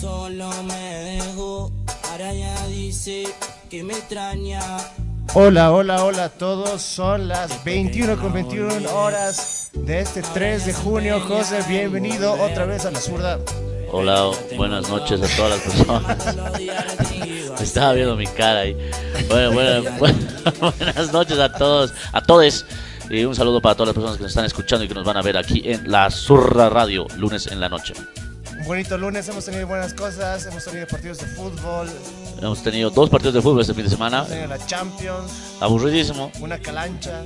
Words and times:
Solo 0.00 0.50
me 0.64 0.74
dejó, 0.74 1.72
ahora 2.10 2.32
ya 2.32 2.66
dice 2.68 3.24
que 3.68 3.82
me 3.82 3.94
extraña. 3.94 4.60
Hola, 5.34 5.72
hola, 5.72 6.04
hola 6.04 6.24
a 6.24 6.28
todos. 6.28 6.80
Son 6.82 7.28
las 7.28 7.64
21 7.64 8.16
con 8.18 8.32
21 8.32 8.90
horas 8.94 9.70
de 9.72 10.00
este 10.00 10.22
3 10.22 10.66
de 10.66 10.72
junio. 10.72 11.20
José, 11.20 11.64
bienvenido 11.68 12.32
otra 12.34 12.64
vez 12.64 12.84
a 12.86 12.90
la 12.90 13.00
zurda. 13.00 13.38
Hola, 13.90 14.30
buenas 14.56 14.88
noches 14.88 15.20
a 15.20 15.36
todas 15.36 15.50
las 15.50 15.60
personas. 15.60 16.36
Me 17.58 17.62
Estaba 17.64 17.92
viendo 17.94 18.16
mi 18.16 18.26
cara 18.26 18.60
ahí. 18.60 18.76
Bueno, 19.28 19.52
bueno, 19.52 19.90
bueno, 19.98 20.18
buenas 20.78 21.12
noches 21.12 21.38
a 21.38 21.52
todos, 21.52 21.92
a 22.12 22.22
todos. 22.22 22.64
Y 23.10 23.24
un 23.24 23.34
saludo 23.34 23.60
para 23.60 23.74
todas 23.74 23.88
las 23.88 23.94
personas 23.94 24.16
que 24.16 24.22
nos 24.22 24.32
están 24.32 24.44
escuchando 24.44 24.84
y 24.84 24.88
que 24.88 24.94
nos 24.94 25.04
van 25.04 25.16
a 25.16 25.22
ver 25.22 25.36
aquí 25.36 25.62
en 25.64 25.90
La 25.90 26.10
Zurra 26.10 26.68
Radio, 26.68 27.06
lunes 27.16 27.46
en 27.48 27.60
la 27.60 27.68
noche. 27.68 27.94
Bonito 28.68 28.98
lunes, 28.98 29.26
hemos 29.28 29.46
tenido 29.46 29.66
buenas 29.66 29.94
cosas, 29.94 30.44
hemos 30.44 30.62
tenido 30.62 30.86
partidos 30.86 31.16
de 31.18 31.26
fútbol, 31.28 31.88
Hemos 32.40 32.62
tenido 32.62 32.90
dos 32.90 33.08
partidos 33.10 33.34
de 33.34 33.42
fútbol 33.42 33.62
este 33.62 33.72
fin 33.74 33.84
de 33.84 33.90
semana. 33.90 34.18
hemos 34.18 34.28
tenido 34.28 34.46
la 34.48 34.66
Champions, 34.66 35.32
Aburridísimo. 35.58 36.30
una 36.40 36.58
calancha. 36.58 37.24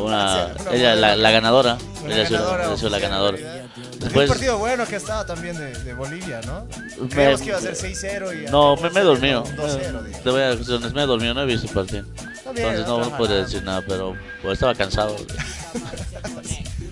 Una, 0.00 0.48
ella, 0.72 0.94
la, 0.96 1.14
la 1.16 1.30
ganadora. 1.30 1.78
Una 2.04 2.12
Ella 2.14 2.22
ha 2.24 2.26
sido- 2.26 2.38
ganadora, 2.40 2.64
ella 2.66 2.76
sido 2.76 2.90
la 2.90 2.98
ganadora. 2.98 3.36
realidad. 3.38 3.64
Un 3.76 3.98
Después, 4.00 4.28
partido 4.28 4.58
bueno 4.58 4.84
que 4.86 4.96
estaba 4.96 5.24
también 5.24 5.56
de, 5.56 5.72
de 5.84 5.94
Bolivia, 5.94 6.40
¿no? 6.44 6.66
Creíamos 7.08 7.40
que 7.40 7.46
iba 7.48 7.58
a 7.58 7.60
ser 7.60 7.74
6-0 7.74 8.48
y... 8.48 8.50
no, 8.50 8.76
me, 8.76 8.90
me 8.90 9.00
he 9.00 9.04
dormido. 9.04 9.44
2-0, 9.44 10.02
dije. 10.02 10.20
Te 10.22 10.30
voy 10.30 10.40
a 10.42 10.56
decir, 10.56 10.92
me 10.92 11.02
he 11.02 11.06
dormido, 11.06 11.34
no 11.34 11.42
he 11.42 11.46
visto 11.46 11.68
el 11.68 11.72
partido. 11.72 12.04
Bien, 12.52 12.68
Entonces 12.74 12.86
no, 12.86 12.98
no 13.18 13.26
decir 13.26 13.62
nada, 13.62 13.82
pero 13.86 14.14
pues, 14.42 14.54
estaba 14.54 14.74
cansado. 14.74 15.14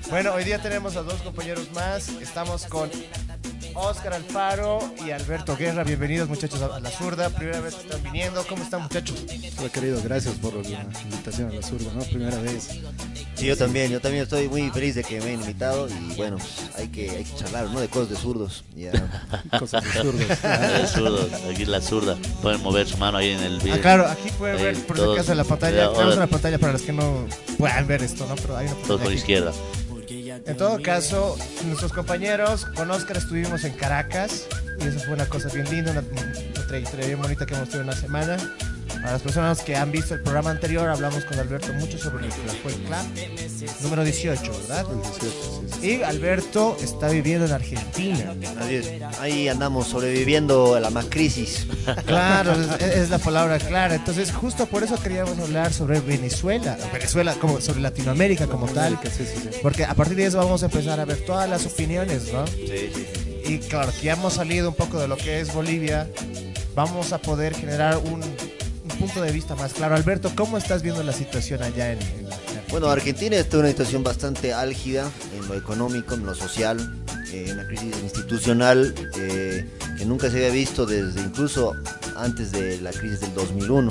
Bueno, 0.09 0.33
hoy 0.35 0.45
día 0.45 0.63
tenemos 0.63 0.95
a 0.95 1.03
dos 1.03 1.21
compañeros 1.23 1.65
más. 1.75 2.09
Estamos 2.23 2.65
con 2.67 2.89
Oscar 3.79 4.15
Alfaro 4.15 4.79
y 5.07 5.11
Alberto 5.11 5.55
Guerra. 5.55 5.85
Bienvenidos 5.85 6.31
muchachos 6.31 6.63
a 6.63 6.81
la 6.81 6.91
zurda. 6.91 7.29
Primera 7.29 7.61
vez 7.61 7.75
que 7.75 7.83
están 7.83 8.03
viniendo. 8.03 8.43
¿Cómo 8.49 8.63
están 8.63 8.83
muchachos? 8.83 9.25
Hola 9.59 9.69
querido, 9.69 10.01
gracias 10.03 10.35
por 10.37 10.55
la 10.55 10.83
invitación 11.03 11.51
a 11.51 11.55
la 11.55 11.63
zurda, 11.63 11.93
¿no? 11.95 12.03
Primera 12.05 12.39
vez. 12.39 12.71
Sí, 13.35 13.47
yo 13.47 13.57
también, 13.57 13.91
yo 13.91 14.01
también 14.01 14.23
estoy 14.23 14.49
muy 14.49 14.71
feliz 14.71 14.95
de 14.95 15.05
que 15.05 15.21
me 15.21 15.27
hayan 15.27 15.41
invitado 15.41 15.89
y 15.91 16.15
bueno, 16.15 16.39
pues, 16.39 16.71
hay 16.77 16.89
que, 16.89 17.11
hay 17.11 17.25
que 17.25 17.35
charlar, 17.37 17.67
¿no? 17.69 17.81
De 17.81 17.89
cosas 17.89 18.09
de 18.09 18.17
zurdos. 18.17 18.65
Ya. 18.75 18.93
Cosas 19.59 19.85
de 19.85 19.91
zurdos. 19.91 20.23
El 20.81 20.89
zurdo, 20.89 21.29
aquí 21.51 21.65
la 21.67 21.81
zurda. 21.83 22.17
Pueden 22.41 22.63
mover 22.63 22.87
su 22.89 22.97
mano 22.97 23.19
ahí 23.19 23.33
en 23.33 23.41
el 23.43 23.59
video. 23.59 23.75
Ah, 23.75 23.81
claro, 23.81 24.07
aquí 24.07 24.31
pueden 24.39 24.57
ver 24.57 24.87
por 24.87 24.97
si 24.97 25.03
acaso 25.03 25.35
la 25.35 25.45
pantalla. 25.45 25.93
Tenemos 25.93 26.17
una 26.17 26.27
pantalla 26.27 26.59
para 26.59 26.73
los 26.73 26.83
que 26.83 26.93
no 26.93 27.27
puedan 27.59 27.87
ver 27.87 28.03
esto, 28.03 28.27
¿no? 28.27 28.37
Pero 28.37 28.57
hay 28.57 28.67
una 28.69 28.75
Todos 28.77 28.87
pantalla 28.87 29.03
por 29.05 29.13
aquí. 29.13 29.19
izquierda. 29.19 29.53
En 30.47 30.57
todo 30.57 30.81
caso, 30.81 31.37
nuestros 31.65 31.93
compañeros, 31.93 32.67
con 32.77 32.91
Oscar 32.91 33.17
estuvimos 33.17 33.65
en 33.65 33.73
Caracas 33.73 34.47
y 34.79 34.87
eso 34.87 35.01
fue 35.01 35.15
una 35.15 35.27
cosa 35.27 35.49
bien 35.49 35.69
linda, 35.71 35.91
una, 35.91 36.01
una 36.01 36.67
trayectoria 36.69 37.07
bien 37.07 37.21
bonita 37.21 37.47
que 37.47 37.55
hemos 37.55 37.69
tenido 37.69 37.83
en 37.83 37.87
la 37.89 38.01
semana. 38.01 38.37
A 39.07 39.13
las 39.13 39.23
personas 39.23 39.61
que 39.61 39.77
han 39.77 39.93
visto 39.93 40.15
el 40.15 40.21
programa 40.21 40.51
anterior, 40.51 40.89
hablamos 40.89 41.25
con 41.25 41.39
Alberto 41.39 41.73
mucho 41.75 41.97
sobre 41.97 42.27
el 42.27 42.33
club 42.33 42.75
número 43.83 44.03
18, 44.03 44.43
¿verdad? 44.43 44.85
El 44.91 45.01
18, 45.01 45.21
sí, 45.21 45.79
sí. 45.81 45.87
Y 45.87 46.03
Alberto 46.03 46.77
está 46.83 47.09
viviendo 47.09 47.47
en 47.47 47.53
Argentina. 47.53 48.35
Es, 48.69 48.91
ahí 49.21 49.47
andamos 49.47 49.87
sobreviviendo 49.87 50.75
a 50.75 50.81
la 50.81 50.91
más 50.91 51.05
crisis. 51.05 51.69
Claro, 52.05 52.53
es, 52.81 52.83
es 52.83 53.11
la 53.11 53.19
palabra 53.19 53.61
clara. 53.61 53.95
Entonces, 53.95 54.33
justo 54.33 54.67
por 54.67 54.83
eso 54.83 55.01
queríamos 55.01 55.39
hablar 55.39 55.73
sobre 55.73 56.01
Venezuela, 56.01 56.77
Venezuela 56.93 57.35
como 57.35 57.61
sobre 57.61 57.83
Latinoamérica 57.83 58.49
como 58.49 58.67
tal, 58.67 58.99
Sí, 59.05 59.25
porque 59.63 59.85
a 59.85 59.95
partir 59.95 60.17
de 60.17 60.27
eso 60.27 60.39
vamos 60.39 60.65
a 60.65 60.67
empezar 60.67 60.99
a 60.99 61.05
ver 61.05 61.25
todas 61.25 61.49
las 61.49 61.65
opiniones, 61.65 62.33
¿no? 62.33 62.45
Sí, 62.49 62.91
sí. 62.93 63.07
Y 63.45 63.59
claro, 63.59 63.93
que 63.93 64.07
ya 64.07 64.15
hemos 64.15 64.33
salido 64.33 64.71
un 64.71 64.75
poco 64.75 64.99
de 64.99 65.07
lo 65.07 65.17
que 65.17 65.39
es 65.39 65.55
Bolivia, 65.55 66.09
vamos 66.75 67.13
a 67.13 67.19
poder 67.19 67.55
generar 67.55 67.99
un 67.99 68.21
punto 68.97 69.21
de 69.23 69.33
vista 69.33 69.55
más 69.55 69.73
claro. 69.73 69.95
Alberto, 69.95 70.31
¿cómo 70.37 70.59
estás 70.59 70.83
viendo 70.83 71.03
la 71.03 71.13
situación 71.13 71.63
allá 71.63 71.93
en, 71.93 71.99
en- 72.03 72.09
en 72.27 72.31
Bueno, 72.71 72.89
Argentina 72.89 73.37
está 73.37 73.57
en 73.57 73.61
una 73.61 73.69
situación 73.71 74.03
bastante 74.03 74.53
álgida 74.53 75.11
en 75.39 75.47
lo 75.49 75.55
económico, 75.55 76.15
en 76.15 76.27
lo 76.27 76.35
social, 76.35 76.95
eh, 77.33 77.51
una 77.53 77.67
crisis 77.67 77.95
institucional 78.03 78.95
eh, 79.19 79.65
que 79.99 80.05
nunca 80.05 80.31
se 80.31 80.37
había 80.37 80.51
visto 80.51 80.87
desde 80.87 81.21
incluso 81.21 81.75
antes 82.17 82.53
de 82.53 82.81
la 82.81 82.91
crisis 82.91 83.21
del 83.21 83.35
2001. 83.35 83.91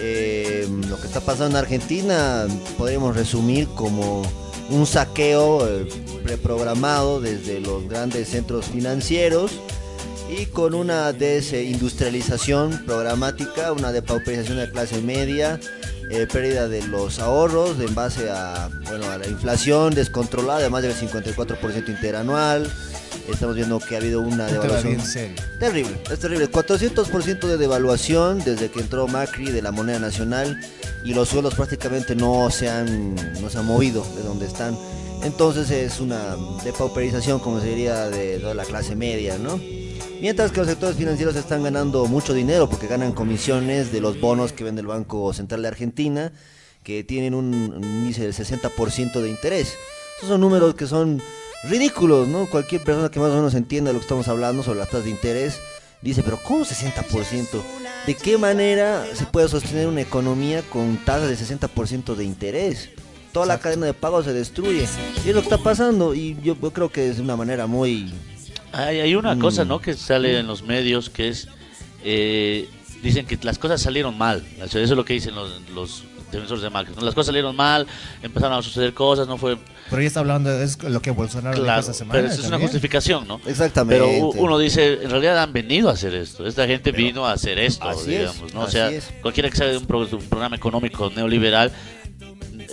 Eh, 0.00 0.68
lo 0.88 1.00
que 1.00 1.06
está 1.06 1.20
pasando 1.20 1.56
en 1.58 1.64
Argentina 1.64 2.46
podríamos 2.76 3.14
resumir 3.16 3.68
como 3.76 4.22
un 4.70 4.86
saqueo 4.86 5.66
eh, 5.68 5.86
preprogramado 6.24 7.20
desde 7.20 7.60
los 7.60 7.88
grandes 7.88 8.28
centros 8.28 8.66
financieros 8.66 9.52
y 10.36 10.46
con 10.46 10.74
una 10.74 11.12
desindustrialización 11.12 12.84
programática, 12.84 13.72
una 13.72 13.92
depauperización 13.92 14.56
de 14.58 14.66
la 14.66 14.72
clase 14.72 15.00
media, 15.00 15.60
eh, 16.10 16.26
pérdida 16.30 16.68
de 16.68 16.82
los 16.86 17.18
ahorros 17.18 17.78
en 17.80 17.94
base 17.94 18.30
a, 18.30 18.68
bueno, 18.88 19.08
a 19.10 19.18
la 19.18 19.26
inflación 19.28 19.94
descontrolada 19.94 20.60
de 20.60 20.70
más 20.70 20.82
del 20.82 20.94
54% 20.94 21.88
interanual. 21.88 22.70
Estamos 23.30 23.54
viendo 23.54 23.78
que 23.78 23.94
ha 23.94 23.98
habido 23.98 24.20
una 24.20 24.46
devaluación? 24.46 24.98
Terrible, 25.60 25.96
es 26.10 26.18
terrible. 26.18 26.50
400% 26.50 27.46
de 27.46 27.56
devaluación 27.56 28.40
desde 28.44 28.70
que 28.70 28.80
entró 28.80 29.06
Macri 29.06 29.50
de 29.50 29.62
la 29.62 29.70
moneda 29.70 29.98
nacional 29.98 30.60
y 31.04 31.14
los 31.14 31.28
suelos 31.28 31.54
prácticamente 31.54 32.16
no 32.16 32.50
se 32.50 32.68
han, 32.68 33.14
no 33.40 33.50
se 33.50 33.58
han 33.58 33.66
movido 33.66 34.06
de 34.16 34.22
donde 34.22 34.46
están. 34.46 34.76
Entonces 35.22 35.70
es 35.70 36.00
una 36.00 36.36
depauperización, 36.64 37.38
como 37.38 37.60
se 37.60 37.68
diría, 37.68 38.10
de 38.10 38.38
toda 38.40 38.54
la 38.54 38.64
clase 38.64 38.94
media, 38.94 39.38
¿no? 39.38 39.58
Mientras 40.20 40.52
que 40.52 40.58
los 40.58 40.68
sectores 40.68 40.96
financieros 40.96 41.36
están 41.36 41.62
ganando 41.62 42.06
mucho 42.06 42.32
dinero 42.32 42.68
porque 42.68 42.86
ganan 42.86 43.12
comisiones 43.12 43.92
de 43.92 44.00
los 44.00 44.20
bonos 44.20 44.52
que 44.52 44.64
vende 44.64 44.80
el 44.80 44.86
Banco 44.86 45.32
Central 45.34 45.62
de 45.62 45.68
Argentina, 45.68 46.32
que 46.82 47.04
tienen 47.04 47.34
un, 47.34 47.80
índice 47.82 48.22
del 48.22 48.32
60% 48.32 49.20
de 49.20 49.28
interés. 49.28 49.74
Esos 50.16 50.28
son 50.28 50.40
números 50.40 50.74
que 50.74 50.86
son 50.86 51.20
ridículos, 51.64 52.28
¿no? 52.28 52.48
Cualquier 52.48 52.82
persona 52.82 53.10
que 53.10 53.20
más 53.20 53.30
o 53.30 53.36
menos 53.36 53.54
entienda 53.54 53.92
lo 53.92 53.98
que 53.98 54.04
estamos 54.04 54.28
hablando 54.28 54.62
sobre 54.62 54.78
las 54.78 54.88
tasas 54.88 55.04
de 55.04 55.10
interés 55.10 55.58
dice, 56.00 56.22
pero 56.22 56.38
¿cómo 56.42 56.64
60%? 56.64 57.62
¿De 58.06 58.14
qué 58.14 58.36
manera 58.36 59.04
se 59.14 59.24
puede 59.24 59.48
sostener 59.48 59.88
una 59.88 60.02
economía 60.02 60.62
con 60.62 60.98
tasas 61.04 61.28
de 61.28 61.36
60% 61.36 62.14
de 62.14 62.24
interés? 62.24 62.90
Toda 63.32 63.46
la 63.46 63.58
cadena 63.58 63.86
de 63.86 63.94
pago 63.94 64.22
se 64.22 64.32
destruye. 64.32 64.86
Y 65.24 65.28
es 65.28 65.34
lo 65.34 65.40
que 65.40 65.48
está 65.48 65.58
pasando. 65.58 66.14
Y 66.14 66.36
yo, 66.42 66.56
yo 66.60 66.70
creo 66.72 66.90
que 66.90 67.08
es 67.08 67.18
una 67.18 67.34
manera 67.34 67.66
muy... 67.66 68.12
Hay, 68.74 69.00
hay 69.00 69.14
una 69.14 69.34
Mm. 69.34 69.38
cosa, 69.40 69.64
¿no? 69.64 69.80
Que 69.80 69.94
sale 69.94 70.38
en 70.40 70.46
los 70.46 70.62
medios 70.62 71.10
que 71.10 71.28
es. 71.28 71.48
eh, 72.04 72.68
dicen 73.02 73.26
que 73.26 73.38
las 73.42 73.58
cosas 73.58 73.80
salieron 73.82 74.16
mal. 74.16 74.42
Eso 74.62 74.78
es 74.78 74.90
lo 74.90 75.04
que 75.04 75.12
dicen 75.14 75.34
los, 75.34 75.60
los 75.74 76.04
defensores 76.32 76.62
de 76.62 76.70
Macri. 76.70 76.94
¿no? 76.96 77.02
Las 77.02 77.14
cosas 77.14 77.26
salieron 77.26 77.54
mal, 77.54 77.86
empezaron 78.22 78.58
a 78.58 78.62
suceder 78.62 78.94
cosas, 78.94 79.28
no 79.28 79.36
fue. 79.36 79.58
Pero 79.90 80.00
ya 80.02 80.08
está 80.08 80.20
hablando, 80.20 80.50
es 80.50 80.82
lo 80.82 81.00
que 81.02 81.10
Bolsonaro 81.10 81.54
dijo 81.54 81.64
Claro, 81.64 81.80
esta 81.80 81.92
semana. 81.92 82.18
pero 82.18 82.32
eso 82.32 82.40
es 82.40 82.48
una 82.48 82.58
justificación, 82.58 83.28
¿no? 83.28 83.40
Exactamente. 83.46 84.02
Pero 84.02 84.28
uno 84.30 84.58
dice, 84.58 85.00
en 85.02 85.10
realidad 85.10 85.38
han 85.42 85.52
venido 85.52 85.90
a 85.90 85.92
hacer 85.92 86.14
esto. 86.14 86.46
Esta 86.46 86.66
gente 86.66 86.92
Pero 86.92 87.04
vino 87.04 87.26
a 87.26 87.32
hacer 87.32 87.58
esto, 87.58 87.90
es, 87.90 88.06
digamos, 88.06 88.54
¿no? 88.54 88.62
O 88.62 88.70
sea, 88.70 88.90
es. 88.90 89.12
cualquiera 89.20 89.50
que 89.50 89.56
sabe 89.56 89.72
de 89.72 89.76
un, 89.78 89.86
pro- 89.86 90.06
de 90.06 90.16
un 90.16 90.22
programa 90.24 90.56
económico 90.56 91.10
neoliberal 91.14 91.70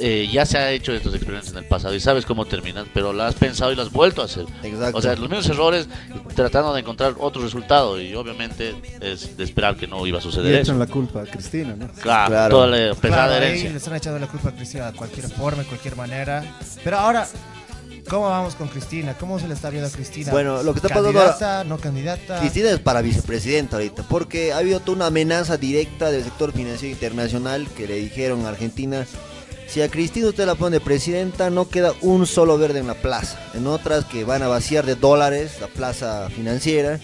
eh, 0.01 0.27
ya 0.31 0.45
se 0.45 0.57
ha 0.57 0.71
hecho 0.71 0.91
estos 0.93 1.13
experimentos 1.13 1.51
en 1.51 1.59
el 1.59 1.65
pasado 1.65 1.93
y 1.95 1.99
sabes 1.99 2.25
cómo 2.25 2.45
terminan, 2.45 2.87
pero 2.93 3.13
lo 3.13 3.23
has 3.23 3.35
pensado 3.35 3.71
y 3.71 3.75
lo 3.75 3.83
has 3.83 3.91
vuelto 3.91 4.21
a 4.21 4.25
hacer. 4.25 4.45
Exacto. 4.63 4.97
O 4.97 5.01
sea, 5.01 5.11
los 5.15 5.29
mismos 5.29 5.47
errores 5.49 5.87
tratando 6.35 6.73
de 6.73 6.81
encontrar 6.81 7.15
otro 7.19 7.41
resultado 7.41 8.01
y 8.01 8.13
obviamente 8.15 8.75
es 8.99 9.37
de 9.37 9.43
esperar 9.43 9.75
que 9.77 9.87
no 9.87 10.05
iba 10.07 10.17
a 10.17 10.21
Y 10.21 10.23
suceder 10.23 10.53
eso. 10.55 10.61
echan 10.71 10.79
la 10.79 10.87
culpa 10.87 11.21
a 11.21 11.25
Cristina, 11.25 11.75
¿no? 11.77 11.87
Claro, 12.01 12.29
Claro. 12.31 12.55
toda 12.55 12.67
la 12.67 12.95
pesada 12.95 13.27
Claro, 13.27 13.33
herencia. 13.45 13.69
le 13.69 13.77
están 13.77 13.95
echando 13.95 14.19
la 14.19 14.27
culpa 14.27 14.49
a 14.49 14.55
Cristina 14.55 14.91
de 14.91 14.97
cualquier 14.97 15.29
forma, 15.29 15.61
de 15.63 15.67
cualquier 15.69 15.95
manera. 15.95 16.43
Pero 16.83 16.97
ahora, 16.97 17.27
¿cómo 18.09 18.29
vamos 18.29 18.55
con 18.55 18.67
Cristina? 18.69 19.15
¿Cómo 19.19 19.39
se 19.39 19.47
le 19.47 19.53
está 19.53 19.69
viendo 19.69 19.87
a 19.87 19.91
Cristina? 19.91 20.31
Bueno, 20.31 20.63
lo 20.63 20.73
que 20.73 20.77
está 20.79 20.89
pasando 20.89 21.09
ahora- 21.09 21.31
¿Candidata, 21.37 21.63
no 21.65 21.77
candidata? 21.77 22.39
Cristina 22.39 22.71
es 22.71 22.79
para 22.79 23.01
vicepresidenta 23.01 23.77
ahorita, 23.77 24.03
porque 24.09 24.51
ha 24.53 24.57
habido 24.57 24.79
toda 24.79 24.95
una 24.97 25.05
amenaza 25.07 25.57
directa 25.57 26.09
del 26.11 26.23
sector 26.23 26.51
financiero 26.53 26.91
internacional 26.93 27.67
que 27.77 27.87
le 27.87 27.95
dijeron 27.95 28.45
a 28.45 28.49
Argentina, 28.49 29.05
si 29.71 29.81
a 29.81 29.89
Cristina 29.89 30.27
usted 30.27 30.45
la 30.45 30.55
pone 30.55 30.79
de 30.79 30.81
presidenta, 30.81 31.49
no 31.49 31.69
queda 31.69 31.93
un 32.01 32.27
solo 32.27 32.57
verde 32.57 32.79
en 32.79 32.87
la 32.87 32.93
plaza. 32.95 33.39
En 33.53 33.67
otras 33.67 34.03
que 34.03 34.25
van 34.25 34.43
a 34.43 34.49
vaciar 34.49 34.85
de 34.85 34.95
dólares 34.95 35.59
la 35.61 35.67
plaza 35.67 36.29
financiera 36.29 36.99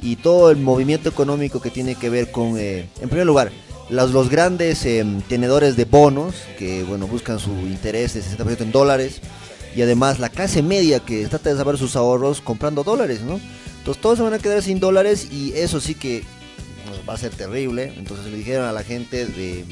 y 0.00 0.14
todo 0.14 0.52
el 0.52 0.58
movimiento 0.58 1.08
económico 1.08 1.60
que 1.60 1.70
tiene 1.70 1.96
que 1.96 2.10
ver 2.10 2.30
con, 2.30 2.56
eh, 2.56 2.88
en 3.00 3.08
primer 3.08 3.26
lugar, 3.26 3.50
los, 3.90 4.30
grandes 4.30 4.86
eh, 4.86 5.04
tenedores 5.28 5.74
de 5.74 5.86
bonos, 5.86 6.36
que 6.56 6.84
bueno, 6.84 7.08
buscan 7.08 7.40
su 7.40 7.50
interés 7.50 8.14
de 8.14 8.22
60% 8.22 8.60
en 8.60 8.70
dólares, 8.70 9.20
y 9.74 9.82
además 9.82 10.20
la 10.20 10.28
clase 10.28 10.62
media 10.62 11.00
que 11.00 11.26
trata 11.26 11.50
de 11.50 11.56
salvar 11.56 11.78
sus 11.78 11.96
ahorros 11.96 12.40
comprando 12.40 12.84
dólares, 12.84 13.22
¿no? 13.22 13.40
Entonces 13.78 14.00
todos 14.00 14.18
se 14.18 14.22
van 14.22 14.34
a 14.34 14.38
quedar 14.38 14.62
sin 14.62 14.78
dólares 14.78 15.28
y 15.32 15.52
eso 15.54 15.80
sí 15.80 15.96
que 15.96 16.22
pues, 16.86 17.00
va 17.08 17.14
a 17.14 17.18
ser 17.18 17.32
terrible. 17.34 17.92
Entonces 17.96 18.26
le 18.26 18.36
dijeron 18.36 18.66
a 18.66 18.72
la 18.72 18.84
gente 18.84 19.26
de 19.26 19.64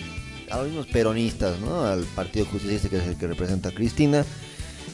a 0.52 0.58
los 0.58 0.66
mismos 0.66 0.86
peronistas, 0.86 1.58
¿no? 1.60 1.82
Al 1.84 2.04
Partido 2.04 2.46
Justicialista 2.46 2.88
que 2.88 2.98
es 2.98 3.06
el 3.06 3.16
que 3.16 3.26
representa 3.26 3.70
a 3.70 3.72
Cristina. 3.72 4.24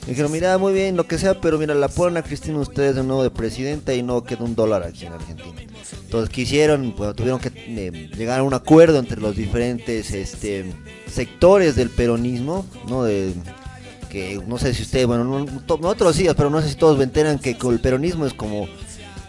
Le 0.03 0.13
dijeron, 0.13 0.33
mira, 0.33 0.57
muy 0.57 0.73
bien, 0.73 0.97
lo 0.97 1.07
que 1.07 1.19
sea, 1.19 1.39
pero 1.41 1.59
mira, 1.59 1.75
la 1.75 1.89
ponen 1.89 2.17
a 2.17 2.23
Cristina 2.23 2.59
ustedes 2.59 2.95
de 2.97 3.03
nuevo 3.03 3.23
de 3.23 3.31
presidenta 3.31 3.93
y 3.93 4.03
no 4.03 4.25
queda 4.25 4.45
un 4.45 4.55
dólar 4.55 4.83
aquí 4.85 5.05
en 5.05 5.13
Argentina. 5.13 5.61
Entonces, 6.05 6.31
¿qué 6.35 6.43
hicieron? 6.43 6.95
Pues 6.97 7.15
tuvieron 7.15 7.41
que 7.41 7.51
eh, 7.55 8.11
llegar 8.17 8.41
a 8.41 8.43
un 8.43 8.55
acuerdo 8.55 8.99
entre 8.99 9.21
los 9.21 9.37
diferentes 9.37 10.13
este, 10.13 10.73
sectores 11.13 11.77
del 11.77 11.91
peronismo, 11.91 12.65
¿no? 12.89 13.05
Que 13.05 14.41
no 14.47 14.57
sé 14.57 14.73
si 14.73 14.83
ustedes, 14.83 15.07
bueno, 15.07 15.25
no, 15.25 15.45
to- 15.67 15.77
nosotros 15.79 16.17
sí, 16.17 16.27
pero 16.35 16.49
no 16.49 16.63
sé 16.63 16.71
si 16.71 16.77
todos 16.77 16.99
enteran 17.03 17.39
que 17.39 17.51
el 17.61 17.81
peronismo 17.81 18.25
es 18.25 18.33
como 18.33 18.67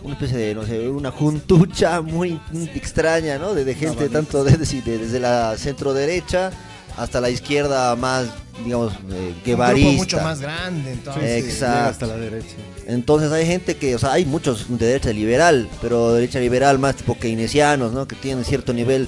una 0.02 0.14
especie 0.14 0.38
de, 0.38 0.56
no 0.56 0.66
sé, 0.66 0.88
una 0.90 1.12
juntucha 1.12 2.02
muy 2.02 2.40
extraña, 2.76 3.38
¿no? 3.38 3.54
De, 3.54 3.66
de 3.66 3.76
gente 3.76 4.10
tanto 4.10 4.44
de- 4.44 4.58
de- 4.58 4.82
de- 4.82 4.98
desde 4.98 5.20
la 5.20 5.58
centro 5.58 5.94
derecha 5.94 6.52
hasta 6.98 7.22
la 7.22 7.30
izquierda 7.30 7.96
más, 7.96 8.28
digamos, 8.64 8.92
eh, 9.12 9.34
Un 9.38 9.44
guevarista. 9.46 9.88
grupo 9.90 10.04
mucho 10.04 10.18
más 10.22 10.42
grande, 10.42 10.92
entonces. 10.94 11.46
Exacto. 11.46 11.90
hasta 11.90 12.08
la 12.08 12.18
derecha. 12.18 12.56
Entonces 12.88 13.32
hay 13.32 13.46
gente 13.46 13.78
que, 13.78 13.96
o 13.96 14.00
sea, 14.00 14.12
hay 14.14 14.26
muchos 14.26 14.66
de 14.68 14.86
derecha 14.86 15.12
liberal, 15.14 15.70
pero 15.82 16.10
de 16.10 16.22
derecha 16.22 16.40
liberal 16.40 16.78
más 16.80 16.96
tipo 16.96 17.18
keynesianos, 17.18 17.94
¿no? 17.94 18.08
Que 18.08 18.16
tienen 18.16 18.44
cierto 18.44 18.74
nivel 18.74 19.08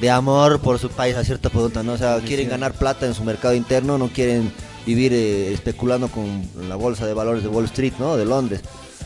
de 0.00 0.10
amor 0.10 0.60
por 0.60 0.78
su 0.78 0.90
país 0.90 1.16
a 1.16 1.24
cierta 1.24 1.48
punta, 1.48 1.82
¿no? 1.82 1.92
O 1.94 1.98
sea, 1.98 2.18
quieren 2.20 2.48
ganar 2.48 2.72
plata 2.74 3.06
en 3.06 3.14
su 3.14 3.24
mercado 3.24 3.54
interno, 3.54 3.96
no 3.96 4.08
quieren 4.08 4.52
vivir 4.84 5.12
eh, 5.14 5.52
especulando 5.52 6.08
con 6.08 6.42
la 6.68 6.74
bolsa 6.76 7.06
de 7.06 7.14
valores 7.14 7.42
de 7.42 7.48
Wall 7.48 7.66
Street, 7.66 7.92
¿no? 7.98 8.16
De 8.16 8.24
Londres. 8.26 8.60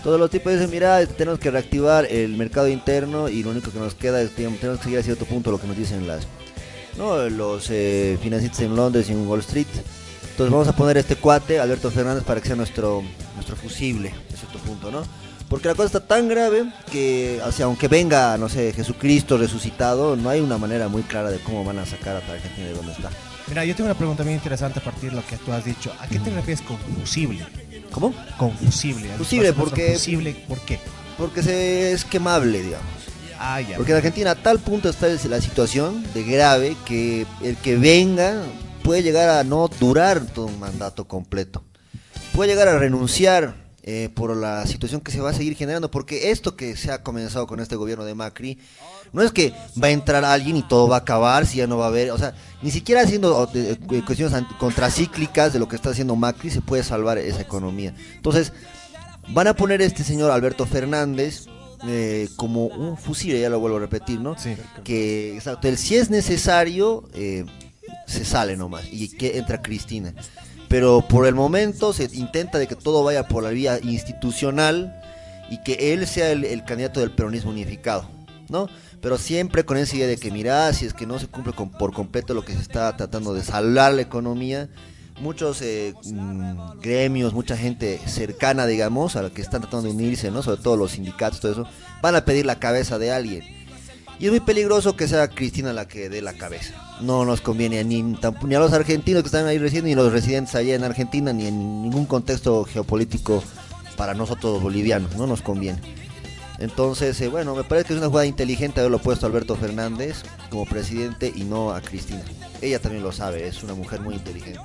Todos 0.05 0.21
los 0.21 0.29
tipos 0.29 0.53
dicen, 0.53 0.71
mira, 0.71 1.05
tenemos 1.07 1.41
que 1.41 1.51
reactivar 1.51 2.05
el 2.05 2.37
mercado 2.37 2.69
interno 2.69 3.31
y 3.31 3.43
lo 3.43 3.51
único 3.51 3.73
que 3.73 3.79
nos 3.79 3.95
queda 3.95 4.21
es, 4.21 4.37
digamos, 4.37 4.61
tenemos 4.61 4.79
que 4.81 4.85
seguir 4.85 4.99
a 4.99 5.03
cierto 5.03 5.25
punto 5.25 5.51
lo 5.51 5.59
que 5.59 5.67
nos 5.67 5.79
dicen 5.79 6.07
las, 6.07 6.27
¿no? 6.99 7.27
Los 7.31 7.71
eh, 7.71 8.19
financistas 8.23 8.61
en 8.61 8.77
Londres 8.77 9.09
y 9.09 9.13
en 9.13 9.27
Wall 9.27 9.41
Street. 9.41 9.67
Entonces 10.31 10.53
vamos 10.53 10.69
a 10.69 10.77
poner 10.77 10.99
este 10.99 11.17
cuate, 11.17 11.59
Alberto 11.59 11.91
Fernández, 11.91 12.23
para 12.23 12.43
que 12.43 12.49
sea 12.49 12.57
nuestro, 12.57 13.03
nuestro 13.35 13.57
fusible, 13.57 14.13
a 14.31 14.37
cierto 14.37 14.59
punto, 14.59 14.91
¿no? 14.91 15.03
Porque 15.49 15.69
la 15.69 15.75
cosa 15.75 15.87
está 15.87 16.01
tan 16.07 16.29
grave 16.29 16.71
que, 16.93 17.41
o 17.43 17.65
aunque 17.65 17.89
venga, 17.89 18.37
no 18.37 18.51
sé, 18.51 18.75
Jesucristo 18.75 19.39
resucitado, 19.39 20.17
no 20.17 20.29
hay 20.29 20.41
una 20.41 20.59
manera 20.59 20.89
muy 20.89 21.03
clara 21.03 21.31
de 21.31 21.39
cómo 21.39 21.65
van 21.65 21.79
a 21.79 21.87
sacar 21.87 22.17
a 22.17 22.19
Argentina 22.19 22.67
de 22.67 22.75
donde 22.75 22.93
está. 22.93 23.09
Mira, 23.47 23.65
yo 23.65 23.75
tengo 23.75 23.89
una 23.89 23.97
pregunta 23.97 24.23
muy 24.23 24.35
interesante 24.35 24.81
a 24.81 24.83
partir 24.83 25.11
de 25.11 25.17
lo 25.17 25.27
que 25.27 25.39
tú 25.39 25.53
has 25.53 25.65
dicho. 25.65 25.93
¿A 25.99 26.07
qué 26.09 26.19
te 26.19 26.29
refieres 26.31 26.61
con 26.61 26.77
fusible? 26.79 27.47
¿Cómo? 27.95 28.13
Confusible. 28.37 29.09
Fusible, 29.17 29.53
porque- 29.53 29.93
Fusible, 29.93 30.35
¿por 30.49 30.61
qué? 30.61 30.81
Porque 31.17 31.43
se, 31.45 31.93
es 31.93 32.05
quemable, 32.05 32.61
digamos. 32.61 32.89
Ah, 33.39 33.61
ya. 33.61 33.77
Porque 33.77 33.93
en 33.93 33.99
Argentina 33.99 34.33
a 34.33 34.35
tal 34.35 34.59
punto 34.59 34.89
está 34.89 35.07
la 35.09 35.41
situación 35.41 36.05
de 36.13 36.25
grave 36.25 36.77
que 36.85 37.25
el 37.43 37.57
que 37.57 37.77
venga 37.77 38.43
puede 38.83 39.03
llegar 39.03 39.29
a 39.29 39.45
no 39.45 39.69
durar 39.69 40.27
todo 40.27 40.47
un 40.47 40.59
mandato 40.59 41.07
completo. 41.07 41.63
Puede 42.33 42.51
llegar 42.51 42.67
a 42.69 42.79
renunciar 42.79 43.55
eh, 43.85 44.09
por 44.15 44.37
la 44.37 44.67
situación 44.67 45.01
que 45.01 45.13
se 45.13 45.21
va 45.21 45.31
a 45.31 45.35
seguir 45.35 45.57
generando. 45.57 45.91
Porque 45.91 46.31
esto 46.33 46.57
que 46.57 46.77
se 46.77 46.91
ha 46.91 47.03
comenzado 47.05 47.47
con 47.47 47.61
este 47.61 47.77
gobierno 47.77 48.05
de 48.05 48.15
Macri, 48.15 48.59
no 49.15 49.23
es 49.23 49.33
que 49.33 49.55
va 49.83 49.87
a 49.87 49.91
entrar 49.91 50.25
alguien 50.25 50.57
y 50.57 50.63
todo 50.63 50.89
va 50.89 50.97
a 50.97 51.01
acabar, 51.01 51.47
si 51.47 51.59
ya 51.59 51.67
no 51.67 51.79
va 51.79 51.87
a 51.87 51.89
haber, 51.89 52.11
o 52.11 52.19
sea, 52.19 52.35
ni 52.63 52.71
siquiera 52.71 53.03
haciendo 53.03 53.49
cuestiones 54.05 54.43
contracíclicas 54.59 55.53
de 55.53 55.59
lo 55.59 55.69
que 55.69 55.77
está 55.77 55.91
haciendo 55.91 56.17
Macri 56.17 56.51
se 56.51 56.61
puede 56.61 56.83
salvar 56.83 57.19
esa 57.19 57.41
economía. 57.41 57.95
Entonces, 58.17 58.53
van 59.29 59.47
a 59.47 59.55
poner 59.55 59.81
a 59.81 59.85
este 59.85 60.03
señor 60.03 60.31
Alberto 60.31 60.67
Fernández 60.67 61.47
eh, 61.87 62.29
como 62.37 62.67
un 62.67 62.97
fusil, 62.97 63.39
ya 63.39 63.49
lo 63.51 63.61
vuelvo 63.61 63.77
a 63.77 63.81
repetir, 63.81 64.21
¿no? 64.21 64.37
Sí. 64.39 64.57
Que, 64.83 65.35
exacto, 65.35 65.69
el 65.69 65.79
si 65.79 65.97
es 65.97 66.11
necesario, 66.11 67.09
eh, 67.15 67.45
se 68.07 68.25
sale 68.25 68.57
nomás 68.57 68.85
y 68.91 69.09
que 69.09 69.39
entra 69.39 69.63
Cristina. 69.63 70.15
Pero 70.69 71.07
por 71.07 71.27
el 71.27 71.35
momento 71.35 71.93
se 71.93 72.09
intenta 72.15 72.59
de 72.59 72.67
que 72.67 72.75
todo 72.75 73.05
vaya 73.05 73.29
por 73.29 73.43
la 73.43 73.51
vía 73.51 73.79
institucional 73.83 75.01
y 75.51 75.63
que 75.63 75.93
él 75.93 76.07
sea 76.07 76.33
el, 76.33 76.45
el 76.45 76.65
candidato 76.65 77.01
del 77.01 77.11
peronismo 77.11 77.51
unificado, 77.51 78.09
¿no? 78.49 78.69
Pero 79.01 79.19
siempre 79.19 79.65
con 79.65 79.77
esa 79.77 79.97
idea 79.97 80.07
de 80.07 80.17
que, 80.17 80.31
mira, 80.31 80.73
si 80.73 80.87
es 80.87 80.95
que 80.95 81.07
no 81.07 81.19
se 81.19 81.27
cumple 81.27 81.53
por 81.53 81.93
completo 81.93 82.35
lo 82.35 82.45
que 82.45 82.55
se 82.55 82.61
está 82.61 82.97
tratando 82.97 83.35
de 83.35 83.43
salvar 83.43 83.95
la 83.95 84.03
economía, 84.03 84.69
muchos 85.21 85.63
eh, 85.63 85.95
mm, 86.05 86.81
gremios, 86.81 87.33
mucha 87.33 87.57
gente 87.57 88.01
cercana, 88.07 88.67
digamos, 88.67 89.17
a 89.17 89.23
la 89.23 89.31
que 89.31 89.43
están 89.43 89.63
tratando 89.63 89.89
de 89.89 89.95
unirse, 89.95 90.31
¿no? 90.31 90.43
Sobre 90.43 90.63
todo 90.63 90.77
los 90.77 90.93
sindicatos, 90.93 91.41
todo 91.41 91.53
eso, 91.53 91.67
van 92.03 92.17
a 92.17 92.25
pedir 92.25 92.47
la 92.47 92.59
cabeza 92.59 92.99
de 92.99 93.13
alguien. 93.13 93.43
Y 94.19 94.27
es 94.27 94.31
muy 94.31 94.41
peligroso 94.41 94.97
que 94.97 95.09
sea 95.09 95.29
Cristina 95.29 95.73
la 95.73 95.89
que 95.89 96.09
dé 96.09 96.23
la 96.23 96.35
cabeza. 96.35 96.75
No 97.01 97.25
nos 97.25 97.41
conviene 97.41 97.83
ni, 97.85 98.17
a 98.23 98.59
los 98.59 98.73
argentinos 98.73 99.23
que 99.23 99.27
están 99.27 99.47
ahí 99.47 99.59
residiendo, 99.59 99.89
ni 99.89 99.93
a 99.95 99.97
los 99.97 100.13
residentes 100.13 100.55
allá 100.55 100.75
en 100.75 100.85
Argentina, 100.85 101.33
ni 101.33 101.49
en 101.49 101.83
ningún 101.83 102.07
contexto 102.07 102.65
geopolítico 102.65 103.43
para 103.97 104.15
nosotros 104.15 104.63
bolivianos. 104.63 105.17
No 105.17 105.27
nos 105.27 105.43
conviene. 105.43 105.81
Entonces, 106.65 107.21
eh, 107.21 107.29
bueno, 107.29 107.55
me 107.55 107.63
parece 107.63 107.89
que 107.89 107.93
es 107.93 107.99
una 107.99 108.09
jugada 108.09 108.27
inteligente 108.27 108.81
haberlo 108.81 108.99
puesto 108.99 109.27
a 109.27 109.29
Alberto 109.29 109.55
Fernández 109.55 110.23
como 110.49 110.65
presidente 110.65 111.31
y 111.35 111.45
no 111.45 111.75
a 111.75 111.83
Cristina. 111.83 112.23
Ella 112.63 112.79
también 112.79 113.05
lo 113.05 113.13
sabe, 113.13 113.47
es 113.47 113.63
una 113.63 113.75
mujer 113.75 114.01
muy 114.01 114.15
inteligente. 114.15 114.63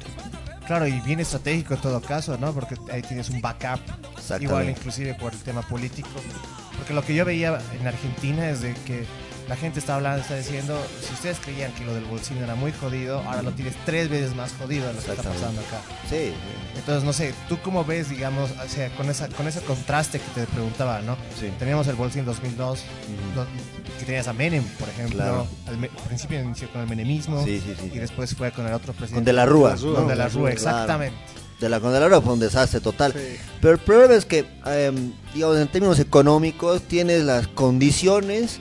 Claro, 0.65 0.87
y 0.87 0.97
bien 1.01 1.19
estratégico 1.19 1.73
en 1.73 1.81
todo 1.81 1.99
caso, 1.99 2.37
¿no? 2.37 2.53
Porque 2.53 2.75
ahí 2.89 3.01
tienes 3.01 3.29
un 3.29 3.41
backup. 3.41 3.81
Igual 4.39 4.69
inclusive 4.69 5.13
por 5.15 5.33
el 5.33 5.39
tema 5.39 5.61
político. 5.61 6.07
Porque 6.77 6.93
lo 6.93 7.03
que 7.03 7.13
yo 7.13 7.25
veía 7.25 7.59
en 7.77 7.85
Argentina 7.85 8.49
es 8.49 8.61
de 8.61 8.73
que 8.85 9.05
la 9.49 9.55
gente 9.55 9.79
está 9.79 9.95
hablando, 9.95 10.21
está 10.21 10.35
diciendo, 10.35 10.79
si 11.05 11.11
ustedes 11.13 11.39
creían 11.43 11.73
que 11.73 11.83
lo 11.83 11.93
del 11.95 12.05
bolsillo 12.05 12.43
era 12.43 12.53
muy 12.55 12.71
jodido, 12.71 13.19
ahora 13.23 13.41
lo 13.41 13.51
tienes 13.51 13.73
tres 13.83 14.07
veces 14.07 14.35
más 14.35 14.53
jodido 14.53 14.85
de 14.87 14.93
lo 14.93 15.01
que 15.01 15.09
está 15.11 15.23
pasando 15.23 15.59
acá. 15.61 15.81
Sí, 16.07 16.33
Entonces, 16.77 17.03
no 17.03 17.11
sé, 17.13 17.33
¿tú 17.49 17.57
cómo 17.63 17.83
ves, 17.83 18.09
digamos, 18.09 18.51
o 18.51 18.69
sea, 18.69 18.89
con, 18.95 19.09
esa, 19.09 19.27
con 19.29 19.47
ese 19.47 19.59
contraste 19.61 20.19
que 20.19 20.41
te 20.41 20.47
preguntaba, 20.47 21.01
¿no? 21.01 21.17
Sí. 21.39 21.51
Teníamos 21.57 21.87
el 21.87 21.95
bolsillo 21.95 22.21
en 22.21 22.25
2002, 22.27 22.79
do- 23.35 23.47
que 23.97 24.05
tenías 24.05 24.27
a 24.27 24.33
Menem, 24.33 24.63
por 24.79 24.87
ejemplo. 24.87 25.17
Claro. 25.17 25.47
Al, 25.67 25.89
principio 26.07 26.39
inició 26.39 26.69
con 26.71 26.81
el 26.81 26.87
menemismo 26.87 27.43
Sí, 27.43 27.59
sí, 27.59 27.73
sí. 27.79 27.91
y 27.93 27.97
después 27.97 28.35
fue 28.35 28.51
con 28.51 28.67
el 28.67 28.73
otro 28.73 28.93
presidente. 28.93 29.15
Con 29.15 29.25
De 29.25 29.33
la 29.33 29.45
Rúa. 29.47 29.75
Con 29.75 29.93
¿no? 29.93 30.05
De 30.07 30.15
la 30.15 30.27
Rúa, 30.29 30.51
Claro. 30.51 30.53
exactamente. 30.53 31.17
De 31.59 31.67
la 31.69 31.79
con 31.79 31.91
De 31.91 31.99
la 31.99 32.07
Rúa 32.07 32.21
fue 32.21 32.33
un 32.33 32.39
desastre 32.39 32.79
total. 32.81 33.13
Pero 33.61 33.73
el 33.73 33.79
problema 33.79 34.13
es 34.13 34.25
que, 34.25 34.45
em, 34.67 35.11
digamos, 35.33 35.57
en 35.57 35.67
términos 35.67 35.99
económicos, 35.99 36.83
tienes 36.83 37.23
las 37.23 37.47
condiciones 37.47 38.59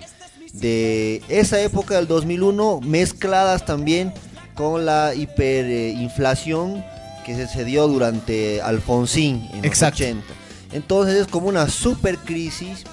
de 0.53 1.23
esa 1.29 1.61
época 1.61 1.97
del 1.97 2.07
2001, 2.07 2.81
mezcladas 2.83 3.65
también 3.65 4.13
con 4.55 4.87
la 4.87 5.15
hiperinflación 5.15 6.85
que 7.25 7.47
se, 7.47 7.65
dio 7.65 7.87
durante 7.89 8.63
Alfonsín 8.63 9.49
en 9.53 9.59
los 9.59 9.67
Exacto. 9.67 10.03
80. 10.03 10.27
Entonces 10.73 11.15
es 11.17 11.27
como 11.27 11.49
una 11.49 11.69
super 11.69 12.19
crisis 12.19 12.85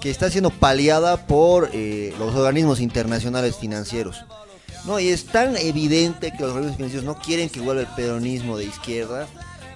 que 0.00 0.10
está 0.10 0.30
siendo 0.30 0.50
paliada 0.50 1.26
por 1.26 1.70
eh, 1.72 2.12
los 2.18 2.34
organismos 2.34 2.80
internacionales 2.80 3.56
financieros. 3.56 4.24
No, 4.84 5.00
y 5.00 5.08
es 5.08 5.24
tan 5.24 5.56
evidente 5.56 6.32
que 6.32 6.42
los 6.42 6.50
organismos 6.50 6.76
financieros 6.76 7.06
no 7.06 7.18
quieren 7.18 7.48
que 7.48 7.60
vuelva 7.60 7.82
el 7.82 7.88
peronismo 7.88 8.58
de 8.58 8.66
izquierda 8.66 9.26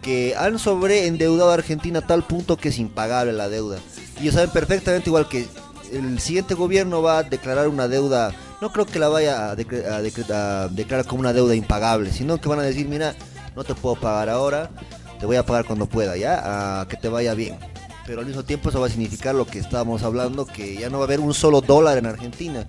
que 0.02 0.35
han 0.37 0.59
sobreendeudado 0.59 1.50
a 1.50 1.54
Argentina 1.54 2.00
a 2.00 2.07
tal 2.07 2.25
punto 2.25 2.57
que 2.57 2.68
es 2.68 2.78
impagable 2.78 3.33
la 3.33 3.49
deuda. 3.49 3.78
Y 4.18 4.23
ellos 4.23 4.35
saben 4.35 4.50
perfectamente 4.50 5.09
igual 5.09 5.28
que 5.28 5.47
el 5.92 6.18
siguiente 6.21 6.54
gobierno 6.54 7.02
va 7.02 7.18
a 7.18 7.23
declarar 7.23 7.68
una 7.68 7.88
deuda, 7.88 8.33
no 8.61 8.73
creo 8.73 8.87
que 8.87 8.99
la 8.99 9.09
vaya 9.09 9.50
a, 9.50 9.57
declarar 9.57 11.07
como 11.07 11.21
una 11.21 11.33
deuda 11.33 11.54
impagable, 11.54 12.12
sino 12.12 12.40
que 12.40 12.49
van 12.49 12.61
a 12.61 12.62
decir, 12.62 12.88
mira, 12.88 13.14
no 13.57 13.64
te 13.64 13.75
puedo 13.75 13.97
pagar 13.97 14.28
ahora, 14.28 14.71
te 15.18 15.26
voy 15.26 15.37
a 15.37 15.45
pagar 15.45 15.64
cuando 15.64 15.87
pueda, 15.87 16.16
ya, 16.16 16.80
a 16.80 16.88
que 16.88 16.97
te 16.97 17.09
vaya 17.09 17.35
bien. 17.35 17.59
Pero 18.07 18.21
al 18.21 18.26
mismo 18.26 18.42
tiempo 18.42 18.71
eso 18.71 18.80
va 18.80 18.87
a 18.87 18.90
significar 18.90 19.35
lo 19.35 19.47
que 19.47 19.59
estábamos 19.59 20.02
hablando, 20.02 20.47
que 20.47 20.76
ya 20.76 20.88
no 20.88 20.99
va 20.99 21.04
a 21.04 21.07
haber 21.07 21.21
un 21.21 21.35
solo 21.35 21.61
dólar 21.61 21.99
en 21.99 22.07
Argentina. 22.07 22.66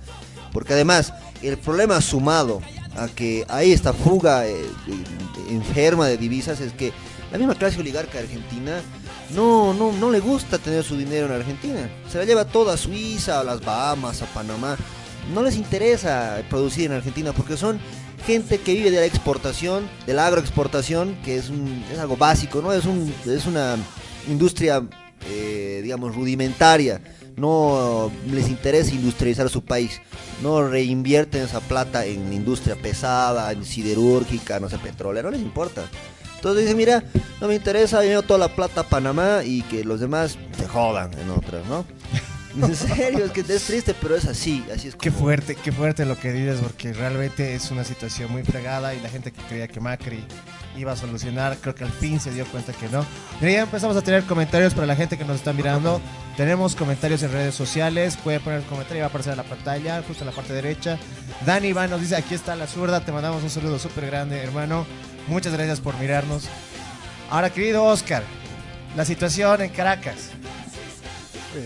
Porque 0.52 0.74
además, 0.74 1.14
el 1.42 1.58
problema 1.58 2.02
sumado 2.02 2.62
a 2.98 3.08
que 3.08 3.46
hay 3.48 3.72
esta 3.72 3.94
fuga 3.94 4.48
eh, 4.48 4.66
enferma 5.50 6.08
de 6.08 6.18
divisas 6.18 6.60
es 6.60 6.74
que 6.74 6.92
la 7.32 7.38
misma 7.38 7.56
clase 7.56 7.80
oligarca 7.80 8.20
argentina 8.20 8.82
no, 9.34 9.74
no, 9.74 9.92
no 9.92 10.10
le 10.10 10.20
gusta 10.20 10.58
tener 10.58 10.84
su 10.84 10.98
dinero 10.98 11.28
en 11.28 11.34
Argentina. 11.34 11.90
Se 12.10 12.18
la 12.18 12.26
lleva 12.26 12.46
toda 12.46 12.74
a 12.74 12.78
Suiza, 12.78 13.40
a 13.40 13.44
las 13.44 13.64
Bahamas, 13.64 14.22
a 14.22 14.26
Panamá. 14.26 14.78
No 15.34 15.44
les 15.44 15.56
interesa 15.56 16.42
producir 16.50 16.86
en 16.86 16.94
Argentina 16.94 17.32
porque 17.34 17.56
son 17.56 17.80
gente 18.26 18.60
que 18.60 18.74
vive 18.74 18.92
de 18.92 19.00
la 19.00 19.06
exportación, 19.06 19.88
de 20.08 20.14
la 20.14 20.26
agroexportación, 20.28 21.16
que 21.24 21.38
es, 21.38 21.50
un, 21.50 21.84
es 21.92 22.00
algo 22.00 22.18
básico, 22.18 22.62
¿no? 22.62 22.74
Es, 22.74 22.86
un, 22.86 23.14
es 23.26 23.46
una 23.46 23.78
industria, 24.28 24.84
eh, 25.30 25.82
digamos, 25.84 26.16
rudimentaria. 26.16 27.02
No 27.38 28.12
les 28.28 28.50
interesa 28.50 28.92
industrializar 28.94 29.48
su 29.50 29.64
país. 29.64 30.02
No 30.42 30.68
reinvierten 30.68 31.44
esa 31.44 31.62
plata 31.62 32.06
en 32.06 32.34
industria 32.34 32.76
pesada, 32.76 33.52
en 33.52 33.64
siderúrgica, 33.64 34.60
no 34.60 34.70
sé, 34.70 34.78
petrolera, 34.80 35.30
no 35.30 35.38
les 35.38 35.42
importa. 35.42 35.88
Entonces 36.40 36.64
dicen, 36.64 36.78
mira, 36.78 37.04
no 37.42 37.48
me 37.50 37.56
interesa, 37.56 38.04
yo 38.06 38.22
toda 38.24 38.40
la 38.40 38.48
plata 38.56 38.82
a 38.82 38.84
Panamá 38.88 39.42
y 39.44 39.62
que 39.64 39.84
los 39.84 40.00
demás 40.00 40.38
se 40.58 40.68
jodan 40.68 41.12
en 41.20 41.30
otras, 41.32 41.66
¿no? 41.68 41.86
En 42.62 42.76
serio, 42.76 43.26
es 43.26 43.32
que 43.32 43.42
es 43.42 43.64
triste, 43.64 43.94
pero 44.02 44.16
es 44.16 44.26
así, 44.26 44.66
así 44.74 44.88
es 44.88 44.96
Qué 44.96 45.12
como- 45.12 45.22
fuerte, 45.22 45.56
qué 45.56 45.72
fuerte 45.72 46.04
lo 46.06 46.18
que 46.18 46.32
dices, 46.34 46.60
porque 46.62 46.92
realmente 46.94 47.54
es 47.54 47.70
una 47.72 47.84
situación 47.84 48.32
muy 48.32 48.42
fregada 48.44 48.96
y 48.96 49.00
la 49.02 49.10
gente 49.10 49.32
que 49.32 49.40
creía 49.44 49.68
que 49.68 49.80
Macri 49.80 50.24
iba 50.80 50.94
a 50.94 50.96
solucionar, 50.96 51.58
creo 51.62 51.76
que 51.76 51.84
al 51.84 51.92
fin 51.92 52.20
se 52.20 52.32
dio 52.32 52.46
cuenta 52.46 52.74
que 52.74 52.88
no. 52.90 53.06
Mira, 53.42 53.54
ya 53.54 53.62
empezamos 53.62 53.96
a 53.98 54.02
tener 54.02 54.24
comentarios 54.24 54.74
para 54.74 54.88
la 54.88 54.96
gente 54.96 55.18
que 55.18 55.26
nos 55.26 55.36
está 55.36 55.54
mirando. 55.54 56.00
Tenemos 56.38 56.76
comentarios 56.76 57.22
en 57.24 57.32
redes 57.32 57.54
sociales, 57.54 58.18
puede 58.24 58.40
poner 58.40 58.60
el 58.62 58.66
comentario, 58.66 59.02
va 59.02 59.08
a 59.08 59.10
aparecer 59.10 59.32
en 59.34 59.38
la 59.38 59.44
pantalla, 59.44 60.02
justo 60.08 60.24
en 60.24 60.30
la 60.30 60.36
parte 60.36 60.54
derecha. 60.54 60.98
Dani 61.46 61.68
Iván 61.68 61.90
nos 61.90 62.00
dice, 62.02 62.16
aquí 62.16 62.34
está 62.34 62.56
la 62.56 62.66
zurda, 62.68 63.02
te 63.02 63.12
mandamos 63.12 63.44
un 63.44 63.50
saludo 63.50 63.78
súper 63.78 64.06
grande, 64.06 64.38
hermano. 64.42 64.86
Muchas 65.28 65.54
gracias 65.54 65.82
por 65.82 65.98
mirarnos. 66.00 66.44
Ahora, 67.30 67.50
querido 67.52 67.84
Oscar, 67.84 68.24
la 68.96 69.06
situación 69.06 69.62
en 69.62 69.70
Caracas. 69.70 70.30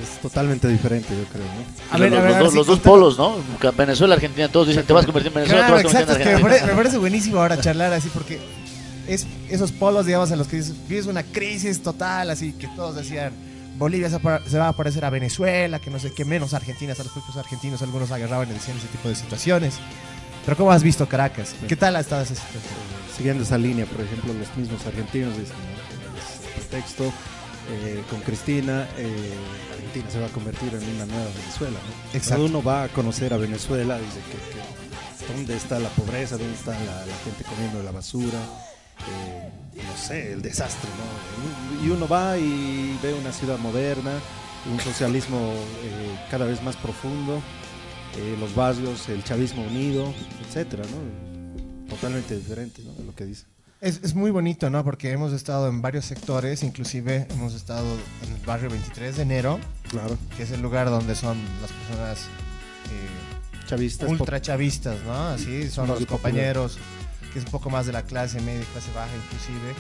Es 0.02 0.18
totalmente 0.22 0.68
diferente, 0.70 1.10
yo 1.10 1.26
creo, 1.26 1.44
¿no? 1.44 1.94
A 1.94 1.98
los, 1.98 2.10
ver, 2.10 2.20
a 2.20 2.22
ver, 2.22 2.30
los 2.30 2.36
a 2.36 2.38
ver 2.38 2.44
dos, 2.44 2.52
si 2.52 2.58
los 2.58 2.68
dos 2.68 2.80
contame- 2.80 2.84
polos, 2.84 3.18
¿no? 3.18 3.36
Venezuela, 3.74 4.16
Argentina, 4.16 4.48
todos 4.48 4.68
dicen, 4.70 4.86
te 4.86 4.94
vas 4.94 5.04
a 5.04 5.06
convertir 5.06 5.28
en 5.30 5.36
Venezuela, 5.36 5.68
Claro, 5.68 5.78
te 5.82 5.84
vas 5.84 5.96
a 5.96 6.00
convertir 6.00 6.16
que 6.16 6.24
en 6.24 6.28
me 6.30 6.34
Argentina. 6.36 6.50
parece, 6.50 6.66
me 6.68 6.78
parece 6.78 6.98
buenísimo 6.98 7.38
ahora 7.40 7.60
charlar 7.60 7.94
así 7.94 8.10
porque 8.14 8.40
es 9.08 9.28
esos 9.50 9.72
polos, 9.72 10.06
digamos, 10.06 10.32
en 10.32 10.38
los 10.38 10.48
que 10.48 10.58
dices, 10.58 10.76
vives 10.88 11.06
una 11.06 11.24
crisis 11.24 11.82
total, 11.82 12.30
así 12.30 12.54
que 12.54 12.68
todos 12.70 12.96
decían, 12.96 13.34
Bolivia 13.78 14.10
se, 14.10 14.18
va 14.58 14.68
a 14.68 14.74
parecer 14.74 15.04
a 15.04 15.10
Venezuela, 15.10 15.80
que 15.80 15.90
no 15.90 16.00
sé 16.00 16.14
qué, 16.14 16.26
menos 16.26 16.54
Argentina, 16.54 16.92
hasta 16.92 17.04
los 17.04 17.14
propios 17.14 17.38
argentinos, 17.38 17.82
algunos 17.82 18.12
agarraban 18.12 18.50
y 18.50 18.54
decían 18.54 18.78
ese 18.78 18.88
tipo 18.88 19.10
de 19.10 19.16
situaciones. 19.16 19.76
Pero 20.46 20.58
¿cómo 20.58 20.72
has 20.72 20.84
visto 20.84 21.08
Caracas? 21.08 21.56
¿Qué 21.68 21.76
tal 21.76 21.96
ha 21.96 22.02
estado 22.02 22.24
esa 22.24 22.36
situación? 22.36 22.74
Siguiendo 23.16 23.44
esa 23.44 23.58
línea, 23.58 23.86
por 23.86 24.02
ejemplo, 24.02 24.34
los 24.34 24.56
mismos 24.58 24.86
argentinos 24.86 25.38
dicen, 25.38 25.56
¿no? 25.56 26.18
Es 26.18 26.68
pretexto, 26.68 27.06
eh, 27.70 28.04
con 28.10 28.20
Cristina, 28.22 28.88
eh, 28.98 29.34
Argentina 29.74 30.10
se 30.10 30.20
va 30.20 30.28
a 30.28 30.30
convertir 30.30 30.70
en 30.70 30.96
una 30.96 31.06
nueva 31.06 31.30
Venezuela, 31.40 31.80
¿no? 31.80 32.18
Exacto. 32.18 32.42
Cuando 32.42 32.46
uno 32.46 32.64
va 32.64 32.84
a 32.84 32.88
conocer 32.90 33.34
a 33.34 33.38
Venezuela, 33.38 33.98
dice 33.98 34.20
que, 34.30 35.28
que 35.28 35.34
dónde 35.34 35.56
está 35.56 35.80
la 35.80 35.90
pobreza, 35.90 36.38
dónde 36.38 36.54
está 36.54 36.72
la, 36.72 37.06
la 37.06 37.16
gente 37.24 37.44
comiendo 37.46 37.78
de 37.80 37.86
la 37.86 37.92
basura, 37.92 38.40
eh, 39.08 39.50
no 39.76 39.98
sé, 39.98 40.34
el 40.34 40.42
desastre, 40.42 40.90
¿no? 40.98 41.86
Y 41.86 41.90
uno 41.90 42.08
va 42.08 42.38
y 42.38 42.98
ve 43.02 43.14
una 43.14 43.32
ciudad 43.32 43.58
moderna, 43.60 44.12
un 44.72 44.80
socialismo 44.80 45.38
eh, 45.84 46.20
cada 46.32 46.46
vez 46.46 46.62
más 46.64 46.76
profundo, 46.78 47.42
eh, 48.18 48.38
los 48.40 48.54
barrios, 48.56 49.10
el 49.10 49.24
chavismo 49.24 49.64
unido, 49.66 50.14
etcétera, 50.48 50.84
¿no? 50.92 51.90
Totalmente 51.90 52.36
diferente, 52.38 52.82
¿no? 52.84 52.94
De 52.94 53.04
lo 53.04 53.14
que 53.16 53.26
dice. 53.26 53.46
Es, 53.82 54.00
es 54.02 54.16
muy 54.16 54.32
bonito, 54.32 54.70
¿no? 54.70 54.84
Porque 54.86 55.12
hemos 55.12 55.34
estado 55.34 55.68
en 55.68 55.82
varios 55.82 56.06
sectores, 56.06 56.64
inclusive 56.64 57.28
hemos 57.32 57.54
estado 57.54 57.86
en 58.26 58.34
el 58.34 58.40
barrio 58.46 58.70
23 58.70 59.18
de 59.18 59.22
enero, 59.24 59.60
Claro. 59.90 60.18
que 60.38 60.44
es 60.44 60.52
el 60.52 60.62
lugar 60.62 60.90
donde 60.90 61.16
son 61.16 61.38
las 61.62 61.72
personas 61.72 62.20
eh, 62.90 63.68
Chavistas. 63.68 64.10
ultra 64.10 64.42
chavistas, 64.42 64.98
¿no? 65.06 65.14
Así 65.30 65.70
son 65.70 65.88
los 65.90 66.06
popular. 66.06 66.70
Que 67.34 67.40
es 67.40 67.46
un 67.46 67.52
poco 67.52 67.70
más 67.70 67.86
de 67.86 67.92
la 67.92 68.04
clase 68.04 68.40
media 68.42 68.62
y 68.62 68.66
clase 68.66 68.92
baja 68.96 69.12
inclusive. 69.16 69.74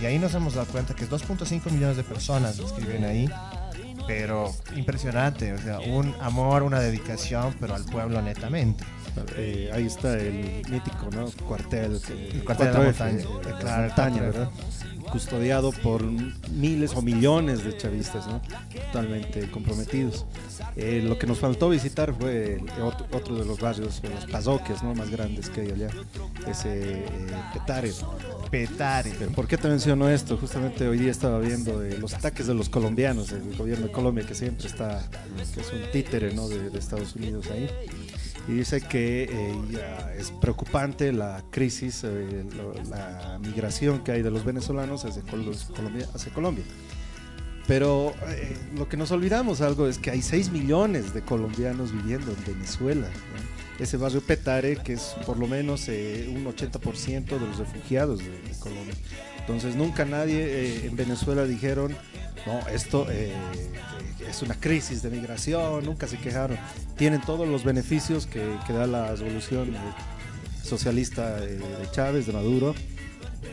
Y 0.00 0.06
ahí 0.06 0.18
nos 0.18 0.34
hemos 0.34 0.54
dado 0.54 0.66
cuenta 0.68 0.94
que 0.94 1.08
2.5 1.08 1.70
millones 1.70 1.96
de 1.96 2.04
personas 2.04 2.60
que 2.60 2.80
viven 2.80 3.04
ahí. 3.04 3.28
Pero 4.06 4.52
impresionante, 4.76 5.52
o 5.54 5.58
sea, 5.58 5.80
un 5.80 6.14
amor, 6.20 6.62
una 6.62 6.78
dedicación, 6.78 7.54
pero 7.58 7.74
al 7.74 7.84
pueblo 7.84 8.20
netamente. 8.20 8.84
Eh, 9.36 9.70
ahí 9.72 9.86
está 9.86 10.18
el 10.18 10.62
mítico 10.68 11.08
¿no? 11.12 11.26
cuartel, 11.46 12.00
eh, 12.10 12.30
El 12.34 12.44
cuartel 12.44 12.66
de 12.66 12.72
la 12.72 12.78
4F, 12.80 12.84
montaña, 12.84 13.18
eh, 13.18 13.22
eh, 13.22 13.50
la 13.50 13.58
claro, 13.58 13.86
montaña, 13.86 14.16
4F. 14.16 14.20
¿verdad? 14.20 14.50
Custodiado 15.14 15.70
por 15.70 16.02
miles 16.50 16.92
o 16.96 17.00
millones 17.00 17.62
de 17.62 17.76
chavistas, 17.76 18.26
¿no? 18.26 18.42
Totalmente 18.86 19.48
comprometidos. 19.48 20.26
Eh, 20.74 21.04
lo 21.04 21.16
que 21.16 21.28
nos 21.28 21.38
faltó 21.38 21.68
visitar 21.68 22.12
fue 22.12 22.58
otro, 23.12 23.36
de 23.36 23.44
los 23.44 23.60
barrios, 23.60 24.02
los 24.02 24.26
pazoques 24.26 24.82
¿no? 24.82 24.92
más 24.92 25.10
grandes 25.10 25.48
que 25.50 25.60
hay 25.60 25.70
allá, 25.70 25.90
ese 26.48 27.04
eh, 27.04 27.06
Petare. 27.52 27.92
Petare. 28.50 29.12
Pero 29.16 29.30
¿Por 29.30 29.46
qué 29.46 29.56
te 29.56 29.68
menciono 29.68 30.08
esto? 30.08 30.36
Justamente 30.36 30.88
hoy 30.88 30.98
día 30.98 31.12
estaba 31.12 31.38
viendo 31.38 31.80
eh, 31.84 31.96
los 31.96 32.12
ataques 32.12 32.48
de 32.48 32.54
los 32.54 32.68
colombianos, 32.68 33.30
el 33.30 33.56
gobierno 33.56 33.86
de 33.86 33.92
Colombia 33.92 34.26
que 34.26 34.34
siempre 34.34 34.66
está, 34.66 35.08
que 35.54 35.60
es 35.60 35.72
un 35.72 35.92
títere 35.92 36.34
¿no? 36.34 36.48
de, 36.48 36.70
de 36.70 36.78
Estados 36.80 37.14
Unidos 37.14 37.46
ahí. 37.52 37.70
Y 38.46 38.52
dice 38.52 38.80
que 38.82 39.24
eh, 39.24 40.14
es 40.18 40.30
preocupante 40.32 41.12
la 41.12 41.42
crisis, 41.50 42.02
eh, 42.04 42.44
la 42.90 43.38
migración 43.40 44.04
que 44.04 44.12
hay 44.12 44.22
de 44.22 44.30
los 44.30 44.44
venezolanos 44.44 45.04
hacia 45.04 45.22
Col- 45.22 45.56
Colombia. 45.74 46.06
Hacia 46.14 46.32
Colombia. 46.32 46.64
Pero 47.66 48.12
eh, 48.28 48.54
lo 48.76 48.86
que 48.88 48.98
nos 48.98 49.10
olvidamos 49.10 49.62
algo 49.62 49.86
es 49.88 49.96
que 49.98 50.10
hay 50.10 50.20
6 50.20 50.50
millones 50.50 51.14
de 51.14 51.22
colombianos 51.22 51.92
viviendo 51.92 52.30
en 52.32 52.54
Venezuela. 52.54 53.08
Ese 53.78 53.96
barrio 53.96 54.20
Petare, 54.20 54.76
que 54.76 54.92
es 54.92 55.16
por 55.26 55.38
lo 55.38 55.46
menos 55.48 55.88
un 55.88 56.44
80% 56.44 57.24
de 57.24 57.40
los 57.40 57.58
refugiados 57.58 58.18
de 58.20 58.26
Colombia. 58.60 58.94
Entonces 59.44 59.76
nunca 59.76 60.04
nadie 60.04 60.42
eh, 60.42 60.86
en 60.86 60.96
Venezuela 60.96 61.44
dijeron, 61.44 61.94
no, 62.46 62.66
esto 62.68 63.06
eh, 63.10 63.32
que 64.18 64.28
es 64.28 64.42
una 64.42 64.54
crisis 64.54 65.02
de 65.02 65.10
migración, 65.10 65.84
nunca 65.84 66.06
se 66.06 66.18
quejaron. 66.18 66.58
Tienen 66.96 67.20
todos 67.20 67.46
los 67.46 67.64
beneficios 67.64 68.26
que, 68.26 68.56
da 68.68 68.86
la 68.86 69.14
revolución 69.14 69.74
eh, 69.74 69.78
socialista 70.62 71.44
eh, 71.44 71.58
de 71.58 71.90
Chávez, 71.90 72.26
de 72.26 72.32
Maduro 72.32 72.74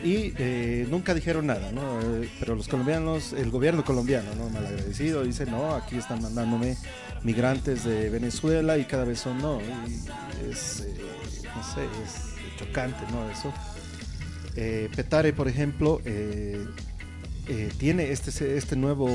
y 0.02 0.34
eh, 0.36 0.86
nunca 0.90 1.14
dijeron 1.14 1.46
nada, 1.46 1.70
¿no? 1.70 2.00
Eh, 2.00 2.28
pero 2.40 2.56
los 2.56 2.66
colombianos, 2.66 3.32
el 3.32 3.50
gobierno 3.50 3.84
colombiano, 3.84 4.34
¿no? 4.34 4.48
Malagradecido, 4.50 5.22
dice, 5.22 5.46
no, 5.46 5.74
aquí 5.74 5.96
están 5.96 6.20
mandándome 6.20 6.76
migrantes 7.22 7.84
de 7.84 8.10
Venezuela 8.10 8.76
y 8.78 8.84
cada 8.84 9.04
vez 9.04 9.20
son 9.20 9.38
no. 9.38 9.60
Es, 10.50 10.80
eh, 10.80 10.94
es 12.04 12.58
chocante, 12.58 13.04
¿no? 13.12 13.30
Eso. 13.30 13.52
Eh, 14.56 14.88
Petare, 14.94 15.32
por 15.32 15.48
ejemplo, 15.48 16.00
eh, 16.04 16.64
eh, 17.48 17.70
tiene 17.78 18.10
este, 18.12 18.56
este 18.56 18.76
nuevo 18.76 19.08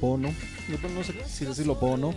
bono, 0.00 0.32
no, 0.94 1.04
sé 1.04 1.14
si 1.28 1.44
decirlo 1.44 1.74
bono, 1.74 2.14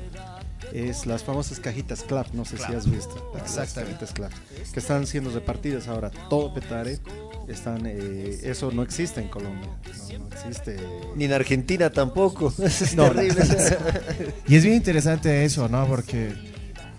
es 0.72 1.06
las 1.06 1.24
famosas 1.24 1.60
cajitas 1.60 2.04
CLAP, 2.04 2.34
no 2.34 2.46
sé 2.46 2.58
si 2.58 2.72
has 2.74 2.90
visto. 2.90 3.32
Las 3.34 3.44
Exactamente. 3.58 4.06
cajitas 4.06 4.14
CLAP, 4.14 4.32
que 4.74 4.80
están 4.80 5.08
siendo 5.08 5.32
repartidas 5.32 5.88
ahora 5.88 6.12
todo 6.30 6.54
Petare. 6.54 7.00
Están, 7.48 7.86
eh, 7.86 8.40
eso 8.44 8.72
no 8.72 8.84
existe 8.84 9.20
en 9.20 9.28
Colombia, 9.28 9.68
no, 10.14 10.20
no 10.20 10.28
existe. 10.28 10.78
Ni 11.16 11.26
en 11.26 11.34
Argentina 11.34 11.90
tampoco. 11.90 12.54
Es 12.64 12.96
No. 12.96 13.10
terrible. 13.12 13.44
Y 14.48 14.56
es 14.56 14.64
bien 14.64 14.76
interesante 14.76 15.44
eso, 15.44 15.68
¿no? 15.68 15.86
Porque 15.88 16.34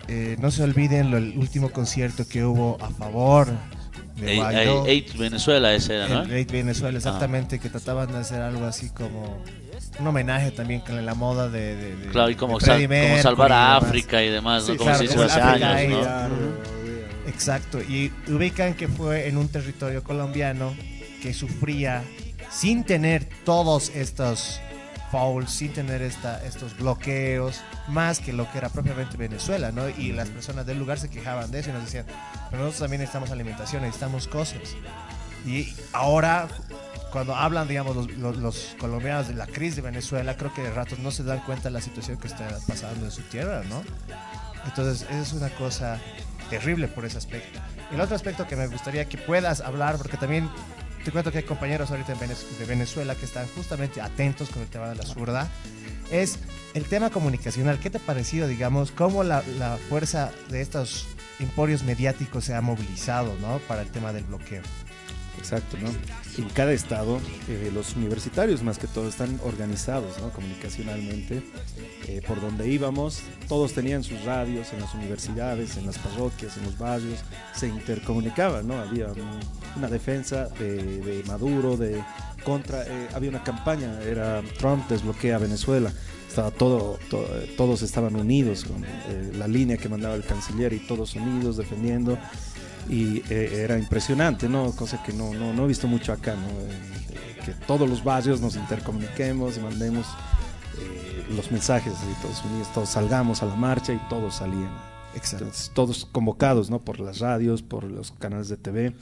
eh, 0.08 0.36
no 0.40 0.50
se 0.50 0.64
olviden 0.64 1.10
lo- 1.12 1.16
el 1.18 1.38
último 1.38 1.70
concierto 1.70 2.26
que 2.26 2.44
hubo 2.44 2.76
a 2.82 2.90
favor 2.90 3.48
de 4.16 4.36
Guaidó. 4.36 4.86
Eight 4.86 5.16
Venezuela 5.16 5.72
ese 5.74 5.96
era, 5.96 6.08
¿no? 6.08 6.22
El 6.22 6.28
Great 6.28 6.50
Venezuela, 6.50 6.96
exactamente, 6.98 7.58
que 7.58 7.68
trataban 7.68 8.12
de 8.12 8.18
hacer 8.18 8.40
algo 8.42 8.64
así 8.66 8.90
como 8.90 9.42
un 9.98 10.06
homenaje 10.06 10.50
también 10.50 10.80
con 10.80 11.04
la 11.04 11.14
moda 11.14 11.48
de, 11.48 11.76
de- 11.76 11.96
de- 11.96 12.06
Claro, 12.08 12.30
y 12.30 12.34
como, 12.34 12.58
de 12.58 12.64
sal- 12.66 12.76
Freddie 12.76 12.86
como 12.88 13.00
Mercury 13.14 13.22
salvar 13.22 13.52
a. 13.52 13.76
África 13.76 14.22
y 14.22 14.28
demás, 14.30 14.62
¿no? 14.66 14.72
Sí, 14.72 14.78
como 14.78 14.90
claro, 14.90 14.98
se 14.98 15.04
hizo 15.12 15.22
hace 15.24 15.40
África 15.40 15.72
años, 15.74 16.06
Exacto, 17.26 17.80
y 17.80 18.12
ubican 18.28 18.74
que 18.74 18.88
fue 18.88 19.28
en 19.28 19.36
un 19.36 19.48
territorio 19.48 20.02
colombiano 20.02 20.74
que 21.22 21.32
sufría 21.32 22.02
sin 22.50 22.84
tener 22.84 23.28
todos 23.44 23.90
estos 23.94 24.60
fouls, 25.12 25.50
sin 25.52 25.72
tener 25.72 26.02
esta, 26.02 26.44
estos 26.44 26.76
bloqueos, 26.76 27.60
más 27.86 28.18
que 28.18 28.32
lo 28.32 28.50
que 28.50 28.58
era 28.58 28.68
propiamente 28.70 29.16
Venezuela, 29.16 29.70
¿no? 29.70 29.88
Y 29.88 30.10
las 30.12 30.28
personas 30.30 30.66
del 30.66 30.78
lugar 30.78 30.98
se 30.98 31.08
quejaban 31.10 31.50
de 31.52 31.60
eso 31.60 31.70
y 31.70 31.74
nos 31.74 31.84
decían, 31.84 32.06
pero 32.50 32.62
nosotros 32.64 32.80
también 32.80 33.00
necesitamos 33.02 33.30
alimentación, 33.30 33.82
necesitamos 33.82 34.26
cosas. 34.26 34.74
Y 35.46 35.74
ahora, 35.92 36.48
cuando 37.12 37.36
hablan, 37.36 37.68
digamos, 37.68 37.94
los, 37.94 38.10
los- 38.16 38.36
los 38.38 38.76
colombianos 38.80 39.28
de 39.28 39.34
la 39.34 39.46
crisis 39.46 39.76
de 39.76 39.82
Venezuela, 39.82 40.36
creo 40.36 40.52
que 40.54 40.62
de 40.62 40.70
ratos 40.72 40.98
no 40.98 41.10
se 41.10 41.22
dan 41.24 41.40
cuenta 41.40 41.64
de 41.64 41.72
la 41.72 41.80
situación 41.80 42.16
que 42.18 42.28
está 42.28 42.48
pasando 42.66 43.04
en 43.04 43.10
su 43.12 43.22
tierra, 43.22 43.62
¿no? 43.68 43.82
Entonces, 44.64 45.02
esa 45.10 45.20
es 45.20 45.32
una 45.34 45.50
cosa 45.50 45.98
terrible 46.48 46.88
por 46.88 47.04
ese 47.04 47.18
aspecto. 47.18 47.60
El 47.92 48.00
otro 48.00 48.16
aspecto 48.16 48.46
que 48.46 48.56
me 48.56 48.66
gustaría 48.68 49.04
que 49.08 49.18
puedas 49.18 49.60
hablar, 49.60 49.96
porque 49.98 50.16
también 50.16 50.48
te 51.04 51.10
cuento 51.10 51.32
que 51.32 51.38
hay 51.38 51.44
compañeros 51.44 51.90
ahorita 51.90 52.14
de 52.14 52.64
Venezuela 52.64 53.14
que 53.14 53.24
están 53.24 53.46
justamente 53.56 54.00
atentos 54.00 54.50
con 54.50 54.62
el 54.62 54.68
tema 54.68 54.88
de 54.88 54.96
la 54.96 55.02
zurda, 55.02 55.48
es 56.10 56.38
el 56.74 56.84
tema 56.84 57.10
comunicacional. 57.10 57.78
¿Qué 57.78 57.90
te 57.90 57.98
ha 57.98 58.00
parecido, 58.00 58.46
digamos, 58.46 58.92
cómo 58.92 59.24
la, 59.24 59.42
la 59.58 59.78
fuerza 59.88 60.30
de 60.48 60.60
estos 60.60 61.08
emporios 61.40 61.82
mediáticos 61.82 62.44
se 62.44 62.54
ha 62.54 62.60
movilizado, 62.60 63.34
¿no? 63.40 63.58
Para 63.66 63.82
el 63.82 63.90
tema 63.90 64.12
del 64.12 64.24
bloqueo. 64.24 64.62
Exacto, 65.38 65.76
¿no? 65.82 65.88
En 66.42 66.48
cada 66.50 66.72
estado, 66.72 67.20
eh, 67.48 67.70
los 67.74 67.96
universitarios 67.96 68.62
más 68.62 68.78
que 68.78 68.86
todo 68.86 69.08
están 69.08 69.40
organizados, 69.44 70.18
¿no? 70.20 70.30
Comunicacionalmente. 70.30 71.42
Eh, 72.08 72.20
por 72.26 72.40
donde 72.40 72.68
íbamos, 72.68 73.20
todos 73.48 73.72
tenían 73.72 74.02
sus 74.04 74.22
radios 74.24 74.72
en 74.72 74.80
las 74.80 74.94
universidades, 74.94 75.76
en 75.76 75.86
las 75.86 75.98
parroquias, 75.98 76.56
en 76.56 76.64
los 76.64 76.78
barrios, 76.78 77.20
se 77.54 77.68
intercomunicaban, 77.68 78.66
¿no? 78.66 78.74
Había 78.78 79.06
un- 79.08 79.40
una 79.76 79.88
defensa 79.88 80.48
de, 80.58 81.22
Maduro, 81.26 81.76
de 81.76 82.02
contra, 82.44 82.82
eh, 82.84 83.08
había 83.14 83.30
una 83.30 83.42
campaña, 83.44 84.00
era 84.02 84.42
Trump 84.58 84.88
desbloquea 84.88 85.38
Venezuela. 85.38 85.92
Estaba 86.28 86.50
todo, 86.50 86.98
to- 87.10 87.26
todos 87.56 87.82
estaban 87.82 88.16
unidos 88.16 88.64
con 88.64 88.82
eh, 88.84 89.32
la 89.36 89.46
línea 89.46 89.76
que 89.76 89.88
mandaba 89.88 90.14
el 90.14 90.24
canciller 90.24 90.72
y 90.72 90.78
todos 90.78 91.14
unidos 91.14 91.56
defendiendo 91.58 92.16
y 92.88 93.22
eh, 93.30 93.62
era 93.64 93.78
impresionante, 93.78 94.48
¿no? 94.48 94.72
Cosa 94.72 95.02
que 95.02 95.12
no, 95.12 95.32
no, 95.34 95.52
no 95.52 95.64
he 95.64 95.68
visto 95.68 95.86
mucho 95.88 96.12
acá, 96.12 96.34
¿no? 96.34 96.48
Eh, 96.48 97.36
que 97.44 97.52
todos 97.66 97.88
los 97.88 98.04
barrios 98.04 98.40
nos 98.40 98.56
intercomuniquemos 98.56 99.56
y 99.56 99.60
mandemos 99.60 100.06
eh, 100.78 101.24
los 101.34 101.50
mensajes 101.50 101.94
todos 102.22 102.44
unidos, 102.44 102.68
todos 102.72 102.88
salgamos 102.88 103.42
a 103.42 103.46
la 103.46 103.56
marcha 103.56 103.92
y 103.92 104.00
todos 104.08 104.36
salían. 104.36 104.70
Exacto. 105.14 105.44
Entonces, 105.44 105.70
todos 105.74 106.04
convocados, 106.10 106.70
¿no? 106.70 106.80
Por 106.80 107.00
las 107.00 107.18
radios, 107.18 107.62
por 107.62 107.84
los 107.84 108.12
canales 108.12 108.48
de 108.48 108.56
TV. 108.56 108.94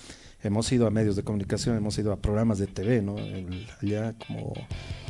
Hemos 0.43 0.73
ido 0.73 0.87
a 0.87 0.91
medios 0.91 1.17
de 1.17 1.23
comunicación, 1.23 1.77
hemos 1.77 1.99
ido 1.99 2.13
a 2.13 2.17
programas 2.17 2.59
de 2.59 2.67
TV, 2.67 3.03
¿no? 3.03 3.19
El- 3.19 3.67
allá 3.83 4.15
como 4.27 4.55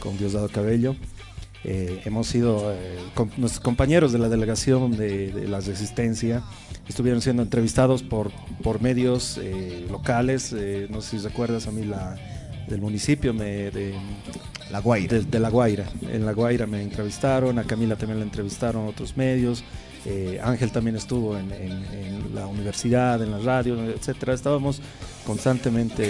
con 0.01 0.19
Diosdado 0.19 0.49
Cabello. 0.49 0.97
Eh, 1.65 2.01
hemos 2.07 2.35
ido, 2.35 2.73
eh, 2.73 2.97
con 3.15 3.31
nuestros 3.37 3.61
compañeros 3.61 4.13
de 4.13 4.19
la 4.19 4.29
delegación 4.31 4.97
de, 4.97 5.31
de 5.31 5.47
la 5.49 5.61
Resistencia, 5.61 6.43
estuvieron 6.89 7.21
siendo 7.21 7.43
entrevistados 7.43 8.03
por, 8.03 8.31
por 8.63 8.81
medios 8.81 9.39
eh, 9.43 9.87
locales, 9.91 10.55
no 10.89 11.03
sé 11.03 11.19
si 11.19 11.25
recuerdas 11.27 11.67
a 11.67 11.71
mí 11.71 11.85
la 11.85 12.17
del 12.67 12.81
municipio 12.81 13.35
me, 13.35 13.71
de, 13.71 13.95
La 14.71 14.81
Guaira. 14.81 15.19
de, 15.19 15.25
de 15.25 15.41
La 15.41 15.51
Guaira. 15.51 15.87
En 16.11 16.25
La 16.25 16.33
Guaira 16.33 16.67
me 16.67 16.81
entrevistaron, 16.83 17.59
a 17.59 17.65
Camila 17.65 17.97
también 17.97 18.21
la 18.21 18.25
entrevistaron 18.25 18.87
otros 18.87 19.17
medios, 19.17 19.63
Ángel 20.43 20.71
también 20.73 20.97
estuvo 20.97 21.37
en, 21.37 21.53
en- 21.53 21.85
en 21.93 22.35
la 22.35 22.47
universidad, 22.47 23.23
en 23.23 23.33
la 23.33 23.39
radio, 23.39 23.85
etcétera. 23.91 24.33
Estábamos 24.35 24.81
constantemente 25.27 26.09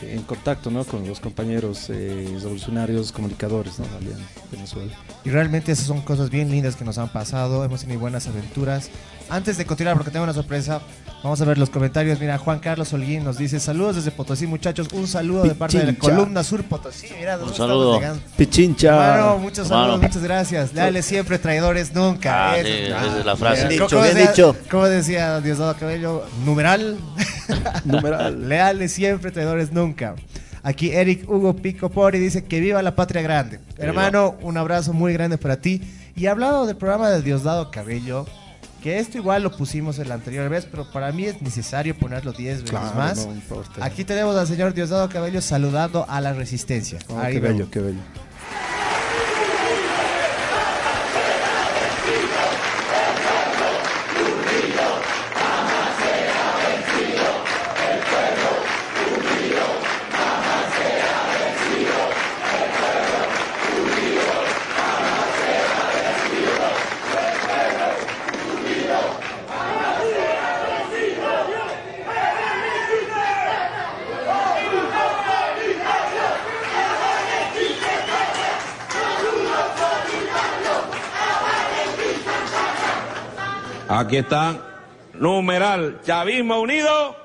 en 0.00 0.22
contacto 0.22 0.70
¿no? 0.70 0.84
con 0.84 1.06
los 1.06 1.20
compañeros 1.20 1.88
eh, 1.90 2.28
revolucionarios, 2.40 3.12
comunicadores 3.12 3.78
¿no? 3.78 3.84
en 3.84 4.16
Venezuela. 4.50 4.92
Y 5.24 5.30
realmente 5.30 5.72
esas 5.72 5.86
son 5.86 6.00
cosas 6.02 6.30
bien 6.30 6.50
lindas 6.50 6.76
que 6.76 6.84
nos 6.84 6.98
han 6.98 7.08
pasado. 7.08 7.64
Hemos 7.64 7.80
tenido 7.80 8.00
buenas 8.00 8.26
aventuras. 8.26 8.90
Antes 9.30 9.56
de 9.56 9.64
continuar, 9.64 9.96
porque 9.96 10.10
tengo 10.10 10.24
una 10.24 10.34
sorpresa, 10.34 10.80
vamos 11.22 11.40
a 11.40 11.44
ver 11.46 11.56
los 11.58 11.70
comentarios. 11.70 12.20
Mira, 12.20 12.36
Juan 12.38 12.58
Carlos 12.58 12.92
Holguín 12.92 13.24
nos 13.24 13.38
dice: 13.38 13.58
Saludos 13.58 13.96
desde 13.96 14.10
Potosí, 14.10 14.46
muchachos. 14.46 14.88
Un 14.92 15.06
saludo 15.08 15.44
de 15.44 15.54
parte 15.54 15.78
de 15.78 15.86
la 15.92 15.94
columna 15.98 16.44
Sur 16.44 16.62
Potosí. 16.64 17.06
Mira, 17.18 17.34
Un 17.36 17.40
¿dónde 17.40 17.56
saludo. 17.56 17.94
estamos 17.96 18.18
llegando? 18.18 18.36
Pichincha. 18.36 18.88
Hermano, 19.14 19.38
muchos 19.38 19.68
saludos, 19.68 20.02
muchas 20.02 20.22
gracias. 20.22 20.74
Leales 20.74 21.06
siempre, 21.06 21.38
traidores 21.38 21.94
nunca. 21.94 22.52
Ah, 22.52 22.54
sí, 22.62 22.68
es- 22.68 22.88
esa 22.90 23.18
es 23.20 23.24
la 23.26 23.36
frase. 23.36 23.68
Bien 23.68 23.78
¿Cómo- 23.80 23.88
dicho, 23.88 24.02
bien 24.02 24.14
decía- 24.14 24.30
dicho. 24.30 24.56
¿Cómo 24.70 24.84
decía 24.86 25.40
Diosdado 25.40 25.74
Cabello? 25.76 26.24
Numeral. 26.44 26.98
Numeral. 27.84 28.48
Leales 28.48 28.92
siempre, 28.92 29.30
traidores 29.30 29.72
nunca. 29.72 30.14
Aquí 30.62 30.90
Eric 30.92 31.28
Hugo 31.28 31.54
Pico 31.56 31.90
Pori 31.90 32.18
dice 32.18 32.44
que 32.44 32.60
viva 32.60 32.82
la 32.82 32.94
patria 32.94 33.20
grande. 33.22 33.60
Hermano, 33.76 34.36
un 34.42 34.56
abrazo 34.56 34.92
muy 34.92 35.12
grande 35.12 35.38
para 35.38 35.56
ti. 35.56 35.82
Y 36.16 36.26
hablado 36.26 36.64
del 36.66 36.76
programa 36.76 37.10
de 37.10 37.20
Diosdado 37.22 37.70
Cabello, 37.70 38.24
que 38.84 38.98
esto 38.98 39.16
igual 39.16 39.42
lo 39.42 39.50
pusimos 39.50 39.98
en 39.98 40.10
la 40.10 40.14
anterior 40.16 40.46
vez, 40.50 40.66
pero 40.70 40.84
para 40.84 41.10
mí 41.10 41.24
es 41.24 41.40
necesario 41.40 41.96
ponerlo 41.96 42.32
10 42.34 42.64
veces 42.64 42.70
Claro, 42.70 42.94
más. 42.94 43.26
no 43.26 43.32
importa. 43.32 43.82
Aquí 43.82 44.04
tenemos 44.04 44.36
al 44.36 44.46
señor 44.46 44.74
Diosdado 44.74 45.08
Cabello 45.08 45.40
saludando 45.40 46.04
a 46.06 46.20
la 46.20 46.34
resistencia. 46.34 46.98
Oh, 47.08 47.18
qué 47.22 47.40
bello, 47.40 47.70
qué 47.70 47.80
bello. 47.80 48.00
Aquí 84.04 84.18
está. 84.18 84.58
Numeral 85.14 86.00
Chavismo 86.04 86.60
Unido. 86.60 87.16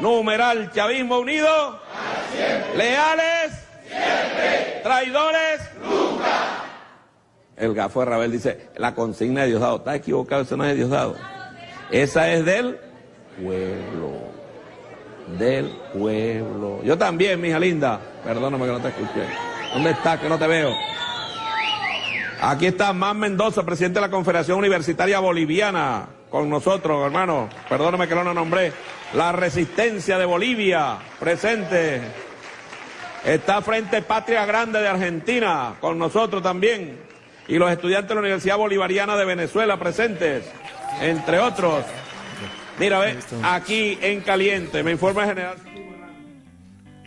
Numeral 0.00 0.72
Chavismo 0.72 1.20
Unido. 1.20 1.78
Leales. 2.76 3.52
Traidores. 4.82 5.60
Nunca. 5.84 6.64
El 7.56 7.74
gafo 7.74 8.00
de 8.00 8.06
Rabel 8.06 8.32
dice, 8.32 8.70
la 8.76 8.92
consigna 8.96 9.42
de 9.42 9.48
Diosdado. 9.48 9.76
Está 9.76 9.94
equivocado, 9.94 10.42
eso 10.42 10.56
no 10.56 10.64
es 10.64 10.70
de 10.70 10.76
Diosdado. 10.78 11.14
Esa 11.92 12.32
es 12.32 12.44
del 12.44 12.80
pueblo. 13.40 14.18
Del 15.38 15.66
pueblo. 15.92 16.82
Yo 16.82 16.98
también, 16.98 17.40
mija 17.40 17.60
linda. 17.60 18.00
Perdóname 18.24 18.66
que 18.66 18.72
no 18.72 18.80
te 18.80 18.88
escuché. 18.88 19.28
¿Dónde 19.72 19.90
estás? 19.90 20.18
Que 20.18 20.28
no 20.28 20.38
te 20.40 20.48
veo. 20.48 20.74
Aquí 22.40 22.66
está 22.66 22.92
Man 22.92 23.18
Mendoza, 23.18 23.64
presidente 23.64 24.00
de 24.00 24.06
la 24.06 24.10
Confederación 24.10 24.58
Universitaria 24.58 25.18
Boliviana, 25.20 26.06
con 26.30 26.50
nosotros, 26.50 27.04
hermano. 27.06 27.48
Perdóname 27.68 28.06
que 28.08 28.14
no 28.14 28.24
lo 28.24 28.34
nombré. 28.34 28.72
La 29.14 29.32
resistencia 29.32 30.18
de 30.18 30.24
Bolivia, 30.24 30.98
presente. 31.18 32.00
Está 33.24 33.62
frente 33.62 34.02
Patria 34.02 34.44
Grande 34.44 34.80
de 34.80 34.88
Argentina, 34.88 35.74
con 35.80 35.98
nosotros 35.98 36.42
también. 36.42 36.98
Y 37.48 37.56
los 37.56 37.70
estudiantes 37.70 38.08
de 38.08 38.14
la 38.16 38.20
Universidad 38.20 38.56
Bolivariana 38.58 39.16
de 39.16 39.24
Venezuela, 39.24 39.78
presentes, 39.78 40.44
entre 41.00 41.38
otros. 41.38 41.84
Mira, 42.78 42.98
ve, 42.98 43.16
aquí 43.44 43.98
en 44.02 44.20
caliente, 44.20 44.82
me 44.82 44.90
informa 44.90 45.22
el 45.22 45.28
general. 45.28 45.56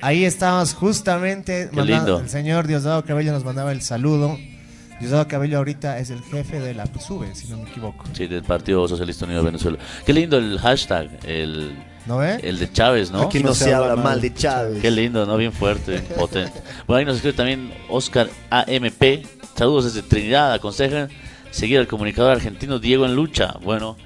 Ahí 0.02 0.26
estamos 0.26 0.74
justamente. 0.74 1.68
Qué 1.70 1.76
manda- 1.76 1.96
lindo. 1.98 2.20
El 2.20 2.30
señor 2.30 2.68
Diosdado 2.68 3.04
Cabello 3.04 3.32
nos 3.34 3.44
mandaba 3.44 3.72
el 3.72 3.82
saludo. 3.82 4.38
Diosdado 5.00 5.28
Cabello 5.28 5.60
ahorita 5.60 6.00
es 6.00 6.10
el 6.10 6.22
jefe 6.24 6.60
de 6.60 6.74
la 6.74 6.86
PSUVE, 6.86 7.36
si 7.36 7.48
no 7.50 7.58
me 7.58 7.70
equivoco. 7.70 8.04
Sí, 8.14 8.28
del 8.28 8.44
Partido 8.44 8.88
Socialista 8.88 9.26
Unido 9.26 9.42
de 9.42 9.46
Venezuela. 9.46 9.78
Qué 10.06 10.14
lindo 10.14 10.38
el 10.38 10.58
hashtag, 10.60 11.10
el, 11.26 11.76
¿No 12.08 12.18
ve? 12.18 12.40
el 12.42 12.58
de 12.58 12.72
Chávez, 12.72 13.12
¿no? 13.12 13.22
Aquí 13.22 13.44
no 13.44 13.54
se 13.54 13.74
habla 13.74 13.96
mal 13.96 14.20
de 14.20 14.34
Chávez. 14.34 14.82
Qué 14.82 14.90
lindo, 14.90 15.26
¿no? 15.26 15.38
Bien 15.38 15.54
fuerte, 15.54 16.00
potente. 16.18 16.60
Bueno, 16.88 17.00
ahí 17.00 17.06
nos 17.06 17.18
escribe 17.18 17.38
también 17.38 17.72
Oscar 17.90 18.30
AMP. 18.50 19.26
Saludos 19.56 19.94
desde 19.94 20.08
Trinidad, 20.08 20.54
aconsejan 20.54 21.10
seguir 21.52 21.80
al 21.80 21.88
comunicador 21.88 22.32
argentino 22.32 22.80
Diego 22.80 23.06
en 23.06 23.16
Lucha. 23.16 23.56
Bueno, 23.64 23.98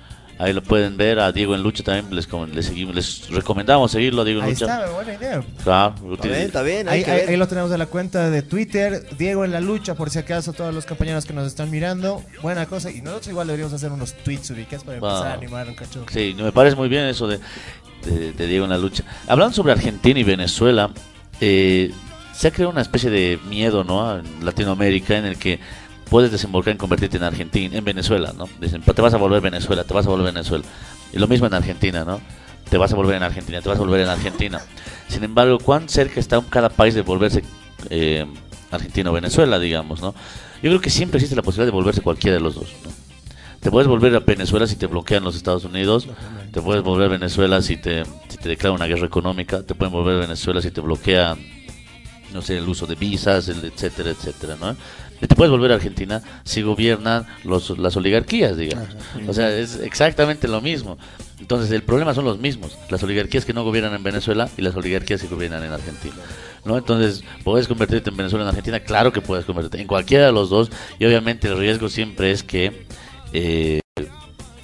ahí 0.44 0.54
lo 0.54 0.62
pueden 0.64 0.98
ver 0.98 1.20
a 1.20 1.32
Diego 1.32 1.56
en 1.56 1.64
Lucha 1.64 1.84
también. 1.84 2.14
Les, 2.16 2.28
les, 2.54 2.66
seguimos, 2.66 2.96
les 2.96 3.30
recomendamos 3.30 3.92
seguirlo 3.92 4.22
a 4.22 4.26
Diego 4.26 4.40
en 4.42 4.46
Ahí 4.48 4.52
Lucha. 4.54 4.66
está, 4.66 4.90
buena 4.92 5.14
idea. 5.14 5.44
Claro, 5.64 5.96
Está 6.14 6.28
bien, 6.28 6.42
está 6.42 6.62
bien, 6.64 6.90
hay 6.90 7.00
Ahí, 7.00 7.04
que 7.06 7.12
ahí- 7.12 7.20
ver. 7.22 7.30
ahí 7.30 7.38
lo 7.38 7.48
tenemos 7.48 7.72
en 7.72 7.80
la 7.80 7.86
cuenta 7.86 8.30
de 8.30 8.42
Twitter, 8.42 9.08
Diego 9.18 9.46
en 9.46 9.52
la 9.52 9.62
lucha, 9.62 9.96
por 9.96 10.10
si 10.10 10.20
acaso 10.20 10.54
todos 10.54 10.74
los 10.74 10.86
compañeros 10.86 11.26
que 11.26 11.34
nos 11.34 11.48
están 11.48 11.70
mirando, 11.70 12.24
buena 12.42 12.66
cosa, 12.66 12.90
y 12.92 13.02
nosotros 13.02 13.28
igual 13.30 13.48
deberíamos 13.48 13.74
hacer 13.74 13.92
unos 13.92 14.14
tweets 14.14 14.50
ubicados 14.52 14.84
para 14.84 14.98
empezar 14.98 15.28
a 15.28 15.34
animar 15.34 15.68
un 15.68 15.76
cacho. 15.76 16.06
Sí, 16.12 16.36
me 16.38 16.52
parece 16.52 16.76
muy 16.76 16.90
bien 16.90 17.06
eso 17.06 17.28
de, 17.28 17.40
de- 18.06 18.34
de 18.34 18.48
Diego 18.48 18.66
en 18.66 18.72
la 18.72 18.78
lucha. 18.78 19.04
Hablando 19.28 19.54
sobre 19.56 19.74
Argentina 19.74 20.20
y 20.20 20.24
Venezuela, 20.24 20.90
eh, 21.40 21.92
se 22.34 22.48
ha 22.48 22.52
creado 22.52 22.72
una 22.72 22.82
especie 22.82 23.10
de 23.10 23.38
miedo, 23.48 23.84
¿no? 23.84 24.18
En 24.18 24.44
Latinoamérica 24.46 25.18
en 25.18 25.26
el 25.26 25.38
que 25.38 25.60
puedes 26.12 26.30
desembocar 26.30 26.74
en 26.74 26.78
convertirte 26.78 27.16
en 27.16 27.24
Argentina, 27.24 27.78
en 27.78 27.86
Venezuela, 27.86 28.34
¿no? 28.38 28.50
Dicen, 28.60 28.82
te 28.82 29.02
vas 29.02 29.14
a 29.14 29.18
volver 29.18 29.40
Venezuela, 29.40 29.86
te 29.86 29.94
vas 29.94 30.06
a 30.06 30.10
volver 30.10 30.34
Venezuela. 30.34 30.66
Y 31.14 31.18
lo 31.18 31.26
mismo 31.26 31.48
en 31.48 31.54
Argentina, 31.54 32.04
¿no? 32.04 32.20
Te 32.70 32.78
vas 32.78 32.92
a 32.92 32.98
volver 32.98 33.16
en 33.16 33.24
Argentina, 33.24 33.62
te 33.62 33.70
vas 33.70 33.78
a 33.78 33.82
volver 33.82 34.02
en 34.02 34.10
Argentina. 34.10 34.60
Sin 35.08 35.24
embargo, 35.24 35.58
¿cuán 35.60 35.88
cerca 35.88 36.20
está 36.20 36.42
cada 36.50 36.68
país 36.68 36.96
de 36.96 37.02
volverse 37.02 37.46
eh, 37.90 38.26
Argentina 38.72 39.10
o 39.10 39.14
Venezuela, 39.14 39.58
digamos, 39.58 40.02
¿no? 40.02 40.14
Yo 40.62 40.70
creo 40.70 40.82
que 40.82 40.90
siempre 40.90 41.18
existe 41.18 41.34
la 41.34 41.44
posibilidad 41.44 41.68
de 41.68 41.78
volverse 41.78 42.02
cualquiera 42.02 42.36
de 42.36 42.44
los 42.44 42.56
dos, 42.56 42.74
¿no? 42.84 42.92
Te 43.62 43.72
puedes 43.72 43.88
volver 43.88 44.14
a 44.14 44.20
Venezuela 44.20 44.68
si 44.68 44.76
te 44.76 44.88
bloquean 44.88 45.24
los 45.24 45.38
Estados 45.38 45.64
Unidos. 45.64 46.10
Te 46.52 46.62
puedes 46.62 46.84
volver 46.84 47.06
a 47.06 47.10
Venezuela 47.10 47.62
si 47.62 47.78
te, 47.78 48.04
si 48.28 48.38
te 48.38 48.50
declaran 48.50 48.76
una 48.76 48.88
guerra 48.88 49.06
económica. 49.06 49.64
Te 49.64 49.76
pueden 49.76 49.94
volver 49.94 50.18
a 50.18 50.20
Venezuela 50.20 50.62
si 50.62 50.72
te 50.72 50.82
bloquea, 50.82 51.38
no 52.34 52.42
sé, 52.42 52.58
el 52.58 52.68
uso 52.68 52.86
de 52.86 52.96
visas, 52.96 53.48
el 53.48 53.64
etcétera, 53.64 54.10
etcétera, 54.10 54.58
¿no? 54.60 54.76
Te 55.28 55.36
puedes 55.36 55.52
volver 55.52 55.72
a 55.72 55.76
Argentina 55.76 56.22
si 56.44 56.62
gobiernan 56.62 57.26
los, 57.44 57.78
las 57.78 57.96
oligarquías, 57.96 58.58
digamos. 58.58 58.90
O 59.28 59.34
sea, 59.34 59.56
es 59.56 59.80
exactamente 59.80 60.48
lo 60.48 60.62
mismo. 60.62 60.98
Entonces, 61.40 61.72
el 61.72 61.84
problema 61.84 62.14
son 62.14 62.26
los 62.26 62.40
mismos. 62.40 62.78
Las 62.90 63.04
oligarquías 63.04 63.46
que 63.46 63.54
no 63.54 63.64
gobiernan 63.64 63.94
en 63.94 64.04
Venezuela 64.04 64.50
y 64.58 64.62
las 64.62 64.76
oligarquías 64.76 65.22
que 65.22 65.28
gobiernan 65.28 65.64
en 65.64 65.72
Argentina. 65.72 66.16
¿no? 66.66 66.78
Entonces, 66.78 67.24
¿puedes 67.44 67.68
convertirte 67.68 68.10
en 68.10 68.18
Venezuela 68.18 68.44
en 68.44 68.50
Argentina? 68.50 68.80
Claro 68.80 69.12
que 69.12 69.22
puedes 69.22 69.46
convertirte 69.46 69.82
en 69.82 69.88
cualquiera 69.88 70.26
de 70.26 70.32
los 70.32 70.50
dos. 70.50 70.70
Y 71.00 71.06
obviamente 71.06 71.48
el 71.48 71.58
riesgo 71.58 71.90
siempre 71.90 72.32
es 72.32 72.44
que 72.44 72.86
eh, 73.34 73.80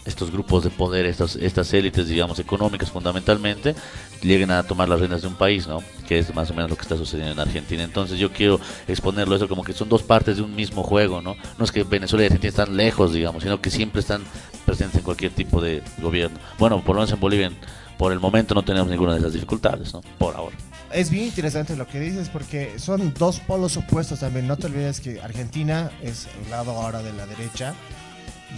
estos 0.08 0.32
grupos 0.32 0.64
de 0.64 0.70
poder, 0.70 1.06
estas, 1.06 1.36
estas 1.36 1.72
élites, 1.74 2.08
digamos, 2.08 2.40
económicas 2.40 2.90
fundamentalmente, 2.90 3.76
lleguen 4.22 4.52
a 4.52 4.64
tomar 4.64 4.88
las 4.88 5.00
riendas 5.00 5.22
de 5.22 5.28
un 5.28 5.36
país, 5.36 5.68
¿no? 5.68 5.84
Que 6.08 6.20
es 6.20 6.34
más 6.34 6.50
o 6.50 6.54
menos 6.54 6.70
lo 6.70 6.78
que 6.78 6.84
está 6.84 6.96
sucediendo 6.96 7.34
en 7.34 7.40
Argentina. 7.40 7.84
Entonces 7.84 8.18
yo 8.18 8.32
quiero 8.32 8.60
exponerlo 8.88 9.36
eso 9.36 9.48
como 9.48 9.64
que 9.64 9.74
son 9.74 9.90
dos 9.90 10.04
partes 10.04 10.38
de 10.38 10.44
un 10.44 10.56
mismo 10.56 10.82
juego, 10.82 11.22
¿no? 11.22 11.36
No 11.58 11.66
es 11.66 11.72
que 11.72 11.84
Venezuela 11.84 12.24
y 12.24 12.28
Argentina 12.28 12.50
están 12.50 12.78
lejos, 12.78 13.14
digamos, 13.14 13.44
sino 13.44 13.62
que 13.62 13.70
siempre 13.70 14.00
están 14.00 14.24
presentes 14.66 15.00
en 15.00 15.04
cualquier 15.04 15.32
tipo 15.32 15.62
de 15.62 15.84
gobierno. 16.00 16.40
Bueno, 16.58 16.82
por 16.84 16.96
lo 16.96 17.02
menos 17.02 17.12
en 17.12 17.20
Bolivia, 17.20 17.52
por 17.98 18.14
el 18.14 18.20
momento 18.20 18.56
no 18.56 18.64
tenemos 18.64 18.90
ninguna 18.90 19.14
de 19.14 19.20
esas 19.20 19.34
dificultades, 19.34 19.94
¿no? 19.94 20.02
Por 20.18 20.36
ahora. 20.36 20.56
Es 20.94 21.10
bien 21.10 21.26
interesante 21.26 21.76
lo 21.76 21.86
que 21.86 22.00
dices 22.00 22.30
porque 22.30 22.80
son 22.80 23.14
dos 23.14 23.42
polos 23.42 23.76
opuestos 23.76 24.22
también. 24.22 24.48
No 24.48 24.56
te 24.56 24.68
olvides 24.68 25.02
que 25.02 25.20
Argentina 25.20 25.92
es 26.02 26.30
el 26.42 26.50
lado 26.50 26.72
ahora 26.72 27.04
de 27.04 27.12
la 27.12 27.26
derecha 27.26 27.76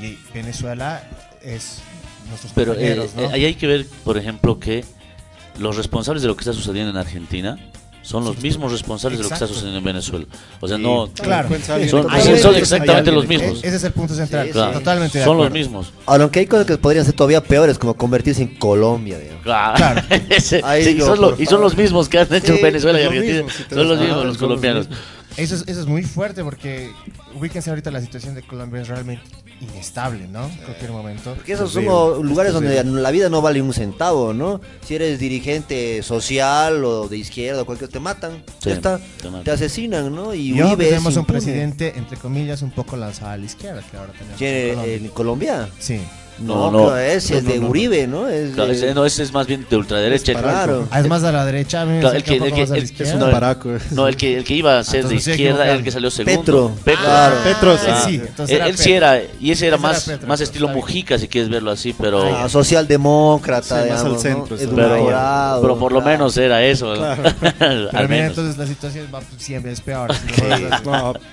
y 0.02 0.18
Venezuela 0.34 1.04
es 1.41 1.80
nuestros 2.30 2.52
Pero 2.54 2.73
eh, 2.73 3.10
eh, 3.17 3.30
ahí 3.32 3.45
hay 3.45 3.56
que 3.56 3.67
ver, 3.67 3.86
por 4.04 4.17
ejemplo, 4.17 4.60
que 4.60 4.84
los 5.58 5.75
responsables 5.78 6.21
de 6.21 6.28
lo 6.28 6.36
que 6.36 6.41
está 6.41 6.54
sucediendo 6.54 6.91
en 6.91 6.97
Argentina 6.97 7.58
son 8.02 8.23
los 8.23 8.41
mismos 8.41 8.71
responsables 8.71 9.19
de 9.19 9.23
lo 9.23 9.30
que 9.30 9.34
está 9.36 9.45
sucediendo 9.45 9.78
en 9.80 9.84
Venezuela. 9.84 10.25
O 10.62 10.67
sea, 10.67 10.78
Sí, 10.78 10.84
no. 10.84 11.10
claro. 11.13 11.49
Son, 11.89 12.56
exactamente 12.56 13.12
los 13.12 13.28
mismos. 13.28 13.60
Ese 13.63 13.75
es 13.75 13.84
el 13.84 13.91
punto 13.91 14.15
central. 14.15 14.47
Sí, 14.47 14.54
Claro. 14.54 14.71
Totalmente 14.80 15.19
de 15.19 15.25
Son 15.25 15.38
los 15.38 15.52
mismos. 15.52 15.91
Aunque 16.06 16.39
hay 16.39 16.45
cosas 16.47 16.65
que 16.65 16.78
podrían 16.78 17.06
ser 17.06 17.13
todavía 17.13 17.43
peores, 17.43 17.78
como 17.78 17.93
convertirse 17.95 18.41
en 18.41 18.56
Colombia, 18.56 19.19
digamos. 19.19 19.43
Claro. 19.43 20.02
Ese- 20.30 20.62
Ahí 20.63 20.84
sí, 20.86 20.89
y 20.97 21.02
son 21.02 21.19
lo- 21.21 21.36
y 21.39 21.45
son 21.45 21.62
los 21.62 21.75
mismos 21.75 22.08
que 22.10 22.19
han 22.19 22.34
hecho 22.34 22.56
Sí, 22.56 22.62
Venezuela 22.63 22.99
y 23.02 23.04
Argentina. 23.06 23.34
mismo, 23.43 23.49
si 23.49 23.63
te 23.63 23.75
son 23.75 23.88
los 23.89 23.99
mismos, 23.99 24.15
los 24.15 24.21
son 24.21 24.28
los 24.28 24.38
colombianos. 24.38 24.88
Eso 25.39 25.56
es, 25.56 25.63
eso 25.67 25.82
es 25.82 25.88
muy 25.88 26.04
fuerte 26.04 26.43
porque 26.43 26.91
ubíquense 27.36 27.69
ahorita 27.69 27.91
la 27.91 28.02
situación 28.02 28.36
de 28.36 28.41
Colombia 28.43 28.82
es 28.82 28.88
realmente 28.88 29.23
inestable, 29.62 30.28
¿no? 30.28 30.45
En 30.45 30.58
cualquier 30.58 30.91
momento. 30.91 31.34
Porque 31.36 31.54
esos 31.54 31.71
son 31.71 31.86
lugares 32.25 32.54
donde 32.54 32.82
la 32.84 33.12
vida 33.12 33.30
no 33.30 33.41
vale 33.41 33.62
un 33.62 33.73
centavo, 33.73 34.34
¿no? 34.34 34.62
Si 34.86 34.95
eres 34.95 35.19
dirigente 35.19 36.02
social 36.04 36.84
o 36.86 37.08
de 37.08 37.17
izquierda 37.17 37.62
o 37.63 37.65
cualquier, 37.65 37.89
te 37.89 37.99
matan, 37.99 38.43
Sí, 38.60 38.69
ya 38.69 38.73
está, 38.73 38.97
te 38.97 39.23
te, 39.23 39.30
matan. 39.30 39.54
asesinan, 39.54 40.13
¿no? 40.15 40.34
Y 40.34 40.52
Y 40.54 40.60
ahora 40.62 40.73
Uribe 40.73 40.86
tenemos 40.86 41.15
un 41.17 41.25
presidente, 41.25 41.93
entre 41.97 42.17
comillas, 42.17 42.62
un 42.62 42.71
poco 42.71 42.95
lanzado 42.95 43.32
a 43.32 43.38
la 43.38 43.45
izquierda 43.45 43.84
que 43.89 43.97
ahora 43.97 44.13
tenemos. 44.13 44.38
¿Quién, 44.38 44.54
en 44.56 44.75
Colombia. 44.75 44.95
¿En 44.95 45.08
Colombia? 45.10 45.69
Sí. 45.80 45.99
No, 46.41 46.71
No, 46.71 46.86
claro, 46.88 46.97
es 46.97 47.32
No, 47.32 47.41
de. 47.41 47.60
Uribe, 47.60 48.08
¿no? 48.08 48.28
Es 48.28 48.54
Claro, 48.54 48.71
de- 48.73 48.93
no, 48.93 49.06
ese 49.06 49.23
es 49.23 49.34
más 49.34 49.47
bien 49.47 49.65
de 49.69 49.75
ultraderecha. 49.78 50.34
Claro. 50.34 50.88
Ah, 50.91 50.99
es 50.99 51.08
más 51.08 51.23
a 51.23 51.32
la 51.32 51.45
derecha, 51.45 51.84
Claro, 51.84 52.12
el 52.15 52.23
que, 52.23 52.36
el 52.38 52.54
que, 52.54 52.62
el- 52.63 53.13
un 53.13 53.19
no, 53.19 53.25
el- 53.28 53.32
paraco. 53.32 53.69
no, 53.91 54.08
el 54.08 54.15
que, 54.15 54.38
el 54.38 54.43
que 54.43 54.54
iba 54.56 54.80
a 54.80 54.84
ser 54.84 55.02
de 55.04 55.10
Entonces 55.10 55.28
izquierda 55.28 55.65
era 55.65 55.73
el 55.75 55.84
que 55.84 55.91
salió 55.91 56.10
segundo. 56.12 56.39
Petro. 56.39 56.71
Petro. 56.84 57.04
Claro. 57.04 57.36
Ah, 57.45 57.67
ah, 57.89 58.04
sí, 58.08 58.21
sí. 58.47 58.54
Él, 58.54 58.78
sí 58.78 58.89
Petro. 58.89 58.93
era, 58.95 59.21
y 59.39 59.52
ese 59.52 59.67
era 59.67 59.67
Ese 59.67 59.67
era 59.67 59.78
más, 59.78 60.04
Petro, 60.06 60.28
más 60.28 60.41
estilo. 60.41 60.67
Mujica, 60.69 61.17
si 61.17 61.28
quieres 61.28 61.49
verlo 61.49 61.71
así, 61.71 61.93
pero... 61.99 62.23
Ah, 62.36 62.47
socialdemócrata, 62.49 63.84
Sí, 63.84 63.89
más 63.89 64.04
al 64.04 64.19
centro, 64.19 64.56
pero, 64.58 65.75
por 65.80 65.91
lo 65.91 65.99
claro. 65.99 66.02
menos 66.02 66.38
era 66.38 66.63
eso. 66.63 66.93
Al 67.93 68.08
menos. 68.10 68.30
entonces 68.30 68.58
la 68.58 68.65
situación 68.65 69.08
va 69.13 69.19
siempre 69.38 69.71
es 69.71 69.82
peor. 69.82 70.12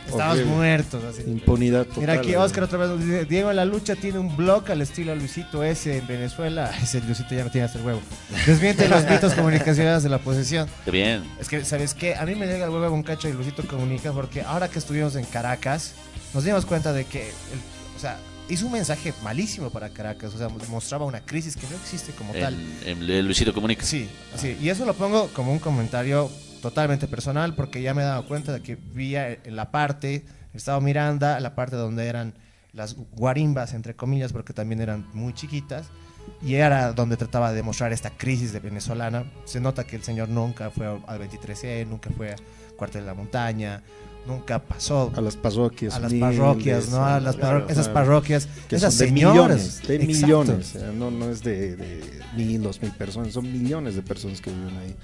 Estamos 0.08 0.44
muertos. 0.46 1.02
Así. 1.04 1.22
Impunidad 1.26 1.84
total. 1.84 2.00
Mira 2.00 2.12
aquí. 2.14 2.34
Oscar 2.34 2.64
otra 2.64 2.78
vez 2.78 2.88
nos 2.88 3.00
dice, 3.00 3.24
Diego 3.26 3.52
la 3.52 3.64
lucha 3.64 3.94
tiene 3.94 4.18
un 4.18 4.36
blog 4.36 4.70
al 4.70 4.82
estilo 4.82 4.95
Luisito 5.04 5.62
S 5.64 5.96
en 5.98 6.06
Venezuela. 6.06 6.70
Ese 6.82 7.00
Luisito 7.02 7.34
ya 7.34 7.44
no 7.44 7.50
tiene 7.50 7.66
hasta 7.66 7.78
el 7.78 7.84
huevo. 7.86 8.00
Desmiente 8.46 8.88
los 8.88 9.04
mitos 9.08 9.34
comunicacionales 9.34 10.02
de 10.02 10.08
la 10.08 10.18
posesión. 10.18 10.68
Qué 10.84 10.90
bien. 10.90 11.24
Es 11.40 11.48
que, 11.48 11.64
¿sabes 11.64 11.94
qué? 11.94 12.14
A 12.14 12.24
mí 12.24 12.34
me 12.34 12.46
llega 12.46 12.64
el 12.66 12.70
huevo 12.70 12.94
un 12.94 13.02
cacho 13.02 13.28
de 13.28 13.34
Luisito 13.34 13.66
Comunica 13.66 14.12
porque 14.12 14.42
ahora 14.42 14.68
que 14.68 14.78
estuvimos 14.78 15.14
en 15.16 15.24
Caracas, 15.24 15.94
nos 16.34 16.44
dimos 16.44 16.64
cuenta 16.66 16.92
de 16.92 17.04
que, 17.04 17.22
el- 17.28 17.60
o 17.96 17.98
sea, 18.00 18.18
hizo 18.48 18.66
un 18.66 18.72
mensaje 18.72 19.12
malísimo 19.22 19.70
para 19.70 19.88
Caracas. 19.90 20.34
O 20.34 20.38
sea, 20.38 20.48
mostraba 20.68 21.04
una 21.04 21.20
crisis 21.20 21.56
que 21.56 21.66
no 21.68 21.76
existe 21.76 22.12
como 22.12 22.32
tal. 22.32 22.54
El, 22.84 23.02
el- 23.02 23.10
el 23.10 23.24
Luisito 23.26 23.52
Comunica. 23.52 23.84
Sí, 23.84 24.08
sí, 24.36 24.56
y 24.60 24.68
eso 24.68 24.84
lo 24.84 24.94
pongo 24.94 25.28
como 25.28 25.52
un 25.52 25.58
comentario 25.58 26.30
totalmente 26.62 27.06
personal 27.06 27.54
porque 27.54 27.80
ya 27.82 27.94
me 27.94 28.02
he 28.02 28.04
dado 28.04 28.26
cuenta 28.26 28.52
de 28.52 28.60
que 28.62 28.76
vi 28.76 29.14
en 29.16 29.54
la 29.56 29.70
parte, 29.70 30.24
estaba 30.54 30.80
Miranda, 30.80 31.38
la 31.38 31.54
parte 31.54 31.76
donde 31.76 32.06
eran 32.06 32.34
las 32.76 32.94
guarimbas, 33.12 33.72
entre 33.74 33.96
comillas, 33.96 34.32
porque 34.32 34.52
también 34.52 34.80
eran 34.80 35.06
muy 35.14 35.32
chiquitas, 35.32 35.86
y 36.42 36.54
era 36.56 36.92
donde 36.92 37.16
trataba 37.16 37.50
de 37.50 37.56
demostrar 37.56 37.92
esta 37.92 38.10
crisis 38.10 38.52
de 38.52 38.60
venezolana. 38.60 39.24
Se 39.44 39.60
nota 39.60 39.84
que 39.84 39.96
el 39.96 40.02
señor 40.02 40.28
nunca 40.28 40.70
fue 40.70 40.86
al 40.86 41.18
23E, 41.20 41.86
nunca 41.86 42.10
fue 42.16 42.32
a 42.32 42.36
Cuartel 42.76 43.02
de 43.02 43.06
la 43.06 43.14
Montaña, 43.14 43.82
nunca 44.26 44.58
pasó 44.62 45.12
A 45.16 45.20
las 45.20 45.36
parroquias. 45.36 45.94
a 45.94 46.00
las 46.00 46.12
parroquias, 46.12 46.90
¿no? 46.90 47.04
A 47.04 47.20
las 47.20 47.36
claro, 47.36 47.60
parro- 47.60 47.70
esas 47.70 47.88
parroquias, 47.88 48.48
que 48.68 48.76
esas 48.76 48.92
son 48.92 49.06
de 49.06 49.08
señoras. 49.14 49.36
millones, 49.56 49.82
de 49.86 49.94
Exacto. 49.96 50.16
millones, 50.26 50.66
sea, 50.66 50.92
no, 50.92 51.10
no 51.10 51.30
es 51.30 51.42
de, 51.42 51.76
de 51.76 52.20
mil, 52.36 52.60
dos 52.62 52.82
mil 52.82 52.90
personas, 52.92 53.32
son 53.32 53.50
millones 53.50 53.94
de 53.94 54.02
personas 54.02 54.40
que 54.40 54.50
viven 54.50 54.76
ahí. 54.78 54.94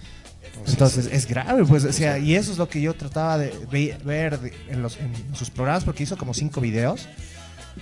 Entonces 0.67 1.09
es 1.11 1.27
grave, 1.27 1.65
pues, 1.65 1.85
o 1.85 1.93
sea, 1.93 2.19
y 2.19 2.35
eso 2.35 2.53
es 2.53 2.59
lo 2.59 2.69
que 2.69 2.81
yo 2.81 2.95
trataba 2.95 3.39
de 3.39 3.55
ve- 3.71 3.97
ver 4.05 4.39
en, 4.69 4.83
los, 4.83 4.99
en 4.99 5.13
sus 5.35 5.51
programas, 5.51 5.85
porque 5.85 6.03
hizo 6.03 6.17
como 6.19 6.35
cinco 6.35 6.61
videos, 6.61 7.09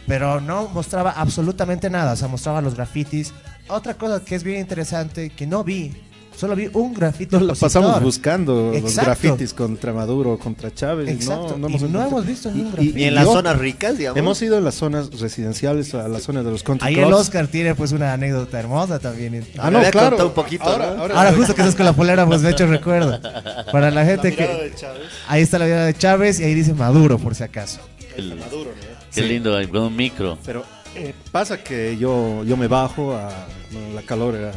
pero 0.07 0.41
no 0.41 0.69
mostraba 0.69 1.11
absolutamente 1.13 1.89
nada, 1.91 2.13
o 2.13 2.17
sea, 2.17 2.29
mostraba 2.29 2.61
los 2.61 2.75
grafitis. 2.75 3.33
Otra 3.69 3.95
cosa 3.95 4.25
que 4.25 4.35
es 4.35 4.43
bien 4.43 4.59
interesante, 4.61 5.31
que 5.31 5.47
no 5.47 5.63
vi, 5.63 5.93
solo 6.37 6.57
vi 6.57 6.69
un 6.73 6.93
grafiti. 6.93 7.37
Nos 7.37 7.43
la 7.43 7.53
opositor. 7.53 7.69
pasamos 7.83 8.03
buscando 8.03 8.73
los 8.73 8.97
grafitis 8.97 9.55
contra 9.55 9.93
Maduro, 9.93 10.37
contra 10.39 10.75
Chávez. 10.75 11.09
Exacto, 11.09 11.51
No, 11.57 11.59
no 11.59 11.69
y 11.69 11.77
hemos, 11.77 11.91
no 11.91 12.03
hemos 12.05 12.27
visto 12.27 12.51
ni 12.51 12.63
un 12.63 12.67
Y- 12.67 12.71
grafiti. 12.73 13.01
Y 13.01 13.05
en 13.05 13.15
las 13.15 13.27
zonas 13.27 13.59
ricas, 13.59 13.97
digamos. 13.99 14.19
Hemos 14.19 14.43
ido 14.43 14.59
en 14.59 14.65
las 14.65 14.75
zonas 14.75 15.21
residenciales, 15.21 15.95
a 15.95 16.09
la 16.09 16.19
zona 16.19 16.43
de 16.43 16.51
los 16.51 16.65
country 16.65 16.89
Ahí 16.89 16.95
el. 16.99 17.13
Oscar 17.13 17.47
tiene 17.47 17.77
pues 17.77 17.93
una 17.93 18.13
anécdota 18.13 18.59
hermosa 18.59 18.99
también. 18.99 19.47
Ah, 19.59 19.71
no, 19.71 19.81
claro. 19.91 20.27
un 20.27 20.33
poquito, 20.33 20.65
ahora, 20.65 20.95
¿no? 20.97 21.03
ahora- 21.03 21.15
Ahora 21.17 21.33
justo 21.35 21.55
que 21.55 21.61
estás 21.61 21.77
con 21.77 21.85
la 21.87 21.93
polera, 21.93 22.27
pues 22.27 22.43
de 22.43 22.51
hecho 22.51 22.67
recuerdo. 22.67 23.21
Para 23.71 23.93
la 23.93 24.05
gente 24.05 24.35
que... 24.35 24.73
Ahí 25.29 25.43
está 25.43 25.59
la 25.61 25.67
vida 25.67 25.85
de 25.85 25.95
Chávez 25.95 26.41
y 26.41 26.45
ahí 26.45 26.55
dice 26.55 26.75
Maduro, 26.75 27.19
por 27.19 27.37
si 27.37 27.45
acaso. 27.45 27.79
El- 28.17 28.35
Qué 29.15 29.23
lindo, 29.23 29.57
ahí, 29.57 29.67
con 29.67 29.83
un 29.83 29.97
micro. 29.97 30.39
Pero 30.45 30.65
eh, 30.95 31.15
pasa 31.33 31.63
que 31.63 31.97
yo, 31.97 32.45
yo 32.45 32.57
me 32.57 32.69
bajo, 32.69 33.15
a, 33.15 33.31
la 33.95 34.03
calor 34.03 34.35
era 34.35 34.53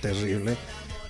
terrible. 0.00 0.56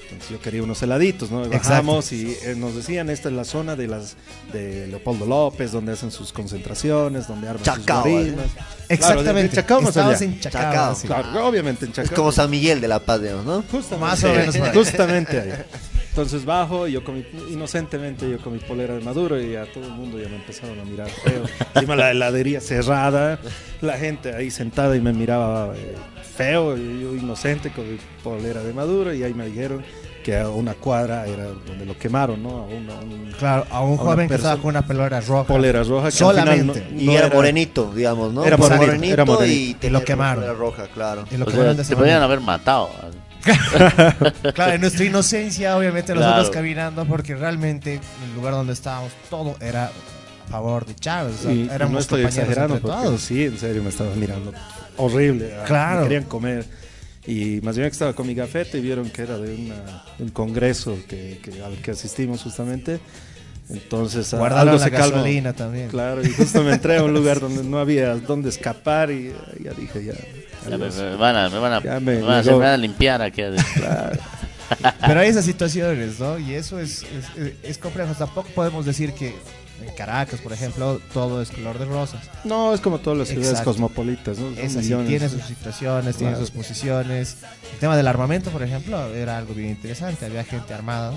Entonces 0.05 0.31
yo 0.31 0.41
quería 0.41 0.63
unos 0.63 0.81
heladitos, 0.83 1.31
¿no? 1.31 1.49
Bajamos 1.49 2.13
y 2.13 2.37
eh, 2.43 2.55
nos 2.57 2.77
decían, 2.77 3.11
esta 3.11 3.31
es 3.31 3.35
la 3.35 3.45
zona 3.45 3.75
de 3.75 3.89
las 3.89 4.17
de 4.53 4.87
Leopoldo 4.87 5.27
López, 5.27 5.73
donde 5.73 5.93
hacen 5.93 6.11
sus 6.13 6.33
concentraciones, 6.33 7.27
donde 7.27 7.49
arman 7.49 7.65
Chacao, 7.65 8.03
sus 8.05 8.13
guaridas. 8.13 8.47
Exactamente. 8.89 9.01
Claro, 9.01 9.35
de- 9.35 9.43
de 9.43 9.49
Chacao 9.51 9.79
en 10.23 10.41
Chacao. 10.41 10.63
Chacao. 10.63 10.95
sí. 10.95 11.07
Claro, 11.09 11.47
obviamente 11.47 11.87
en 11.87 11.93
Chacao. 11.93 12.13
Es 12.13 12.17
como 12.17 12.31
San 12.33 12.51
Miguel 12.51 12.81
de 12.81 12.89
la 12.89 13.01
Paz, 13.01 13.23
¿no? 13.23 13.65
Justamente, 13.71 13.97
Más 13.97 14.25
o 14.25 14.29
menos. 14.33 14.57
Justamente 14.75 15.41
ahí. 15.41 15.53
Entonces 16.15 16.45
bajo, 16.45 16.87
yo 16.87 17.03
con 17.03 17.17
mi- 17.17 17.25
inocentemente 17.51 18.31
yo 18.31 18.39
con 18.39 18.53
mi 18.53 18.61
polera 18.61 18.95
de 18.95 19.01
Maduro 19.01 19.41
y 19.41 19.57
a 19.57 19.65
todo 19.73 19.83
el 19.85 19.91
mundo 19.91 20.17
ya 20.21 20.29
me 20.29 20.37
empezaron 20.37 20.79
a 20.79 20.85
mirar 20.85 21.09
feo. 21.11 21.43
Encima 21.75 21.97
la 21.97 22.13
heladería 22.13 22.61
cerrada, 22.61 23.41
la 23.81 23.99
gente 23.99 24.33
ahí 24.33 24.51
sentada 24.53 24.95
y 24.97 25.01
me 25.01 25.13
miraba 25.13 25.75
eh, 25.77 25.97
feo, 26.37 26.77
y 26.77 27.01
yo 27.03 27.17
inocente 27.17 27.71
con 27.71 27.91
mi 27.91 27.99
polera 28.23 28.63
de 28.63 28.73
Maduro 28.73 29.13
y 29.13 29.25
ahí 29.25 29.35
me 29.35 29.47
dijeron 29.47 29.83
que 30.23 30.39
a 30.39 30.49
una 30.49 30.75
cuadra 30.75 31.27
era 31.27 31.47
donde 31.67 31.85
lo 31.85 31.99
quemaron, 31.99 32.43
¿no? 32.43 32.59
A, 32.61 32.63
una- 32.67 32.95
un- 33.01 33.33
Claro, 33.37 33.67
a 33.69 33.81
un 33.83 33.97
joven 33.97 34.29
que 34.29 34.37
estaba 34.37 34.57
con 34.59 34.67
una 34.71 34.87
polera 34.87 35.21
roja. 35.21 35.53
polera 35.53 35.83
roja 35.83 36.11
que 36.11 36.25
al 36.25 36.31
final 36.31 36.35
Solamente. 36.37 36.87
no- 36.93 37.01
Y 37.01 37.07
no 37.07 37.13
era, 37.13 37.29
morenito, 37.29 37.93
digamos, 37.93 38.33
¿no? 38.33 38.45
Era 38.45 38.57
morenito, 38.57 39.13
era 39.13 39.25
morenito. 39.25 39.85
y 39.85 39.89
Y 39.89 39.91
lo 39.91 40.05
quemaron. 40.05 40.37
polera 40.45 40.55
roja, 40.59 40.87
claro. 40.95 41.25
Y 41.33 41.37
lo 41.39 41.43
O 41.43 41.47
que 41.47 41.53
sea, 41.55 41.65
mandan 41.65 41.77
de 41.77 41.85
te 41.85 41.97
manera. 41.97 42.23
haber 42.25 42.41
matado. 42.41 42.89
Claro, 44.55 44.73
en 44.73 44.81
nuestra 44.81 45.05
inocencia, 45.05 45.77
obviamente, 45.77 46.13
Claro. 46.13 46.29
nosotros 46.31 46.51
caminando, 46.55 47.05
porque 47.07 47.35
realmente 47.35 47.95
el 47.95 48.35
lugar 48.35 48.55
donde 48.55 48.73
estábamos, 48.73 49.13
todo 49.31 49.57
era 49.61 49.87
a 49.87 50.51
favor 50.51 50.87
de 50.87 50.95
Chávez. 50.95 51.45
Y 51.49 51.69
éramos 51.71 51.93
no 51.95 51.99
estoy 52.01 52.25
exagerando, 52.25 52.79
porque 52.81 52.97
todos. 53.05 53.21
sí, 53.21 53.45
en 53.45 53.59
serio 53.59 53.83
me 53.83 53.89
estaban 53.91 54.19
mirando 54.19 54.53
horrible. 54.97 55.55
ah, 55.61 55.65
Claro. 55.67 56.01
Me 56.03 56.09
querían 56.09 56.25
comer. 56.25 56.65
Y 57.27 57.61
más 57.63 57.77
bien 57.77 57.89
que 57.89 57.93
estaba 57.93 58.13
con 58.13 58.27
mi 58.27 58.35
gafete 58.35 58.79
y 58.79 58.81
vieron 58.83 59.09
que 59.11 59.23
era 59.23 59.39
de, 59.39 59.55
una- 59.55 60.05
de 60.19 60.25
un 60.25 60.31
congreso 60.31 60.99
que, 61.09 61.41
que- 61.43 61.63
al 61.63 61.77
que 61.79 61.93
asistimos 61.93 62.43
justamente. 62.43 63.01
Entonces 63.71 64.35
ah, 64.35 64.37
Guardaron 64.37 64.69
algo 64.69 64.79
la 64.79 64.85
se 64.85 64.91
calmó. 64.91 65.17
gasolina 65.17 65.53
también. 65.55 65.89
Claro, 65.89 66.23
y 66.23 66.31
justo 66.31 66.63
me 66.63 66.73
entré 66.75 66.99
a 66.99 67.03
un 67.03 67.15
lugar 67.15 67.41
donde 67.41 67.65
no 67.65 67.79
había 67.79 68.15
dónde 68.17 68.51
escapar 68.51 69.11
y 69.11 69.29
eh, 69.29 69.35
ya 69.63 69.73
dije 69.73 70.05
ya. 70.05 70.13
Ya 70.69 70.79
me, 70.79 71.17
van 71.17 71.37
a, 71.37 71.49
me 71.51 71.59
van 71.59 71.73
a, 71.75 71.83
Ya 71.83 72.01
me 72.01 72.17
me 72.17 72.23
van 72.23 72.37
a 72.37 72.39
hacer- 72.41 72.55
van 72.55 72.69
a 72.69 72.77
limpiar 72.77 73.21
aquí. 73.23 73.43
adentro. 73.43 73.67
Claro. 73.75 74.19
Pero 75.07 75.21
hay 75.21 75.29
esas 75.29 75.45
situaciones, 75.45 76.19
¿no? 76.19 76.39
Y 76.39 76.55
eso 76.55 76.79
es, 76.81 77.03
es, 77.37 77.53
es 77.63 77.79
complejo. 77.79 78.15
Tampoco 78.15 78.49
podemos 78.55 78.87
decir 78.87 79.13
que 79.13 79.35
en 79.87 79.95
Caracas, 79.95 80.41
por 80.41 80.53
ejemplo, 80.53 81.01
todo 81.13 81.43
es 81.43 81.51
color 81.51 81.79
de 81.79 81.85
rosas. 81.85 82.23
No, 82.45 82.73
es 82.73 82.81
como 82.81 82.99
todas 82.99 83.19
las 83.19 83.29
ciudades 83.29 83.51
Exacto. 83.51 83.73
cosmopolitas, 83.73 84.39
¿no? 84.39 84.49
Es 84.59 84.75
así, 84.77 84.95
tiene 85.07 85.29
sus 85.29 85.43
situaciones, 85.43 86.17
tiene 86.17 86.33
Claro. 86.33 86.47
sus 86.47 86.55
posiciones. 86.55 87.37
El 87.75 87.79
tema 87.79 87.97
del 87.97 88.07
armamento, 88.07 88.51
por 88.51 88.63
ejemplo, 88.63 89.15
era 89.15 89.37
algo 89.37 89.53
bien 89.53 89.69
interesante. 89.71 90.25
Había 90.27 90.45
gente 90.45 90.73
armada 90.73 91.13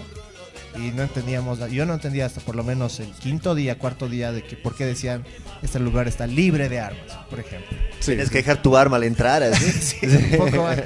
y 0.76 0.92
no 0.92 1.04
entendíamos, 1.04 1.60
yo 1.72 1.86
no 1.86 1.94
entendía 1.94 2.26
hasta 2.26 2.42
por 2.42 2.56
lo 2.56 2.64
menos 2.64 3.00
el 3.00 3.12
quinto 3.12 3.56
día, 3.56 3.78
cuarto 3.78 4.08
día 4.10 4.32
de 4.32 4.44
que 4.44 4.56
por 4.56 4.76
qué 4.76 4.86
decían 4.86 5.24
este 5.64 5.80
lugar 5.80 6.08
está 6.08 6.28
libre 6.28 6.70
de 6.70 6.80
armas, 6.80 7.12
por 7.30 7.40
ejemplo. 7.40 7.76
Sí, 8.00 8.08
Tienes 8.12 8.28
sí. 8.28 8.32
que 8.32 8.38
dejar 8.40 8.62
tu 8.62 8.78
arma 8.78 8.98
al 8.98 9.04
entrar, 9.04 9.42
así. 9.44 9.72
Sí, 9.72 10.06
un 10.06 10.38
poco 10.38 10.64
más. 10.64 10.82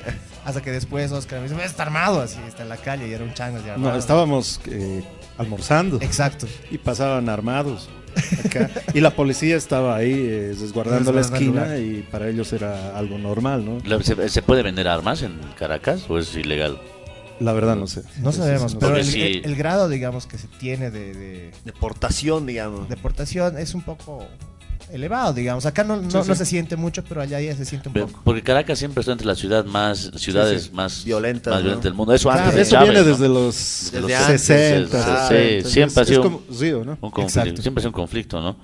Hasta 0.45 0.61
que 0.61 0.71
después 0.71 1.11
Oscar 1.11 1.39
me 1.41 1.47
dice, 1.49 1.63
está 1.65 1.83
armado 1.83 2.21
así, 2.21 2.39
está 2.47 2.63
en 2.63 2.69
la 2.69 2.77
calle 2.77 3.07
y 3.07 3.13
era 3.13 3.23
un 3.23 3.33
chango. 3.33 3.59
No, 3.77 3.95
estábamos 3.95 4.59
eh, 4.67 5.03
almorzando. 5.37 5.97
Exacto. 6.01 6.47
y 6.71 6.77
pasaban 6.77 7.29
armados. 7.29 7.89
acá. 8.45 8.69
y 8.93 8.99
la 8.99 9.11
policía 9.15 9.55
estaba 9.55 9.95
ahí 9.95 10.11
eh, 10.13 10.55
resguardando 10.59 11.13
la 11.13 11.21
esquina 11.21 11.77
y 11.77 12.05
para 12.11 12.27
ellos 12.27 12.51
era 12.53 12.97
algo 12.97 13.17
normal, 13.17 13.63
¿no? 13.63 13.77
La- 13.85 14.03
¿Se, 14.03 14.27
se 14.29 14.41
puede 14.41 14.63
vender 14.63 14.87
armas 14.87 15.21
en 15.21 15.39
Caracas 15.57 16.05
o 16.09 16.17
es 16.17 16.35
ilegal? 16.35 16.77
La 17.41 17.53
verdad 17.53 17.75
no 17.75 17.87
sé. 17.87 18.03
No 18.21 18.31
sabemos, 18.31 18.75
pero 18.79 18.95
el, 18.97 19.05
sí. 19.05 19.21
el- 19.21 19.45
el 19.45 19.55
grado, 19.55 19.89
digamos, 19.89 20.27
que 20.27 20.37
se 20.37 20.47
tiene 20.47 20.91
de, 20.91 21.13
de 21.13 21.51
Deportación, 21.65 22.45
digamos. 22.45 22.87
deportación 22.89 23.57
es 23.57 23.73
un 23.73 23.81
poco 23.81 24.27
elevado, 24.91 25.33
digamos. 25.33 25.65
Acá 25.65 25.83
no, 25.83 25.97
no, 25.97 26.09
Sí, 26.11 26.17
sí. 26.23 26.27
no 26.29 26.35
se 26.35 26.45
siente 26.45 26.75
mucho, 26.75 27.03
pero 27.03 27.21
allá 27.21 27.39
ya 27.39 27.55
se 27.55 27.65
siente 27.65 27.89
un 27.89 27.93
poco. 27.95 28.19
Porque 28.23 28.41
Caracas 28.43 28.77
siempre 28.79 29.01
está 29.01 29.11
entre 29.11 29.27
las 29.27 29.37
ciudades 29.39 29.65
más 29.65 30.11
ciudades 30.15 30.63
Sí, 30.63 30.67
sí. 30.69 30.75
más 30.75 31.03
Violentas, 31.05 31.51
más 31.51 31.59
¿no? 31.59 31.63
violentas 31.63 31.83
del 31.83 31.93
mundo. 31.93 32.13
Eso 32.13 32.29
Claro, 32.29 32.39
antes 32.43 32.55
de 32.55 32.61
Eso 32.61 32.71
Chávez, 32.71 32.89
viene 32.89 33.03
¿no? 33.05 33.11
desde 33.11 33.27
los 33.29 33.55
Desde 33.91 34.01
los 34.01 34.11
antes, 34.11 34.41
60. 34.41 34.87
sí, 34.97 35.03
ah, 35.09 35.27
sí, 35.29 35.35
entonces 35.35 35.71
siempre 35.73 36.01
ha 36.01 36.05
sido 36.05 36.21
como 36.23 36.41
Río, 36.59 36.83
¿no? 36.85 36.97
Un 37.01 37.11
conflicto, 37.11 37.61
siempre 37.61 37.81
es 37.81 37.85
un 37.85 37.91
conflicto, 37.93 38.41
¿no? 38.41 38.55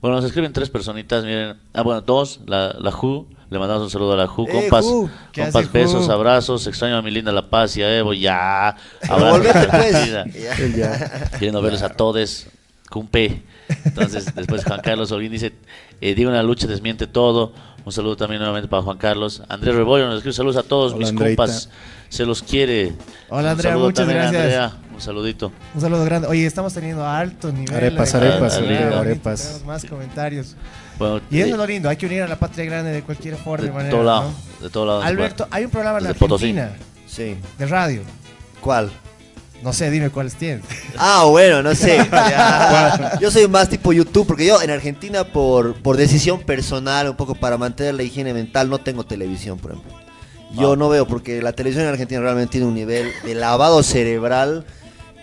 Bueno, 0.00 0.16
nos 0.16 0.24
escriben 0.24 0.52
tres 0.52 0.70
personitas, 0.70 1.24
miren. 1.24 1.56
Ah, 1.72 1.82
bueno, 1.82 2.00
dos, 2.00 2.40
la, 2.46 2.74
la 2.78 2.90
Ju, 2.92 3.26
le 3.50 3.58
mandamos 3.58 3.82
un 3.84 3.90
saludo 3.90 4.12
a 4.14 4.16
la 4.16 4.26
Ju, 4.26 4.46
Eh, 4.48 4.50
compas, 4.52 4.84
Ju, 4.84 5.10
¿qué 5.32 5.42
compas, 5.42 5.64
hace, 5.64 5.78
besos, 5.78 6.06
Ju? 6.06 6.12
abrazos, 6.12 6.66
extraño 6.66 6.96
a 6.96 7.02
mi 7.02 7.10
linda 7.10 7.32
La 7.32 7.48
Paz 7.50 7.76
y 7.76 7.82
a 7.82 7.98
Evo, 7.98 8.14
ya, 8.14 8.76
abrazos, 9.08 9.38
Volvete, 9.38 9.68
pues. 9.68 10.02
Ya. 10.76 11.30
Queriendo 11.32 11.60
verlos 11.60 11.82
a 11.82 11.88
todos, 11.90 12.46
cumpe. 12.90 13.42
Entonces, 13.84 14.34
después 14.34 14.64
Juan 14.64 14.80
Carlos 14.82 15.10
Olguín 15.12 15.32
dice, 15.32 15.52
eh, 16.00 16.14
Diego 16.14 16.30
en 16.30 16.36
la 16.36 16.42
lucha 16.42 16.66
desmiente 16.66 17.06
todo. 17.06 17.52
Un 17.84 17.90
saludo 17.92 18.16
también 18.16 18.38
nuevamente 18.38 18.68
para 18.68 18.82
Juan 18.82 18.96
Carlos. 18.96 19.42
Andrés 19.48 19.74
Rebollo 19.74 20.06
nos 20.06 20.16
escribe 20.18 20.32
saludos 20.34 20.56
a 20.56 20.62
todos 20.62 20.92
Hola, 20.92 20.98
mis 21.00 21.08
Andreita. 21.08 21.42
compas. 21.42 21.68
Se 22.08 22.24
los 22.24 22.42
quiere. 22.42 22.92
Hola, 23.28 23.42
Un 23.42 23.48
Andrea, 23.48 23.72
saludo 23.72 23.86
muchas 23.86 24.06
también 24.06 24.18
gracias. 24.32 24.42
Andrea, 24.42 24.72
Un 24.94 25.00
saludito. 25.00 25.52
Un 25.74 25.80
saludo 25.80 26.04
grande. 26.04 26.28
Oye, 26.28 26.46
estamos 26.46 26.72
teniendo 26.74 27.04
alto 27.06 27.50
nivel. 27.50 27.74
Arepas, 27.74 28.12
de- 28.12 28.18
arepas, 28.18 28.60
Ah, 28.62 29.00
arepas. 29.00 29.40
Tenemos 29.42 29.64
más 29.64 29.84
comentarios. 29.84 30.54
Bueno, 30.98 31.20
Y 31.30 31.38
eso 31.38 31.46
eh, 31.46 31.50
es 31.50 31.56
lo 31.56 31.66
lindo, 31.66 31.88
hay 31.88 31.96
que 31.96 32.06
unir 32.06 32.22
a 32.22 32.28
la 32.28 32.38
patria 32.38 32.64
grande 32.66 32.92
de 32.92 33.02
cualquier 33.02 33.36
forma. 33.36 33.64
de 33.64 33.72
manera, 33.72 33.90
todo 33.90 34.04
lado, 34.04 34.30
¿no? 34.30 34.62
de 34.64 34.70
todo 34.70 34.86
lado. 34.86 35.02
Alberto, 35.02 35.48
hay 35.50 35.64
un 35.64 35.70
programa 35.70 35.98
en 35.98 36.14
Potosí. 36.14 36.50
Argentina 36.56 36.76
Sí. 37.08 37.36
de 37.58 37.66
radio. 37.66 38.02
¿Cuál? 38.60 38.92
No 39.62 39.72
sé, 39.72 39.90
dime 39.90 40.10
cuáles 40.10 40.34
tienes. 40.34 40.64
Ah, 40.96 41.24
bueno, 41.28 41.62
no 41.62 41.74
sé. 41.74 41.98
Ya. 42.12 43.18
Yo 43.20 43.30
soy 43.30 43.48
más 43.48 43.68
tipo 43.68 43.92
YouTube, 43.92 44.26
porque 44.26 44.46
yo 44.46 44.60
en 44.60 44.70
Argentina, 44.70 45.24
por, 45.24 45.74
por 45.74 45.96
decisión 45.96 46.40
personal, 46.40 47.08
un 47.08 47.16
poco 47.16 47.34
para 47.34 47.58
mantener 47.58 47.94
la 47.94 48.02
higiene 48.02 48.34
mental, 48.34 48.68
no 48.68 48.78
tengo 48.78 49.04
televisión, 49.04 49.58
por 49.58 49.72
ejemplo. 49.72 49.92
Yo 50.54 50.76
no 50.76 50.88
veo, 50.88 51.06
porque 51.06 51.40
la 51.40 51.52
televisión 51.52 51.86
en 51.86 51.92
Argentina 51.92 52.20
realmente 52.20 52.52
tiene 52.52 52.66
un 52.66 52.74
nivel 52.74 53.10
de 53.24 53.34
lavado 53.34 53.82
cerebral 53.82 54.66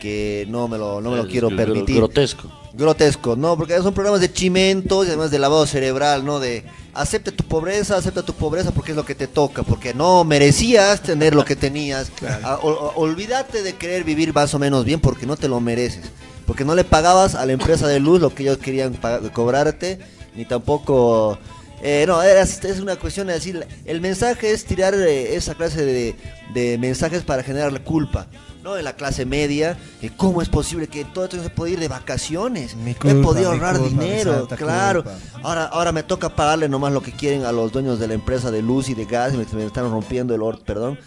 que 0.01 0.47
no 0.49 0.67
me 0.67 0.77
lo, 0.77 1.01
no 1.01 1.11
me 1.11 1.17
lo 1.17 1.23
Es 1.23 1.29
quiero 1.29 1.49
permitir. 1.49 1.97
Grotesco. 1.97 2.58
Grotesco, 2.73 3.35
¿no? 3.35 3.57
Porque 3.57 3.77
son 3.79 3.93
programas 3.93 4.21
de 4.21 4.31
chimentos 4.31 5.05
y 5.05 5.09
además 5.09 5.31
de 5.31 5.39
lavado 5.39 5.65
cerebral, 5.65 6.23
¿no? 6.25 6.39
De 6.39 6.63
acepta 6.93 7.31
tu 7.31 7.43
pobreza, 7.43 7.97
acepta 7.97 8.23
tu 8.23 8.33
pobreza 8.33 8.71
porque 8.71 8.91
es 8.91 8.95
lo 8.97 9.05
que 9.05 9.15
te 9.15 9.27
toca, 9.27 9.63
porque 9.63 9.93
no 9.93 10.23
merecías 10.23 11.01
tener 11.01 11.33
lo 11.35 11.45
que 11.45 11.55
tenías. 11.55 12.11
Ah, 12.43 12.59
o- 12.61 12.69
o- 12.69 12.93
olvídate 13.01 13.63
de 13.63 13.73
querer 13.73 14.03
vivir 14.03 14.33
más 14.33 14.53
o 14.53 14.59
menos 14.59 14.85
bien 14.85 14.99
porque 14.99 15.25
no 15.25 15.35
te 15.35 15.47
lo 15.47 15.59
mereces. 15.59 16.05
Porque 16.45 16.65
no 16.65 16.75
le 16.75 16.83
pagabas 16.83 17.35
a 17.35 17.45
la 17.45 17.53
empresa 17.53 17.87
de 17.87 17.99
luz 17.99 18.21
lo 18.21 18.33
que 18.33 18.43
ellos 18.43 18.57
querían 18.57 18.97
cobrarte, 19.33 19.99
ni 20.35 20.45
tampoco... 20.45 21.37
eh, 21.81 22.05
no, 22.07 22.21
era- 22.21 22.41
es 22.41 22.79
una 22.79 22.95
cuestión 22.97 23.27
de 23.27 23.33
decir, 23.33 23.65
el 23.85 24.01
mensaje 24.01 24.51
es 24.51 24.65
tirar 24.65 24.93
eh, 24.95 25.35
esa 25.35 25.55
clase 25.55 25.85
de, 25.85 26.15
de 26.53 26.77
mensajes 26.77 27.23
para 27.23 27.41
generar 27.43 27.71
la 27.73 27.83
culpa. 27.83 28.27
¿No? 28.63 28.77
En 28.77 28.83
la 28.85 28.93
clase 28.93 29.25
media, 29.25 29.77
que 30.01 30.09
cómo 30.09 30.41
es 30.41 30.49
posible 30.49 30.87
que 30.87 31.05
todo 31.05 31.25
esto 31.25 31.37
no 31.37 31.43
se 31.43 31.49
puede 31.49 31.73
ir 31.73 31.79
de 31.79 31.87
vacaciones. 31.87 32.75
Mi 32.75 32.91
He 32.91 32.95
culpa, 32.95 33.21
podido 33.21 33.51
mi 33.51 33.55
ahorrar 33.55 33.77
culpa, 33.79 33.89
dinero, 33.89 34.47
claro. 34.47 35.03
culpa. 35.03 35.17
Ahora, 35.43 35.65
ahora 35.65 35.91
me 35.91 36.03
toca 36.03 36.35
pagarle 36.35 36.67
nomás 36.69 36.91
lo 36.93 37.01
que 37.01 37.11
quieren 37.11 37.45
a 37.45 37.51
los 37.51 37.71
dueños 37.71 37.99
de 37.99 38.07
la 38.07 38.13
empresa 38.13 38.51
de 38.51 38.61
luz 38.61 38.89
y 38.89 38.93
de 38.95 39.05
gas 39.05 39.33
me 39.33 39.43
están 39.65 39.89
rompiendo 39.89 40.35
el 40.35 40.41
orto, 40.41 40.63
perdón. 40.63 40.99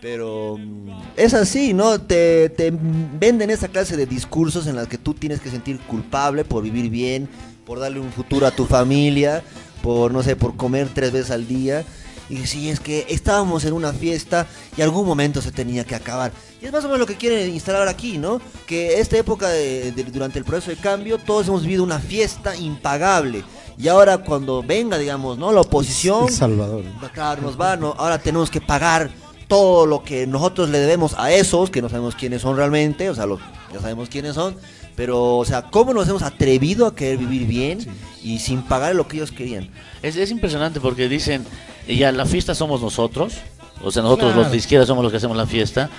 Pero 0.00 0.56
mm, 0.58 0.90
es 1.16 1.34
así, 1.34 1.72
¿no? 1.72 2.00
Te, 2.00 2.50
te 2.50 2.72
venden 2.72 3.50
esa 3.50 3.68
clase 3.68 3.96
de 3.96 4.06
discursos 4.06 4.66
en 4.66 4.76
las 4.76 4.88
que 4.88 4.98
tú 4.98 5.14
tienes 5.14 5.40
que 5.40 5.50
sentir 5.50 5.80
culpable 5.80 6.44
por 6.44 6.62
vivir 6.62 6.90
bien, 6.90 7.28
por 7.64 7.80
darle 7.80 8.00
un 8.00 8.12
futuro 8.12 8.46
a 8.46 8.50
tu 8.50 8.66
familia, 8.66 9.42
por, 9.82 10.12
no 10.12 10.22
sé, 10.22 10.36
por 10.36 10.56
comer 10.56 10.88
tres 10.92 11.12
veces 11.12 11.30
al 11.30 11.46
día. 11.48 11.84
Y 12.28 12.46
sí, 12.46 12.68
es 12.70 12.80
que 12.80 13.06
estábamos 13.08 13.64
en 13.64 13.72
una 13.72 13.92
fiesta 13.92 14.46
y 14.76 14.82
algún 14.82 15.06
momento 15.06 15.40
se 15.40 15.52
tenía 15.52 15.84
que 15.84 15.94
acabar. 15.94 16.32
Y 16.60 16.66
es 16.66 16.72
más 16.72 16.82
o 16.84 16.88
menos 16.88 16.98
lo 17.00 17.06
que 17.06 17.14
quieren 17.16 17.48
instalar 17.54 17.86
aquí, 17.86 18.18
¿no? 18.18 18.40
Que 18.66 18.98
esta 19.00 19.16
época, 19.16 19.48
de- 19.48 19.92
de- 19.92 20.04
durante 20.04 20.38
el 20.38 20.44
proceso 20.44 20.70
de 20.70 20.76
cambio, 20.76 21.18
todos 21.18 21.46
hemos 21.46 21.62
vivido 21.62 21.84
una 21.84 22.00
fiesta 22.00 22.56
impagable. 22.56 23.44
Y 23.78 23.88
ahora 23.88 24.18
cuando 24.18 24.62
venga, 24.62 24.98
digamos, 24.98 25.38
¿no? 25.38 25.52
La 25.52 25.60
oposición, 25.60 26.24
El 26.28 26.32
Salvador. 26.34 26.82
Va, 27.02 27.10
Claro, 27.10 27.42
nos 27.42 27.60
va, 27.60 27.76
no, 27.76 27.94
ahora 27.98 28.18
tenemos 28.18 28.50
que 28.50 28.60
pagar 28.60 29.10
todo 29.48 29.86
lo 29.86 30.02
que 30.02 30.26
nosotros 30.26 30.70
le 30.70 30.78
debemos 30.78 31.14
a 31.18 31.30
esos, 31.30 31.70
que 31.70 31.80
no 31.82 31.88
sabemos 31.88 32.16
quiénes 32.16 32.42
son 32.42 32.56
realmente, 32.56 33.08
o 33.10 33.14
sea, 33.14 33.26
los, 33.26 33.38
ya 33.72 33.80
sabemos 33.80 34.08
quiénes 34.08 34.34
son, 34.34 34.56
pero, 34.96 35.36
o 35.36 35.44
sea, 35.44 35.62
¿cómo 35.62 35.92
nos 35.94 36.08
hemos 36.08 36.22
atrevido 36.22 36.86
a 36.86 36.94
querer 36.96 37.18
vivir 37.18 37.46
bien 37.46 37.78
y 38.24 38.38
sin 38.40 38.62
pagar 38.62 38.96
lo 38.96 39.06
que 39.06 39.18
ellos 39.18 39.30
querían? 39.30 39.70
Es, 40.02 40.16
es 40.16 40.30
impresionante 40.32 40.80
porque 40.80 41.08
dicen, 41.08 41.44
ya 41.88 42.10
la 42.12 42.26
fiesta 42.26 42.54
somos 42.54 42.80
nosotros, 42.80 43.34
o 43.82 43.90
sea, 43.90 44.02
nosotros 44.02 44.28
Claro. 44.32 44.42
los 44.42 44.50
de 44.52 44.56
izquierda 44.58 44.86
somos 44.86 45.02
los 45.04 45.10
que 45.12 45.18
hacemos 45.18 45.36
la 45.36 45.46
fiesta, 45.46 45.90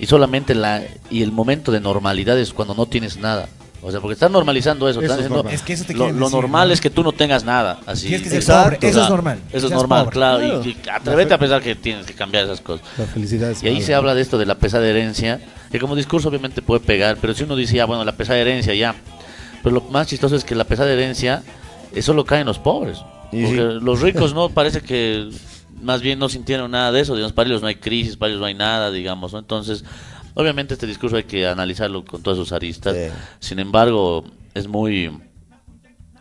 y 0.00 0.06
solamente 0.06 0.54
la 0.54 0.82
y 1.10 1.22
el 1.22 1.32
momento 1.32 1.70
de 1.72 1.80
normalidad 1.80 2.38
es 2.38 2.52
cuando 2.52 2.74
no 2.74 2.86
tienes 2.86 3.16
nada. 3.18 3.48
O 3.82 3.90
sea, 3.92 4.00
porque 4.00 4.14
están 4.14 4.32
normalizando 4.32 4.88
eso. 4.88 4.98
Eso 5.00 5.12
están 5.12 5.18
es 5.24 5.28
diciendo. 5.28 5.48
Es 5.50 5.62
que 5.62 5.72
eso 5.74 5.84
te 5.84 5.94
lo, 5.94 6.10
lo 6.10 6.28
normal 6.28 6.68
¿no? 6.68 6.74
es 6.74 6.80
que 6.80 6.90
tú 6.90 7.04
no 7.04 7.12
tengas 7.12 7.44
nada. 7.44 7.78
Así. 7.86 8.08
Que 8.08 8.18
ser 8.18 8.34
Exacto. 8.34 8.76
pobre, 8.76 8.88
eso 8.90 9.02
es 9.04 9.08
normal. 9.10 9.38
Eso 9.52 9.66
es 9.66 9.72
normal, 9.72 10.04
pobre. 10.06 10.14
claro. 10.14 10.42
y- 10.64 10.74
Claro. 10.74 10.98
Y, 10.98 11.00
atrévete 11.02 11.34
a 11.34 11.38
pensar 11.38 11.62
que 11.62 11.74
tienes 11.76 12.04
que 12.04 12.14
cambiar 12.14 12.44
esas 12.46 12.60
cosas. 12.60 12.84
La 12.98 13.04
felicidad 13.04 13.50
es 13.52 13.62
Y 13.62 13.68
ahí 13.68 13.82
se 13.82 13.94
habla 13.94 14.14
de 14.16 14.22
esto 14.22 14.38
de 14.38 14.46
la 14.46 14.56
pesada 14.56 14.84
herencia, 14.88 15.40
que 15.70 15.78
como 15.78 15.94
discurso 15.94 16.28
obviamente 16.28 16.62
puede 16.62 16.80
pegar, 16.80 17.18
pero 17.20 17.32
si 17.34 17.44
uno 17.44 17.54
dice, 17.54 17.76
ya, 17.76 17.84
bueno, 17.84 18.02
la 18.04 18.12
pesada 18.16 18.40
herencia, 18.40 18.74
ya. 18.74 18.94
Pero 19.62 19.76
lo 19.76 19.82
más 19.82 20.08
chistoso 20.08 20.34
es 20.34 20.42
que 20.42 20.56
la 20.56 20.64
pesada 20.64 20.90
herencia 20.90 21.44
eh, 21.94 22.02
solo 22.02 22.24
cae 22.24 22.40
en 22.40 22.46
los 22.46 22.58
pobres. 22.58 22.98
Porque 23.44 23.78
sí. 23.78 23.84
los 23.84 24.00
ricos 24.00 24.34
no 24.34 24.48
parece 24.54 24.80
que 24.80 25.28
más 25.82 26.00
bien 26.00 26.18
no 26.18 26.28
sintieron 26.28 26.70
nada 26.70 26.92
de 26.92 27.00
eso, 27.00 27.14
digamos, 27.14 27.32
para 27.32 27.48
ellos 27.48 27.62
no 27.62 27.68
hay 27.68 27.76
crisis, 27.76 28.16
para 28.16 28.30
ellos 28.30 28.40
no 28.40 28.46
hay 28.46 28.54
nada, 28.54 28.90
digamos, 28.90 29.32
¿no? 29.32 29.38
Entonces, 29.38 29.84
Obviamente 30.38 30.74
este 30.74 30.86
discurso 30.86 31.16
hay 31.16 31.24
que 31.24 31.46
analizarlo 31.46 32.04
con 32.04 32.22
todas 32.22 32.38
sus 32.38 32.52
aristas. 32.52 32.94
Sin 33.38 33.58
embargo, 33.58 34.22
es 34.52 34.68
muy, 34.68 35.10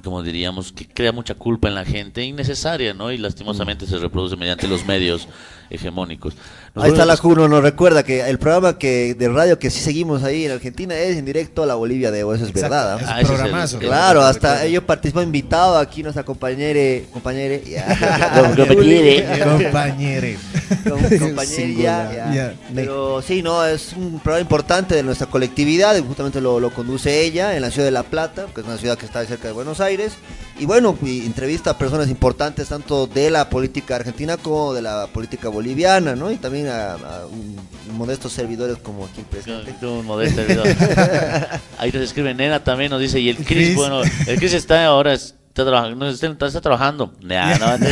como 0.02 0.24
diríamos, 0.24 0.72
que 0.72 0.88
crea 0.88 1.12
mucha 1.12 1.36
culpa 1.36 1.68
en 1.68 1.76
la 1.76 1.84
gente, 1.84 2.24
innecesaria, 2.24 2.94
¿no? 2.94 3.12
Y 3.12 3.18
lastimosamente 3.18 3.86
se 3.86 3.98
reproduce 3.98 4.38
mediante 4.38 4.70
los 4.70 4.86
medios 4.86 5.28
hegemónicos. 5.70 6.34
Ahí 6.76 6.90
está 6.92 7.06
la 7.06 7.14
Nosotros- 7.14 7.20
Juno, 7.36 7.48
nos 7.48 7.64
recuerda 7.64 8.04
que 8.04 8.22
el 8.22 8.38
programa 8.38 8.78
que 8.78 9.14
de 9.16 9.30
radio 9.30 9.58
que 9.58 9.70
sí 9.70 9.80
seguimos 9.80 10.24
ahí 10.24 10.46
en 10.46 10.52
Argentina 10.52 10.96
es 10.98 11.16
en 11.18 11.24
directo 11.26 11.64
a 11.64 11.66
la 11.66 11.76
Bolivia 11.76 12.12
de 12.12 12.20
Evo, 12.20 12.34
eso 12.34 12.44
es 12.44 12.50
Exacto, 12.52 12.76
verdad. 12.76 12.98
¿ah? 13.00 13.02
es 13.02 13.08
Ah, 13.08 13.22
es 13.22 13.30
el- 13.30 13.36
programazo. 13.36 13.78
el- 13.80 13.86
Claro, 13.88 14.20
el- 14.22 14.28
hasta 14.28 14.66
ellos 14.66 14.84
participó 14.84 15.22
invitado 15.22 15.78
aquí 15.78 16.04
nuestra 16.04 16.24
compañera, 16.24 17.06
compañera, 17.14 17.58
Compañere. 17.64 19.24
Compañere. 19.64 20.38
compañería, 21.20 22.12
ya. 22.16 22.34
Ya. 22.34 22.54
Pero 22.74 23.22
sí, 23.22 23.42
no, 23.42 23.66
es 23.66 23.94
un 23.94 24.20
programa 24.20 24.42
importante 24.42 24.96
de 24.96 25.04
nuestra 25.04 25.28
colectividad, 25.28 25.96
y 25.96 26.02
justamente 26.02 26.42
lo, 26.42 26.60
lo 26.60 26.72
conduce 26.74 27.22
ella 27.22 27.56
en 27.56 27.62
la 27.62 27.72
ciudad 27.72 27.86
de 27.86 27.92
La 27.92 28.04
Plata, 28.04 28.48
que 28.54 28.62
es 28.62 28.68
una 28.68 28.78
ciudad 28.78 28.98
que 28.98 29.06
está 29.06 29.26
cerca 29.26 29.48
de 29.48 29.54
Buenos 29.54 29.80
Aires. 29.80 30.14
Y 30.58 30.66
bueno, 30.66 30.98
y 31.04 31.26
entrevista 31.26 31.72
a 31.72 31.78
personas 31.78 32.08
importantes 32.10 32.70
tanto 32.70 33.08
de 33.08 33.30
la 33.30 33.50
política 33.50 33.98
argentina 33.98 34.38
como 34.38 34.74
de 34.74 34.82
la 34.82 35.08
política 35.08 35.50
boliviana, 35.56 36.16
¿no? 36.16 36.32
Y 36.32 36.36
también 36.38 36.68
a, 36.68 36.94
a 36.94 37.26
un- 37.26 37.56
modestos 37.98 38.32
servidores 38.34 38.78
como 38.78 39.06
aquí 39.06 39.22
presente. 39.30 39.74
Tú, 39.80 39.90
un 40.00 40.06
modesto 40.06 40.42
servidor. 40.42 40.68
Ahí 41.78 41.92
nos 41.92 42.02
escribe 42.04 42.34
Nena 42.34 42.64
también, 42.64 42.92
nos 42.92 43.02
dice, 43.02 43.20
y 43.20 43.30
el 43.30 43.38
Chris, 43.38 43.48
Chris. 43.48 43.76
bueno, 43.76 44.02
el 44.04 44.38
Chris 44.38 44.54
está 44.54 44.86
ahora, 44.86 45.18
está 45.56 45.64
trabajando, 45.64 45.96
no, 46.06 46.12
está, 46.12 46.48
está 46.48 46.60
trabajando. 46.62 47.14
Nah, 47.22 47.58
no, 47.60 47.76
el, 47.76 47.84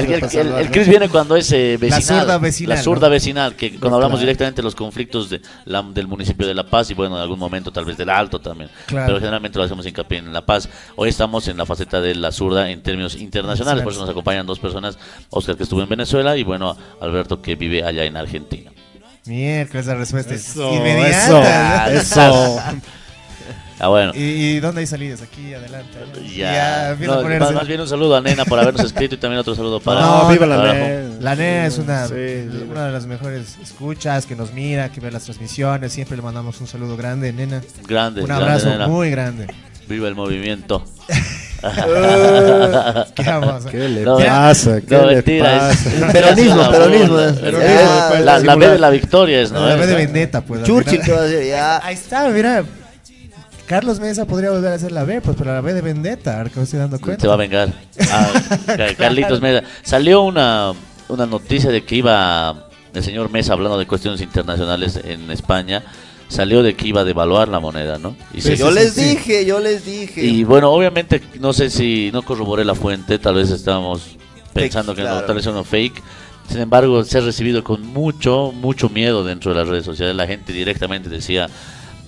el- 0.00 0.24
el- 0.24 0.52
el 0.54 0.70
Chris 0.72 0.88
viene 0.88 1.08
cuando 1.08 1.36
es 1.36 1.50
eh, 1.52 1.76
vecinal. 1.80 2.02
zurda 2.22 2.38
vecinal, 2.38 2.76
La 2.76 2.82
zurda 2.82 3.06
¿no? 3.06 3.12
vecinal, 3.12 3.54
que 3.54 3.70
cuando 3.78 3.94
hablamos 3.96 4.16
Claro. 4.18 4.26
directamente 4.26 4.56
de 4.56 4.64
los 4.64 4.74
conflictos 4.74 5.30
de 5.30 5.40
la- 5.64 5.82
del 5.82 6.08
municipio 6.08 6.44
de 6.44 6.54
La 6.54 6.64
Paz 6.64 6.90
y 6.90 6.94
bueno, 6.94 7.14
en 7.16 7.22
algún 7.22 7.38
momento 7.38 7.70
tal 7.70 7.84
vez 7.84 7.96
del 7.96 8.10
Alto 8.10 8.40
también. 8.40 8.68
Claro. 8.86 9.06
Pero 9.06 9.18
generalmente 9.20 9.56
lo 9.58 9.64
hacemos 9.64 9.86
hincapié 9.86 10.18
en 10.18 10.32
La 10.32 10.44
Paz. 10.44 10.68
Hoy 10.96 11.08
estamos 11.10 11.46
en 11.46 11.56
la 11.56 11.64
faceta 11.66 12.00
de 12.00 12.16
la 12.16 12.32
zurda 12.32 12.68
en 12.68 12.82
términos 12.82 13.14
internacionales, 13.14 13.84
por 13.84 13.92
eso 13.92 14.00
nos 14.00 14.10
acompañan 14.10 14.44
dos 14.44 14.58
personas, 14.58 14.98
Oscar 15.30 15.56
que 15.56 15.62
estuvo 15.62 15.80
en 15.82 15.88
Venezuela 15.88 16.36
y 16.36 16.42
bueno, 16.42 16.76
Alberto 17.00 17.40
que 17.40 17.54
vive 17.54 17.84
allá 17.84 18.04
en 18.04 18.16
Argentina. 18.16 18.72
Miércoles, 19.24 19.86
la 19.86 19.94
respuesta 19.94 20.34
es 20.34 20.48
Eso, 20.48 20.74
inmediata. 20.74 21.92
eso, 21.92 22.00
eso. 22.00 22.62
Ah, 23.80 23.88
bueno. 23.88 24.12
¿Y, 24.14 24.20
y 24.20 24.60
dónde 24.60 24.80
hay 24.80 24.86
salidas? 24.86 25.22
Aquí, 25.22 25.54
adelante. 25.54 25.88
Ya, 26.36 26.90
empieza 26.90 27.14
No, 27.14 27.20
a 27.20 27.22
ponerse- 27.22 27.52
más, 27.54 27.66
bien 27.68 27.80
un 27.80 27.88
saludo 27.88 28.16
a 28.16 28.20
Nena 28.20 28.44
por 28.44 28.58
habernos 28.58 28.84
escrito 28.84 29.14
y 29.14 29.18
también 29.18 29.38
otro 29.40 29.54
saludo 29.54 29.78
para. 29.80 30.00
No, 30.00 30.28
viva 30.28 30.46
la 30.46 30.56
para- 30.56 30.72
NEA. 30.74 31.02
La 31.20 31.34
NEA 31.36 31.66
es 31.66 31.78
una, 31.78 32.06
Sí, 32.08 32.14
una 32.70 32.86
de 32.86 32.92
las 32.92 33.06
mejores 33.06 33.56
escuchas, 33.62 34.26
que 34.26 34.34
nos 34.34 34.52
mira, 34.52 34.90
que 34.90 35.00
ve 35.00 35.10
las 35.12 35.24
transmisiones. 35.24 35.92
Siempre 35.92 36.16
le 36.16 36.22
mandamos 36.22 36.60
un 36.60 36.66
saludo 36.66 36.96
grande, 36.96 37.32
nena. 37.32 37.60
Grande, 37.86 38.20
Un 38.22 38.26
grande, 38.26 38.44
abrazo 38.44 38.68
nena. 38.70 38.88
muy 38.88 39.10
grande. 39.10 39.46
Viva 39.88 40.08
el 40.08 40.14
movimiento. 40.16 40.84
¿Qué 43.14 43.70
¿Qué 43.70 43.88
le 43.88 44.02
No, 44.02 44.18
pasa? 44.18 44.80
¿Qué 44.80 44.96
no, 44.96 45.06
le 45.06 45.14
mentira, 45.16 45.58
pasa? 45.58 45.72
es- 45.72 46.12
Peronismo, 46.12 46.62
es 46.62 46.68
peronismo, 46.68 47.16
Peronismo, 47.16 47.60
ya, 47.60 48.06
pues, 48.10 48.24
la, 48.24 48.38
la 48.38 48.54
B 48.56 48.68
de 48.68 48.78
la 48.78 48.90
victoria 48.90 49.40
es, 49.42 49.50
¿no? 49.52 49.66
La 49.66 49.74
B 49.76 49.86
de 49.86 49.94
vendetta, 49.94 50.40
pues. 50.40 50.62
Churchill 50.62 51.00
te 51.00 51.12
va 51.12 51.18
a 51.20 51.22
decir, 51.22 51.48
ya. 51.48 51.84
Ahí 51.84 51.94
está, 51.94 52.28
mira. 52.28 52.64
Carlos 53.68 54.00
Mesa 54.00 54.24
podría 54.24 54.50
volver 54.50 54.72
a 54.72 54.74
hacer 54.76 54.92
la 54.92 55.04
B, 55.04 55.20
pues, 55.20 55.36
pero 55.38 55.52
la 55.52 55.60
B 55.60 55.74
de 55.74 55.82
vendetta, 55.82 56.38
ahora 56.38 56.50
que 56.50 56.56
me 56.56 56.64
estoy 56.64 56.78
dando 56.78 56.98
cuenta. 56.98 57.20
Se 57.20 57.28
va 57.28 57.34
a 57.34 57.36
vengar. 57.36 57.72
Ah, 58.10 58.30
Ca- 58.66 58.94
Carlitos 58.94 59.40
Mesa. 59.42 59.66
Salió 59.82 60.22
una, 60.22 60.72
una 61.08 61.26
noticia 61.26 61.70
de 61.70 61.84
que 61.84 61.96
iba 61.96 62.68
el 62.94 63.04
señor 63.04 63.30
Mesa 63.30 63.52
hablando 63.52 63.78
de 63.78 63.86
cuestiones 63.86 64.20
internacionales 64.22 64.98
en 65.04 65.30
España. 65.30 65.84
Salió 66.28 66.62
de 66.62 66.74
que 66.76 66.88
iba 66.88 67.02
a 67.02 67.04
devaluar 67.04 67.48
la 67.48 67.58
moneda, 67.60 67.98
¿no? 67.98 68.16
Y 68.34 68.40
se- 68.40 68.56
yo 68.56 68.70
les 68.70 68.96
dije, 68.96 69.44
yo 69.46 69.60
les 69.60 69.84
dije. 69.84 70.22
Y 70.24 70.44
bueno, 70.44 70.70
obviamente, 70.70 71.22
no 71.40 71.52
sé 71.52 71.70
si 71.70 72.10
no 72.12 72.22
corroboré 72.22 72.64
la 72.64 72.74
fuente, 72.74 73.18
tal 73.18 73.34
vez 73.36 73.50
estábamos 73.50 74.16
pensando 74.52 74.94
que 74.94 75.02
no, 75.02 75.20
tal 75.22 75.36
vez 75.36 75.44
es 75.46 75.52
uno 75.52 75.64
fake. 75.64 76.02
Sin 76.50 76.60
embargo, 76.60 77.04
se 77.04 77.18
ha 77.18 77.20
recibido 77.20 77.62
con 77.62 77.82
mucho, 77.86 78.52
mucho 78.52 78.88
miedo 78.88 79.22
dentro 79.24 79.52
de 79.52 79.58
las 79.60 79.68
redes 79.68 79.84
sociales. 79.84 80.16
La 80.16 80.26
gente 80.26 80.52
directamente 80.52 81.08
decía, 81.10 81.48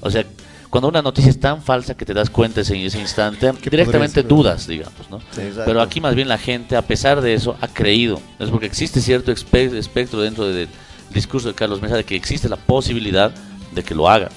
o 0.00 0.10
sea, 0.10 0.24
cuando 0.70 0.88
una 0.88 1.02
noticia 1.02 1.30
es 1.30 1.40
tan 1.40 1.62
falsa 1.62 1.94
que 1.96 2.04
te 2.06 2.14
das 2.14 2.30
cuenta 2.30 2.60
en 2.60 2.76
ese 2.76 2.98
instante, 3.00 3.52
directamente 3.70 4.22
dudas, 4.22 4.66
digamos, 4.66 5.10
¿no? 5.10 5.18
Sí. 5.34 5.42
Pero 5.64 5.82
aquí 5.82 6.00
más 6.00 6.14
bien 6.14 6.28
la 6.28 6.38
gente, 6.38 6.76
a 6.76 6.82
pesar 6.82 7.20
de 7.20 7.34
eso, 7.34 7.56
ha 7.60 7.68
creído. 7.68 8.20
Es 8.38 8.48
porque 8.50 8.66
existe 8.66 9.00
cierto 9.00 9.32
espe- 9.32 9.74
espectro 9.74 10.20
dentro 10.20 10.46
del 10.46 10.68
discurso 11.12 11.48
de 11.48 11.54
Carlos 11.54 11.82
Mesa 11.82 11.96
de 11.96 12.04
que 12.04 12.14
existe 12.14 12.48
la 12.48 12.56
posibilidad 12.56 13.32
de 13.72 13.82
que 13.82 13.94
lo 13.96 14.08
haga. 14.08 14.28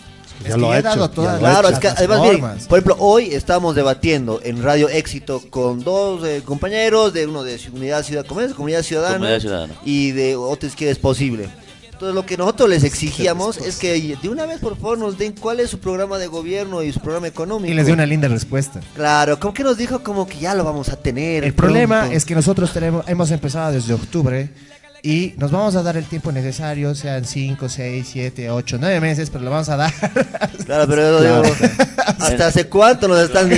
Es 0.43 0.49
Ya 0.49 0.55
que 0.55 0.61
lo 0.61 0.71
ha 0.71 0.79
he 0.79 0.81
dado 0.81 1.05
hecho, 1.05 1.09
todas 1.13 1.35
ya 1.35 1.41
lo 1.41 1.47
ha 1.47 1.49
Claro, 1.51 1.69
las 1.69 1.73
es 1.73 1.79
que 1.79 1.87
además, 1.87 2.21
miren, 2.21 2.41
por 2.67 2.79
ejemplo, 2.79 2.95
hoy 2.99 3.25
estamos 3.33 3.75
debatiendo 3.75 4.41
en 4.43 4.61
Radio 4.63 4.89
Éxito 4.89 5.41
con 5.51 5.83
dos 5.83 6.25
eh, 6.25 6.41
compañeros, 6.43 7.13
de 7.13 7.27
uno 7.27 7.43
de 7.43 7.59
Unidad 7.71 8.03
Ciudad, 8.03 8.25
¿cómo 8.25 8.41
es? 8.41 8.53
Comunidad 8.53 8.81
Ciudadana, 8.81 9.15
Comunidad 9.17 9.39
Ciudadana. 9.39 9.73
y 9.85 10.11
de 10.11 10.35
otro 10.35 10.67
es 10.67 10.75
que 10.75 10.89
es 10.89 10.97
posible. 10.97 11.47
Entonces 11.93 12.15
lo 12.15 12.25
que 12.25 12.35
nosotros 12.37 12.69
les 12.69 12.83
exigíamos 12.83 13.57
es 13.57 13.77
que 13.77 14.17
de 14.21 14.29
una 14.29 14.45
vez 14.45 14.59
por 14.59 14.75
favor 14.75 14.97
nos 14.97 15.17
den 15.17 15.33
cuál 15.33 15.59
es 15.59 15.69
su 15.69 15.79
programa 15.79 16.17
de 16.17 16.27
gobierno 16.27 16.83
y 16.83 16.91
su 16.91 16.99
programa 16.99 17.27
económico. 17.27 17.71
Y 17.71 17.75
les 17.75 17.85
dio 17.85 17.93
una 17.95 18.05
linda 18.05 18.27
respuesta. 18.27 18.81
Claro, 18.95 19.39
como 19.39 19.53
que 19.53 19.63
nos 19.63 19.77
dijo 19.77 20.03
como 20.03 20.27
que 20.27 20.37
ya 20.39 20.53
lo 20.55 20.63
vamos 20.63 20.89
a 20.89 20.95
tener. 20.97 21.43
El 21.43 21.53
problema 21.53 21.99
pronto. 22.01 22.17
es 22.17 22.25
que 22.25 22.35
nosotros 22.35 22.73
tenemos, 22.73 23.07
hemos 23.07 23.31
empezado 23.31 23.71
desde 23.71 23.93
octubre 23.93 24.49
y 25.05 25.33
nos 25.37 25.51
vamos 25.51 25.75
a 25.75 25.83
dar 25.83 25.97
el 25.97 26.05
tiempo 26.05 26.31
necesario, 26.31 26.95
sean 26.95 27.25
5, 27.25 27.67
6, 27.69 28.07
7, 28.09 28.49
8, 28.49 28.77
9 28.79 28.99
meses, 29.01 29.29
pero 29.29 29.43
lo 29.43 29.51
vamos 29.51 29.69
a 29.69 29.75
dar. 29.77 29.93
Claro, 30.65 30.87
pero 30.87 31.21
yo 31.21 31.41
digo, 31.41 31.55
¿hasta 32.19 32.47
hace 32.47 32.67
cuánto 32.67 33.09
nos 33.09 33.19
están 33.19 33.49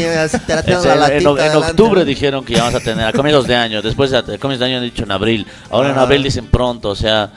tratando 0.48 0.86
la 0.86 0.93
en, 0.93 1.00
latita 1.00 1.30
en 1.30 1.38
adelante? 1.38 1.58
octubre 1.69 2.04
dijeron 2.04 2.43
que 2.43 2.54
íbamos 2.54 2.74
a 2.74 2.80
tener 2.80 3.06
a 3.06 3.13
comienzos 3.13 3.45
de 3.45 3.56
año, 3.56 3.82
después 3.84 4.12
a, 4.13 4.19
a 4.19 4.24
comienzos 4.39 4.60
de 4.60 4.65
año 4.65 4.78
han 4.78 4.84
dicho 4.84 5.04
en 5.04 5.12
abril, 5.12 5.45
ahora 5.69 5.91
en 5.91 6.00
Ah. 6.00 6.02
abril 6.02 6.24
dicen 6.24 6.48
pronto, 6.48 6.89
o 6.89 6.95
sea, 6.95 7.32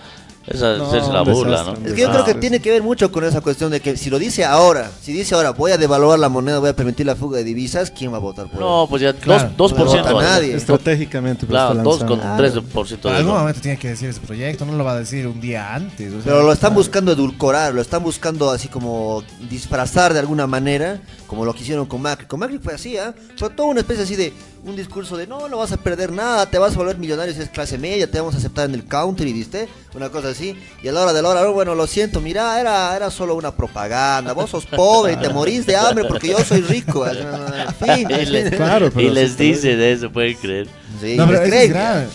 esa 0.50 0.76
No, 0.76 0.86
hacerse 0.88 1.12
la 1.12 1.22
burla, 1.22 1.58
desastre, 1.58 1.82
¿no? 1.82 1.88
Es 1.88 1.94
que 1.94 2.00
yo 2.02 2.10
creo 2.10 2.24
que 2.24 2.34
tiene 2.34 2.60
que 2.60 2.70
ver 2.70 2.82
mucho 2.82 3.10
con 3.12 3.24
esa 3.24 3.40
cuestión 3.40 3.70
de 3.70 3.80
que 3.80 3.96
si 3.96 4.10
lo 4.10 4.18
dice 4.18 4.44
ahora, 4.44 4.90
si 5.02 5.12
dice 5.12 5.34
ahora 5.34 5.50
voy 5.52 5.72
a 5.72 5.78
devaluar 5.78 6.18
la 6.18 6.28
moneda, 6.28 6.58
voy 6.58 6.68
a 6.70 6.76
permitir 6.76 7.06
la 7.06 7.16
fuga 7.16 7.38
de 7.38 7.44
divisas, 7.44 7.90
¿quién 7.90 8.12
va 8.12 8.16
a 8.16 8.20
votar 8.20 8.50
por 8.50 8.60
No, 8.60 8.82
él? 8.84 8.88
pues 8.90 9.02
ya 9.02 9.12
Claro, 9.12 9.50
dos, 9.56 9.72
2% 9.74 9.76
no 9.78 10.14
vota 10.14 10.22
nadie. 10.22 10.54
Estratégicamente, 10.54 11.40
pues, 11.46 11.50
Claro, 11.50 11.70
está 11.72 11.82
dos 11.82 11.98
con 12.04 12.18
lanzando. 12.18 12.62
3% 12.62 13.08
En 13.08 13.12
de 13.12 13.18
algún 13.18 13.34
momento 13.34 13.60
tiene 13.60 13.78
que 13.78 13.88
decir 13.88 14.08
ese 14.08 14.20
proyecto, 14.20 14.64
no 14.64 14.72
lo 14.76 14.84
va 14.84 14.92
a 14.92 14.98
decir 14.98 15.26
un 15.26 15.40
día 15.40 15.74
antes. 15.74 16.08
o 16.12 16.22
sea, 16.22 16.32
Pero 16.32 16.42
lo 16.42 16.52
están 16.52 16.74
buscando 16.74 17.12
edulcorar, 17.12 17.74
lo 17.74 17.80
están 17.80 18.02
buscando 18.02 18.50
así 18.50 18.68
como 18.68 19.22
disfrazar 19.50 20.12
de 20.12 20.20
alguna 20.20 20.46
manera, 20.46 21.00
como 21.28 21.44
lo 21.44 21.54
que 21.54 21.60
hicieron 21.60 21.86
con 21.86 22.02
Macri. 22.02 22.26
Con 22.26 22.40
Macri 22.40 22.58
fue 22.58 22.74
así, 22.74 22.96
¿ah? 22.98 23.14
Fue 23.36 23.48
toda 23.50 23.68
una 23.68 23.80
especie 23.80 24.02
así 24.02 24.16
de 24.16 24.32
un 24.64 24.74
discurso 24.74 25.16
de 25.16 25.26
no, 25.28 25.48
no 25.48 25.58
vas 25.58 25.70
a 25.70 25.76
perder 25.76 26.10
nada, 26.10 26.46
te 26.50 26.58
vas 26.58 26.74
a 26.74 26.76
volver 26.78 26.98
millonario 26.98 27.32
si 27.32 27.40
es 27.42 27.48
clase 27.50 27.78
media, 27.78 28.10
te 28.10 28.18
vamos 28.18 28.34
a 28.34 28.38
aceptar 28.38 28.68
en 28.68 28.74
el 28.74 28.84
country, 28.86 29.32
¿viste? 29.32 29.68
Una 29.94 30.08
cosa 30.08 30.30
así. 30.30 30.58
Y 30.82 30.88
a 30.88 30.92
la 30.92 31.02
hora 31.02 31.12
de 31.12 31.22
la 31.22 31.28
hora, 31.28 31.48
"Oh, 31.48 31.52
bueno, 31.52 31.74
lo 31.76 31.86
siento, 31.86 32.20
mira, 32.20 32.58
era, 32.60 32.96
era 32.96 33.10
solo 33.10 33.36
una 33.36 33.52
propaganda, 33.54 34.32
vos 34.32 34.50
sos 34.50 34.66
pobre 34.66 35.12
y 35.12 35.16
te 35.16 35.28
morís 35.28 35.64
de 35.66 35.76
hambre 35.76 36.04
porque 36.06 36.28
yo 36.28 36.38
soy 36.44 36.62
rico. 36.62 37.06
En 37.06 37.74
fin. 37.74 38.08
Y, 38.10 38.24
le- 38.26 38.50
Claro, 38.56 38.86
y 38.86 38.90
pero 38.90 39.10
les 39.12 39.32
sí, 39.32 39.36
dice 39.52 39.76
de 39.76 39.92
eso, 39.92 40.10
pueden 40.10 40.34
creer. 40.36 40.66
Sí, 41.00 41.14
No, 41.16 41.26
pero 41.26 41.40
les 41.40 41.48
creen. 41.50 41.62
es 41.64 41.68
grave. 41.70 42.06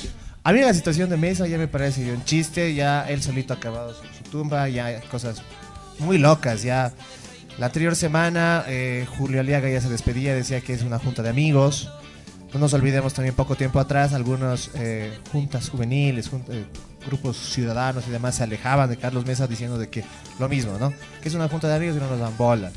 A 0.44 0.52
mí 0.52 0.60
la 0.60 0.74
situación 0.74 1.10
de 1.10 1.16
Mesa 1.16 1.48
ya 1.48 1.58
me 1.58 1.70
parece 1.70 2.12
un 2.12 2.26
chiste, 2.26 2.74
ya 2.74 3.08
él 3.08 3.22
solito 3.24 3.54
ha 3.54 3.58
acabado 3.58 3.94
su, 3.94 4.02
su 4.02 4.30
tumba, 4.30 4.68
ya 4.68 4.88
hay 4.88 5.00
cosas 5.10 5.42
muy 6.00 6.18
locas, 6.18 6.64
ya. 6.64 6.92
La 7.60 7.68
anterior 7.68 7.96
semana 7.96 8.64
eh, 8.68 9.06
Julio 9.18 9.40
Aliaga 9.40 9.70
ya 9.70 9.80
se 9.80 9.90
despedía, 9.90 10.34
decía 10.34 10.62
que 10.62 10.74
es 10.74 10.82
una 10.84 11.00
junta 11.00 11.22
de 11.22 11.30
amigos. 11.30 11.90
No 12.54 12.60
nos 12.60 12.74
olvidemos 12.74 13.14
también 13.14 13.36
poco 13.36 13.56
tiempo 13.56 13.80
atrás, 13.80 14.14
algunas 14.14 14.70
eh, 14.76 15.12
juntas 15.32 15.70
juveniles, 15.70 16.30
jun- 16.32 16.44
eh, 16.50 16.66
grupos 17.08 17.38
ciudadanos 17.38 18.06
y 18.08 18.12
demás 18.12 18.36
se 18.36 18.44
alejaban 18.44 18.90
de 18.90 18.98
Carlos 18.98 19.26
Mesa 19.26 19.48
diciendo 19.48 19.78
de 19.78 19.90
que 19.90 20.04
lo 20.40 20.48
mismo, 20.50 20.78
¿no? 20.80 20.94
Que 21.22 21.30
es 21.30 21.36
una 21.36 21.48
junta 21.50 21.68
de 21.68 21.76
amigos 21.76 21.96
y 21.98 22.00
no 22.00 22.10
nos 22.10 22.20
dan 22.20 22.36
bola. 22.38 22.72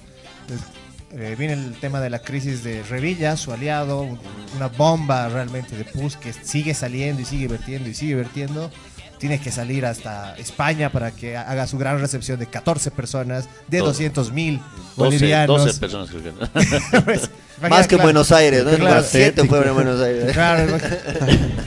Eh, 1.12 1.36
viene 1.38 1.54
el 1.54 1.74
tema 1.78 2.00
de 2.00 2.10
la 2.10 2.18
crisis 2.20 2.62
de 2.64 2.82
Revilla, 2.82 3.36
su 3.36 3.52
aliado, 3.52 4.00
un- 4.02 4.18
una 4.56 4.68
bomba 4.68 5.28
realmente 5.28 5.76
de 5.76 5.84
pus 5.84 6.16
que 6.16 6.32
sigue 6.32 6.74
saliendo 6.74 7.22
y 7.22 7.24
sigue 7.24 7.48
vertiendo 7.48 7.88
y 7.88 7.94
sigue 7.94 8.14
vertiendo. 8.14 8.70
Tiene 9.18 9.40
que 9.40 9.50
salir 9.50 9.86
hasta 9.86 10.36
España 10.36 10.90
para 10.90 11.10
que 11.10 11.36
haga 11.38 11.66
su 11.66 11.78
gran 11.78 11.98
recepción 12.00 12.38
de 12.38 12.46
14 12.46 12.90
personas, 12.90 13.48
de 13.66 13.78
Doce. 13.78 13.88
200 14.10 14.32
mil 14.32 14.58
12, 14.58 14.70
bolivianos. 14.96 15.64
12 15.64 15.80
personas 15.80 16.10
creo 16.10 16.22
que. 16.22 17.00
Pues, 17.04 17.30
Más 17.70 17.86
que 17.86 17.94
en 17.94 17.98
claro. 17.98 18.02
Buenos 18.02 18.32
Aires, 18.32 18.64
¿no? 18.64 18.70
Claro. 18.72 19.02
Siete 19.08 19.44
fueron 19.44 19.68
en 19.68 19.74
Buenos 19.74 20.00
Aires. 20.02 20.30
Claro, 20.34 20.78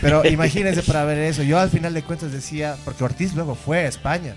pero 0.02 0.24
imagínense 0.28 0.84
para 0.84 1.04
ver 1.06 1.18
eso. 1.18 1.41
Yo 1.41 1.58
al 1.60 1.70
final 1.72 1.93
de 1.95 2.04
cuentas 2.04 2.32
decía, 2.32 2.76
porque 2.86 3.04
Ortiz 3.04 3.34
luego 3.34 3.56
fue 3.56 3.80
a 3.80 3.88
España. 3.88 4.36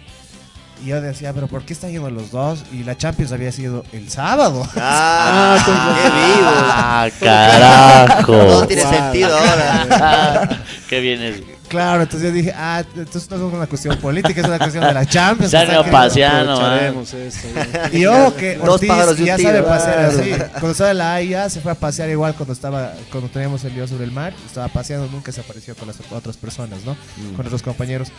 Y 0.82 0.86
yo 0.88 1.00
decía, 1.00 1.32
pero 1.32 1.46
¿por 1.46 1.64
qué 1.64 1.74
están 1.74 1.92
yendo 1.92 2.10
los 2.10 2.30
dos? 2.32 2.64
Y 2.72 2.82
la 2.82 2.96
Champions 2.96 3.30
había 3.30 3.52
sido 3.52 3.84
el 3.92 4.08
sábado. 4.10 4.66
Ah, 4.76 5.58
Ah, 5.64 7.08
qué 7.10 7.24
vivo. 7.24 7.30
carajo. 7.30 8.32
Todo 8.32 8.66
tiene 8.66 8.82
sentido 8.82 9.36
ahora. 9.36 10.48
Qué 10.88 11.00
bien 11.00 11.22
es. 11.22 11.36
Claro, 11.72 12.02
entonces 12.02 12.28
yo 12.28 12.34
dije, 12.34 12.52
ah, 12.54 12.84
entonces 12.94 13.30
no 13.30 13.36
es 13.48 13.54
una 13.54 13.66
cuestión 13.66 13.96
política, 13.96 14.42
es 14.42 14.46
una 14.46 14.58
cuestión 14.58 14.84
de 14.84 14.92
la 14.92 15.06
Champions. 15.06 15.50
Se 15.50 15.56
han 15.56 15.62
o 15.64 15.66
sea 15.66 15.74
ido 15.74 15.80
a 15.80 15.84
que- 15.86 15.90
pasear, 15.90 16.44
¿no? 16.44 16.52
Aprovecharemos 16.52 17.14
eso. 17.14 17.48
Y 17.92 18.04
ojo 18.04 18.34
que 18.36 18.58
Ortiz 18.58 18.90
ya 19.24 19.38
sabe 19.38 19.62
pasear 19.62 19.98
así. 20.04 20.30
Cuando 20.52 20.70
estaba 20.72 20.90
en 20.90 20.98
la 20.98 21.14
AIA 21.14 21.48
se 21.48 21.60
fue 21.62 21.72
a 21.72 21.74
pasear 21.74 22.10
igual 22.10 22.34
cuando 22.34 22.52
estaba 22.52 22.92
cuando 23.10 23.30
teníamos 23.30 23.64
el 23.64 23.74
lío 23.74 23.88
sobre 23.88 24.04
el 24.04 24.12
mar. 24.12 24.34
Estaba 24.44 24.68
paseando, 24.68 25.08
nunca 25.10 25.32
se 25.32 25.40
apareció 25.40 25.74
con 25.74 25.88
las 25.88 25.96
otras 26.10 26.36
personas, 26.36 26.84
¿no? 26.84 26.92
Mm. 26.92 27.36
Con 27.36 27.46
otros 27.46 27.62
compañeros. 27.62 28.12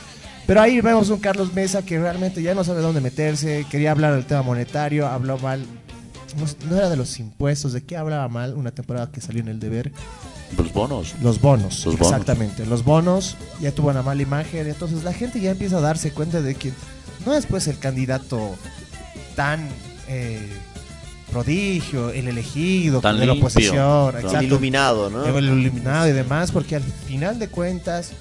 Pero 0.48 0.60
ahí 0.60 0.82
vemos 0.82 1.10
un 1.12 1.20
Carlos 1.20 1.54
Mesa 1.54 1.84
que 1.84 2.00
realmente 2.00 2.42
ya 2.42 2.56
no 2.56 2.64
sabe 2.64 2.82
dónde 2.82 3.02
meterse. 3.02 3.68
Quería 3.70 3.92
hablar 3.92 4.16
del 4.16 4.26
tema 4.26 4.42
monetario, 4.42 5.08
habló 5.08 5.38
mal. 5.38 5.64
No, 6.36 6.68
no 6.70 6.78
era 6.78 6.90
de 6.90 6.98
los 6.98 7.20
impuestos, 7.20 7.74
¿de 7.74 7.84
qué 7.84 7.96
hablaba 7.98 8.28
mal? 8.30 8.56
Una 8.56 8.72
temporada 8.72 9.12
que 9.12 9.22
salió 9.22 9.42
en 9.42 9.50
el 9.50 9.60
deber. 9.60 9.92
Los 10.58 10.74
bonos. 10.74 11.16
Los 11.22 11.40
bonos, 11.42 11.86
Los 11.86 11.98
bonos. 11.98 12.12
exactamente. 12.12 12.66
Los 12.66 12.84
bonos 12.84 13.38
ya 13.60 13.72
tuvo 13.72 13.90
una 13.90 14.02
mala 14.02 14.22
imagen. 14.22 14.68
Entonces 14.68 15.04
la 15.04 15.14
gente 15.14 15.40
ya 15.40 15.52
empieza 15.52 15.78
a 15.78 15.82
darse 15.82 16.12
cuenta 16.12 16.42
de 16.42 16.56
que 16.56 16.72
no 17.26 17.34
es 17.34 17.46
pues 17.46 17.68
el 17.68 17.80
candidato 17.80 18.56
tan 19.36 19.68
eh, 20.08 20.48
prodigio, 21.32 22.12
el 22.12 22.28
elegido, 22.28 23.02
Tan 23.02 23.20
de 23.20 23.26
la 23.26 23.34
oposición, 23.34 24.12
Tan 24.12 24.22
exacto. 24.22 24.44
iluminado, 24.46 25.10
¿no? 25.10 25.26
El 25.26 25.46
iluminado 25.46 26.08
y 26.08 26.12
demás, 26.12 26.52
porque 26.52 26.76
al 26.76 26.84
final 26.84 27.40
de 27.40 27.48
cuentas 27.48 28.12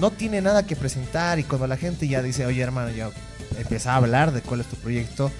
no 0.00 0.10
tiene 0.10 0.40
nada 0.40 0.64
que 0.66 0.76
presentar 0.76 1.38
y 1.38 1.44
cuando 1.44 1.66
la 1.66 1.76
gente 1.76 2.08
ya 2.08 2.22
dice, 2.22 2.46
oye 2.46 2.62
hermano, 2.62 2.90
ya 2.90 3.10
empieza 3.58 3.92
a 3.92 3.96
hablar 3.96 4.32
de 4.32 4.40
cuál 4.40 4.60
es 4.60 4.66
tu 4.66 4.76
proyecto, 4.76 5.30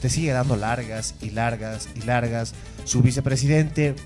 te 0.00 0.08
sigue 0.08 0.30
dando 0.30 0.54
largas 0.54 1.14
y 1.20 1.30
largas 1.30 1.88
y 1.96 2.02
largas. 2.02 2.52
Su 2.84 3.02
vicepresidente, 3.02 3.96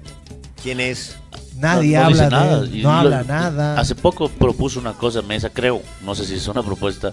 ¿Quién 0.62 0.81
es? 0.81 1.16
Nadie 1.59 1.97
No- 1.97 2.01
no 2.03 2.07
habla 2.07 2.25
de 2.25 2.31
nada. 2.31 2.67
Y 2.67 2.83
no 2.83 2.89
lo- 2.91 2.99
habla 2.99 3.25
nada. 3.25 3.79
Hace 3.81 3.95
poco 3.95 4.29
propuso 4.29 4.81
una 4.81 4.93
cosa 4.95 5.21
en 5.21 5.27
mesa, 5.27 5.51
creo, 5.51 5.83
no 6.05 6.15
sé 6.15 6.25
si 6.25 6.35
es 6.35 6.49
una 6.49 6.63
propuesta. 6.63 7.13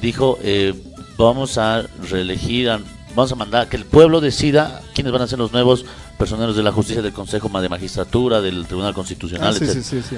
Dijo, 0.00 0.38
eh, 0.42 0.74
vamos 1.16 1.58
a 1.58 1.82
reelegir, 2.10 2.70
a- 2.70 2.80
vamos 3.14 3.30
a 3.32 3.34
mandar 3.36 3.68
que 3.68 3.76
el 3.76 3.84
pueblo 3.84 4.20
decida 4.20 4.80
quiénes 4.94 5.12
van 5.12 5.22
a 5.22 5.26
ser 5.26 5.38
los 5.38 5.52
nuevos 5.52 5.84
personeros 6.18 6.54
de 6.56 6.62
la 6.62 6.70
justicia 6.72 7.02
del 7.02 7.12
Consejo 7.12 7.48
de 7.60 7.68
Magistratura, 7.68 8.40
del 8.40 8.66
Tribunal 8.66 8.94
Constitucional, 8.94 9.54
Ah, 9.54 9.58
sí, 9.58 9.82
sí, 9.82 10.02
sí. 10.08 10.16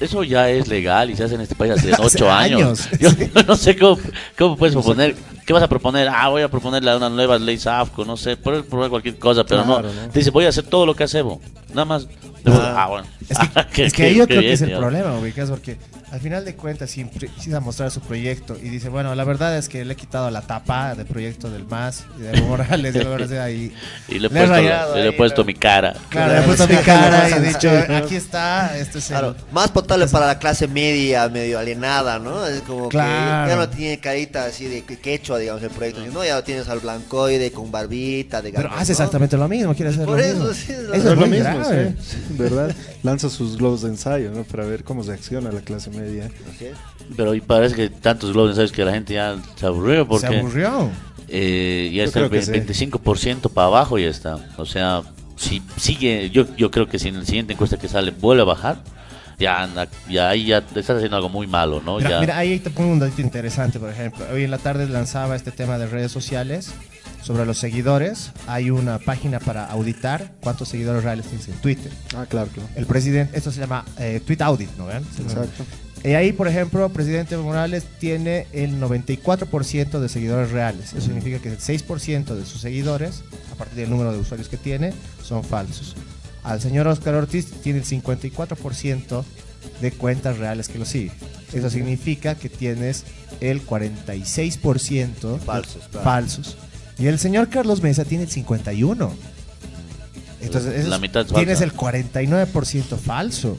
Eso 0.00 0.22
ya 0.22 0.48
es 0.50 0.68
legal 0.68 1.10
y 1.10 1.16
se 1.16 1.24
hace 1.24 1.34
en 1.34 1.40
este 1.40 1.54
país 1.54 1.72
hace 1.72 1.92
ocho 1.98 2.30
años. 2.30 2.88
Yo 3.00 3.10
no 3.46 3.56
sé 3.56 3.76
cómo, 3.76 3.98
cómo 4.38 4.56
puedes 4.56 4.74
proponer. 4.74 5.16
¿Qué 5.46 5.52
vas 5.52 5.62
a 5.62 5.68
proponer? 5.68 6.08
Ah, 6.08 6.28
voy 6.28 6.42
a 6.42 6.48
proponerle 6.48 6.96
una 6.96 7.10
nueva 7.10 7.38
ley 7.38 7.58
SAFCO, 7.58 8.04
no 8.04 8.16
sé, 8.16 8.36
puedes 8.36 8.62
proponer 8.62 8.90
cualquier 8.90 9.18
cosa, 9.18 9.42
pero 9.44 9.64
Claro, 9.64 9.88
no. 9.88 9.92
¿no? 10.06 10.12
Dice, 10.12 10.30
voy 10.30 10.44
a 10.44 10.50
hacer 10.50 10.64
todo 10.64 10.86
lo 10.86 10.94
que 10.94 11.04
hace 11.04 11.18
Evo. 11.18 11.40
Nada 11.70 11.84
más. 11.84 12.06
Ah, 12.46 12.86
bueno. 12.88 13.06
Es 13.28 13.38
que, 13.38 13.66
Qué- 13.72 13.84
es 13.86 13.92
que 13.92 14.14
yo 14.14 14.26
creo 14.26 14.40
bien, 14.40 14.50
que 14.50 14.52
es 14.54 14.62
el 14.62 14.76
problema, 14.76 15.18
ubicas, 15.18 15.50
porque 15.50 15.76
al 16.12 16.20
final 16.20 16.44
de 16.44 16.54
cuentas 16.54 16.90
si 16.90 17.04
precisa 17.04 17.58
mostrar 17.60 17.90
su 17.90 18.00
proyecto 18.00 18.56
y 18.62 18.68
dice, 18.68 18.90
bueno, 18.90 19.14
la 19.14 19.24
verdad 19.24 19.56
es 19.56 19.68
que 19.68 19.82
le 19.84 19.94
he 19.94 19.96
quitado 19.96 20.30
la 20.30 20.42
tapa 20.42 20.94
del 20.94 21.06
proyecto 21.06 21.50
del 21.50 21.64
MAS 21.64 22.04
y 22.18 22.22
de 22.22 22.36
Evo 22.36 22.48
Morales, 22.48 22.94
y 22.94 22.98
la 23.34 23.44
ahí. 23.44 23.72
Y 24.08 24.18
le 24.18 24.18
he 24.18 24.20
Le 24.20 24.26
he 24.26 24.30
puesto, 24.30 24.46
rayado 24.52 24.94
le 24.94 25.00
he 25.04 25.08
ahí, 25.08 25.16
puesto 25.16 25.40
¿no? 25.40 25.46
mi 25.46 25.54
cara. 25.54 25.94
Claro, 26.10 26.32
le 26.34 26.38
he 26.40 26.42
puesto 26.42 26.68
mi 26.68 26.76
cara 26.76 27.30
y 27.30 27.32
he 27.32 27.40
dicho, 27.40 27.70
aquí 27.96 28.16
está, 28.16 28.76
este 28.78 28.98
es 28.98 29.10
el... 29.10 29.16
Claro, 29.16 29.36
más 29.52 29.70
potable 29.70 30.06
para 30.06 30.26
la 30.26 30.38
clase 30.38 30.68
media, 30.68 31.28
medio 31.30 31.58
alienada, 31.58 32.18
¿no? 32.18 32.46
Es 32.46 32.60
como 32.62 32.90
Claro. 32.90 33.46
que 33.46 33.50
ya 33.50 33.56
no 33.56 33.68
tiene 33.70 33.98
carita 33.98 34.44
así 34.44 34.66
de 34.66 34.82
que- 34.84 34.98
quechua, 34.98 35.38
digamos, 35.38 35.62
el 35.62 35.70
proyecto. 35.70 36.04
No, 36.12 36.22
ya 36.24 36.34
lo 36.36 36.44
tienes 36.44 36.68
al 36.68 36.80
blancoide 36.80 37.50
con 37.52 37.70
barbita, 37.72 38.42
de 38.42 38.52
Pero 38.52 38.64
gafas, 38.68 38.82
hace 38.82 38.92
¿no? 38.92 38.96
exactamente 38.98 39.36
lo 39.38 39.48
mismo, 39.48 39.74
quiere 39.74 39.90
hacer 39.92 40.04
Por 40.04 40.18
lo 40.18 40.22
eso, 40.24 40.38
mismo. 40.40 40.52
sí, 40.52 40.72
es 40.72 40.78
Eso 41.00 41.14
lo- 41.14 41.24
es, 41.24 41.30
mismo, 41.30 41.58
grave. 41.58 41.94
sí, 42.02 42.16
¿verdad? 42.30 42.74
Lanza 43.02 43.30
sus 43.30 43.56
globos 43.56 43.82
de 43.82 43.88
ensayo, 43.88 44.30
¿no? 44.30 44.44
Para 44.44 44.64
ver 44.66 44.84
cómo 44.84 45.02
reacciona 45.02 45.50
la 45.50 45.60
clase 45.62 45.88
media. 45.90 46.01
Así 46.02 46.66
es. 46.66 46.76
Pero 47.16 47.34
y 47.34 47.40
parece 47.40 47.74
que 47.74 47.88
tantos 47.90 48.32
globos 48.32 48.54
sabes 48.56 48.72
que 48.72 48.84
la 48.84 48.92
gente 48.92 49.14
ya 49.14 49.36
se 49.56 49.66
aburrió 49.66 50.06
porque 50.06 50.26
Se 50.28 50.38
aburrió. 50.38 50.90
eh, 51.28 51.90
ya 51.92 51.98
Yo 52.02 52.04
está 52.04 52.20
el 52.20 52.28
creo 52.28 52.40
que 52.40 52.46
sí. 52.74 52.84
25% 52.84 53.50
para 53.50 53.66
abajo 53.68 53.98
ya 53.98 54.08
está. 54.08 54.38
O 54.56 54.66
sea, 54.66 55.02
si 55.36 55.62
sigue, 55.76 56.30
yo, 56.30 56.46
yo 56.56 56.70
creo 56.70 56.88
que 56.88 56.98
si 56.98 57.08
en 57.08 57.18
la 57.20 57.24
siguiente 57.24 57.52
encuesta 57.54 57.78
que 57.78 57.88
sale 57.88 58.10
vuelve 58.12 58.42
a 58.42 58.46
bajar, 58.46 58.82
ya 59.38 59.62
anda, 59.62 59.88
ya 60.08 60.28
ahí 60.28 60.46
ya 60.46 60.58
estás 60.58 60.90
haciendo 60.90 61.16
algo 61.16 61.28
muy 61.28 61.46
malo, 61.46 61.82
¿no? 61.84 61.96
Mira, 61.96 62.10
ya. 62.10 62.20
mira, 62.20 62.38
ahí 62.38 62.58
te 62.60 62.70
pongo 62.70 62.92
un 62.92 62.98
dato 63.00 63.20
interesante, 63.20 63.80
por 63.80 63.90
ejemplo. 63.90 64.24
Hoy 64.32 64.44
en 64.44 64.50
la 64.50 64.58
tarde 64.58 64.88
lanzaba 64.88 65.34
este 65.34 65.50
tema 65.50 65.78
de 65.78 65.86
redes 65.86 66.12
sociales 66.12 66.72
sobre 67.22 67.44
los 67.44 67.58
seguidores. 67.58 68.30
Hay 68.46 68.70
una 68.70 68.98
página 69.00 69.40
para 69.40 69.64
auditar 69.66 70.32
cuántos 70.40 70.68
seguidores 70.68 71.02
reales 71.02 71.26
tienes 71.26 71.48
en 71.48 71.54
Twitter. 71.54 71.90
Ah, 72.16 72.26
claro, 72.28 72.50
claro. 72.54 72.68
El 72.76 72.86
presidente, 72.86 73.36
esto 73.36 73.50
se 73.50 73.60
llama 73.60 73.84
eh, 73.98 74.20
Tweet 74.24 74.42
Audit, 74.42 74.70
¿no 74.76 74.86
ven? 74.86 75.02
Exacto. 75.20 75.64
Y 76.04 76.14
ahí, 76.14 76.32
por 76.32 76.48
ejemplo, 76.48 76.88
presidente 76.88 77.36
Morales 77.36 77.84
tiene 78.00 78.46
el 78.52 78.80
94% 78.80 80.00
de 80.00 80.08
seguidores 80.08 80.50
reales. 80.50 80.92
Eso 80.94 81.02
significa 81.02 81.38
que 81.38 81.48
el 81.48 81.58
6% 81.58 82.34
de 82.34 82.44
sus 82.44 82.60
seguidores, 82.60 83.22
a 83.52 83.54
partir 83.54 83.76
del 83.78 83.90
número 83.90 84.12
de 84.12 84.18
usuarios 84.18 84.48
que 84.48 84.56
tiene, 84.56 84.92
son 85.22 85.44
falsos. 85.44 85.94
Al 86.42 86.60
señor 86.60 86.88
Oscar 86.88 87.14
Ortiz 87.14 87.46
tiene 87.62 87.78
el 87.78 87.84
54% 87.84 89.22
de 89.80 89.92
cuentas 89.92 90.38
reales 90.38 90.68
que 90.68 90.78
lo 90.80 90.84
siguen. 90.84 91.12
Eso 91.52 91.70
significa 91.70 92.34
que 92.34 92.48
tienes 92.48 93.04
el 93.40 93.64
46% 93.64 95.32
de 95.34 95.38
Falsos, 95.38 95.88
claro. 95.88 96.04
falsos. 96.04 96.56
Y 96.98 97.06
el 97.06 97.18
señor 97.20 97.48
Carlos 97.48 97.80
Mesa 97.82 98.04
tiene 98.04 98.24
el 98.24 98.30
51%. 98.30 99.12
Entonces, 100.40 100.86
La 100.88 100.96
es- 100.96 101.00
mitad 101.00 101.22
es 101.24 101.32
tienes 101.32 101.58
falsa. 101.60 101.64
el 101.64 101.72
49% 101.72 102.96
falso. 102.98 103.56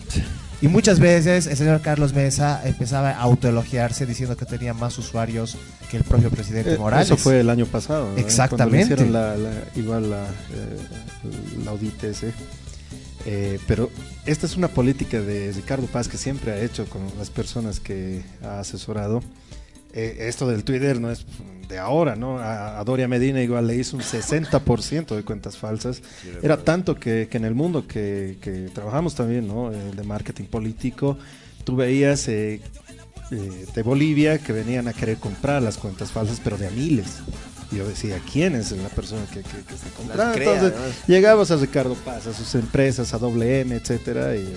Y 0.64 0.70
muchas 0.70 0.99
veces 0.99 1.45
el 1.47 1.57
señor 1.57 1.82
Carlos 1.82 2.14
Mesa 2.14 2.61
empezaba 2.64 3.09
a 3.11 3.18
autoelogiarse 3.20 4.05
diciendo 4.05 4.38
que 4.38 4.45
tenía 4.45 4.74
más 4.74 4.97
usuarios 4.97 5.57
que 5.91 5.97
el 5.97 6.03
propio 6.03 6.30
presidente 6.30 6.74
Eh, 6.76 6.78
Morales. 6.78 7.07
Eso 7.07 7.18
fue 7.18 7.41
el 7.41 7.49
año 7.49 7.66
pasado. 7.66 8.09
¿no? 8.11 8.18
Exactamente. 8.18 8.55
Cuando 8.55 8.76
le 8.78 8.82
hicieron 8.82 9.14
la, 9.14 9.36
la- 9.36 9.64
igual 9.76 10.09
la, 10.09 10.24
eh, 10.24 10.78
la. 11.66 11.74
Eh, 13.26 13.59
pero 13.68 13.89
esta 14.26 14.45
es 14.45 14.55
una 14.57 14.68
política 14.70 15.20
de 15.20 15.51
Ricardo 15.51 15.88
Paz 15.88 16.07
que 16.07 16.18
siempre 16.18 16.51
ha 16.53 16.61
hecho 16.61 16.86
con 16.86 17.01
las 17.18 17.30
personas 17.30 17.80
que 17.80 18.24
ha 18.43 18.59
asesorado. 18.59 19.22
Eh, 19.94 20.28
esto 20.28 20.48
del 20.48 20.64
Twitter 20.64 21.00
no 21.00 21.12
es 21.12 21.26
de 21.68 21.80
ahora, 21.80 22.16
¿no? 22.16 22.39
A, 22.39 22.80
a 22.80 22.84
Doria 22.84 23.08
Medina 23.08 23.41
igual 23.41 23.68
le 23.68 23.76
hizo 23.76 23.96
un 23.98 24.04
60% 24.04 25.16
de 25.16 25.24
cuentas 25.24 25.58
falsas. 25.58 26.02
Era 26.41 26.58
tanto 26.58 26.96
que, 26.96 27.28
que 27.30 27.38
en 27.38 27.46
el 27.46 27.56
mundo 27.56 27.88
que, 27.88 28.38
que 28.41 28.70
trabajamos 28.74 29.16
también, 29.16 29.48
¿no? 29.48 29.72
Eh, 29.72 29.91
de 29.96 30.04
marketing 30.04 30.46
político, 30.46 31.18
tú 31.64 31.76
veías 31.76 32.28
eh, 32.28 32.62
eh, 33.32 33.66
de 33.74 33.84
Bolivia 33.84 34.38
que 34.38 34.54
venían 34.54 34.88
a 34.88 34.94
querer 34.94 35.18
comprar 35.18 35.62
las 35.62 35.78
cuentas 35.78 36.12
falsas, 36.12 36.39
pero 36.44 36.58
de 36.58 36.68
a 36.68 36.72
miles. 36.72 37.20
Y 37.72 37.78
yo 37.78 37.88
decía, 37.88 38.22
¿quién 38.32 38.56
es 38.56 38.72
la 38.72 38.89
persona 38.89 39.26
que, 39.26 39.41
que, 39.41 39.64
que 39.68 39.74
está 39.74 39.89
comprando? 39.98 40.38
Entonces, 40.38 40.74
¿no? 40.74 41.08
llegabas 41.08 41.50
a 41.50 41.56
Ricardo 41.56 41.96
Paz, 41.96 42.28
a 42.28 42.34
sus 42.34 42.54
empresas, 42.56 43.14
a 43.14 43.18
WM, 43.18 43.76
etcétera, 43.76 44.36
y 44.36 44.54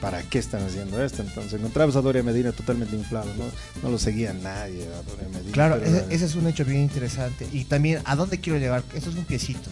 ¿para 0.00 0.22
qué 0.22 0.38
están 0.38 0.62
haciendo 0.64 1.02
esto? 1.02 1.22
Entonces 1.22 1.54
encontrabas 1.54 1.96
a 1.96 2.00
Doria 2.00 2.22
Medina 2.22 2.52
totalmente 2.52 2.94
inflado, 2.96 3.32
¿no? 3.34 3.44
No 3.82 3.90
lo 3.90 3.98
seguía 3.98 4.32
nadie 4.32 4.84
a 4.86 5.02
Doria 5.10 5.28
Medina. 5.32 5.52
Claro, 5.52 5.78
pero, 5.82 5.96
ese, 5.96 6.14
ese 6.14 6.24
es 6.26 6.34
un 6.34 6.46
hecho 6.46 6.64
bien 6.64 6.80
interesante. 6.82 7.46
Y 7.52 7.64
también, 7.64 8.00
¿a 8.04 8.16
dónde 8.16 8.38
quiero 8.40 8.58
llevar? 8.58 8.82
Esto 8.94 9.10
es 9.10 9.16
un 9.16 9.24
piecito. 9.24 9.70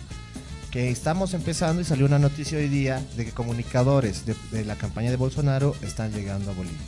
Que 0.70 0.90
estamos 0.90 1.32
empezando 1.32 1.80
y 1.80 1.84
salió 1.84 2.04
una 2.06 2.18
noticia 2.18 2.58
hoy 2.58 2.68
día 2.68 3.00
de 3.16 3.24
que 3.24 3.30
comunicadores 3.30 4.26
de, 4.26 4.34
de 4.50 4.64
la 4.64 4.76
campaña 4.76 5.10
de 5.10 5.16
Bolsonaro 5.16 5.74
están 5.82 6.12
llegando 6.12 6.50
a 6.50 6.54
Bolivia. 6.54 6.78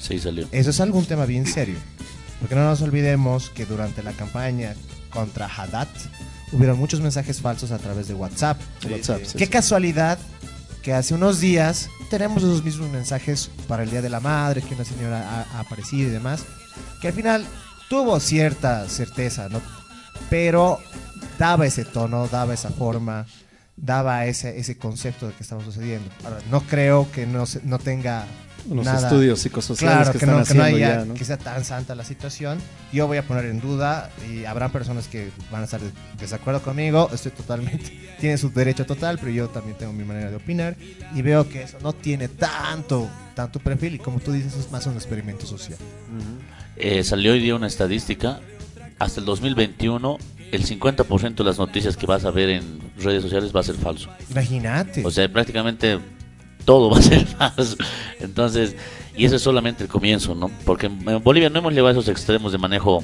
Sí, 0.00 0.18
salió. 0.18 0.48
Eso 0.50 0.70
es 0.70 0.80
algún 0.80 1.04
tema 1.06 1.26
bien 1.26 1.46
serio. 1.46 1.76
Porque 2.40 2.54
no 2.54 2.64
nos 2.64 2.82
olvidemos 2.82 3.50
que 3.50 3.64
durante 3.64 4.02
la 4.02 4.12
campaña 4.12 4.74
contra 5.10 5.46
Haddad 5.46 5.88
hubieron 6.52 6.78
muchos 6.78 7.00
mensajes 7.00 7.40
falsos 7.40 7.70
a 7.70 7.78
través 7.78 8.08
de 8.08 8.14
WhatsApp. 8.14 8.60
WhatsApp, 8.90 9.20
sí, 9.24 9.38
Qué 9.38 9.46
sí. 9.46 9.50
casualidad 9.50 10.18
que 10.82 10.92
hace 10.92 11.14
unos 11.14 11.40
días 11.40 11.88
tenemos 12.08 12.42
esos 12.42 12.64
mismos 12.64 12.90
mensajes 12.90 13.50
para 13.68 13.82
el 13.82 13.90
Día 13.90 14.02
de 14.02 14.10
la 14.10 14.20
Madre, 14.20 14.62
que 14.62 14.74
una 14.74 14.84
señora 14.84 15.46
ha, 15.52 15.60
aparecido 15.60 16.08
y 16.08 16.12
demás, 16.12 16.44
que 17.00 17.08
al 17.08 17.14
final 17.14 17.46
tuvo 17.88 18.20
cierta 18.20 18.88
certeza, 18.88 19.48
¿no? 19.48 19.60
Pero 20.30 20.78
daba 21.38 21.66
ese 21.66 21.84
tono, 21.84 22.28
daba 22.28 22.54
esa 22.54 22.70
forma, 22.70 23.26
daba 23.76 24.26
ese, 24.26 24.58
ese 24.58 24.78
concepto 24.78 25.26
de 25.26 25.34
que 25.34 25.42
estaba 25.42 25.62
sucediendo. 25.64 26.08
Ahora, 26.24 26.38
no 26.50 26.62
creo 26.62 27.10
que 27.12 27.26
no, 27.26 27.44
no 27.64 27.78
tenga 27.78 28.26
Unos 28.68 28.84
nada- 28.84 29.08
estudios 29.08 29.38
psicosociales 29.40 29.96
claro, 29.96 30.12
que 30.12 30.18
que, 30.18 30.24
están 30.24 30.38
no, 30.40 30.44
que 30.44 30.54
no 30.54 30.62
haciendo 30.62 30.76
haya- 30.86 30.98
ya, 31.00 31.04
¿no? 31.04 31.14
que 31.14 31.24
sea 31.24 31.36
tan 31.36 31.64
santa 31.64 31.94
la 31.94 32.04
situación. 32.04 32.58
Yo 32.92 33.06
voy 33.06 33.18
a 33.18 33.22
poner 33.26 33.44
en 33.46 33.60
duda 33.60 34.10
y 34.30 34.44
habrá 34.44 34.70
personas 34.70 35.06
que 35.08 35.30
van 35.50 35.62
a 35.62 35.64
estar 35.64 35.80
de 35.80 35.90
desacuerdo 36.18 36.60
conmigo. 36.62 37.08
Estoy 37.12 37.32
totalmente, 37.32 37.92
tiene 38.20 38.36
su 38.38 38.50
derecho 38.50 38.84
total, 38.86 39.18
pero 39.18 39.30
yo 39.30 39.48
también 39.48 39.76
tengo 39.76 39.92
mi 39.92 40.04
manera 40.04 40.30
de 40.30 40.36
opinar 40.36 40.76
y 41.14 41.22
veo 41.22 41.48
que 41.48 41.62
eso 41.62 41.78
no 41.82 41.92
tiene 41.92 42.28
tanto, 42.28 43.08
tanto 43.34 43.60
perfil 43.60 43.94
y 43.94 43.98
como 43.98 44.18
tú 44.20 44.32
dices 44.32 44.54
es 44.56 44.70
más 44.72 44.86
un 44.86 44.94
experimento 44.94 45.46
social. 45.46 45.78
Eh, 46.76 47.04
salió 47.04 47.32
hoy 47.32 47.40
día 47.40 47.54
una 47.54 47.66
estadística. 47.66 48.40
Hasta 48.98 49.20
el 49.20 49.26
2021, 49.26 50.16
el 50.52 50.64
50% 50.64 51.34
de 51.36 51.44
las 51.44 51.58
noticias 51.58 51.96
que 51.98 52.06
vas 52.06 52.24
a 52.24 52.30
ver 52.30 52.48
en 52.48 52.80
redes 52.98 53.22
sociales 53.22 53.52
va 53.54 53.60
a 53.60 53.62
ser 53.62 53.74
falso. 53.74 54.08
Imagínate. 54.30 55.04
O 55.04 55.10
sea, 55.10 55.30
prácticamente 55.30 55.98
todo 56.66 56.90
va 56.90 56.98
a 56.98 57.02
ser 57.02 57.24
falso. 57.38 57.76
Entonces, 58.20 58.76
Y 59.16 59.24
eso 59.24 59.36
es 59.36 59.42
solamente 59.42 59.82
el 59.84 59.88
comienzo, 59.88 60.34
¿no? 60.34 60.50
Porque 60.66 60.86
en 60.86 61.22
Bolivia 61.24 61.48
no 61.48 61.60
hemos 61.60 61.72
llegado 61.72 61.88
a 61.88 61.92
esos 61.92 62.08
extremos 62.08 62.52
de 62.52 62.58
manejo 62.58 63.02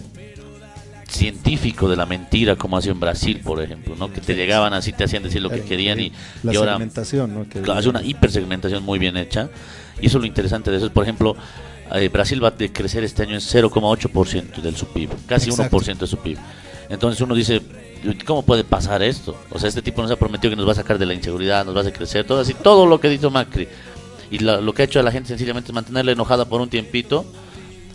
científico 1.09 1.89
de 1.91 1.97
la 1.97 2.07
mentira 2.07 2.57
como 2.57 2.77
ha 2.77 2.83
sido 2.83 2.95
en 2.95 3.01
Brasil, 3.01 3.41
por 3.45 3.63
ejemplo, 3.63 3.95
¿no? 3.97 4.11
Que 4.13 4.21
te 4.21 4.35
llegaban 4.35 4.73
así, 4.73 4.93
te 4.93 5.05
hacían 5.05 5.23
decir 5.23 5.43
lo 5.43 5.51
que 5.51 5.61
querían 5.63 6.01
y, 6.01 6.13
la 6.43 6.53
y 6.53 6.57
ahora 6.57 6.73
segmentación, 6.73 7.35
¿no? 7.35 7.49
Que- 7.49 7.61
Claro, 7.61 7.79
hace 7.81 7.89
una 7.89 8.03
hipersegmentación 8.03 8.83
muy 8.83 8.99
bien 8.99 9.17
hecha. 9.17 9.51
Y 10.01 10.07
eso 10.07 10.19
es 10.19 10.23
lo 10.23 10.27
interesante 10.27 10.71
de 10.71 10.79
eso. 10.79 10.91
Por 10.91 11.03
ejemplo, 11.05 11.37
eh, 11.95 12.09
Brasil 12.09 12.43
va 12.43 12.49
a 12.49 12.57
crecer 12.57 13.05
este 13.05 13.23
año 13.25 13.35
en 13.35 13.41
0,8% 13.41 14.63
del 14.63 14.75
su 14.77 14.87
PIB, 14.87 15.11
casi 15.27 15.51
Exacto. 15.51 15.77
1% 15.79 15.99
de 15.99 16.07
su 16.07 16.17
PIB. 16.17 16.39
Entonces 16.89 17.21
uno 17.21 17.35
dice, 17.35 17.61
¿cómo 18.27 18.43
puede 18.43 18.65
pasar 18.65 19.03
esto? 19.03 19.37
O 19.51 19.59
sea, 19.59 19.69
este 19.69 19.83
tipo 19.83 20.03
nos 20.03 20.11
ha 20.11 20.17
prometido 20.17 20.51
que 20.51 20.57
nos 20.57 20.67
va 20.67 20.73
a 20.73 20.77
sacar 20.77 20.99
de 20.99 21.07
la 21.07 21.15
inseguridad, 21.15 21.65
nos 21.65 21.75
va 21.75 21.79
a 21.79 21.83
hacer 21.83 21.93
crecer, 21.93 22.27
todo 22.27 22.41
así, 22.41 22.55
todo 22.55 22.87
lo 22.87 23.01
que 23.01 23.09
dijo 23.09 23.31
Macri. 23.31 23.69
Y 24.31 24.39
la- 24.39 24.61
lo 24.61 24.73
que 24.73 24.83
ha 24.83 24.85
hecho 24.87 24.99
a 25.01 25.03
la 25.03 25.13
gente 25.13 25.29
sencillamente 25.29 25.71
es 25.71 25.75
mantenerla 25.75 26.13
enojada 26.13 26.45
por 26.47 26.61
un 26.61 26.69
tiempito. 26.69 27.25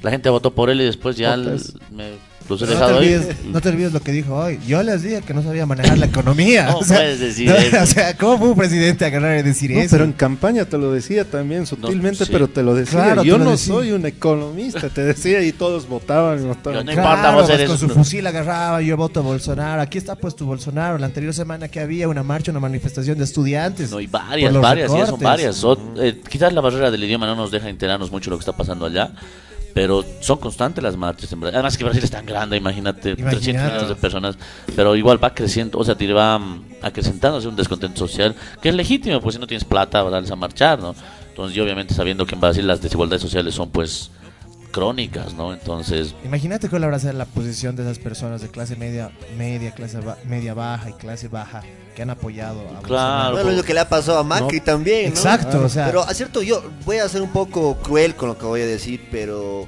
La 0.04 0.12
gente 0.12 0.30
votó 0.30 0.52
por 0.54 0.70
él 0.70 0.82
y 0.82 0.86
después 0.86 1.18
ya 1.18 1.34
el- 1.34 1.60
me 1.92 2.12
los 2.50 2.62
he 2.62 2.66
Pero 2.66 2.80
no, 2.80 2.86
te 2.88 2.92
ahí. 2.92 2.98
olvides, 3.00 3.46
no 3.46 3.62
te 3.62 3.70
olvides 3.70 3.94
lo 3.94 4.00
que 4.02 4.12
dijo 4.12 4.36
hoy. 4.36 4.60
Yo 4.68 4.82
les 4.84 5.02
dije 5.04 5.22
que 5.22 5.34
no 5.34 5.44
sabía 5.44 5.66
manejar 5.66 5.98
la 5.98 6.06
economía. 6.06 6.68
No 6.68 6.78
o 6.80 6.84
sea, 6.84 6.98
puedes 6.98 7.20
decir 7.20 7.50
no, 7.50 7.56
eso. 7.56 7.82
o 7.82 7.86
sea, 7.86 8.16
¿cómo 8.18 8.38
fue 8.38 8.50
un 8.50 8.56
presidente 8.58 9.06
a 9.06 9.08
agarrar 9.08 9.40
y 9.40 9.44
decir 9.44 9.72
No, 9.72 9.80
eso? 9.80 9.90
pero 9.92 10.04
en 10.06 10.14
campaña 10.14 10.66
te 10.66 10.78
lo 10.78 10.92
decía 10.92 11.26
también 11.26 11.66
sutilmente, 11.66 12.26
sí. 12.26 12.32
pero 12.32 12.48
te 12.48 12.64
lo 12.64 12.76
decía. 12.76 13.04
Claro, 13.04 13.24
Yo 13.24 13.38
lo 13.38 13.46
no 13.46 13.52
decía. 13.52 13.74
soy 13.74 13.92
un 13.92 14.06
economista, 14.06 14.90
te 14.90 15.04
decía, 15.04 15.42
y 15.44 15.52
todos 15.52 15.88
votaban. 15.88 16.42
y 16.44 16.48
votaban. 16.48 16.80
Yo 16.80 16.84
no 16.84 16.92
importa, 16.92 17.20
Claro, 17.22 17.38
vos 17.38 17.46
pues, 17.48 17.56
eres 17.60 17.70
con 17.70 17.78
su 17.78 17.90
fusil 17.90 18.26
agarraba, 18.28 18.82
yo 18.82 18.98
voto 18.98 19.20
a 19.20 19.24
Bolsonaro. 19.24 19.82
Aquí 19.82 19.98
está 19.98 20.16
puesto 20.16 20.46
Bolsonaro. 20.46 20.98
La 20.98 21.06
anterior 21.08 21.34
semana 21.34 21.68
que 21.68 21.80
había 21.80 22.08
una 22.08 22.24
marcha, 22.24 22.52
una 22.52 22.60
manifestación 22.60 23.18
de 23.18 23.24
estudiantes. 23.24 23.92
No, 23.92 24.00
y 24.00 24.08
varias, 24.08 24.54
varias, 24.54 24.92
sí, 24.92 24.98
son 24.98 25.06
recortes. 25.06 25.24
varias. 25.24 25.56
Son, 25.56 25.78
eh, 26.00 26.22
quizás 26.30 26.54
la 26.54 26.62
barrera 26.62 26.92
del 26.92 27.04
idioma 27.04 27.26
no 27.26 27.36
nos 27.36 27.52
deja 27.52 27.70
enterarnos 27.70 28.12
mucho 28.12 28.30
de 28.30 28.36
lo 28.36 28.38
que 28.38 28.42
está 28.44 28.56
pasando 28.56 28.86
allá, 28.86 29.12
pero 29.78 30.04
son 30.22 30.40
constantes 30.40 30.84
las 30.84 30.98
marchas 30.98 31.32
en 31.32 31.40
Brasil. 31.40 31.56
Además 31.56 31.78
que 31.78 31.84
Brasil 31.84 32.04
es 32.04 32.10
tan 32.10 32.26
grande, 32.26 32.58
imagínate, 32.58 33.12
Imagínate. 33.12 33.36
300 33.36 33.64
millones 33.64 33.90
de 33.90 33.96
personas, 33.96 34.38
pero 34.76 34.96
igual 34.96 35.24
va 35.24 35.36
creciendo, 35.36 35.78
o 35.78 35.84
sea, 35.84 35.94
te 35.94 36.12
va 36.12 36.40
mm, 36.40 36.64
acrecentándose 36.82 37.48
un 37.48 37.56
descontento 37.56 38.00
social, 38.00 38.34
que 38.60 38.70
es 38.70 38.76
legítimo, 38.76 39.22
pues 39.22 39.36
si 39.36 39.40
no 39.40 39.46
tienes 39.46 39.66
plata, 39.66 40.02
va 40.02 40.10
a 40.10 40.12
darles 40.14 40.32
a 40.32 40.36
marchar, 40.36 40.80
¿no? 40.80 40.96
Entonces, 41.30 41.56
yo 41.56 41.64
obviamente 41.64 41.94
sabiendo 41.94 42.26
que 42.26 42.34
en 42.34 42.42
Brasil 42.42 42.66
las 42.66 42.82
desigualdades 42.82 43.22
sociales 43.22 43.54
son 43.54 43.70
pues 43.70 44.10
crónicas, 44.72 45.34
¿no? 45.34 45.54
Entonces, 45.54 46.14
Imagínate 46.24 46.70
cuál 46.70 46.84
habrá 46.84 47.00
ser 47.00 47.16
la 47.16 47.26
posición 47.26 47.76
de 47.76 47.84
esas 47.84 48.00
personas 48.00 48.42
de 48.42 48.50
clase 48.50 48.76
media, 48.76 49.12
media, 49.38 49.72
clase 49.74 50.00
ba- 50.00 50.18
media 50.26 50.54
baja 50.54 50.90
y 50.90 50.94
clase 50.94 51.28
baja 51.28 51.64
que 51.96 52.02
han 52.04 52.10
apoyado 52.12 52.62
a 52.78 52.82
Claro. 52.82 53.34
Bueno, 53.36 53.52
lo 53.52 53.64
que 53.64 53.74
le 53.74 53.80
ha 53.80 53.90
pasado 53.90 54.20
a 54.20 54.24
Macri 54.24 54.60
No. 54.60 54.64
también, 54.64 55.06
¿no? 55.06 55.10
Exacto, 55.10 55.62
o 55.64 55.70
sea- 55.70 55.86
Pero, 55.88 56.02
a 56.04 56.14
cierto, 56.14 56.42
yo 56.44 56.64
voy 56.86 56.98
a 56.98 57.10
ser 57.10 57.22
un 57.22 57.32
poco 57.32 57.78
cruel 57.78 58.16
con 58.16 58.30
lo 58.30 58.38
que 58.38 58.46
voy 58.46 58.62
a 58.62 58.66
decir, 58.68 59.08
pero 59.12 59.68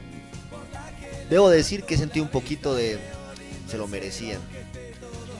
debo 1.29 1.49
decir 1.49 1.83
que 1.83 1.97
sentí 1.97 2.19
un 2.19 2.27
poquito 2.27 2.75
de... 2.75 2.99
Se 3.69 3.77
lo 3.77 3.87
merecían. 3.87 4.39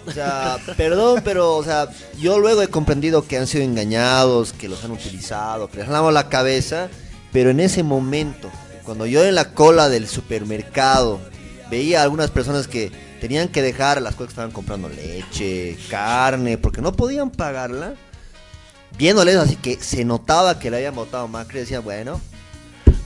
O 0.07 0.11
sea, 0.11 0.57
perdón, 0.77 1.21
pero, 1.23 1.55
o 1.57 1.63
sea, 1.63 1.87
yo 2.19 2.39
luego 2.39 2.61
he 2.63 2.67
comprendido 2.69 3.27
que 3.27 3.37
han 3.37 3.45
sido 3.47 3.63
engañados, 3.63 4.53
que 4.53 4.67
los 4.67 4.83
han 4.83 4.91
utilizado, 4.91 5.69
que 5.69 5.77
les 5.77 5.87
han 5.87 5.93
lavado 5.93 6.11
la 6.11 6.29
cabeza, 6.29 6.89
pero 7.31 7.49
en 7.51 7.59
ese 7.59 7.83
momento, 7.83 8.49
cuando 8.89 9.05
yo 9.05 9.23
en 9.23 9.35
la 9.35 9.53
cola 9.53 9.87
del 9.87 10.07
supermercado 10.07 11.19
veía 11.69 11.99
a 11.99 12.03
algunas 12.03 12.31
personas 12.31 12.67
que 12.67 12.91
tenían 13.21 13.47
que 13.49 13.61
dejar 13.61 14.01
las 14.01 14.15
cosas 14.15 14.29
que 14.29 14.31
estaban 14.31 14.49
comprando, 14.49 14.89
leche, 14.89 15.77
carne, 15.91 16.57
porque 16.57 16.81
no 16.81 16.91
podían 16.93 17.29
pagarla, 17.29 17.93
viéndoles 18.97 19.35
así 19.35 19.57
que 19.57 19.75
se 19.79 20.03
notaba 20.05 20.57
que 20.57 20.71
le 20.71 20.77
habían 20.77 20.95
votado 20.95 21.27
Macri, 21.27 21.59
decía, 21.59 21.81
bueno, 21.81 22.19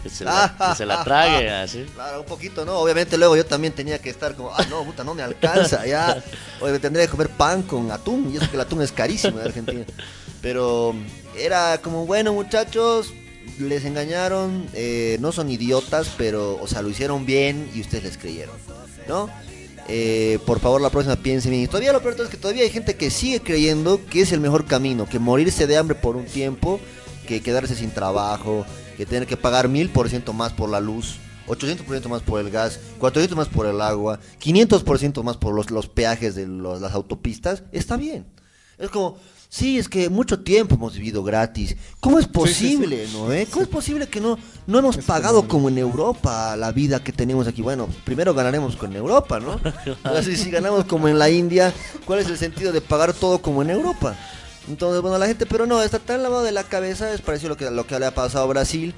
que 0.02 0.10
se 0.10 0.24
la, 0.24 0.56
que 0.70 0.78
se 0.78 0.86
la 0.86 1.04
trague, 1.04 1.50
así. 1.52 1.86
Claro, 1.94 2.22
un 2.22 2.28
poquito, 2.28 2.64
¿no? 2.64 2.78
Obviamente 2.78 3.18
luego 3.18 3.36
yo 3.36 3.46
también 3.46 3.74
tenía 3.74 4.00
que 4.00 4.10
estar 4.10 4.36
como, 4.36 4.56
ah, 4.56 4.66
no, 4.70 4.86
puta, 4.86 5.04
no 5.04 5.14
me 5.14 5.22
alcanza, 5.22 5.86
ya. 5.86 6.24
Oye, 6.62 6.80
tendría 6.80 7.06
que 7.08 7.12
comer 7.12 7.28
pan 7.28 7.62
con 7.62 7.92
atún, 7.92 8.32
y 8.34 8.38
eso 8.38 8.50
que 8.50 8.56
el 8.56 8.62
atún 8.62 8.82
es 8.84 8.94
carísimo 8.94 9.38
en 9.38 9.48
Argentina. 9.48 9.86
Pero 10.42 10.96
era 11.38 11.78
como, 11.82 12.06
bueno, 12.06 12.32
muchachos, 12.32 13.12
les 13.60 13.86
engañaron, 13.86 14.66
eh, 14.74 15.18
no 15.22 15.32
son 15.32 15.50
idiotas, 15.50 16.10
pero, 16.18 16.56
o 16.62 16.68
sea, 16.68 16.82
lo 16.82 16.90
hicieron 16.90 17.26
bien 17.26 17.70
y 17.76 17.82
ustedes 17.82 18.04
les 18.04 18.18
creyeron, 18.18 18.56
¿no? 19.08 19.30
Eh, 19.90 20.40
por 20.46 20.60
favor, 20.60 20.80
la 20.82 20.90
próxima 20.90 21.16
piensen 21.18 21.52
bien. 21.52 21.64
Y 21.64 21.68
todavía 21.68 21.92
lo 21.94 22.02
peor 22.02 22.16
es 22.20 22.30
que 22.30 22.38
todavía 22.38 22.64
hay 22.64 22.70
gente 22.70 22.96
que 22.96 23.10
sigue 23.12 23.42
creyendo 23.42 24.00
que 24.06 24.22
es 24.22 24.32
el 24.32 24.40
mejor 24.40 24.66
camino, 24.66 25.08
que 25.08 25.20
morirse 25.20 25.68
de 25.68 25.78
hambre 25.78 25.96
por 25.96 26.16
un 26.16 26.26
tiempo, 26.26 26.80
que 27.28 27.42
quedarse 27.42 27.76
sin 27.76 27.92
trabajo, 27.92 28.66
que 28.98 29.06
tener 29.06 29.28
que 29.28 29.36
pagar 29.38 29.68
mil 29.68 29.90
por 29.90 30.10
ciento 30.10 30.32
más 30.34 30.54
por 30.54 30.70
la 30.70 30.80
luz, 30.80 31.18
800% 31.48 32.08
más 32.08 32.22
por 32.22 32.40
el 32.40 32.50
gas, 32.50 32.80
400 33.00 33.36
más 33.38 33.50
por 33.50 33.66
el 33.66 33.82
agua, 33.82 34.20
500% 34.40 35.22
más 35.24 35.36
por 35.36 35.54
los, 35.54 35.70
los 35.70 35.90
peajes 35.90 36.36
de 36.36 36.48
los- 36.48 36.80
las 36.80 36.94
autopistas, 36.94 37.64
está 37.74 37.98
bien. 37.98 38.26
Es 38.78 38.90
como, 38.90 39.18
sí, 39.54 39.78
es 39.78 39.88
que 39.88 40.10
mucho 40.10 40.40
tiempo 40.40 40.74
hemos 40.74 40.96
vivido 40.96 41.24
gratis. 41.24 41.76
¿Cómo 42.00 42.18
es 42.18 42.28
posible, 42.28 43.08
no? 43.14 43.32
eh? 43.32 43.48
¿Cómo 43.50 43.62
es 43.62 43.70
posible 43.70 44.08
que 44.08 44.20
no, 44.20 44.40
no 44.66 44.80
hemos 44.80 44.98
pagado 44.98 45.48
como 45.48 45.70
en 45.70 45.78
Europa 45.78 46.56
la 46.58 46.72
vida 46.72 47.04
que 47.04 47.12
tenemos 47.12 47.48
aquí? 47.48 47.62
Bueno, 47.62 47.88
primero 48.04 48.34
ganaremos 48.34 48.76
con 48.76 48.96
Europa, 48.96 49.40
¿no? 49.40 49.60
Así, 50.04 50.36
si 50.36 50.50
ganamos 50.50 50.86
como 50.86 51.08
en 51.08 51.20
la 51.20 51.30
India, 51.30 51.72
¿cuál 52.06 52.20
es 52.20 52.30
el 52.30 52.40
sentido 52.40 52.72
de 52.72 52.82
pagar 52.82 53.14
todo 53.14 53.44
como 53.44 53.62
en 53.62 53.70
Europa? 53.70 54.18
Entonces, 54.68 55.02
bueno, 55.04 55.20
la 55.20 55.28
gente, 55.28 55.46
pero 55.46 55.68
no, 55.68 55.84
está 55.84 56.00
tan 56.00 56.24
lavado 56.24 56.42
de 56.42 56.52
la 56.52 56.64
cabeza, 56.64 57.14
es 57.14 57.22
parecido 57.22 57.50
a 57.50 57.54
lo 57.54 57.58
que, 57.58 57.70
lo 57.70 57.86
que 57.86 58.00
le 58.00 58.08
ha 58.08 58.16
pasado 58.16 58.46
a 58.46 58.48
Brasil, 58.48 58.96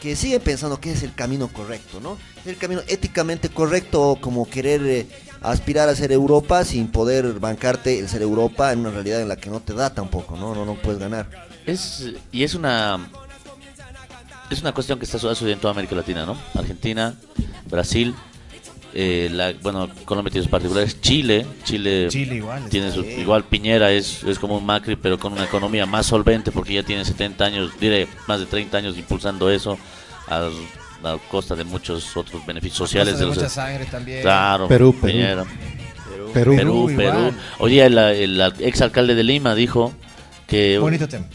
que 0.00 0.16
sigue 0.16 0.40
pensando 0.40 0.80
que 0.80 0.92
es 0.92 1.02
el 1.02 1.14
camino 1.14 1.48
correcto, 1.48 2.00
¿no? 2.00 2.16
Es 2.40 2.46
el 2.46 2.56
camino 2.56 2.80
éticamente 2.88 3.50
correcto, 3.50 4.16
como 4.22 4.48
querer 4.48 4.80
eh, 4.86 5.06
aspirar 5.42 5.88
a 5.88 5.94
ser 5.94 6.12
Europa 6.12 6.64
sin 6.64 6.88
poder 6.88 7.34
bancarte 7.40 7.98
el 7.98 8.08
ser 8.08 8.22
Europa 8.22 8.72
en 8.72 8.80
una 8.80 8.90
realidad 8.90 9.20
en 9.22 9.28
la 9.28 9.36
que 9.36 9.50
no 9.50 9.60
te 9.60 9.74
da 9.74 9.94
tampoco, 9.94 10.36
¿no? 10.36 10.54
No, 10.54 10.64
no 10.64 10.74
puedes 10.74 10.98
ganar. 11.00 11.28
Es, 11.66 12.06
y 12.32 12.42
es 12.44 12.54
una 12.54 12.98
es 14.50 14.60
una 14.62 14.72
cuestión 14.72 14.98
que 14.98 15.04
está 15.04 15.18
su- 15.18 15.28
sucediendo 15.28 15.54
en 15.58 15.60
toda 15.60 15.72
América 15.72 15.94
Latina, 15.94 16.24
¿no? 16.24 16.36
Argentina, 16.54 17.14
Brasil, 17.70 18.14
eh, 18.94 19.28
la, 19.30 19.52
bueno, 19.62 19.88
Colombia 20.06 20.32
tiene 20.32 20.44
sus 20.44 20.50
particulares, 20.50 21.00
Chile, 21.02 21.46
Chile, 21.64 22.06
Chile 22.08 22.36
igual, 22.36 22.66
tiene 22.70 22.90
su- 22.90 23.04
igual 23.04 23.44
Piñera 23.44 23.92
es, 23.92 24.24
es 24.24 24.38
como 24.38 24.56
un 24.56 24.64
Macri, 24.64 24.96
pero 24.96 25.18
con 25.18 25.34
una 25.34 25.44
economía 25.44 25.84
más 25.84 26.06
solvente 26.06 26.50
porque 26.50 26.72
ya 26.72 26.82
tiene 26.82 27.04
70 27.04 27.44
años, 27.44 27.72
diré, 27.78 28.08
más 28.26 28.40
de 28.40 28.46
30 28.46 28.78
años 28.78 28.96
impulsando 28.96 29.50
eso 29.50 29.78
a, 30.26 30.48
a 31.04 31.16
costa 31.30 31.54
de 31.54 31.64
muchos 31.64 32.16
otros 32.16 32.44
beneficios 32.46 32.76
sociales. 32.78 33.18
de 33.18 33.26
los- 33.26 33.36
mucha 33.36 33.48
sangre 33.48 33.84
también. 33.86 34.22
Claro, 34.22 34.66
Perú, 34.68 34.94
Perú. 35.00 35.44
Perú. 36.32 36.56
Perú, 36.56 36.90
Perú. 36.96 37.32
Oye, 37.58 37.84
el, 37.86 37.96
el 37.98 38.40
ex 38.60 38.80
alcalde 38.82 39.14
de 39.14 39.22
Lima 39.24 39.54
dijo 39.54 39.92
que, 40.46 40.80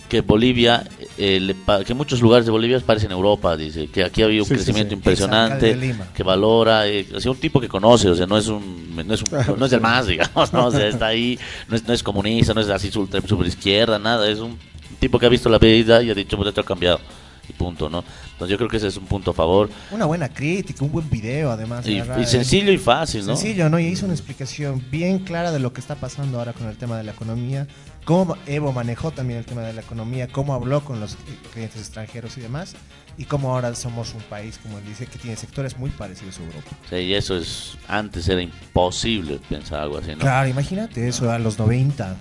que 0.09 0.21
Bolivia, 0.21 0.83
eh, 1.17 1.53
que 1.85 1.93
muchos 1.93 2.21
lugares 2.21 2.45
de 2.45 2.51
Bolivia 2.51 2.79
parecen 2.79 3.11
Europa, 3.11 3.55
dice, 3.55 3.87
que 3.87 4.03
aquí 4.03 4.21
ha 4.21 4.25
habido 4.25 4.43
un 4.43 4.47
Sí, 4.47 4.53
sí, 4.53 4.57
crecimiento 4.57 4.89
sí. 4.91 4.95
impresionante, 4.95 5.67
de 5.67 5.75
Lima. 5.75 6.07
que 6.13 6.23
valora, 6.23 6.87
eh, 6.87 7.05
o 7.15 7.19
sea, 7.19 7.31
un 7.31 7.37
tipo 7.37 7.59
que 7.61 7.67
conoce, 7.67 8.09
o 8.09 8.15
sea, 8.15 8.25
no 8.25 8.37
es 8.37 8.47
un, 8.47 8.95
no 8.95 9.13
es, 9.13 9.21
un- 9.21 9.29
no 9.59 9.65
es 9.65 9.73
el 9.73 9.81
más, 9.81 10.07
digamos, 10.07 10.51
¿no? 10.53 10.65
o 10.67 10.71
sea, 10.71 10.87
está 10.87 11.07
ahí, 11.07 11.37
no 11.69 11.75
es, 11.75 11.87
no 11.87 11.93
es 11.93 12.01
comunista, 12.03 12.53
no 12.55 12.61
es 12.61 12.69
así 12.69 12.89
super, 12.91 13.25
super 13.27 13.45
izquierda, 13.47 13.99
nada, 13.99 14.27
es 14.29 14.39
un 14.39 14.57
tipo 14.99 15.19
que 15.19 15.25
ha 15.27 15.29
visto 15.29 15.47
la 15.49 15.59
vida 15.59 16.01
y 16.01 16.09
ha 16.09 16.15
dicho, 16.15 16.35
pues 16.37 16.49
esto 16.49 16.61
ha 16.61 16.65
cambiado, 16.65 16.99
y 17.47 17.53
punto, 17.53 17.89
¿no? 17.89 18.03
Entonces 18.33 18.49
yo 18.49 18.57
creo 18.57 18.69
que 18.69 18.77
ese 18.77 18.87
es 18.87 18.97
un 18.97 19.05
punto 19.05 19.31
a 19.31 19.33
favor, 19.33 19.69
Una 19.91 20.05
buena 20.05 20.29
crítica, 20.29 20.83
un 20.83 20.91
buen 20.91 21.09
video 21.09 21.51
además. 21.51 21.85
y, 21.87 21.93
y 21.93 21.99
eh. 21.99 22.25
sencillo 22.25 22.71
y 22.71 22.77
fácil, 22.77 23.25
¿no? 23.25 23.35
Sencillo, 23.35 23.69
¿no? 23.69 23.79
Y 23.79 23.87
hizo 23.87 24.05
una 24.05 24.13
explicación 24.13 24.83
bien 24.89 25.19
clara 25.19 25.51
de 25.51 25.59
lo 25.59 25.73
que 25.73 25.81
está 25.81 25.95
pasando 25.95 26.39
ahora 26.39 26.53
con 26.53 26.67
el 26.67 26.77
tema 26.77 26.97
de 26.97 27.03
la 27.03 27.11
economía, 27.11 27.67
cómo 28.05 28.37
Evo 28.47 28.71
manejó 28.71 29.11
también 29.11 29.39
el 29.39 29.45
tema 29.45 29.61
de 29.61 29.73
la 29.73 29.81
economía, 29.81 30.27
cómo 30.27 30.53
habló 30.53 30.83
con 30.83 30.99
los 30.99 31.17
clientes 31.53 31.79
extranjeros 31.79 32.37
y 32.37 32.41
demás, 32.41 32.75
y 33.17 33.25
cómo 33.25 33.53
ahora 33.53 33.73
somos 33.75 34.13
un 34.13 34.21
país, 34.23 34.59
como 34.61 34.77
él 34.79 34.85
dice, 34.85 35.05
que 35.05 35.19
tiene 35.19 35.35
sectores 35.37 35.77
muy 35.77 35.89
parecidos 35.91 36.39
a 36.39 36.43
Europa. 36.43 36.71
Sea, 36.89 36.99
y 36.99 37.13
eso 37.13 37.37
es, 37.37 37.77
antes 37.87 38.27
era 38.27 38.41
imposible 38.41 39.39
pensar 39.49 39.81
algo 39.81 39.97
así, 39.97 40.11
¿no? 40.11 40.19
Claro, 40.19 40.47
imagínate 40.49 41.07
eso 41.07 41.31
a 41.31 41.39
los 41.39 41.59
90. 41.59 42.15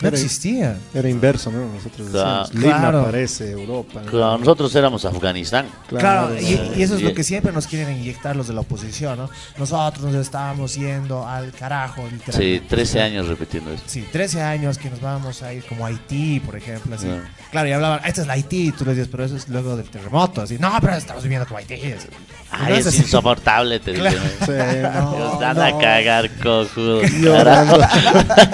No 0.00 0.08
Era- 0.08 0.16
existía. 0.16 0.76
Era 0.94 1.08
inverso, 1.10 1.50
¿no? 1.50 1.66
Nosotros 1.74 2.08
Claro. 2.10 2.42
decíamos, 2.44 2.54
Lima 2.54 2.78
Claro. 2.78 3.04
parece 3.04 3.50
Europa. 3.50 4.00
¿no? 4.02 4.10
Claro, 4.10 4.38
nosotros 4.38 4.74
éramos 4.74 5.04
Afganistán. 5.04 5.66
Claro, 5.88 6.40
y, 6.40 6.78
y 6.78 6.82
eso 6.82 6.96
es 6.96 7.02
lo 7.02 7.12
que 7.12 7.22
siempre 7.22 7.52
nos 7.52 7.66
quieren 7.66 7.98
inyectar 7.98 8.34
los 8.34 8.48
de 8.48 8.54
la 8.54 8.60
oposición, 8.62 9.18
¿no? 9.18 9.28
Nosotros 9.58 10.04
nos 10.04 10.14
estábamos 10.14 10.74
yendo 10.76 11.26
al 11.26 11.52
carajo, 11.52 12.02
Sí, 12.08 12.14
literalmente. 12.14 12.66
13 12.68 13.02
años 13.02 13.28
repitiendo 13.28 13.72
eso. 13.72 13.82
Sí, 13.86 14.02
13 14.10 14.40
años 14.40 14.78
que 14.78 14.88
nos 14.88 15.00
vamos 15.02 15.42
a 15.42 15.52
ir 15.52 15.64
como 15.66 15.84
a 15.84 15.88
Haití, 15.88 16.40
por 16.40 16.56
ejemplo, 16.56 16.94
así. 16.94 17.08
Ah. 17.08 17.28
Claro, 17.50 17.68
y 17.68 17.72
hablaban, 17.72 18.00
esta 18.06 18.22
es 18.22 18.26
la 18.26 18.34
Haití, 18.34 18.72
tú 18.72 18.84
les 18.86 18.96
dices, 18.96 19.08
pero 19.10 19.24
eso 19.24 19.36
es 19.36 19.48
luego 19.50 19.76
del 19.76 19.90
terremoto, 19.90 20.40
así. 20.42 20.56
No, 20.58 20.72
pero 20.80 20.94
estamos 20.94 21.22
viviendo 21.24 21.46
como 21.46 21.58
Haití. 21.58 21.74
es- 21.74 22.06
Ay, 22.52 22.72
No 22.72 22.78
es 22.78 22.98
insoportable, 22.98 23.78
te 23.80 23.92
Claro. 23.94 24.18
dicen. 24.18 24.38
Sí, 24.46 24.82
no, 24.82 25.16
Dios, 25.16 25.42
anda 25.42 25.66
a 25.66 25.70
no. 25.70 25.78
cagar, 25.78 26.30
cojudo. 26.42 27.00
Carajo. 27.24 27.78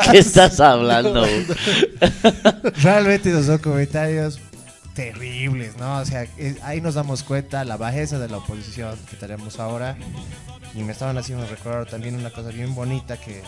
¿Qué 0.12 0.18
estás 0.18 0.61
hablando? 0.61 1.24
Realmente 2.82 3.30
esos 3.30 3.47
son 3.47 3.59
comentarios 3.59 4.38
terribles, 4.94 5.76
¿no? 5.78 5.99
O 5.99 6.05
sea, 6.05 6.24
eh, 6.38 6.57
ahí 6.62 6.80
nos 6.80 6.94
damos 6.94 7.22
cuenta 7.22 7.64
la 7.64 7.76
bajeza 7.76 8.18
de 8.18 8.28
la 8.28 8.38
oposición 8.38 8.97
que 9.11 9.16
tenemos 9.16 9.59
ahora. 9.61 9.97
Y 10.74 10.82
me 10.82 10.92
estaban 10.92 11.16
haciendo 11.18 11.47
recordar 11.47 11.86
también 11.86 12.16
una 12.16 12.30
cosa 12.30 12.49
bien 12.51 12.74
bonita 12.74 13.16
que, 13.16 13.42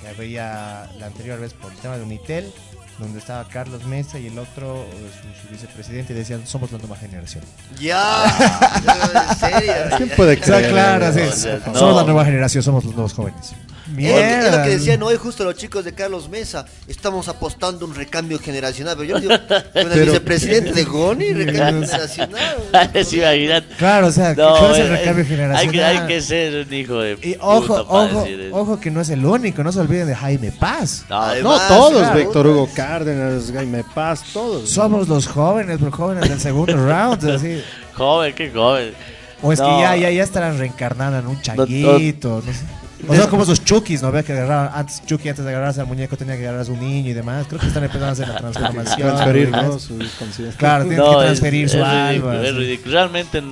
que 0.00 0.08
había 0.08 0.88
la 0.98 1.06
anterior 1.06 1.38
vez 1.40 1.52
por 1.52 1.70
el 1.72 1.78
tema 1.78 1.96
de 1.96 2.02
Unitel, 2.02 2.52
donde 2.98 3.18
estaba 3.18 3.44
Carlos 3.44 3.84
Mesa 3.86 4.18
y 4.18 4.28
el 4.28 4.38
otro, 4.38 4.86
su, 5.20 5.42
su 5.42 5.48
vicepresidente, 5.52 6.12
y 6.12 6.16
decían, 6.16 6.46
somos 6.46 6.70
la 6.72 6.78
nueva 6.78 6.96
generación. 6.96 7.42
Ya, 7.80 8.24
en 9.30 9.36
serio. 9.36 9.72
¿Quién 9.96 10.08
puede 10.10 10.38
creer? 10.38 10.70
claro, 10.70 11.12
sí, 11.12 11.20
o 11.20 11.32
sea, 11.32 11.64
somos 11.64 11.80
no. 11.80 11.92
la 11.96 12.04
nueva 12.04 12.24
generación, 12.24 12.62
somos 12.62 12.84
los 12.84 12.94
nuevos 12.94 13.12
jóvenes. 13.14 13.54
Es 13.98 14.10
lo, 14.10 14.14
que, 14.16 14.20
es 14.20 14.36
lo 14.36 14.40
Mierda. 14.50 14.62
que 14.64 14.70
decían 14.70 15.02
hoy 15.02 15.16
justo 15.16 15.44
los 15.44 15.54
chicos 15.56 15.84
de 15.84 15.92
Carlos 15.92 16.28
Mesa. 16.28 16.66
Estamos 16.88 17.28
apostando 17.28 17.86
un 17.86 17.94
recambio 17.94 18.38
generacional. 18.38 18.96
Pero 18.98 19.08
yo 19.08 19.20
digo, 19.20 19.34
con 19.72 19.92
el 19.92 20.04
vicepresidente 20.06 20.72
de 20.72 20.84
Goni, 20.84 21.32
recambio 21.32 21.86
generacional. 21.86 22.56
Sí, 23.04 23.18
imagínate. 23.18 23.74
Claro, 23.76 24.06
o 24.08 24.12
sea, 24.12 24.34
No, 24.34 24.56
¿cuál 24.58 24.72
es 24.72 24.78
el 24.78 24.86
eh, 24.86 24.90
recambio 24.90 25.22
hay 25.24 25.28
que, 25.28 25.34
generacional? 25.36 25.96
hay 26.02 26.06
que 26.08 26.20
ser 26.22 26.66
un 26.66 26.74
hijo 26.74 26.98
de 27.00 27.18
Y 27.22 27.36
ojo, 27.40 27.60
puta 27.66 27.88
para 27.88 28.04
ojo, 28.04 28.20
decir 28.22 28.48
ojo 28.52 28.80
que 28.80 28.90
no 28.90 29.00
es 29.00 29.10
el 29.10 29.24
único, 29.24 29.62
no 29.62 29.72
se 29.72 29.80
olviden 29.80 30.06
de 30.06 30.14
Jaime 30.14 30.52
Paz. 30.52 31.04
No, 31.08 31.22
Además, 31.22 31.62
No, 31.70 31.76
todos, 31.76 31.98
claro. 31.98 32.18
Víctor 32.18 32.46
Hugo 32.46 32.68
Cárdenas, 32.74 33.50
Jaime 33.52 33.84
Paz, 33.94 34.22
todos. 34.32 34.70
Somos 34.70 35.08
los 35.08 35.26
jóvenes, 35.26 35.76
pero 35.78 35.90
jóvenes 35.92 36.28
del 36.28 36.40
segundo 36.40 36.74
round, 36.86 37.24
así. 37.30 37.62
joven, 37.94 38.34
qué 38.34 38.50
joven. 38.50 38.94
O 39.42 39.52
es 39.52 39.58
No. 39.58 39.66
que 39.66 39.82
ya, 39.82 39.96
ya, 39.96 40.10
ya 40.10 40.22
estarán 40.22 40.58
reencarnando 40.58 41.18
en 41.18 41.26
un 41.26 41.40
changuito, 41.42 42.42
no 42.44 42.52
sé. 42.52 42.60
O 43.08 43.14
sea, 43.14 43.28
como 43.28 43.42
esos 43.42 43.62
chukis, 43.64 44.02
¿no? 44.02 44.10
Que 44.12 44.32
agarraban, 44.32 44.70
antes 44.74 45.04
Chucky 45.04 45.28
antes 45.28 45.44
de 45.44 45.50
agarrarse 45.50 45.80
al 45.80 45.86
muñeco 45.86 46.16
tenía 46.16 46.36
que 46.36 46.46
agarrarse 46.46 46.70
a 46.70 46.74
un 46.74 46.80
niño 46.80 47.10
y 47.10 47.12
demás. 47.12 47.46
Creo 47.48 47.60
que 47.60 47.66
están 47.66 47.82
empezando 47.84 48.08
a 48.08 48.12
hacer 48.12 48.28
la 48.28 48.36
transformación. 48.38 49.08
Transferir, 49.08 49.50
¿no? 49.50 49.62
¿no? 49.62 49.78
Su 49.78 49.96
conciencia. 50.18 50.52
Claro, 50.56 50.84
tienen 50.84 51.00
No, 51.00 51.18
que 51.18 51.24
transferir 51.24 51.64
es, 51.66 51.72
su 51.72 51.84
alma. 51.84 52.42
es 52.42 52.54
ridículo. 52.54 52.92
Realmente 52.92 53.42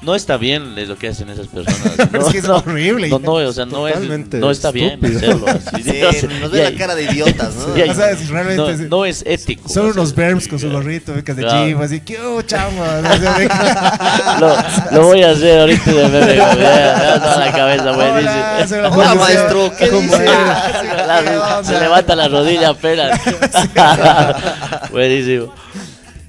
no 0.00 0.14
está 0.14 0.36
bien 0.36 0.74
lo 0.88 0.96
que 0.96 1.08
hacen 1.08 1.28
esas 1.28 1.48
personas. 1.48 2.08
Pero 2.10 2.24
es 2.26 2.32
que 2.32 2.38
es 2.38 2.48
horrible. 2.48 3.08
No, 3.08 3.18
no, 3.18 3.32
o 3.34 3.52
sea, 3.52 3.66
no, 3.66 3.88
es, 3.88 3.98
no 4.32 4.50
está 4.50 4.70
bien 4.70 4.92
estúpido. 5.04 5.18
hacerlo 5.18 5.46
así. 5.48 5.82
Sí, 5.82 6.02
O 6.02 6.12
sea, 6.12 6.28
nos 6.40 6.50
ve 6.52 6.70
la 6.70 6.78
cara 6.78 6.94
de 6.94 7.02
idiotas, 7.04 7.54
¿no? 7.56 7.76
ya- 7.84 7.90
O 7.90 7.94
sea, 7.94 8.10
es 8.12 8.28
realmente 8.28 8.62
no, 8.62 8.68
es- 8.68 8.80
no 8.80 9.04
es 9.04 9.22
ético. 9.26 9.68
Son 9.68 9.86
o 9.86 9.92
sea, 9.92 10.00
unos 10.00 10.14
verbs 10.14 10.46
con 10.46 10.58
su 10.60 10.70
gorrito, 10.70 11.14
becas 11.14 11.36
de 11.36 11.42
Claro. 11.42 11.66
gym, 11.66 11.80
así, 11.82 12.00
¿qué 12.00 12.18
hubo, 12.20 12.42
chamo? 12.46 12.80
O 12.82 13.18
sea, 13.18 14.38
Lo, 14.40 14.96
lo 15.00 15.06
voy 15.08 15.22
a 15.22 15.30
hacer 15.32 15.60
ahorita 15.60 15.90
de 15.90 16.08
meme. 16.08 16.26
Me 16.26 16.36
da 16.36 17.20
toda 17.22 17.36
la 17.46 17.52
cabeza, 17.52 17.90
güey. 17.92 18.08
Hola, 18.08 18.58
dice. 18.62 18.80
Hola, 18.80 19.14
maestro, 19.16 19.72
¿qué 19.76 19.88
¿Cómo 19.88 20.00
dice? 20.02 20.26
se 21.64 21.80
levanta 21.80 22.14
la 22.14 22.28
rodilla 22.28 22.68
apenas. 22.70 23.20
Buenísimo. 24.90 25.52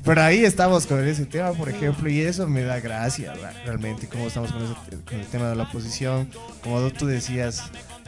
Pero 0.10 0.24
ahí 0.24 0.43
estamos 0.43 0.88
con 0.88 1.07
ese 1.07 1.26
tema, 1.28 1.51
por 1.51 1.70
ejemplo, 1.70 2.10
y 2.10 2.20
eso 2.22 2.47
me 2.47 2.64
da 2.64 2.80
gracia, 2.80 3.32
ra- 3.36 3.53
realmente, 3.64 4.07
cómo 4.07 4.26
estamos 4.26 4.51
con, 4.51 4.64
ese- 4.64 4.74
con 5.07 5.20
el 5.20 5.26
tema 5.28 5.49
de 5.49 5.55
la 5.55 5.64
oposición. 5.64 6.28
Como 6.64 6.89
tú 6.89 7.05
decías, 7.05 7.66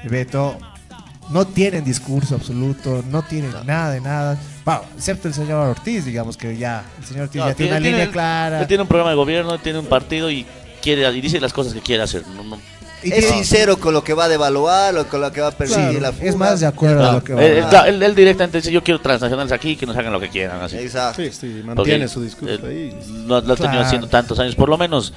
Beto, 0.09 0.57
no 1.29 1.45
tienen 1.45 1.83
discurso 1.83 2.33
absoluto, 2.33 3.03
no 3.11 3.21
tienen 3.21 3.53
nada 3.67 3.91
de 3.91 4.01
nada. 4.01 4.35
Bueno, 4.65 4.81
excepto 4.97 5.27
el 5.27 5.35
señor 5.35 5.67
Ortiz, 5.69 6.03
digamos 6.03 6.37
que 6.37 6.57
ya, 6.57 6.83
el 6.99 7.05
señor 7.05 7.23
Ortiz 7.25 7.39
No, 7.41 7.47
ya 7.49 7.53
tiene 7.53 7.71
una 7.73 7.79
línea 7.79 8.09
clara. 8.11 8.65
Tiene 8.65 8.81
un 8.81 8.87
programa 8.89 9.11
de 9.11 9.15
gobierno, 9.17 9.59
tiene 9.59 9.77
un 9.77 9.85
partido 9.85 10.31
y 10.31 10.43
quiere 10.81 11.07
y 11.15 11.21
dice 11.21 11.39
las 11.39 11.53
cosas 11.53 11.71
que 11.73 11.81
quiere 11.81 12.01
hacer. 12.01 12.23
No, 12.27 12.57
Es 13.03 13.25
sincero 13.29 13.77
con 13.77 13.93
lo 13.93 14.03
que 14.03 14.13
va 14.13 14.25
a 14.25 14.29
devaluar, 14.29 14.95
o 14.97 15.07
con 15.07 15.21
lo 15.21 15.31
que 15.31 15.41
va 15.41 15.47
a 15.47 15.51
perseguir 15.51 15.99
Claro, 15.99 15.99
la 16.01 16.11
fuga. 16.11 16.29
es 16.29 16.35
más 16.35 16.59
de 16.59 16.65
acuerdo 16.67 17.09
a 17.09 17.13
lo 17.13 17.23
que 17.23 17.33
va. 17.33 17.43
él, 17.43 17.57
él- 17.57 17.65
claro, 17.69 17.87
él- 17.89 18.03
él 18.03 18.15
directamente 18.15 18.57
dice: 18.59 18.71
Yo 18.71 18.83
quiero 18.83 18.99
transnacionales 19.01 19.51
aquí 19.51 19.75
que 19.75 19.85
nos 19.85 19.95
hagan 19.97 20.13
lo 20.13 20.19
que 20.19 20.29
quieran. 20.29 20.61
Así. 20.61 20.77
Exacto. 20.77 21.21
Sí, 21.21 21.31
sí, 21.31 21.61
Porque 21.65 21.75
mantiene 21.75 22.07
su 22.07 22.21
discurso 22.21 22.53
él 22.53 22.61
ahí. 22.65 22.99
Lo, 23.25 23.41
lo 23.41 23.53
ha 23.53 23.55
tenido 23.55 23.55
Claro. 23.71 23.81
haciendo 23.85 24.07
tantos 24.07 24.37
años. 24.39 24.55
Por 24.55 24.69
lo 24.69 24.77
menos, 24.77 25.13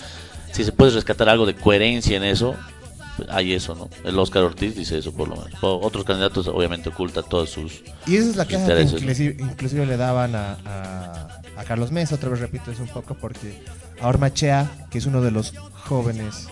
si 0.52 0.64
se 0.64 0.72
puede 0.72 0.92
rescatar 0.92 1.28
algo 1.28 1.44
de 1.46 1.54
coherencia 1.54 2.16
en 2.16 2.24
eso, 2.24 2.54
hay 3.28 3.52
eso, 3.52 3.74
¿no? 3.74 3.88
El 4.08 4.18
Oscar 4.18 4.42
Ortiz 4.44 4.74
dice 4.74 4.98
eso, 4.98 5.12
por 5.12 5.28
lo 5.28 5.36
menos. 5.36 5.52
Otros 5.62 6.04
candidatos, 6.04 6.48
obviamente, 6.48 6.88
ocultan 6.88 7.24
todos 7.28 7.50
sus. 7.50 7.82
Y 8.06 8.16
esa 8.16 8.30
es 8.30 8.36
la 8.36 8.46
queja 8.46 8.66
que 8.66 8.82
inclusive, 8.82 9.36
inclusive 9.38 9.86
le 9.86 9.96
daban 9.96 10.34
a, 10.34 10.56
a- 10.64 11.28
a 11.56 11.64
Carlos 11.64 11.92
Mesa, 11.92 12.16
otra 12.16 12.30
vez 12.30 12.40
repito 12.40 12.72
eso 12.72 12.82
un 12.82 12.88
poco, 12.88 13.14
porque 13.14 13.62
a 14.00 14.08
Ormachea, 14.08 14.68
que 14.90 14.98
es 14.98 15.06
uno 15.06 15.20
de 15.20 15.30
los 15.30 15.54
jóvenes 15.84 16.48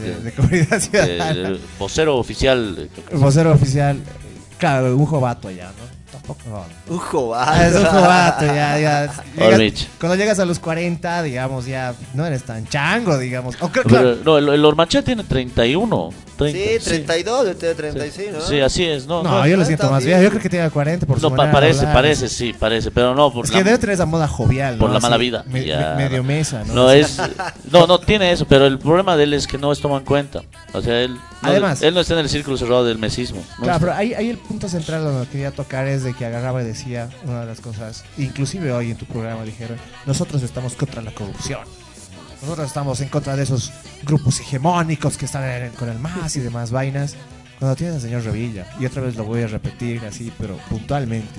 de, 0.00 0.20
de 0.20 0.32
comunidad 0.32 0.80
ciudadana, 0.80 1.30
El 1.48 1.60
vocero 1.78 2.16
oficial. 2.18 2.88
vocero 3.12 3.52
oficial, 3.52 3.98
claro, 4.58 4.96
un 4.96 5.06
jovato 5.06 5.48
allá, 5.48 5.66
¿no? 5.78 5.99
Un 6.88 6.98
jovato. 6.98 7.62
Es 7.62 7.74
un 7.74 7.84
jovato, 7.84 8.46
ya, 8.46 8.78
ya. 8.78 9.12
Llegas- 9.36 9.86
cuando 9.98 10.16
llegas 10.16 10.38
a 10.38 10.44
los 10.44 10.58
40, 10.58 11.22
digamos, 11.22 11.66
ya 11.66 11.94
no 12.14 12.26
eres 12.26 12.44
tan 12.44 12.66
chango, 12.66 13.18
digamos. 13.18 13.56
O 13.60 13.68
creo- 13.70 13.84
Pero, 13.84 13.88
claro, 13.88 14.16
no, 14.24 14.38
el, 14.38 14.48
el 14.48 14.64
Ormachea 14.64 15.02
tiene 15.02 15.24
31. 15.24 16.10
30. 16.36 16.58
Sí, 16.58 16.84
32, 16.88 17.46
yo 17.48 17.56
tengo 17.56 17.74
36, 17.74 18.28
¿no? 18.32 18.40
Sí, 18.40 18.60
así 18.60 18.84
es. 18.86 19.06
No, 19.06 19.22
no, 19.22 19.30
no, 19.40 19.46
yo 19.46 19.58
lo 19.58 19.64
siento 19.66 19.90
más 19.90 20.02
bien. 20.04 20.22
Yo 20.22 20.30
creo 20.30 20.40
que 20.40 20.48
tiene 20.48 20.70
40 20.70 21.04
por 21.06 21.20
no, 21.20 21.34
pa- 21.36 21.50
parece, 21.50 21.80
hablar. 21.80 21.94
parece, 21.94 22.28
sí, 22.30 22.54
parece. 22.58 22.90
Pero 22.90 23.14
no, 23.14 23.30
por 23.30 23.44
Es 23.44 23.50
la- 23.52 23.58
que 23.58 23.64
debe 23.64 23.76
tener 23.76 23.94
esa 23.94 24.06
moda 24.06 24.26
jovial, 24.26 24.78
por 24.78 24.88
¿no? 24.88 24.94
la 24.94 25.00
mala 25.00 25.16
Así, 25.16 25.24
vida. 25.24 25.44
me- 25.46 25.66
ya. 25.66 25.94
me- 25.98 26.04
medio 26.08 26.24
mesa, 26.24 26.62
¿no? 26.66 26.72
No 26.72 26.90
es, 26.90 27.18
no, 27.70 27.86
no 27.86 27.98
tiene 27.98 28.32
eso, 28.32 28.46
pero 28.46 28.66
el 28.66 28.78
problema 28.78 29.16
de 29.18 29.24
él 29.24 29.34
es 29.34 29.46
que 29.46 29.58
no 29.58 29.70
es 29.70 29.80
tomado 29.80 30.00
en 30.00 30.06
cuenta. 30.06 30.40
O 30.72 30.80
sea, 30.80 31.00
él, 31.02 31.14
no, 31.42 31.50
Además- 31.50 31.82
él 31.82 31.92
no 31.92 32.00
está 32.00 32.14
en 32.14 32.20
el 32.20 32.28
círculo 32.30 32.56
cerrado 32.56 32.86
del 32.86 32.96
mesismo. 32.96 33.42
¿no? 33.58 33.64
Claro, 33.64 33.80
pero 33.80 33.92
ahí, 33.92 34.14
ahí 34.14 34.30
el 34.30 34.38
punto 34.38 34.66
central 34.66 35.04
donde 35.04 35.26
quería 35.28 35.50
tocar 35.50 35.86
es 35.88 36.04
de 36.04 36.14
que 36.14 36.19
agarraba 36.24 36.62
y 36.62 36.66
decía 36.66 37.08
una 37.24 37.40
de 37.40 37.46
las 37.46 37.60
cosas, 37.60 38.04
inclusive 38.18 38.72
hoy 38.72 38.90
en 38.90 38.96
tu 38.96 39.06
programa 39.06 39.44
dijeron, 39.44 39.76
nosotros 40.06 40.42
estamos 40.42 40.74
contra 40.74 41.02
la 41.02 41.12
corrupción. 41.12 41.60
Nosotros 42.42 42.66
estamos 42.68 43.00
en 43.00 43.08
contra 43.08 43.36
de 43.36 43.42
esos 43.42 43.70
grupos 44.02 44.40
hegemónicos 44.40 45.16
que 45.18 45.26
están 45.26 45.44
en- 45.44 45.72
con 45.72 45.88
el 45.90 45.98
MAS 45.98 46.36
y 46.36 46.40
demás 46.40 46.70
vainas. 46.70 47.16
Cuando 47.58 47.76
tienes 47.76 47.96
al 47.96 48.00
señor 48.02 48.22
Revilla, 48.24 48.66
y 48.80 48.86
otra 48.86 49.02
vez 49.02 49.16
lo 49.16 49.24
voy 49.24 49.42
a 49.42 49.46
repetir 49.46 50.02
así, 50.06 50.32
pero 50.38 50.56
puntualmente. 50.70 51.38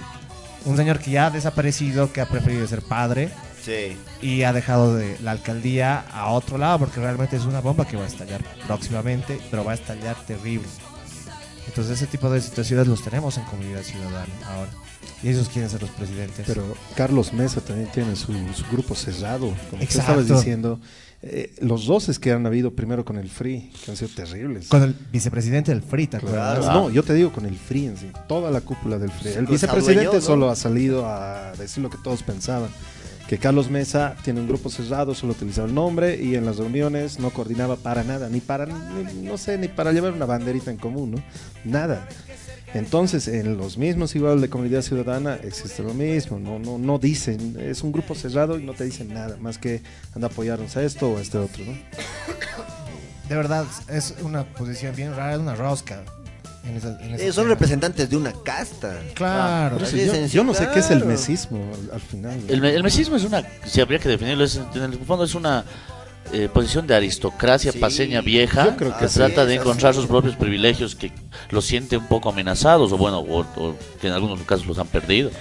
Un 0.66 0.78
señor 0.78 1.00
que 1.00 1.10
ya 1.10 1.26
ha 1.26 1.30
desaparecido, 1.32 2.14
que 2.14 2.22
ha 2.22 2.28
preferido 2.28 2.68
ser 2.68 2.84
padre 2.84 3.30
Sí. 3.66 3.98
y 4.22 4.44
ha 4.44 4.54
dejado 4.54 4.96
de 4.96 5.18
la 5.22 5.32
alcaldía 5.32 6.06
a 6.14 6.28
otro 6.28 6.60
lado, 6.60 6.78
porque 6.78 7.00
realmente 7.00 7.36
es 7.38 7.46
una 7.46 7.62
bomba 7.62 7.88
que 7.88 7.98
va 7.98 8.04
a 8.04 8.08
estallar 8.08 8.42
próximamente, 8.68 9.40
pero 9.50 9.64
va 9.66 9.72
a 9.72 9.76
estallar 9.76 10.16
terrible. 10.28 10.68
Entonces 11.72 11.98
ese 12.02 12.08
tipo 12.08 12.30
de 12.30 12.42
situaciones 12.42 12.86
los 12.86 13.02
tenemos 13.02 13.38
en 13.38 13.46
comunidad 13.46 13.82
ciudadana 13.82 14.34
ahora. 14.46 14.72
Y 15.24 15.30
ellos 15.30 15.48
quieren 15.48 15.70
ser 15.70 15.82
los 15.82 15.92
presidentes. 15.92 16.44
Pero 16.46 16.76
Carlos 16.96 17.32
Mesa 17.32 17.62
también 17.62 17.90
tiene 17.92 18.16
su, 18.18 18.34
su 18.54 18.66
grupo 18.70 18.94
cerrado, 18.94 19.54
como 19.70 19.82
tú 19.82 19.88
estabas 19.88 20.28
diciendo. 20.28 20.82
Eh, 21.24 21.54
los 21.62 21.86
doces 21.86 22.18
que 22.20 22.32
han 22.32 22.46
habido 22.46 22.72
primero 22.72 23.06
con 23.06 23.18
el 23.18 23.30
Free, 23.30 23.72
que 23.86 23.92
han 23.92 23.96
sido 23.96 24.10
terribles. 24.14 24.68
Con 24.68 24.82
el 24.82 24.96
vicepresidente 25.12 25.72
del 25.72 25.84
FRI, 25.84 26.08
¿te 26.08 26.18
acuerdas? 26.18 26.60
Claro. 26.60 26.74
No, 26.74 26.90
yo 26.90 27.04
te 27.04 27.14
digo 27.14 27.32
con 27.32 27.46
el 27.46 27.56
Free 27.56 27.86
en 27.86 27.96
sí, 27.96 28.12
toda 28.28 28.52
la 28.52 28.60
cúpula 28.62 28.98
del 28.98 29.12
Free. 29.12 29.30
El 29.30 29.46
Con 29.46 29.54
vicepresidente 29.54 30.20
solo 30.20 30.50
ha 30.50 30.56
salido 30.56 31.06
a 31.06 31.54
decir 31.54 31.84
lo 31.84 31.90
que 31.90 32.00
todos 32.04 32.24
pensaban. 32.24 32.70
Que 33.32 33.38
Carlos 33.38 33.70
Mesa 33.70 34.18
tiene 34.26 34.42
un 34.42 34.48
grupo 34.50 34.70
cerrado, 34.70 35.16
solo 35.16 35.32
utilizaba 35.32 35.66
el 35.66 35.74
nombre 35.74 36.22
y 36.22 36.36
en 36.36 36.46
las 36.46 36.58
reuniones 36.58 37.18
no 37.18 37.30
coordinaba 37.30 37.78
para 37.78 38.04
nada, 38.04 38.28
ni 38.28 38.42
para, 38.42 38.66
ni- 38.66 39.22
no 39.24 39.38
sé, 39.38 39.58
ni 39.58 39.70
para 39.70 39.94
llevar 39.94 40.12
una 40.12 40.26
banderita 40.26 40.70
en 40.70 40.76
común, 40.76 41.12
¿no? 41.12 41.24
Nada. 41.64 42.10
Entonces, 42.74 43.30
en 43.30 43.56
los 43.56 43.78
mismos 43.78 44.18
igual 44.18 44.42
de 44.42 44.50
comunidad 44.50 44.82
ciudadana 44.82 45.36
existe 45.36 45.82
lo 45.82 45.94
mismo, 45.94 46.40
no, 46.40 46.60
no, 46.60 46.78
no 46.78 47.00
dicen, 47.00 47.56
es 47.58 47.84
un 47.84 47.94
grupo 47.94 48.16
cerrado 48.16 48.60
y 48.60 48.66
no 48.66 48.74
te 48.74 48.84
dicen 48.84 49.14
nada, 49.14 49.38
más 49.40 49.58
que 49.58 49.82
anda 50.14 50.28
a 50.28 50.30
apoyarnos 50.30 50.76
a 50.76 50.84
esto 50.84 51.12
o 51.12 51.18
a 51.18 51.22
este 51.22 51.38
otro, 51.38 51.64
¿no? 51.64 51.72
De 53.30 53.36
verdad, 53.38 53.64
es 53.88 54.14
una 54.24 54.44
posición 54.44 54.94
bien 54.94 55.16
rara, 55.16 55.36
es 55.36 55.40
una 55.40 55.56
rosca. 55.56 56.04
En 56.64 56.78
esa- 56.78 57.00
en 57.02 57.20
Eh, 57.20 57.32
son 57.34 57.48
representantes 57.48 58.10
de 58.10 58.18
una 58.18 58.32
casta. 58.34 59.00
Claro. 59.16 59.78
De 59.80 60.06
yo, 60.06 60.26
yo 60.28 60.44
no 60.44 60.54
sé 60.54 60.68
qué 60.74 60.80
es 60.80 60.92
el 60.92 61.06
mesismo 61.06 61.60
al, 61.74 61.96
al 61.96 62.02
final. 62.02 62.40
¿no? 62.48 62.54
El, 62.54 62.66
el 62.66 62.84
mesismo 62.84 63.16
es 63.16 63.24
una, 63.24 63.44
si 63.66 63.82
habría 63.82 64.00
que 64.00 64.10
definirlo, 64.10 64.44
es, 64.44 64.60
en 64.76 64.84
el 64.84 64.98
fondo 65.00 65.24
es 65.26 65.34
una 65.36 65.64
eh, 66.34 66.48
posición 66.54 66.86
de 66.88 66.96
aristocracia 66.96 67.72
Sí, 67.72 67.80
paseña 67.80 68.22
vieja 68.22 68.66
yo 68.66 68.76
creo 68.78 68.98
que 68.98 69.06
así 69.06 69.16
trata 69.16 69.42
es, 69.42 69.48
de 69.48 69.56
encontrar 69.56 69.94
sus 69.94 70.06
propios 70.06 70.36
privilegios 70.36 70.96
que 70.96 71.12
los 71.50 71.66
siente 71.66 71.98
un 71.98 72.08
poco 72.08 72.30
amenazados 72.30 72.92
o 72.92 72.98
bueno, 72.98 73.20
o, 73.20 73.40
o 73.42 73.76
que 74.00 74.08
en 74.08 74.14
algunos 74.14 74.40
casos 74.44 74.66
los 74.68 74.78
han 74.78 74.88
perdido. 74.88 75.32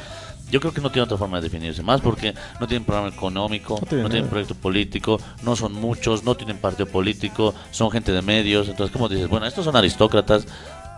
Yo 0.51 0.59
creo 0.59 0.73
que 0.75 0.81
no 0.81 0.91
tiene 0.91 1.05
otra 1.05 1.17
forma 1.17 1.37
de 1.37 1.45
definirse 1.45 1.81
más 1.81 2.01
porque 2.01 2.35
no 2.59 2.67
tienen 2.67 2.85
programa 2.85 3.15
económico, 3.15 3.75
No 3.75 3.81
no, 3.83 3.87
tiene 3.87 4.09
tienen 4.11 4.29
proyecto 4.29 4.57
político, 4.57 5.21
no 5.45 5.55
son 5.55 5.75
muchos, 5.75 6.25
no 6.25 6.35
tienen 6.35 6.57
partido 6.57 6.87
político, 6.87 7.55
son 7.71 7.89
gente 7.93 8.11
de 8.11 8.21
medios. 8.21 8.69
Entonces, 8.69 8.93
como 8.93 9.09
dices, 9.09 9.29
bueno, 9.29 9.47
estos 9.47 9.65
son 9.65 9.77
aristócratas 9.77 10.47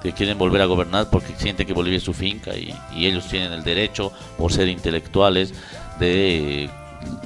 que 0.03 0.13
quieren 0.13 0.37
volver 0.39 0.61
a 0.63 0.67
gobernar 0.67 1.09
porque 1.11 1.35
sienten 1.37 1.67
que 1.67 1.73
Bolivia 1.73 1.99
es 1.99 2.03
su 2.03 2.13
finca 2.13 2.57
y, 2.57 2.75
y 2.97 3.07
ellos 3.07 3.29
tienen 3.29 3.53
el 3.53 3.63
derecho, 3.63 4.13
por 4.37 4.53
ser 4.53 4.69
intelectuales, 4.69 5.55
de 6.01 6.69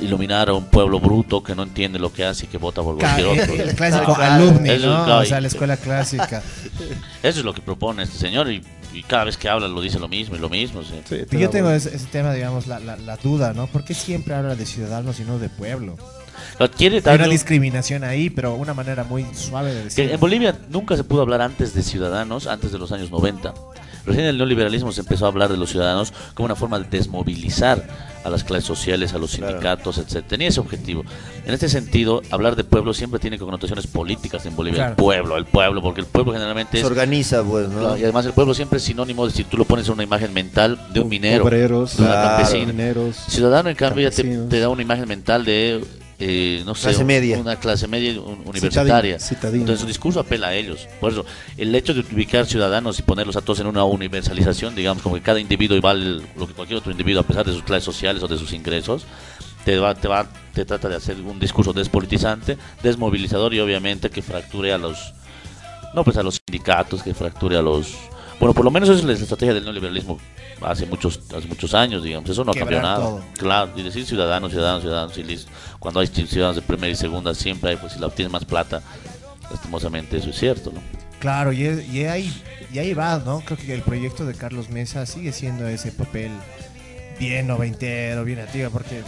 iluminar 0.01 0.49
a 0.49 0.55
un 0.55 0.65
pueblo 0.67 1.01
bruto 1.01 1.43
que 1.43 1.55
no 1.55 1.63
entiende 1.63 1.99
lo 1.99 2.13
que 2.13 2.25
hace 2.25 2.47
y 2.47 2.49
que 2.49 2.59
vota 2.59 2.83
por 2.83 2.99
cualquier 2.99 3.27
otro. 3.27 3.55
el 3.63 3.75
clásico 3.75 4.15
alumni, 4.17 4.71
Eso, 4.71 4.87
¿no? 4.87 5.05
claro, 5.05 5.23
O 5.23 5.25
sea, 5.25 5.41
la 5.41 5.49
escuela 5.49 5.77
clásica. 5.77 6.43
Eso 7.23 7.39
es 7.41 7.45
lo 7.45 7.53
que 7.55 7.61
propone 7.63 8.03
este 8.03 8.19
señor 8.19 8.51
y, 8.51 8.63
y 8.93 9.03
cada 9.03 9.25
vez 9.25 9.37
que 9.37 9.49
habla 9.49 9.69
lo 9.69 9.81
dice 9.81 9.99
lo 9.99 10.09
mismo 10.09 10.37
y 10.37 10.39
lo 10.39 10.49
mismo. 10.49 10.83
sí. 10.83 10.95
Y 11.31 11.39
yo 11.39 11.51
tengo 11.51 11.71
ese, 11.71 11.95
ese 11.95 12.07
tema, 12.07 12.33
digamos, 12.33 12.67
la, 12.67 12.79
la, 12.79 12.97
la 12.97 13.17
duda, 13.17 13.53
¿no? 13.53 13.67
¿Por 13.67 13.85
qué 13.85 13.95
siempre 13.95 14.35
habla 14.35 14.55
de 14.55 14.65
ciudadanos 14.67 15.21
y 15.21 15.25
no 15.25 15.39
de 15.39 15.49
pueblo? 15.49 15.97
Lo 16.59 16.67
Hay 16.79 17.01
una 17.17 17.25
un- 17.25 17.31
discriminación 17.31 18.05
ahí, 18.05 18.31
pero 18.31 18.55
una 18.55 18.75
manera 18.75 19.05
muy 19.05 19.25
suave 19.35 19.71
de 19.73 19.79
que 19.81 19.85
decir. 19.85 20.11
en 20.11 20.21
Bolivia 20.21 20.57
nunca 20.69 20.97
se 20.97 21.05
pudo 21.05 21.23
hablar 21.23 21.41
antes 21.43 21.75
de 21.75 21.83
ciudadanos, 21.83 22.47
antes 22.47 22.73
de 22.73 22.79
los 22.79 22.93
años 22.93 23.11
90. 23.11 23.55
Recién 24.05 24.27
el 24.27 24.39
neoliberalismo 24.39 24.93
se 24.93 25.01
empezó 25.01 25.25
a 25.25 25.29
hablar 25.29 25.51
de 25.51 25.57
los 25.57 25.71
ciudadanos 25.71 26.13
como 26.35 26.45
una 26.47 26.55
forma 26.55 26.79
de 26.79 26.87
desmovilizar 26.89 27.85
a 28.23 28.31
las 28.31 28.45
clases 28.45 28.65
sociales, 28.65 29.13
a 29.15 29.19
los 29.19 29.33
sindicatos, 29.33 29.99
etc. 29.99 30.25
Tenía 30.25 30.47
ese 30.49 30.61
objetivo. 30.61 31.05
En 31.45 31.53
este 31.53 31.69
sentido, 31.69 32.23
hablar 32.31 32.55
de 32.55 32.63
pueblo 32.63 32.95
siempre 32.95 33.19
tiene 33.19 33.37
connotaciones 33.37 33.89
políticas 33.89 34.47
en 34.47 34.55
Bolivia. 34.55 34.77
Claro. 34.79 34.91
El 34.93 34.97
pueblo, 34.97 35.37
el 35.37 35.45
pueblo, 35.47 35.83
porque 35.83 36.03
el 36.03 36.07
pueblo 36.07 36.33
generalmente 36.33 36.73
Se 36.73 36.79
es... 36.79 36.85
organiza, 36.87 37.43
pues, 37.43 37.69
¿no? 37.69 37.81
Claro, 37.81 37.97
Y 37.97 38.05
además 38.05 38.27
el 38.27 38.33
pueblo 38.33 38.55
siempre 38.55 38.79
es 38.79 38.85
sinónimo 38.85 39.27
de 39.27 39.33
si 39.33 39.43
tú 39.43 39.57
lo 39.57 39.65
pones 39.65 39.87
en 39.89 39.95
una 39.95 40.05
imagen 40.05 40.33
mental 40.33 40.79
de 40.93 41.01
un 41.01 41.09
minero, 41.09 41.43
obreros, 41.45 41.97
de 41.97 42.05
una 42.05 42.13
claro, 42.13 42.29
campesina. 42.37 42.67
mineros, 42.73 43.17
Ciudadano, 43.29 43.71
en 43.71 43.77
cambio, 43.77 44.09
ya 44.09 44.15
te, 44.15 44.23
te 44.23 44.61
da 44.61 44.69
una 44.69 44.83
imagen 44.83 45.09
mental 45.09 45.45
de, 45.45 45.85
eh, 46.19 46.63
no 46.65 46.75
sé, 46.75 46.89
Clase 46.89 47.05
media. 47.05 47.39
una 47.39 47.57
clase 47.57 47.87
media 47.89 48.21
un- 48.21 48.43
universitaria. 48.47 49.19
Entonces 49.61 49.81
su 49.81 49.87
discurso 49.87 50.21
apela 50.21 50.49
a 50.49 50.55
ellos. 50.55 50.89
Por 51.01 51.13
eso, 51.13 51.25
el 51.59 51.75
hecho 51.75 51.93
de 51.95 52.01
ubicar 52.01 52.47
ciudadanos 52.47 52.99
y 52.99 53.03
ponerlos 53.03 53.37
a 53.37 53.41
todos 53.43 53.61
en 53.61 53.67
una 53.67 53.85
universalización, 53.85 54.75
digamos, 54.75 55.03
como 55.03 55.15
que 55.17 55.23
cada 55.23 55.41
individuo 55.41 55.81
vale 55.81 56.23
lo 56.37 56.47
que 56.47 56.55
cualquier 56.55 56.79
otro 56.79 56.91
individuo, 56.91 57.21
a 57.21 57.27
pesar 57.27 57.45
de 57.45 57.53
sus 57.53 57.63
clases 57.63 57.85
sociales 57.85 58.23
o 58.23 58.29
de 58.29 58.39
sus 58.39 58.53
ingresos, 58.53 59.05
te 59.65 59.79
va, 59.79 59.95
te 59.95 60.09
va, 60.09 60.27
te 60.55 60.65
trata 60.65 60.89
de 60.89 60.97
hacer 60.97 61.21
un 61.21 61.39
discurso 61.41 61.73
despolitizante, 61.73 62.57
desmovilizador 62.83 63.53
y 63.53 63.61
obviamente 63.61 64.11
que 64.11 64.23
fracture 64.23 64.73
a 64.73 64.79
los, 64.79 65.13
no 65.95 66.05
pues 66.05 66.17
a 66.17 66.23
los 66.23 66.41
sindicatos, 66.47 67.03
que 67.03 67.13
fracture 67.15 67.57
a 67.57 67.63
los, 67.63 67.95
bueno, 68.39 68.53
por 68.55 68.65
lo 68.65 68.71
menos 68.71 68.89
esa 68.89 68.99
es 68.99 69.05
la 69.05 69.13
estrategia 69.13 69.55
del 69.55 69.65
neoliberalismo 69.65 70.19
hace 70.63 70.87
muchos, 70.87 71.21
hace 71.37 71.47
muchos 71.49 71.75
años, 71.75 72.03
digamos, 72.03 72.29
eso 72.31 72.45
no 72.45 72.53
ha 72.53 72.55
cambiado 72.55 72.83
nada. 72.83 72.97
todo. 73.01 73.23
Claro, 73.39 73.71
y 73.77 73.83
decir 73.83 74.05
ciudadanos, 74.07 74.51
ciudadanos, 74.53 74.83
ciudadanos, 74.83 75.17
y 75.19 75.23
listo. 75.25 75.51
Cuando 75.79 76.01
hay 76.01 76.07
ciudadanos 76.07 76.57
de 76.57 76.63
primera 76.63 76.93
y 76.93 76.97
segunda, 76.97 77.35
siempre 77.35 77.71
hay, 77.71 77.77
pues 77.77 77.93
si 77.95 77.99
la 77.99 78.07
obtienes 78.07 78.33
más 78.33 78.45
plata, 78.45 78.83
lastimosamente 79.51 80.17
eso 80.17 80.31
es 80.31 80.37
cierto, 80.39 80.73
¿no? 80.73 80.81
Claro, 81.19 81.53
y, 81.53 81.65
es- 81.65 81.89
y 81.89 82.05
ahí, 82.05 82.43
y 82.73 82.79
ahí 82.79 82.93
va, 82.95 83.19
¿no? 83.25 83.41
Creo 83.41 83.57
que 83.59 83.73
el 83.75 83.83
proyecto 83.83 84.27
de 84.27 84.35
Carlos 84.35 84.69
Mesa 84.71 85.07
sigue 85.07 85.33
siendo 85.33 85.67
ese 85.69 85.93
papel 85.93 86.31
bien 87.19 87.47
noventero, 87.47 88.25
bien 88.25 88.41
antiguo, 88.41 88.71
porque 88.71 89.03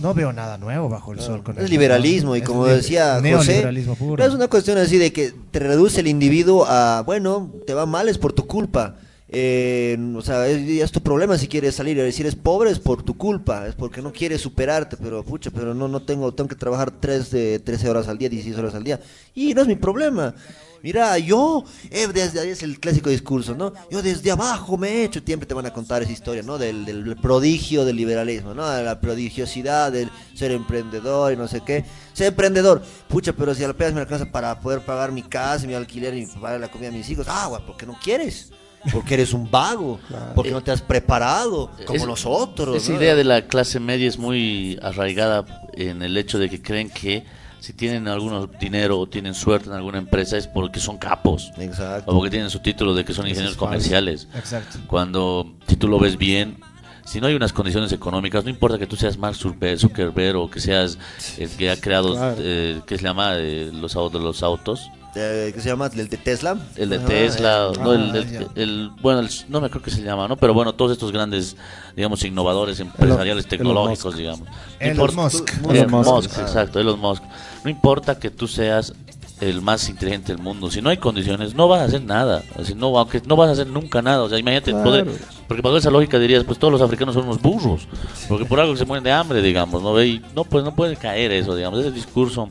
no 0.00 0.14
veo 0.14 0.32
nada 0.32 0.58
nuevo 0.58 0.88
bajo 0.88 1.12
el 1.12 1.20
sol. 1.20 1.42
Con 1.42 1.56
Es 1.56 1.64
esto, 1.64 1.70
liberalismo 1.70 2.36
y 2.36 2.42
como 2.42 2.66
decía 2.66 3.20
José, 3.34 3.64
no 3.98 4.24
es 4.24 4.34
una 4.34 4.48
cuestión 4.48 4.78
así 4.78 4.98
de 4.98 5.12
que 5.12 5.32
te 5.50 5.58
reduce 5.58 6.00
el 6.00 6.06
individuo 6.06 6.64
a, 6.66 7.02
bueno, 7.04 7.52
te 7.66 7.74
va 7.74 7.86
mal 7.86 8.08
es 8.08 8.18
por 8.18 8.32
tu 8.32 8.46
culpa. 8.46 8.96
Eh, 9.30 9.98
o 10.16 10.22
sea, 10.22 10.48
es, 10.48 10.90
tu 10.90 11.02
problema 11.02 11.36
si 11.36 11.48
quieres 11.48 11.74
salir. 11.74 12.12
Si 12.12 12.22
eres 12.22 12.34
pobre 12.34 12.70
es 12.70 12.78
por 12.78 13.02
tu 13.02 13.16
culpa, 13.16 13.66
es 13.66 13.74
porque 13.74 14.00
no 14.00 14.12
quieres 14.12 14.40
superarte, 14.40 14.96
pero 14.96 15.22
pucha, 15.22 15.50
pero 15.50 15.74
no, 15.74 15.88
no 15.88 16.02
tengo, 16.02 16.32
tengo 16.32 16.48
que 16.48 16.56
trabajar 16.56 16.90
tres, 16.90 17.30
de 17.30 17.58
13 17.58 17.90
horas 17.90 18.08
al 18.08 18.18
día, 18.18 18.28
16 18.28 18.56
horas 18.58 18.74
al 18.74 18.84
día. 18.84 19.00
Y 19.34 19.54
no 19.54 19.62
es 19.62 19.68
mi 19.68 19.76
problema. 19.76 20.34
Mira, 20.80 21.18
yo, 21.18 21.64
eh, 21.90 22.06
desde 22.14 22.38
ahí 22.38 22.50
es 22.50 22.62
el 22.62 22.78
clásico 22.78 23.10
discurso, 23.10 23.54
¿no? 23.56 23.72
Yo 23.90 24.00
desde 24.00 24.30
abajo 24.30 24.76
me 24.76 24.88
he 24.88 25.04
hecho, 25.04 25.20
siempre 25.24 25.46
te 25.46 25.52
van 25.52 25.66
a 25.66 25.72
contar 25.72 26.02
esa 26.02 26.12
historia, 26.12 26.44
¿no? 26.44 26.56
Del, 26.56 26.84
del 26.84 27.16
prodigio 27.16 27.84
del 27.84 27.96
liberalismo, 27.96 28.54
¿no? 28.54 28.68
De 28.68 28.84
la 28.84 29.00
prodigiosidad 29.00 29.90
del 29.90 30.08
ser 30.34 30.52
emprendedor 30.52 31.32
y 31.32 31.36
no 31.36 31.48
sé 31.48 31.62
qué. 31.62 31.84
Ser 32.12 32.28
emprendedor, 32.28 32.80
pucha, 33.08 33.32
pero 33.32 33.56
si 33.56 33.64
apenas 33.64 33.92
me 33.92 34.00
alcanza 34.00 34.30
para 34.30 34.60
poder 34.60 34.80
pagar 34.82 35.10
mi 35.10 35.22
casa, 35.22 35.66
mi 35.66 35.74
alquiler 35.74 36.14
y 36.14 36.26
pagar 36.26 36.60
la 36.60 36.70
comida 36.70 36.90
a 36.90 36.92
mis 36.92 37.10
hijos, 37.10 37.26
ah, 37.28 37.46
güey, 37.48 37.62
porque 37.66 37.84
no 37.84 37.98
quieres. 38.00 38.52
Porque 38.92 39.14
eres 39.14 39.32
un 39.32 39.50
vago, 39.50 39.98
porque 40.34 40.50
no 40.50 40.62
te 40.62 40.70
has 40.70 40.80
preparado, 40.82 41.70
como 41.84 41.98
Es- 41.98 42.06
nosotros. 42.06 42.76
Esa 42.76 42.92
¿no? 42.92 42.98
idea 42.98 43.14
de 43.14 43.24
la 43.24 43.42
clase 43.46 43.80
media 43.80 44.08
es 44.08 44.18
muy 44.18 44.78
arraigada 44.82 45.44
en 45.74 46.02
el 46.02 46.16
hecho 46.16 46.38
de 46.38 46.48
que 46.48 46.62
creen 46.62 46.88
que 46.90 47.24
si 47.60 47.72
tienen 47.72 48.06
algún 48.06 48.48
dinero 48.60 49.00
o 49.00 49.08
tienen 49.08 49.34
suerte 49.34 49.68
en 49.68 49.74
alguna 49.74 49.98
empresa 49.98 50.36
es 50.36 50.46
porque 50.46 50.78
son 50.78 50.96
capos. 50.96 51.50
Exacto. 51.58 52.10
O 52.10 52.14
porque 52.14 52.30
tienen 52.30 52.50
su 52.50 52.60
título 52.60 52.94
de 52.94 53.04
que 53.04 53.12
son 53.12 53.26
ingenieros 53.26 53.56
comerciales. 53.56 54.28
Exacto. 54.34 54.78
Cuando, 54.86 55.54
si 55.66 55.74
tú 55.76 55.88
lo 55.88 55.98
ves 55.98 56.16
bien, 56.16 56.58
si 57.04 57.20
no 57.20 57.26
hay 57.26 57.34
unas 57.34 57.52
condiciones 57.52 57.90
económicas, 57.92 58.44
no 58.44 58.50
importa 58.50 58.78
que 58.78 58.86
tú 58.86 58.94
seas 58.94 59.18
Mark 59.18 59.34
Zuckerberg, 59.34 60.36
o 60.36 60.48
que 60.50 60.60
seas 60.60 60.98
el 61.36 61.48
que 61.50 61.70
ha 61.70 61.76
creado, 61.80 62.12
Claro. 62.14 62.36
eh, 62.38 62.80
¿qué 62.86 62.96
se 62.96 63.02
llama? 63.02 63.32
Eh, 63.38 63.70
los, 63.72 63.94
los 63.94 64.42
autos. 64.44 64.88
Eh, 65.20 65.50
¿Qué 65.54 65.60
se 65.60 65.68
llama? 65.68 65.90
¿El 65.94 66.08
de 66.08 66.16
Tesla? 66.16 66.56
El 66.76 66.90
de 66.90 66.96
Ajá, 66.98 67.06
Tesla, 67.06 67.70
eh, 67.74 67.78
no, 67.82 67.92
el, 67.92 68.10
ah, 68.14 68.46
el- 68.54 68.90
bueno, 69.02 69.20
el- 69.20 69.28
no 69.48 69.60
me 69.60 69.66
acuerdo 69.66 69.84
qué 69.86 69.90
se 69.90 70.02
llama, 70.02 70.28
¿no? 70.28 70.36
Pero 70.36 70.54
bueno, 70.54 70.74
todos 70.74 70.92
estos 70.92 71.10
grandes, 71.10 71.56
digamos, 71.96 72.22
innovadores 72.24 72.78
empresariales 72.78 73.44
Elon 73.46 73.50
tecnológicos, 73.50 74.04
Musk. 74.04 74.16
digamos. 74.18 74.48
No 74.48 74.54
Elon 74.78 74.92
importa- 74.94 75.16
Musk. 75.22 75.50
Elon 75.64 75.76
Elon 75.76 75.90
Musk, 75.90 76.10
Musk. 76.10 76.38
exacto, 76.38 76.78
Elon 76.78 77.00
Musk. 77.00 77.22
No 77.64 77.70
importa 77.70 78.18
que 78.18 78.30
tú 78.30 78.46
seas 78.46 78.92
el 79.40 79.60
más 79.62 79.88
inteligente 79.88 80.32
del 80.32 80.42
mundo, 80.42 80.68
si 80.70 80.82
no 80.82 80.90
hay 80.90 80.96
condiciones, 80.96 81.54
no 81.54 81.68
vas 81.68 81.80
a 81.80 81.84
hacer 81.84 82.02
nada. 82.02 82.42
Así, 82.56 82.74
no, 82.74 82.96
aunque 82.98 83.20
no 83.24 83.36
vas 83.36 83.48
a 83.48 83.52
hacer 83.52 83.66
nunca 83.68 84.02
nada. 84.02 84.22
O 84.24 84.28
sea, 84.28 84.38
imagínate, 84.38 84.70
Claro. 84.72 84.84
poder- 84.84 85.06
porque 85.46 85.62
bajo 85.62 85.76
esa 85.76 85.90
lógica 85.90 86.18
dirías, 86.18 86.44
pues 86.44 86.58
todos 86.58 86.72
los 86.72 86.80
africanos 86.82 87.14
son 87.14 87.24
unos 87.24 87.40
burros, 87.40 87.86
porque 88.28 88.44
por 88.44 88.58
algo 88.60 88.76
se 88.76 88.84
mueren 88.84 89.04
de 89.04 89.12
hambre, 89.12 89.40
digamos, 89.42 89.82
¿no? 89.82 90.00
Y 90.02 90.22
no, 90.34 90.44
pues 90.44 90.64
no 90.64 90.74
puede 90.74 90.96
caer 90.96 91.30
eso, 91.32 91.54
digamos, 91.54 91.80
ese 91.80 91.90
discurso 91.92 92.48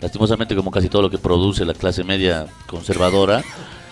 lastimosamente 0.00 0.54
como 0.56 0.70
casi 0.70 0.88
todo 0.88 1.02
lo 1.02 1.10
que 1.10 1.18
produce 1.18 1.64
la 1.64 1.74
clase 1.74 2.04
media 2.04 2.46
conservadora 2.66 3.42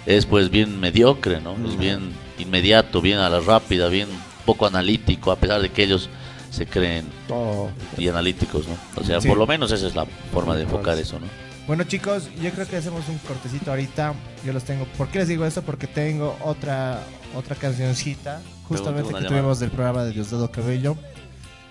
es 0.06 0.26
pues 0.26 0.50
bien 0.50 0.80
mediocre, 0.80 1.40
¿no? 1.40 1.54
Es 1.68 1.76
bien 1.78 2.12
inmediato, 2.38 3.00
bien 3.00 3.18
a 3.18 3.28
la 3.28 3.40
rápida, 3.40 3.88
bien 3.88 4.08
poco 4.46 4.66
analítico, 4.66 5.30
a 5.30 5.36
pesar 5.36 5.60
de 5.60 5.70
que 5.70 5.82
ellos 5.84 6.08
se 6.50 6.66
creen 6.66 7.06
Oh, 7.28 7.68
y 7.98 8.08
analíticos, 8.08 8.66
¿no? 8.66 8.76
O 8.96 9.04
sea, 9.04 9.20
Sí. 9.20 9.28
por 9.28 9.36
lo 9.36 9.46
menos 9.46 9.70
esa 9.70 9.86
es 9.86 9.94
la 9.94 10.06
forma 10.32 10.56
de 10.56 10.62
enfocar 10.62 10.96
eso, 10.98 11.20
¿no? 11.20 11.26
Bueno 11.66 11.84
chicos, 11.84 12.30
yo 12.42 12.50
creo 12.52 12.66
que 12.66 12.76
hacemos 12.76 13.06
un 13.10 13.18
cortecito 13.18 13.70
ahorita. 13.70 14.14
Yo 14.46 14.54
los 14.54 14.64
tengo. 14.64 14.86
¿Por 14.96 15.08
qué 15.08 15.18
les 15.18 15.28
digo 15.28 15.44
esto? 15.44 15.60
Porque 15.60 15.86
tengo 15.86 16.34
otra 16.42 17.00
otra 17.36 17.54
cancioncita, 17.56 18.40
justamente 18.66 19.08
que 19.08 19.14
llamada. 19.16 19.28
tuvimos 19.28 19.58
del 19.60 19.70
programa 19.70 20.04
de 20.04 20.12
Diosdado 20.12 20.50
Cabello. 20.50 20.96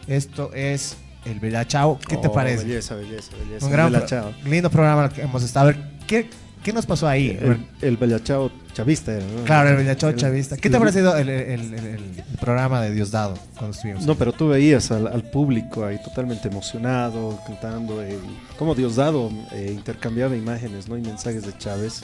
Esto 0.07 0.51
es 0.53 0.97
el 1.29 1.39
Bella 1.39 1.65
Chao. 1.65 1.99
¿Qué 2.07 2.17
te 2.17 2.27
oh, 2.27 2.31
parece? 2.31 2.63
Belleza, 2.65 2.95
belleza, 2.95 3.31
belleza. 3.43 3.65
Un 3.65 3.71
gran 3.71 3.91
pro- 3.91 4.33
lindo 4.45 4.69
programa 4.69 5.09
que 5.09 5.21
hemos 5.21 5.43
estado. 5.43 5.69
A 5.69 5.71
ver, 5.71 5.79
¿qué, 6.07 6.29
qué 6.63 6.73
nos 6.73 6.85
pasó 6.85 7.07
ahí? 7.07 7.37
A 7.41 7.43
ver, 7.45 7.57
El, 7.81 7.87
el 7.89 7.97
Bella 7.97 8.23
Chao 8.23 8.51
chavista 8.73 9.11
era, 9.13 9.25
¿no? 9.25 9.43
claro, 9.43 9.69
el 9.69 9.77
Bella 9.77 9.95
Chao 9.97 10.09
El- 10.11 10.15
chavista. 10.15 10.55
¿Qué 10.57 10.69
te 10.69 10.77
ha 10.77 10.79
parecido 10.79 11.15
el, 11.17 11.29
el- 11.29 11.49
el- 11.51 11.73
el- 11.73 12.23
el 12.31 12.37
programa 12.39 12.81
de 12.81 12.91
Diosdado 12.91 13.33
cuando 13.57 13.75
estuvimos? 13.75 14.05
No, 14.05 14.15
pero 14.15 14.31
tú 14.33 14.49
veías 14.49 14.91
al, 14.91 15.07
al 15.07 15.23
público 15.23 15.85
ahí 15.85 15.99
totalmente 16.03 16.47
emocionado, 16.47 17.39
cantando, 17.45 18.03
eh, 18.03 18.17
como 18.57 18.75
Diosdado 18.75 19.31
eh, 19.53 19.71
intercambiaba 19.73 20.35
imágenes 20.35 20.87
¿no? 20.87 20.97
y 20.97 21.01
mensajes 21.01 21.43
de 21.45 21.57
Chávez, 21.57 22.03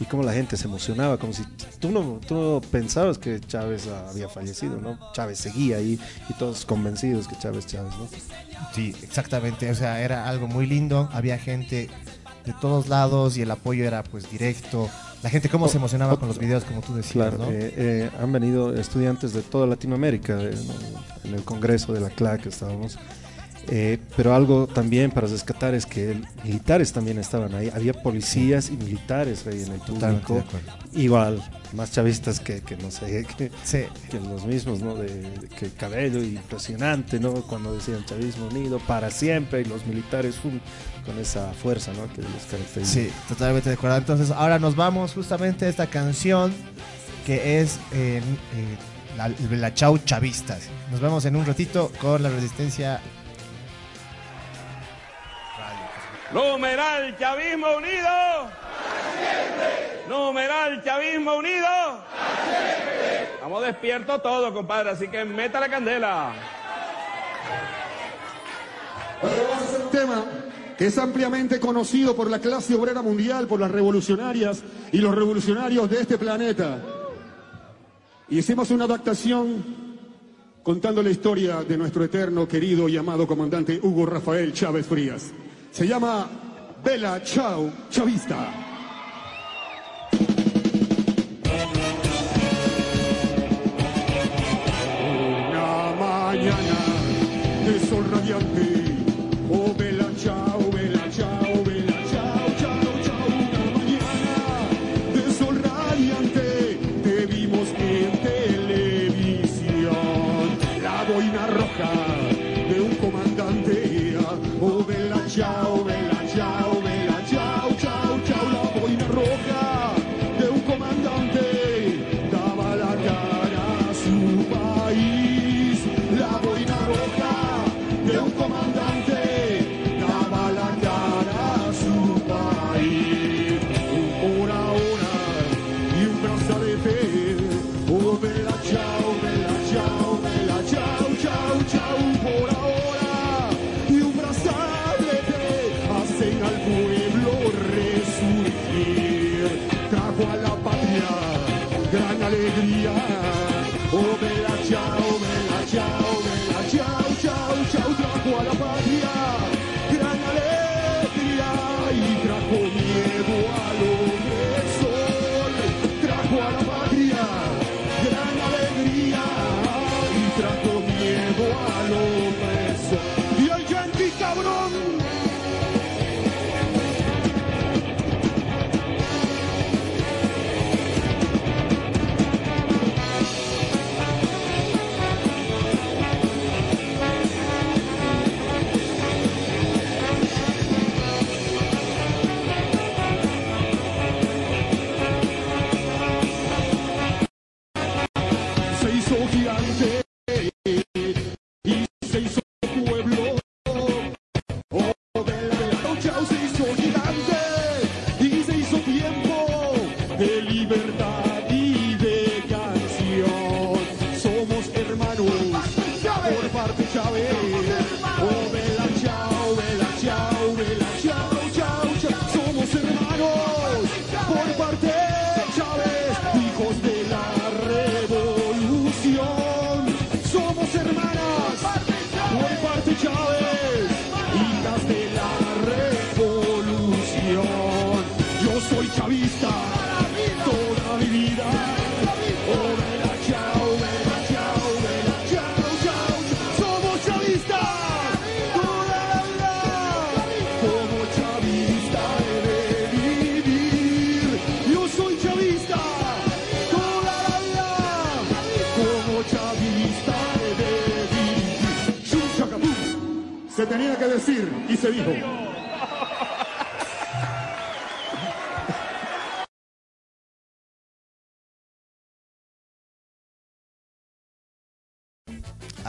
y 0.00 0.04
cómo 0.04 0.22
la 0.22 0.32
gente 0.32 0.56
se 0.56 0.66
emocionaba, 0.66 1.18
como 1.18 1.32
si 1.32 1.42
tú 1.80 1.90
no, 1.90 2.20
tú 2.26 2.34
no 2.34 2.60
pensabas 2.70 3.18
que 3.18 3.40
Chávez 3.40 3.86
había 3.88 4.28
fallecido, 4.28 4.80
¿no? 4.80 4.98
Chávez 5.12 5.38
seguía 5.38 5.76
ahí 5.78 5.98
y 6.28 6.32
todos 6.34 6.64
convencidos 6.64 7.26
que 7.26 7.36
Chávez, 7.36 7.66
Chávez, 7.66 7.92
¿no? 7.98 8.08
Sí, 8.74 8.94
exactamente. 9.02 9.70
O 9.70 9.74
sea, 9.74 10.00
era 10.02 10.28
algo 10.28 10.46
muy 10.46 10.66
lindo. 10.66 11.08
Había 11.12 11.38
gente 11.38 11.88
de 12.44 12.52
todos 12.60 12.88
lados 12.88 13.36
y 13.36 13.42
el 13.42 13.50
apoyo 13.50 13.84
era 13.84 14.02
pues 14.04 14.30
directo. 14.30 14.88
La 15.22 15.30
gente 15.30 15.48
cómo 15.48 15.66
se 15.68 15.78
emocionaba 15.78 16.16
con 16.16 16.28
los 16.28 16.38
videos, 16.38 16.62
como 16.62 16.80
tú 16.80 16.94
decías, 16.94 17.12
Claro, 17.12 17.38
¿no? 17.38 17.50
eh, 17.50 17.74
eh, 17.76 18.10
han 18.20 18.30
venido 18.32 18.72
estudiantes 18.74 19.32
de 19.32 19.42
toda 19.42 19.66
Latinoamérica 19.66 20.40
eh, 20.40 20.54
en 21.24 21.34
el 21.34 21.42
congreso 21.42 21.92
de 21.92 22.00
la 22.00 22.10
CLAC 22.10 22.46
estábamos. 22.46 22.96
Eh, 23.70 23.98
pero 24.16 24.34
algo 24.34 24.66
también 24.66 25.10
para 25.10 25.26
rescatar 25.26 25.74
es 25.74 25.84
que 25.84 26.12
el- 26.12 26.26
militares 26.42 26.92
también 26.92 27.18
estaban 27.18 27.54
ahí. 27.54 27.70
Había 27.74 27.92
policías 27.92 28.70
y 28.70 28.76
militares 28.78 29.46
ahí 29.46 29.62
en 29.62 29.72
el 29.72 29.80
público. 29.80 30.42
Igual, 30.94 31.42
más 31.74 31.92
chavistas 31.92 32.40
que, 32.40 32.60
que 32.62 32.76
no 32.78 32.90
sé, 32.90 33.26
que, 33.36 33.50
Sí. 33.64 33.80
que 34.10 34.20
los 34.20 34.46
mismos, 34.46 34.80
¿no? 34.80 34.94
De, 34.94 35.08
de- 35.08 35.48
que 35.48 35.68
cabello 35.70 36.22
impresionante, 36.22 37.20
¿no? 37.20 37.34
Cuando 37.42 37.74
decían 37.74 38.04
chavismo 38.06 38.46
unido 38.48 38.78
para 38.78 39.10
siempre 39.10 39.60
y 39.60 39.64
los 39.66 39.86
militares 39.86 40.36
con 41.04 41.18
esa 41.18 41.52
fuerza, 41.52 41.92
¿no? 41.92 42.10
Que 42.14 42.22
los 42.22 42.42
caracteriza. 42.50 42.90
Sí, 42.92 43.10
totalmente 43.28 43.68
de 43.68 43.74
acuerdo. 43.74 43.96
Entonces, 43.98 44.30
ahora 44.30 44.58
nos 44.58 44.76
vamos 44.76 45.12
justamente 45.12 45.66
a 45.66 45.68
esta 45.68 45.86
canción 45.88 46.52
que 47.26 47.60
es 47.60 47.76
eh, 47.92 48.22
eh, 48.54 48.76
la, 49.18 49.28
la 49.28 49.74
Chau 49.74 49.98
Chavistas. 49.98 50.60
Nos 50.90 51.00
vemos 51.00 51.26
en 51.26 51.36
un 51.36 51.44
ratito 51.44 51.92
con 52.00 52.22
la 52.22 52.30
resistencia. 52.30 53.00
Numeral 56.32 57.16
Chavismo 57.18 57.76
Unido. 57.76 58.50
Numeral 60.08 60.84
Chavismo 60.84 61.36
Unido. 61.36 61.66
Estamos 63.34 63.62
despiertos 63.62 64.22
todos, 64.22 64.52
compadre, 64.52 64.90
así 64.90 65.08
que 65.08 65.24
meta 65.24 65.58
la 65.58 65.70
candela. 65.70 66.32
Un 69.22 69.90
tema 69.90 70.24
que 70.76 70.86
es 70.86 70.98
ampliamente 70.98 71.58
conocido 71.58 72.14
por 72.14 72.30
la 72.30 72.40
clase 72.40 72.74
obrera 72.74 73.00
mundial, 73.00 73.46
por 73.46 73.58
las 73.58 73.70
revolucionarias 73.70 74.62
y 74.92 74.98
los 74.98 75.14
revolucionarios 75.14 75.88
de 75.88 76.00
este 76.02 76.18
planeta. 76.18 76.78
Y 78.28 78.38
hicimos 78.38 78.70
una 78.70 78.84
adaptación 78.84 79.64
contando 80.62 81.02
la 81.02 81.08
historia 81.08 81.64
de 81.64 81.78
nuestro 81.78 82.04
eterno, 82.04 82.46
querido 82.46 82.86
y 82.86 82.98
amado 82.98 83.26
comandante 83.26 83.80
Hugo 83.82 84.04
Rafael 84.04 84.52
Chávez 84.52 84.86
Frías. 84.86 85.32
Se 85.78 85.86
llama 85.86 86.26
Bella 86.82 87.22
Chao 87.22 87.70
Chavista. 87.88 88.52
Una 95.08 95.94
mañana 95.94 96.80
de 97.64 97.78
sol 97.86 98.04
radiante, 98.10 98.87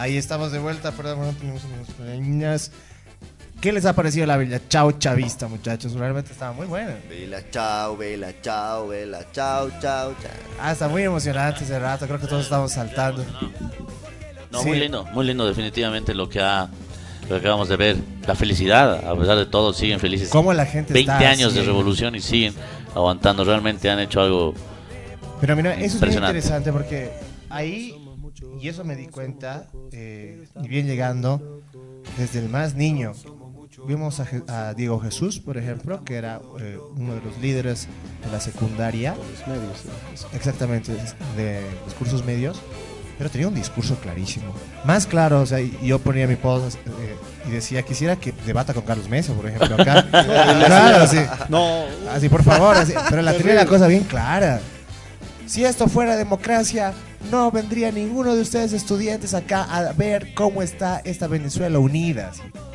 Ahí 0.10 0.18
estamos 0.18 0.52
de 0.52 0.58
vuelta, 0.58 0.92
perdón, 0.92 1.20
no 1.22 1.34
tenemos 1.34 1.62
unas 1.66 1.88
pequeñas. 1.92 2.72
¿Qué 3.62 3.72
les 3.72 3.86
ha 3.86 3.94
parecido 3.94 4.26
la 4.26 4.38
Bella 4.38 4.60
Chao 4.68 4.94
Chavista, 4.94 5.48
muchachos? 5.48 5.94
Realmente 5.94 6.32
estaba 6.32 6.52
muy 6.52 6.66
buena. 6.66 6.96
Vela 7.08 7.44
chao, 7.52 7.96
vela 7.96 8.34
chao, 8.42 8.88
vela 8.88 9.20
chao, 9.32 9.70
chao, 9.80 10.16
chao. 10.20 10.32
Ah, 10.60 10.72
está 10.72 10.88
muy 10.88 11.04
emocionante 11.04 11.64
ese 11.64 11.78
rato, 11.78 12.08
creo 12.08 12.20
que 12.20 12.26
todos 12.26 12.46
estamos 12.46 12.72
saltando. 12.72 13.24
No, 14.52 14.64
Sí. 14.64 14.70
muy 14.70 14.80
lindo, 14.80 15.06
muy 15.14 15.28
lindo 15.28 15.46
definitivamente 15.46 16.16
lo 16.16 16.28
que 16.28 16.40
ha 16.42 16.68
lo 17.24 17.36
que 17.36 17.42
acabamos 17.42 17.70
de 17.70 17.76
ver. 17.76 17.98
La 18.26 18.34
felicidad, 18.34 19.08
a 19.08 19.16
pesar 19.16 19.38
de 19.38 19.46
todo, 19.46 19.74
siguen 19.74 20.00
felices. 20.00 20.30
Cómo 20.30 20.52
la 20.54 20.66
gente 20.66 20.92
20 20.92 21.12
está 21.12 21.30
años 21.30 21.54
de 21.54 21.60
así. 21.60 21.68
revolución 21.68 22.16
y 22.16 22.20
siguen 22.22 22.56
aguantando. 22.96 23.44
Realmente 23.46 23.92
han 23.92 24.00
hecho 24.00 24.22
algo 24.22 24.56
Pero 25.40 25.56
mira, 25.56 25.76
eso 25.76 25.98
es 25.98 26.02
muy 26.02 26.16
interesante 26.16 26.72
porque 26.74 27.12
ahí, 27.52 27.96
y 28.60 28.68
eso 28.68 28.84
me 28.84 28.96
di 28.96 29.08
cuenta, 29.08 29.68
eh, 29.92 30.48
y 30.62 30.68
bien 30.68 30.88
llegando, 30.88 31.62
desde 32.18 32.40
el 32.40 32.50
más 32.50 32.76
niño, 32.76 33.14
vimos 33.88 34.20
a, 34.20 34.28
a 34.48 34.74
Diego 34.74 35.00
Jesús, 35.00 35.40
por 35.40 35.58
ejemplo, 35.58 36.04
que 36.04 36.16
era 36.16 36.42
eh, 36.60 36.78
uno 36.96 37.16
de 37.16 37.22
los 37.22 37.38
líderes 37.40 37.88
de 38.24 38.32
la 38.32 38.40
secundaria, 38.40 39.16
exactamente, 40.34 40.94
de 41.36 41.62
los 41.86 41.94
cursos 41.94 42.26
medios, 42.26 42.62
pero 43.18 43.30
tenía 43.30 43.50
un 43.50 43.54
discurso 43.56 43.96
clarísimo. 43.98 44.54
Más 44.86 45.06
claro, 45.06 45.42
o 45.42 45.46
sea, 45.46 45.60
yo 45.60 46.00
ponía 46.00 46.26
mi 46.26 46.38
post 46.38 46.78
eh, 46.78 47.18
y 47.48 47.52
decía, 47.52 47.82
quisiera 47.84 48.16
que 48.16 48.32
debata 48.46 48.74
con 48.74 48.84
Carlos 48.84 49.10
Mesa, 49.10 49.34
por 49.34 49.46
ejemplo, 49.46 49.76
acá. 49.76 50.06
claro, 50.10 51.06
sí. 51.06 51.20
No. 51.50 51.84
Así, 52.10 52.30
por 52.30 52.44
favor, 52.44 52.78
así. 52.78 52.94
Pero 53.10 53.22
la 53.22 53.34
tenía 53.34 53.56
la 53.56 53.66
cosa 53.66 53.88
bien 53.88 54.06
clara. 54.06 54.62
Si 55.46 55.66
esto 55.66 55.90
fuera 55.90 56.16
democracia, 56.16 56.94
no 57.32 57.52
vendría 57.52 57.92
ninguno 57.92 58.36
de 58.36 58.42
ustedes 58.42 58.74
estudiantes 58.74 59.34
acá 59.34 59.64
a 59.64 59.92
ver 59.94 60.34
cómo 60.34 60.62
está 60.62 61.02
esta 61.04 61.28
Venezuela 61.28 61.80
unida. 61.80 62.32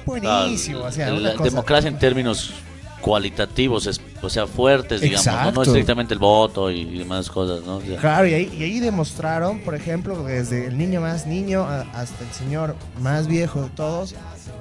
Buenísimo, 0.07 0.81
o 0.81 0.93
sea, 0.93 1.09
La 1.11 1.15
una 1.15 1.33
cosa- 1.33 1.45
democracia 1.51 1.89
en 1.89 1.99
términos 1.99 2.53
cualitativos, 3.01 3.87
es- 3.87 4.01
o 4.23 4.31
sea, 4.31 4.47
fuertes, 4.47 5.01
digamos, 5.03 5.27
¿no? 5.27 5.53
no, 5.53 5.63
estrictamente 5.63 6.15
el 6.15 6.21
voto 6.21 6.71
y, 6.71 6.81
y 6.81 6.99
demás 6.99 7.29
cosas, 7.31 7.63
¿no? 7.65 7.77
O 7.77 7.81
sea, 7.83 7.99
Claro, 7.99 8.27
y 8.27 8.33
ahí, 8.35 8.55
y 8.59 8.63
ahí 8.65 8.81
demostraron, 8.81 9.61
por 9.61 9.75
ejemplo, 9.75 10.23
desde 10.25 10.67
el 10.69 10.79
niño 10.79 11.01
más 11.03 11.27
niño 11.27 11.65
a- 11.65 11.83
hasta 11.93 12.25
el 12.25 12.33
señor 12.33 12.77
más 13.01 13.27
viejo 13.27 13.63
de 13.63 13.69
todos, 13.71 14.15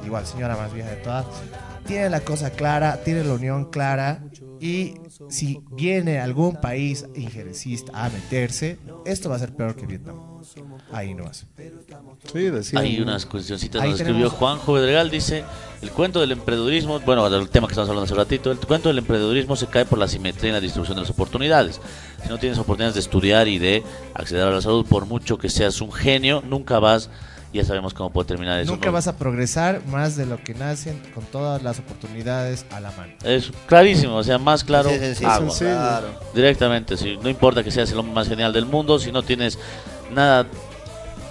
igual 0.06 0.26
señora 0.26 0.58
más 0.58 0.74
vieja 0.74 0.90
de 0.90 0.98
todas, 0.98 1.26
tiene 1.88 2.10
la 2.10 2.20
cosa 2.20 2.50
clara, 2.50 3.00
tiene 3.04 3.24
la 3.24 3.34
unión 3.34 3.66
clara 3.66 4.20
Y 4.64 4.93
si 5.30 5.59
viene 5.72 6.20
algún 6.20 6.55
país 6.61 7.05
injerencista 7.16 7.91
a 7.93 8.09
meterse, 8.09 8.78
esto 9.05 9.30
va 9.30 9.36
a 9.36 9.39
ser 9.39 9.53
peor 9.53 9.76
que 9.76 9.86
Vietnam. 9.86 10.16
Ahí 10.93 11.14
no 11.14 11.26
más. 11.26 11.45
Sí, 12.32 12.39
decía. 12.43 12.80
Hay 12.80 13.01
unas 13.01 13.26
cuestioncitas, 13.26 13.84
nos 13.84 13.95
escribió 13.95 14.28
tenemos- 14.28 14.34
Juanjo 14.38 14.74
Bedregal, 14.74 15.09
dice, 15.09 15.43
el 15.82 15.91
cuento 15.91 16.22
del 16.22 16.32
emprendedurismo, 16.32 17.01
bueno, 17.01 17.30
del 17.30 17.49
tema 17.49 17.68
que 17.68 17.74
estamos 17.74 17.89
hablando 17.89 18.05
hace 18.05 18.16
ratito, 18.16 18.51
el 18.51 18.57
cuento 18.59 18.88
del 18.88 18.99
emprendedurismo 18.99 19.57
se 19.57 19.68
cae 19.68 19.84
por 19.86 19.99
la 19.99 20.07
simetría 20.07 20.49
en 20.51 20.55
la 20.55 20.61
distribución 20.61 20.95
de 20.95 21.01
las 21.01 21.09
oportunidades. 21.09 21.82
Si 22.24 22.30
no 22.30 22.38
tienes 22.38 22.57
oportunidades 22.57 22.93
de 22.93 23.01
estudiar 23.01 23.49
y 23.49 23.59
de 23.59 23.84
acceder 24.14 24.47
a 24.47 24.51
la 24.51 24.61
salud, 24.61 24.86
por 24.86 25.05
mucho 25.05 25.38
que 25.38 25.49
seas 25.49 25.82
un 25.82 25.91
genio, 25.91 26.41
nunca 26.47 26.80
vas, 26.80 27.09
ya 27.54 27.66
sabemos 27.66 27.93
cómo 27.93 28.10
puede 28.10 28.28
terminar 28.28 28.60
eso. 28.60 28.72
Nunca 28.72 28.88
¿no? 28.88 28.93
vas 28.93 29.08
a 29.08 29.16
progresar 29.18 29.82
más 29.86 30.16
de 30.16 30.26
lo 30.26 30.43
que 30.43 30.54
nacen 30.54 30.99
con 31.14 31.24
todas 31.26 31.62
las 31.62 31.80
oportunidades 31.80 32.66
a 32.72 32.80
la 32.80 32.91
mano. 32.91 33.14
Es 33.24 33.51
clarísimo, 33.68 34.16
o 34.16 34.24
sea, 34.24 34.38
más 34.38 34.64
claro, 34.64 34.89
Sí, 34.89 34.97
sí, 34.99 35.16
sí, 35.16 35.26
agua. 35.26 35.56
Claro. 35.58 36.08
Directamente, 36.34 36.97
si 36.97 37.18
no 37.18 37.30
importa 37.30 37.64
que 37.64 37.72
seas 37.72 37.91
el 37.91 37.99
hombre 37.99 38.16
más 38.16 38.28
genial 38.28 38.51
del 38.51 38.66
mundo, 38.66 38.99
si 38.99 39.12
no 39.12 39.24
tienes 39.24 39.60
nada, 40.12 40.47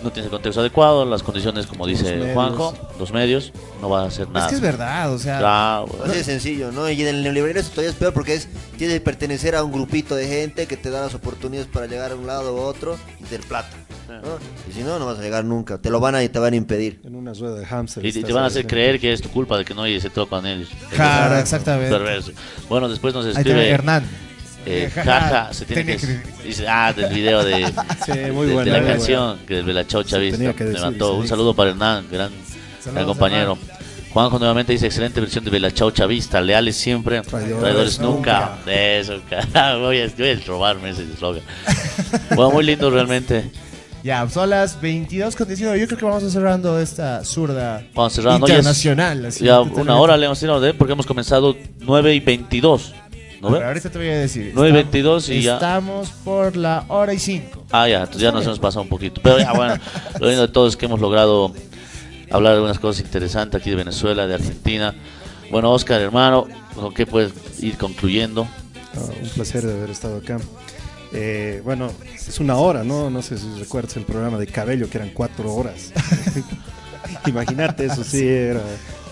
no 0.03 0.11
tienes 0.11 0.26
el 0.26 0.30
contexto 0.30 0.61
adecuado, 0.61 1.05
las 1.05 1.22
condiciones, 1.22 1.66
como 1.66 1.86
dice 1.86 2.16
medios. 2.16 2.34
Juanjo, 2.34 2.74
los 2.98 3.12
medios, 3.12 3.53
no 3.80 3.88
vas 3.88 4.05
a 4.05 4.07
hacer 4.09 4.28
nada. 4.28 4.46
Es 4.46 4.50
que 4.50 4.57
es 4.57 4.61
verdad, 4.61 5.12
o 5.12 5.18
sea, 5.18 5.38
Claro, 5.38 5.86
Así 6.05 6.16
de 6.16 6.24
sencillo, 6.24 6.72
¿no? 6.72 6.88
Y 6.90 7.00
en 7.03 7.09
el 7.09 7.22
neoliberalismo 7.22 7.61
eso 7.61 7.70
todavía 7.70 7.90
es 7.90 7.96
peor 7.96 8.12
porque 8.12 8.34
es, 8.34 8.48
tienes 8.76 8.96
que 8.96 9.00
pertenecer 9.00 9.55
a 9.57 9.62
un 9.62 9.72
grupito 9.72 10.14
de 10.14 10.26
gente 10.26 10.66
que 10.66 10.76
te 10.76 10.90
da 10.90 11.03
las 11.03 11.14
oportunidades 11.14 11.68
para 11.68 11.86
llegar 11.86 12.12
a 12.12 12.16
un 12.16 12.26
lado 12.26 12.55
u 12.55 12.59
otro 12.59 12.98
y 13.20 13.24
tener 13.24 13.46
plata. 13.46 13.70
¿no? 14.09 14.38
Y 14.68 14.72
si 14.72 14.82
no, 14.82 14.98
no 14.98 15.07
vas 15.07 15.18
a 15.18 15.22
llegar 15.22 15.44
nunca. 15.44 15.78
Te 15.78 15.90
lo 15.90 16.00
van 16.00 16.14
a 16.14 16.22
y 16.22 16.28
te 16.28 16.38
van 16.38 16.53
a 16.53 16.57
impedir. 16.57 17.00
En 17.05 17.14
una 17.14 17.32
rueda 17.32 17.59
de 17.59 17.66
hamster. 17.66 18.05
Y 18.05 18.12
te, 18.12 18.32
van 18.32 18.44
a 18.44 18.46
hacer 18.46 18.66
creer 18.66 19.00
que 19.00 19.12
es 19.12 19.22
tu 19.22 19.30
culpa 19.30 19.57
de 19.57 19.64
que 19.64 19.74
no 19.74 19.82
hay 19.82 19.94
ese 19.94 20.11
troco 20.11 20.30
con 20.30 20.46
ellos. 20.46 20.68
Claro, 20.90 21.38
exactamente. 21.38 21.90
Perverso. 21.90 22.32
Bueno, 22.68 22.88
después 22.88 23.14
nos 23.14 23.24
ahí 23.24 23.32
escribe 23.32 23.68
Hernán. 23.68 24.31
Eh, 24.66 24.90
Jaja, 24.94 25.20
jaja, 25.20 25.54
se 25.54 25.64
tiene 25.66 25.84
que, 25.84 25.98
dice, 26.44 26.66
ah, 26.68 26.92
del 26.92 27.12
video 27.12 27.44
de, 27.44 27.66
Sí, 28.06 28.12
muy 28.32 28.46
de- 28.46 28.54
bueno. 28.54 28.72
de 28.72 28.80
la 28.80 28.86
canción 28.86 29.38
que 29.46 29.62
de 29.62 29.72
la 29.72 29.84
tenía 29.84 30.52
que 30.54 30.64
levantó. 30.64 31.14
Un 31.16 31.26
saludo 31.28 31.54
para 31.54 31.70
Hernán, 31.70 32.06
gran, 32.10 32.30
gran 32.30 32.82
Saludos, 32.82 33.06
compañero. 33.06 33.58
Juanjo 34.12 34.38
nuevamente 34.38 34.72
dice 34.72 34.86
excelente 34.86 35.20
versión 35.20 35.42
de 35.44 35.50
Bella 35.50 35.70
Chaucha 35.70 36.04
Vista, 36.06 36.40
leales 36.40 36.76
siempre, 36.76 37.22
Traidores 37.22 37.60
traidores, 37.60 37.98
nunca. 38.00 38.58
Eso, 38.66 39.20
carajo, 39.28 39.80
voy 39.80 40.00
a, 40.02 40.08
voy 40.18 40.28
a 40.28 40.40
robarme 40.46 40.90
ese 40.90 41.04
eslogan. 41.04 41.42
bueno, 42.36 42.50
muy 42.50 42.64
lindo 42.64 42.90
realmente. 42.90 43.50
Ya, 44.04 44.28
son 44.28 44.50
las 44.50 44.80
22 44.80 45.36
con 45.36 45.46
19. 45.46 45.78
Yo 45.78 45.86
creo 45.86 45.96
que 45.96 46.04
vamos 46.04 46.24
a 46.24 46.30
cerrando 46.30 46.80
esta 46.80 47.24
zurda 47.24 47.84
Vamos 47.94 48.12
cerrando. 48.12 48.48
Internacional. 48.48 49.26
así, 49.26 49.44
Ya 49.44 49.60
una 49.60 49.94
hora 49.96 50.16
le 50.16 50.26
hemos 50.26 50.40
tirado 50.40 50.60
de 50.60 50.74
porque 50.74 50.92
hemos 50.94 51.06
comenzado 51.06 51.56
9 51.78 52.12
y 52.12 52.18
22. 52.18 52.94
¿No 53.43 53.49
A 53.49 53.51
ver, 53.51 53.61
ve? 53.62 53.66
ahorita 53.66 53.90
te 53.90 53.99
voy 53.99 54.07
a 54.09 54.18
decir. 54.18 54.53
9 54.55 54.68
y 54.68 54.70
Estamos- 54.70 54.93
22 54.93 55.28
y 55.30 55.43
ya. 55.43 55.55
Estamos 55.55 56.11
por 56.24 56.57
la 56.57 56.84
hora 56.86 57.12
y 57.12 57.18
5. 57.18 57.64
Ah, 57.72 57.88
ya, 57.88 57.99
entonces 58.03 58.22
ya 58.22 58.30
nos 58.30 58.45
hemos 58.45 58.61
pasado 58.61 58.82
un 58.82 58.88
poquito. 58.88 59.20
Pero 59.20 59.38
ya, 59.38 59.53
bueno, 59.53 59.74
lo 60.20 60.28
lindo 60.28 60.43
de 60.47 60.53
todo 60.53 60.68
es 60.68 60.76
que 60.76 60.86
hemos 60.86 61.01
logrado 61.01 61.53
hablar 62.30 62.55
de 62.55 62.61
unas 62.62 62.78
cosas 62.78 63.05
interesantes 63.05 63.61
aquí 63.61 63.68
de 63.70 63.76
Venezuela, 63.76 64.28
de 64.28 64.34
Argentina. 64.34 64.95
Bueno, 65.51 65.72
Oscar, 65.72 66.01
hermano, 66.01 66.47
¿con 66.76 66.95
qué 66.95 67.05
puedes 67.05 67.32
ir 67.61 67.76
concluyendo? 67.76 68.47
Ah, 68.95 69.01
un 69.20 69.28
placer 69.30 69.66
de 69.66 69.72
haber 69.72 69.90
estado 69.90 70.18
acá. 70.18 70.38
Eh, 71.12 71.61
bueno, 71.64 71.90
es 72.14 72.38
una 72.38 72.57
hora, 72.57 72.84
¿no? 72.84 73.11
No 73.11 73.22
sé 73.22 73.36
si 73.38 73.47
recuerdas 73.59 73.97
el 73.97 74.05
programa 74.05 74.38
de 74.38 74.47
Cabello, 74.47 74.88
que 74.88 74.99
eran 74.99 75.11
cuatro 75.11 75.53
horas. 75.53 75.93
Imagínate, 77.26 77.86
eso 77.86 78.05
sí, 78.05 78.26
era 78.26 78.62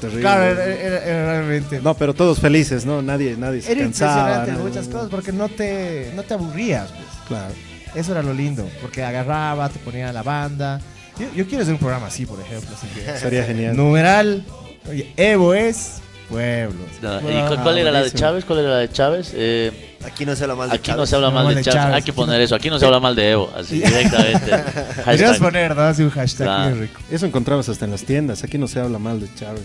terrible. 0.00 0.22
Claro, 0.22 0.42
era, 0.44 0.64
era- 0.64 1.04
era 1.04 1.24
realmente. 1.32 1.80
No, 1.82 1.94
pero 1.94 2.14
todos 2.14 2.38
felices, 2.40 2.84
¿no? 2.86 3.02
Nadie, 3.02 3.36
nadie 3.36 3.60
se 3.62 3.72
Era 3.72 3.82
cansaba. 3.82 4.30
impresionante 4.38 4.62
muchas 4.68 4.88
cosas 4.88 5.08
porque 5.10 5.32
no 5.32 5.48
te, 5.48 6.10
no 6.16 6.22
te 6.22 6.34
aburrías. 6.34 6.90
Pues. 6.90 7.06
Claro. 7.28 7.54
Eso 7.94 8.12
era 8.12 8.22
lo 8.22 8.32
lindo, 8.32 8.68
porque 8.80 9.02
agarraba, 9.02 9.68
te 9.68 9.78
ponía 9.80 10.12
la 10.12 10.22
banda. 10.22 10.80
Yo, 11.18 11.26
yo 11.34 11.46
quiero 11.46 11.62
hacer 11.62 11.74
un 11.74 11.80
programa 11.80 12.06
así, 12.06 12.24
por 12.24 12.40
ejemplo. 12.40 12.70
Así 12.76 12.86
que, 12.88 13.18
Sería 13.18 13.44
genial. 13.44 13.76
Numeral, 13.76 14.44
oye, 14.88 15.12
Evo 15.16 15.54
es 15.54 16.00
pueblos. 16.28 16.86
No, 17.02 17.18
¿Y 17.18 17.48
cu- 17.48 17.62
cuál 17.62 17.78
era 17.78 17.90
la 17.90 18.02
de. 18.02 18.12
Chávez? 18.12 18.44
¿Cuál 18.44 18.60
era 18.60 18.68
la 18.70 18.76
de 18.78 18.90
Chávez? 18.92 19.32
Eh, 19.34 19.86
Aquí 20.06 20.24
no 20.24 20.34
se 20.34 20.44
habla 20.44 20.54
mal 20.54 20.70
de 20.70 20.76
aquí 20.76 20.92
no 20.92 21.04
se 21.04 21.14
habla 21.14 21.28
No 21.28 21.34
mal 21.34 21.48
de 21.48 21.56
de 21.56 21.62
Chávez. 21.62 21.78
Chávez. 21.82 21.94
Hay 21.96 22.02
que 22.02 22.12
poner 22.14 22.40
eso. 22.40 22.54
Aquí 22.54 22.70
no 22.70 22.78
se 22.78 22.86
habla 22.86 23.00
mal 23.00 23.14
de 23.14 23.32
Evo. 23.32 23.50
Así 23.54 23.80
directamente. 23.80 24.46
Deberías 24.46 25.04
Hashtag. 25.04 25.38
poner, 25.40 25.76
¿no? 25.76 25.82
Así 25.82 26.02
un 26.04 26.10
hashtag 26.10 26.46
Claro. 26.46 26.74
rico. 26.76 27.00
Eso 27.10 27.26
encontrabas 27.26 27.68
hasta 27.68 27.84
en 27.84 27.90
las 27.90 28.04
tiendas. 28.04 28.42
Aquí 28.44 28.56
no 28.56 28.66
se 28.66 28.80
habla 28.80 28.98
mal 28.98 29.20
de 29.20 29.28
Chávez. 29.34 29.60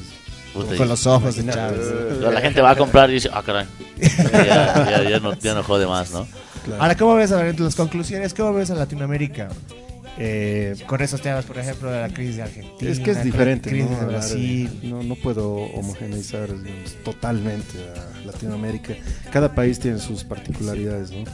Puta, 0.55 0.75
Con 0.77 0.87
los 0.87 1.05
ojos 1.05 1.35
de. 1.35 1.51
Chávez. 1.53 1.81
La 2.21 2.41
gente 2.41 2.61
va 2.61 2.71
a 2.71 2.75
comprar 2.75 3.09
y 3.09 3.13
dice, 3.15 3.29
ah, 3.31 3.43
caray. 3.45 3.65
Ya, 3.99 4.89
ya- 4.89 5.09
ya 5.09 5.19
no, 5.19 5.33
ya 5.35 5.53
no 5.53 5.63
jode 5.63 5.85
más, 5.85 6.11
¿no? 6.11 6.25
Claro. 6.63 6.81
Ahora, 6.81 6.95
¿cómo 6.97 7.15
ves 7.15 7.31
a 7.31 7.41
ver 7.43 7.59
las 7.59 7.75
conclusiones? 7.75 8.33
¿Cómo 8.33 8.53
ves 8.53 8.71
a 8.71 8.75
Latinoamérica? 8.75 9.49
Eh, 10.17 10.75
con 10.87 11.01
esos 11.01 11.19
temas, 11.21 11.43
por 11.43 11.57
ejemplo, 11.57 11.91
de 11.91 11.99
la 12.01 12.09
crisis 12.09 12.37
de 12.37 12.43
Argentina. 12.43 12.89
Es 12.89 12.99
que 13.01 13.11
es 13.11 13.17
la 13.17 13.23
diferente, 13.23 13.69
crisis 13.69 13.91
¿no? 13.91 13.99
de 13.99 14.05
Brasil. 14.05 14.79
no, 14.83 15.03
no 15.03 15.15
puedo 15.15 15.53
homogeneizar 15.55 16.47
digamos, 16.47 16.95
totalmente 17.03 17.77
a 17.93 18.25
Latinoamérica. 18.25 18.93
Cada 19.31 19.53
país 19.53 19.77
tiene 19.79 19.99
sus 19.99 20.23
particularidades, 20.23 21.11
¿no? 21.11 21.25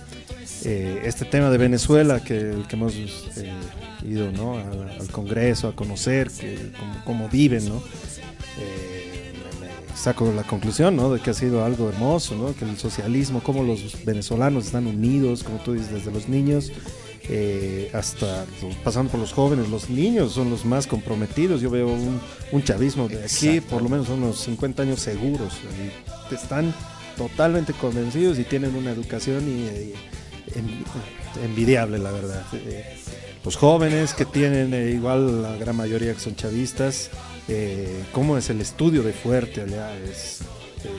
Eh, 0.63 1.01
este 1.05 1.25
tema 1.25 1.49
de 1.51 1.57
Venezuela, 1.59 2.19
que, 2.23 2.55
que 2.67 2.75
hemos 2.75 2.93
eh, 2.95 3.53
ido 4.03 4.31
¿no? 4.31 4.57
al, 4.57 4.97
al 4.99 5.07
Congreso 5.11 5.67
a 5.67 5.75
conocer, 5.75 6.29
que, 6.31 6.71
cómo, 7.05 7.29
viven, 7.29 7.69
¿no? 7.69 7.83
Eh, 8.59 9.10
saco 10.01 10.31
la 10.35 10.43
conclusión, 10.43 10.95
¿no? 10.95 11.13
De 11.13 11.19
que 11.21 11.29
ha 11.29 11.33
sido 11.33 11.63
algo 11.63 11.89
hermoso, 11.89 12.35
¿no? 12.35 12.55
Que 12.55 12.65
el 12.65 12.77
socialismo, 12.77 13.41
cómo 13.43 13.63
los 13.63 14.03
venezolanos 14.03 14.65
están 14.65 14.87
unidos, 14.87 15.43
como 15.43 15.59
tú 15.59 15.73
dices, 15.73 15.91
desde 15.91 16.11
los 16.11 16.27
niños 16.27 16.71
eh, 17.29 17.89
hasta 17.93 18.45
pasando 18.83 19.11
por 19.11 19.19
los 19.19 19.31
jóvenes, 19.31 19.69
los 19.69 19.89
niños 19.89 20.33
son 20.33 20.49
los 20.49 20.65
más 20.65 20.87
comprometidos. 20.87 21.61
Yo 21.61 21.69
veo 21.69 21.87
un, 21.87 22.19
un 22.51 22.63
chavismo 22.63 23.07
de 23.07 23.23
aquí, 23.23 23.61
por 23.61 23.81
lo 23.83 23.89
menos 23.89 24.09
unos 24.09 24.39
50 24.41 24.81
años 24.83 24.99
seguros. 24.99 25.53
y 26.31 26.33
están 26.33 26.73
totalmente 27.17 27.73
convencidos 27.73 28.39
y 28.39 28.43
tienen 28.43 28.75
una 28.75 28.91
educación 28.91 29.43
y, 29.47 29.61
y 29.67 29.93
en- 30.55 30.83
envidiable, 31.45 31.99
la 31.99 32.11
verdad. 32.11 32.43
Eh, 32.53 32.97
los 33.45 33.55
jóvenes 33.55 34.13
que 34.13 34.25
tienen, 34.25 34.73
eh, 34.73 34.91
igual 34.91 35.43
la 35.43 35.55
gran 35.57 35.75
mayoría 35.75 36.13
que 36.13 36.19
son 36.19 36.35
chavistas, 36.35 37.09
eh, 37.47 38.03
cómo 38.11 38.37
es 38.37 38.49
el 38.49 38.61
estudio 38.61 39.03
de 39.03 39.13
fuerte 39.13 39.61
allá, 39.61 39.95
es, 39.97 40.41
eh, 40.83 40.89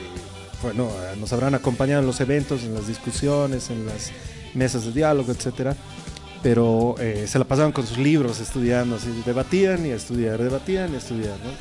bueno, 0.61 0.89
eh, 0.89 1.15
nos 1.19 1.33
habrán 1.33 1.55
acompañado 1.55 2.01
en 2.01 2.07
los 2.07 2.19
eventos, 2.21 2.63
en 2.63 2.73
las 2.73 2.87
discusiones, 2.87 3.69
en 3.69 3.85
las 3.85 4.11
mesas 4.53 4.85
de 4.85 4.91
diálogo, 4.91 5.31
etcétera, 5.31 5.75
pero 6.43 6.95
eh, 6.99 7.25
se 7.27 7.39
la 7.39 7.45
pasaban 7.45 7.71
con 7.71 7.87
sus 7.87 7.97
libros 7.97 8.39
estudiando, 8.39 8.97
así, 8.97 9.23
debatían 9.25 9.85
y 9.85 9.89
estudiar, 9.89 10.41
debatían 10.43 10.93
y 10.93 10.97
estudiar, 10.97 11.37
¿no? 11.39 11.51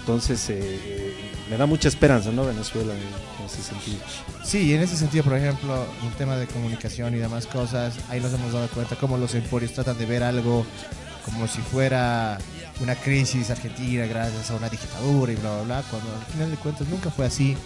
Entonces, 0.00 0.50
eh, 0.50 0.58
eh, 0.60 1.14
me 1.48 1.56
da 1.56 1.64
mucha 1.64 1.88
esperanza, 1.88 2.30
¿no? 2.30 2.44
Venezuela 2.44 2.92
en, 2.92 3.46
ese 3.46 3.62
sentido. 3.62 3.98
Sí, 4.42 4.74
en 4.74 4.82
ese 4.82 4.96
sentido, 4.96 5.24
por 5.24 5.36
ejemplo, 5.36 5.86
un 6.02 6.12
tema 6.12 6.36
de 6.36 6.46
comunicación 6.46 7.14
y 7.14 7.18
demás 7.18 7.46
cosas, 7.46 7.94
ahí 8.10 8.20
nos 8.20 8.32
hemos 8.34 8.52
dado 8.52 8.68
cuenta 8.68 8.96
cómo 8.96 9.16
los 9.16 9.34
emporios 9.34 9.72
tratan 9.72 9.96
de 9.96 10.04
ver 10.04 10.22
algo 10.22 10.66
como 11.24 11.46
si 11.46 11.60
fuera 11.60 12.38
una 12.80 12.94
crisis 12.96 13.50
argentina 13.50 14.06
gracias 14.06 14.50
a 14.50 14.56
una 14.56 14.68
dictadura 14.68 15.32
y 15.32 15.36
bla, 15.36 15.54
bla, 15.56 15.62
bla, 15.62 15.82
cuando 15.90 16.08
al 16.14 16.24
final 16.32 16.50
de 16.50 16.56
cuentas 16.56 16.88
nunca 16.88 17.10
fue 17.10 17.26
así. 17.26 17.56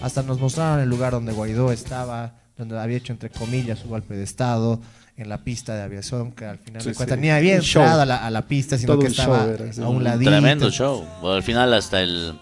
Hasta 0.00 0.22
nos 0.22 0.40
mostraron 0.40 0.80
el 0.80 0.88
lugar 0.88 1.12
donde 1.12 1.32
Guaidó 1.32 1.70
estaba, 1.72 2.34
donde 2.56 2.78
había 2.78 2.96
hecho, 2.96 3.12
entre 3.12 3.30
comillas, 3.30 3.78
su 3.80 3.88
golpe 3.88 4.14
de 4.14 4.24
Estado 4.24 4.80
en 5.16 5.28
la 5.28 5.44
pista 5.44 5.74
de 5.76 5.82
aviación, 5.82 6.32
que 6.32 6.46
al 6.46 6.58
final 6.58 6.82
Sí, 6.82 6.88
de 6.88 6.94
cuentas 6.94 7.16
sí. 7.16 7.22
ni 7.22 7.30
había 7.30 7.56
entrado 7.56 8.00
a 8.00 8.06
la, 8.06 8.16
a 8.26 8.30
la 8.30 8.42
pista, 8.48 8.78
sino 8.78 8.94
Todo 8.94 9.02
que 9.02 9.08
estaba 9.08 9.44
show 9.46 9.84
a 9.84 9.88
un 9.88 9.96
Un 9.96 10.04
ladito. 10.04 10.30
Tremendo 10.30 10.70
show. 10.70 11.04
Bueno, 11.20 11.36
al 11.36 11.42
final 11.42 11.72
hasta 11.74 12.00
el, 12.00 12.36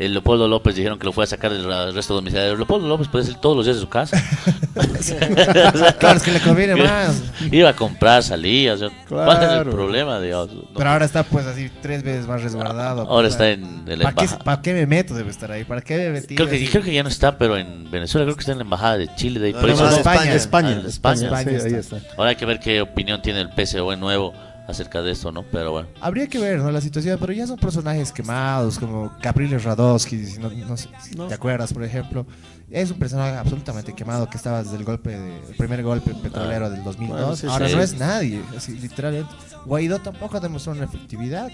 el 0.00 0.12
Leopoldo 0.12 0.48
López 0.48 0.74
dijeron 0.74 0.98
que 0.98 1.04
lo 1.04 1.12
fue 1.12 1.24
a 1.24 1.26
sacar 1.26 1.52
del 1.52 1.94
resto 1.94 2.14
domiciliario. 2.14 2.56
Leopoldo 2.56 2.88
López 2.88 3.06
puede 3.08 3.24
ser 3.26 3.34
todos 3.36 3.54
los 3.56 3.66
días 3.66 3.76
de 3.76 3.82
su 3.82 3.88
casa. 3.88 4.20
Claro, 5.98 6.16
es 6.16 6.22
que 6.22 6.32
le 6.32 6.40
conviene 6.40 6.74
más. 6.76 7.22
Iba 7.50 7.70
a 7.70 7.76
comprar, 7.76 8.22
salía. 8.22 8.74
o 8.74 8.76
sea, 8.76 8.88
¿Cuál 9.08 9.28
es 9.38 9.42
el 9.42 9.48
Claro. 9.48 9.70
problema? 9.70 10.20
Digamos? 10.20 10.52
No. 10.52 10.62
Pero 10.76 10.90
ahora 10.90 11.04
está 11.04 11.22
pues 11.22 11.46
así 11.46 11.70
tres 11.82 12.02
veces 12.02 12.26
más 12.26 12.42
resguardado. 12.42 13.02
Ahora 13.02 13.28
pues, 13.28 13.32
está 13.32 13.50
en 13.50 13.84
la 13.86 14.10
¿Para. 14.12 14.38
¿Para 14.38 14.62
qué 14.62 14.72
me 14.74 14.86
meto? 14.86 15.14
Debe 15.14 15.30
estar 15.30 15.50
ahí. 15.50 15.64
¿Para 15.64 15.80
qué 15.80 15.96
me 15.96 16.10
metí? 16.10 16.34
Creo 16.34 16.48
que, 16.48 16.68
creo 16.68 16.82
que 16.82 16.92
ya 16.94 17.02
no 17.02 17.08
está, 17.08 17.36
pero 17.38 17.56
en 17.56 17.90
Venezuela 17.90 18.24
creo 18.24 18.36
que 18.36 18.40
está 18.40 18.52
en 18.52 18.58
la 18.58 18.64
embajada 18.64 18.98
de 18.98 19.14
Chile. 19.16 19.40
De 19.40 19.46
ahí, 19.48 19.52
No, 19.52 19.60
por 19.60 19.68
no, 19.70 19.74
eso 19.74 19.88
España. 19.96 20.34
España, 20.34 20.80
Ah, 20.84 20.88
España. 20.88 21.24
España 21.26 21.60
sí, 21.60 21.66
ahí 21.66 21.74
está. 21.74 21.96
Ahora 22.16 22.30
hay 22.30 22.36
que 22.36 22.46
ver 22.46 22.60
qué 22.60 22.80
opinión 22.80 23.20
tiene 23.22 23.40
el 23.40 23.50
PSOE 23.50 23.96
nuevo 23.96 24.32
acerca 24.70 25.02
de 25.02 25.12
esto, 25.12 25.30
¿no? 25.32 25.42
Pero 25.42 25.72
bueno. 25.72 25.88
Habría 26.00 26.26
que 26.26 26.38
ver, 26.38 26.58
¿no? 26.58 26.70
La 26.70 26.80
situación, 26.80 27.18
pero 27.20 27.32
ya 27.32 27.46
son 27.46 27.58
personajes 27.58 28.12
quemados, 28.12 28.78
como 28.78 29.12
Capriles 29.20 29.64
Radowski, 29.64 30.24
si 30.26 30.38
no, 30.38 30.50
no 30.50 30.76
sé 30.76 30.88
si 31.02 31.14
No. 31.14 31.26
te 31.26 31.34
acuerdas, 31.34 31.72
por 31.72 31.84
ejemplo. 31.84 32.26
Es 32.70 32.90
un 32.90 32.98
personaje 32.98 33.36
absolutamente 33.36 33.92
quemado 33.94 34.30
que 34.30 34.36
estaba 34.36 34.62
desde 34.62 34.76
el 34.76 34.84
golpe 34.84 35.10
de, 35.10 35.36
el 35.48 35.56
primer 35.56 35.82
golpe 35.82 36.14
petrolero 36.14 36.70
del 36.70 36.84
2002. 36.84 37.18
Bueno, 37.20 37.36
sí, 37.36 37.46
Ahora 37.48 37.68
sí. 37.68 37.74
no 37.74 37.82
es 37.82 37.98
nadie, 37.98 38.40
así, 38.56 38.78
literalmente. 38.78 39.28
Guaidó 39.66 39.98
tampoco 39.98 40.38
demostró 40.38 40.72
una 40.72 40.84
efectividad. 40.84 41.48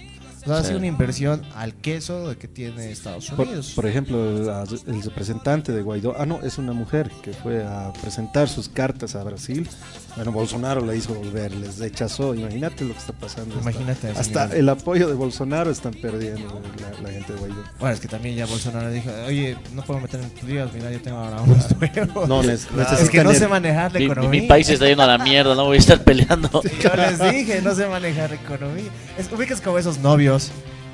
O 0.46 0.48
sea, 0.48 0.58
ha 0.58 0.60
Sí. 0.62 0.66
sido 0.68 0.78
una 0.78 0.86
inversión 0.86 1.42
al 1.54 1.74
queso 1.74 2.28
de 2.28 2.36
que 2.36 2.46
tiene 2.48 2.90
Estados 2.92 3.30
Unidos. 3.32 3.72
por 3.74 3.86
ejemplo, 3.86 4.42
la- 4.44 4.62
el 4.86 5.02
representante 5.02 5.72
de 5.72 5.82
Guaidó, 5.82 6.14
ah 6.18 6.24
no, 6.26 6.40
es 6.42 6.56
una 6.58 6.72
mujer 6.72 7.10
que 7.22 7.32
fue 7.32 7.64
a 7.64 7.92
presentar 8.00 8.48
sus 8.48 8.68
cartas 8.68 9.14
a 9.16 9.24
Brasil. 9.24 9.68
Bueno, 10.14 10.32
Bolsonaro 10.32 10.82
la 10.84 10.94
hizo 10.94 11.12
volver, 11.14 11.52
les 11.54 11.78
rechazó. 11.78 12.34
Imagínate 12.34 12.84
lo 12.84 12.92
que 12.94 12.98
está 13.00 13.12
pasando. 13.12 13.54
Hasta- 13.58 13.70
Imagínate 13.70 14.08
Hasta 14.18 14.44
el 14.56 14.66
apoyo 14.70 15.08
de 15.08 15.14
Bolsonaro 15.14 15.70
están 15.70 15.92
perdiendo 15.92 16.60
la, 16.80 17.02
la 17.02 17.10
gente 17.12 17.32
de 17.34 17.38
Guaidó. 17.38 17.62
Bueno, 17.78 17.94
es 17.94 18.00
que 18.00 18.08
también 18.08 18.34
ya 18.36 18.46
Bolsonaro 18.46 18.90
dijo, 18.90 19.10
oye, 19.26 19.56
no 19.74 19.82
puedo 19.82 20.00
meter 20.00 20.20
en 20.20 20.30
tus 20.30 20.44
líos, 20.44 20.72
mira, 20.72 20.90
yo 20.90 21.00
tengo 21.02 21.18
ahora 21.18 21.42
unos 21.42 21.66
nuevos. 21.78 22.28
No, 22.28 22.42
nes- 22.42 22.66
es 23.00 23.10
que 23.10 23.22
no 23.24 23.34
sé 23.34 23.46
manejar 23.48 23.92
la 23.92 23.98
Mi, 23.98 24.04
economía. 24.06 24.30
mi 24.42 24.46
país 24.46 24.68
está 24.70 24.86
yendo 24.86 25.02
a 25.02 25.06
la 25.06 25.18
mierda, 25.18 25.54
no 25.54 25.64
voy 25.64 25.76
a 25.76 25.80
estar 25.80 26.02
peleando. 26.02 26.48
Yo 26.82 26.90
les 26.96 27.18
dije, 27.32 27.60
no 27.62 27.74
sé 27.74 27.86
manejar 27.86 28.30
la 28.30 28.36
economía. 28.36 28.84
Es, 29.18 29.30
ubicas 29.30 29.60
como 29.60 29.78
esos 29.78 29.98
novios 29.98 30.35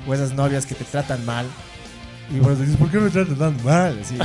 o 0.07 0.13
esas 0.13 0.33
novias 0.33 0.65
que 0.65 0.75
te 0.75 0.83
tratan 0.83 1.25
mal. 1.25 1.45
Y 2.33 2.39
vos 2.39 2.57
dices, 2.59 2.77
¿por 2.77 2.89
qué 2.89 2.99
me 2.99 3.09
tratan 3.09 3.35
tan 3.35 3.63
mal? 3.63 3.99
Así, 4.01 4.17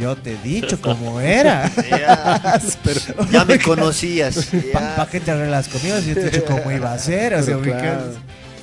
yo 0.00 0.16
te 0.16 0.32
he 0.32 0.36
dicho 0.38 0.80
cómo 0.80 1.20
era. 1.20 1.70
Ya, 1.90 2.60
Pero- 2.84 3.00
ya 3.30 3.44
me 3.44 3.58
conocías. 3.58 4.48
¿Para 4.72 4.96
ya. 4.96 5.06
qué 5.10 5.20
te 5.20 5.30
arreglas 5.30 5.68
conmigo 5.68 5.98
si 6.00 6.08
yo 6.08 6.14
te 6.14 6.20
he 6.20 6.30
dicho 6.30 6.44
cómo 6.46 6.70
iba 6.72 6.92
a 6.92 6.98
ser? 6.98 7.34
O 7.34 7.42
sea, 7.42 7.58
claro. 7.58 8.14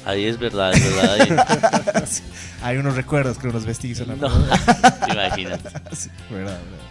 Ahí 0.05 0.25
es 0.25 0.39
verdad, 0.39 0.73
es 0.73 0.95
verdad. 0.95 1.21
ahí- 1.93 2.03
Hay 2.63 2.77
unos 2.77 2.95
recuerdos 2.95 3.37
que 3.37 3.47
unos 3.47 3.65
vestigos. 3.65 4.07
¿no? 4.07 4.15
No, 4.15 4.27
imagínate. 5.07 5.69
Sí, 5.95 6.09
verdad, 6.31 6.57
verdad. 6.57 6.85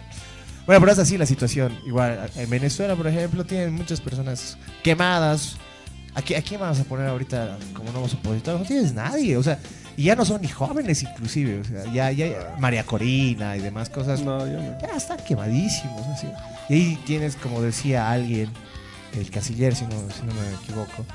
Bueno, 0.65 0.79
pero 0.81 0.91
es 0.93 0.99
así 0.99 1.17
la 1.17 1.25
situación. 1.25 1.77
Igual, 1.85 2.29
en 2.35 2.49
Venezuela, 2.49 2.95
por 2.95 3.07
ejemplo, 3.07 3.43
tienen 3.43 3.73
muchas 3.73 3.99
personas 3.99 4.57
quemadas. 4.83 5.57
¿A, 6.15 6.19
a 6.19 6.41
quién 6.41 6.59
vamos 6.59 6.79
a 6.79 6.83
poner 6.83 7.07
ahorita 7.07 7.57
como 7.73 7.91
nuevos 7.91 8.13
opositores? 8.13 8.59
No 8.59 8.65
tienes 8.65 8.93
nadie, 8.93 9.37
o 9.37 9.43
sea, 9.43 9.59
y 9.95 10.03
ya 10.03 10.15
no 10.15 10.25
son 10.25 10.41
ni 10.41 10.47
jóvenes 10.47 11.03
inclusive, 11.03 11.59
o 11.59 11.63
sea, 11.63 11.85
ya, 11.93 12.11
ya, 12.11 12.55
María 12.59 12.85
Corina 12.85 13.55
y 13.57 13.59
demás 13.59 13.89
cosas, 13.89 14.21
No, 14.21 14.39
yo 14.47 14.53
no. 14.61 14.79
ya 14.81 14.95
están 14.97 15.17
quemadísimos, 15.27 16.05
así. 16.07 16.27
Y 16.69 16.73
ahí 16.73 16.99
tienes, 17.05 17.35
como 17.35 17.61
decía 17.61 18.09
alguien, 18.09 18.49
el 19.17 19.29
casiller, 19.29 19.75
si 19.75 19.85
no, 19.85 19.91
si 20.11 20.21
no 20.23 20.33
me 20.33 20.53
equivoco, 20.63 21.05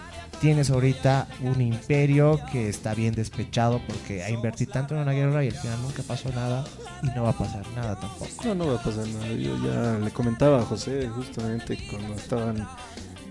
tienes 0.41 0.69
ahorita 0.71 1.29
un 1.43 1.61
imperio 1.61 2.41
que 2.53 2.69
está 2.69 2.93
bien 2.95 3.15
despechado 3.15 3.81
porque 3.87 4.23
ha 4.23 4.31
invertido 4.31 4.73
tanto 4.73 4.95
en 4.95 5.01
una 5.03 5.13
guerra 5.13 5.45
y 5.45 5.49
al 5.49 5.55
final 5.55 5.81
nunca 5.81 6.03
pasó 6.03 6.29
nada 6.31 6.65
y 7.03 7.07
no 7.17 7.23
va 7.23 7.31
a 7.31 7.39
pasar 7.39 7.65
nada 7.75 7.95
tampoco. 7.99 8.27
No, 8.45 8.55
no 8.55 8.67
va 8.67 8.81
a 8.81 8.83
pasar 8.83 9.07
nada. 9.07 9.29
Yo 9.29 9.57
ya 9.65 9.99
le 10.05 10.11
comentaba 10.11 10.59
a 10.61 10.63
José 10.65 11.09
justamente 11.09 11.79
cuando 11.89 12.15
estaban, 12.15 12.67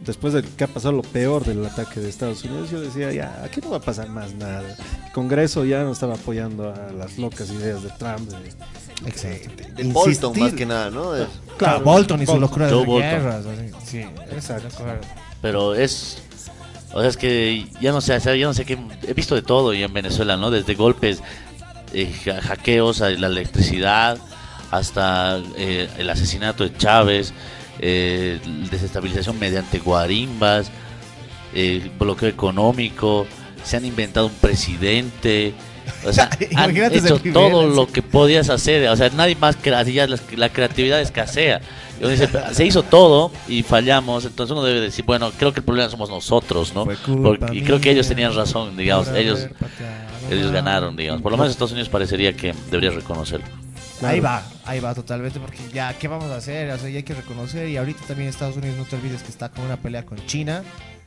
después 0.05 0.33
de 0.33 0.43
que 0.43 0.63
ha 0.63 0.67
pasado 0.67 0.91
lo 0.93 1.01
peor 1.01 1.43
del 1.45 1.65
ataque 1.65 1.99
de 1.99 2.09
Estados 2.09 2.43
Unidos, 2.43 2.69
yo 2.71 2.81
decía, 2.81 3.11
ya, 3.11 3.41
aquí 3.43 3.61
no 3.61 3.69
va 3.71 3.77
a 3.77 3.81
pasar 3.81 4.09
más 4.09 4.33
nada. 4.35 4.61
El 5.05 5.11
Congreso 5.13 5.65
ya 5.65 5.83
no 5.83 5.91
estaba 5.91 6.15
apoyando 6.15 6.69
a 6.73 6.91
las 6.91 7.17
locas 7.17 7.49
ideas 7.51 7.83
de 7.83 7.89
Trump. 7.91 8.29
de- 8.29 9.83
Bolton, 9.91 10.39
más 10.39 10.53
que 10.53 10.65
nada, 10.65 10.89
¿no? 10.89 11.15
Es- 11.15 11.27
Claro, 11.57 11.81
Bolton 11.81 12.21
y 12.21 12.25
su 12.25 12.39
locura 12.39 12.67
de 12.67 12.85
guerras. 12.85 13.45
así, 13.45 13.71
Sí, 13.85 14.05
Exacto. 14.31 14.69
Pero 15.41 15.75
es. 15.75 16.19
O 16.93 16.99
sea, 16.99 17.09
es 17.09 17.17
que 17.17 17.67
ya 17.81 17.91
no 17.91 18.01
sé, 18.01 18.17
ya 18.19 18.45
no 18.45 18.53
sé 18.53 18.65
qué. 18.65 18.77
He 19.07 19.13
visto 19.13 19.35
de 19.35 19.41
todo 19.41 19.73
ya 19.73 19.85
en 19.85 19.93
Venezuela, 19.93 20.37
¿no? 20.37 20.51
Desde 20.51 20.75
golpes, 20.75 21.21
eh, 21.93 22.11
hackeos 22.43 23.01
a 23.01 23.09
la 23.09 23.27
electricidad, 23.27 24.17
hasta 24.71 25.39
eh, 25.57 25.89
el 25.97 26.09
asesinato 26.09 26.63
de 26.63 26.75
Chávez, 26.77 27.33
eh, 27.79 28.39
desestabilización 28.71 29.39
mediante 29.39 29.79
guarimbas, 29.79 30.71
eh, 31.53 31.89
bloqueo 31.99 32.29
económico, 32.29 33.25
se 33.63 33.77
han 33.77 33.85
inventado 33.85 34.27
un 34.27 34.33
presidente. 34.33 35.53
O 36.05 36.13
sea, 36.13 36.29
han 36.55 36.69
hecho 37.05 37.15
todo 37.33 37.67
lo 37.75 37.87
que 37.87 38.01
podías 38.01 38.49
hacer. 38.49 38.87
O 38.89 38.95
sea, 38.95 39.09
nadie 39.09 39.35
más 39.35 39.55
crearía, 39.57 40.07
la, 40.07 40.17
la 40.35 40.49
creatividad 40.49 41.01
escasea. 41.01 41.61
Dice, 41.99 42.27
se 42.51 42.65
hizo 42.65 42.83
todo 42.83 43.31
y 43.47 43.63
fallamos. 43.63 44.25
Entonces 44.25 44.51
uno 44.51 44.63
debe 44.63 44.81
decir, 44.81 45.05
bueno, 45.05 45.31
creo 45.37 45.53
que 45.53 45.59
el 45.59 45.65
problema 45.65 45.89
somos 45.89 46.09
nosotros, 46.09 46.73
¿no? 46.73 46.85
Porque- 47.23 47.57
y 47.57 47.61
creo 47.61 47.79
que 47.79 47.91
ellos 47.91 48.07
tenían 48.07 48.35
razón, 48.35 48.75
digamos. 48.75 49.07
Ellos, 49.09 49.47
ellos 50.29 50.51
ganaron, 50.51 50.95
digamos. 50.95 51.21
Por 51.21 51.31
lo 51.31 51.37
menos 51.37 51.51
Estados 51.51 51.71
Unidos 51.71 51.89
parecería 51.89 52.33
que 52.33 52.53
debería 52.71 52.91
reconocerlo. 52.91 53.45
Ahí 54.01 54.19
va, 54.19 54.43
ahí 54.65 54.79
va 54.79 54.93
totalmente, 54.93 55.39
porque 55.39 55.59
ya, 55.73 55.97
¿qué 55.97 56.07
vamos 56.07 56.29
a 56.31 56.37
hacer? 56.37 56.69
O 56.71 56.77
sea, 56.77 56.89
ya 56.89 56.97
hay 56.97 57.03
que 57.03 57.13
reconocer. 57.13 57.69
Y 57.69 57.77
ahorita 57.77 58.05
también 58.05 58.29
Estados 58.29 58.57
Unidos, 58.57 58.77
no 58.77 58.85
te 58.85 58.95
olvides 58.95 59.23
que 59.23 59.29
está 59.29 59.49
con 59.49 59.65
una 59.65 59.77
pelea 59.77 60.05
con 60.05 60.17
China. 60.25 60.63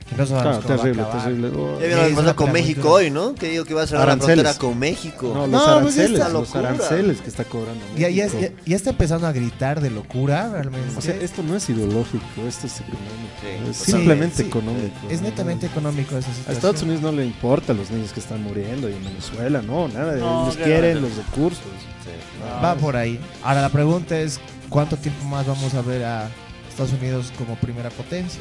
Que 0.09 0.15
no 0.15 0.25
sabemos 0.25 0.65
Claro, 0.65 0.83
cómo 0.85 1.03
va 1.03 1.15
a 1.21 1.23
terrible, 1.25 1.49
terrible. 1.49 1.49
Oh, 1.59 1.81
Ya 1.81 1.87
vieron 2.07 2.19
una 2.19 2.37
con 2.37 2.53
México 2.53 2.91
hoy, 2.93 3.11
¿no? 3.11 3.35
Que 3.35 3.49
digo 3.51 3.65
que 3.65 3.75
va 3.75 3.83
a 3.83 3.87
cerrar 3.89 4.07
la 4.07 4.13
Aranceles. 4.13 4.45
frontera 4.45 4.59
con 4.59 4.79
México. 4.79 5.33
No, 5.35 5.41
los 5.41 5.51
No, 5.51 5.59
pues 5.59 5.69
aranceles, 5.69 6.11
esta 6.13 6.29
los 6.29 6.55
aranceles 6.55 7.21
que 7.23 7.29
está 7.29 7.45
cobrando. 7.45 7.85
Ya, 7.97 8.09
ya, 8.09 8.29
ya- 8.29 8.53
ya 8.65 8.77
está 8.77 8.91
empezando 8.91 9.27
a 9.27 9.33
gritar 9.33 9.81
de 9.81 9.91
locura, 9.91 10.49
realmente. 10.53 10.97
O 10.97 11.01
sea, 11.01 11.17
esto 11.17 11.43
no 11.43 11.57
es 11.57 11.69
ideológico, 11.69 12.25
esto 12.47 12.69
es 12.69 12.81
económico. 12.81 13.71
es 13.71 13.77
Sí, 13.77 13.93
simplemente 13.93 14.37
sí. 14.37 14.43
económico. 14.45 14.95
es 15.11 15.21
¿no? 15.23 15.29
netamente 15.29 15.67
económico 15.67 16.17
esa 16.17 16.29
situación. 16.29 16.49
A 16.49 16.53
Estados 16.53 16.83
Unidos 16.83 17.03
no 17.03 17.11
le 17.11 17.25
importa 17.27 17.75
los 17.75 17.91
niños 17.91 18.13
que 18.13 18.21
están 18.21 18.43
muriendo 18.45 18.89
y 18.89 18.93
en 18.93 19.05
Venezuela, 19.05 19.61
no, 19.61 19.89
nada. 19.89 20.15
No, 20.17 20.43
ellos 20.45 20.57
claro. 20.57 20.71
quieren 20.71 21.03
los 21.03 21.17
recursos. 21.17 21.63
Va 22.63 22.77
por 22.77 22.95
ahí. 22.97 23.19
Ahora 23.43 23.61
la 23.63 23.71
pregunta 23.71 24.17
es, 24.19 24.39
¿cuánto 24.69 24.97
tiempo 24.97 25.25
más 25.25 25.47
vamos 25.47 25.75
a 25.75 25.83
ver 25.83 26.05
a 26.05 26.29
Estados 26.69 26.93
Unidos 26.93 27.33
como 27.37 27.57
primera 27.57 27.91
potencia? 27.91 28.41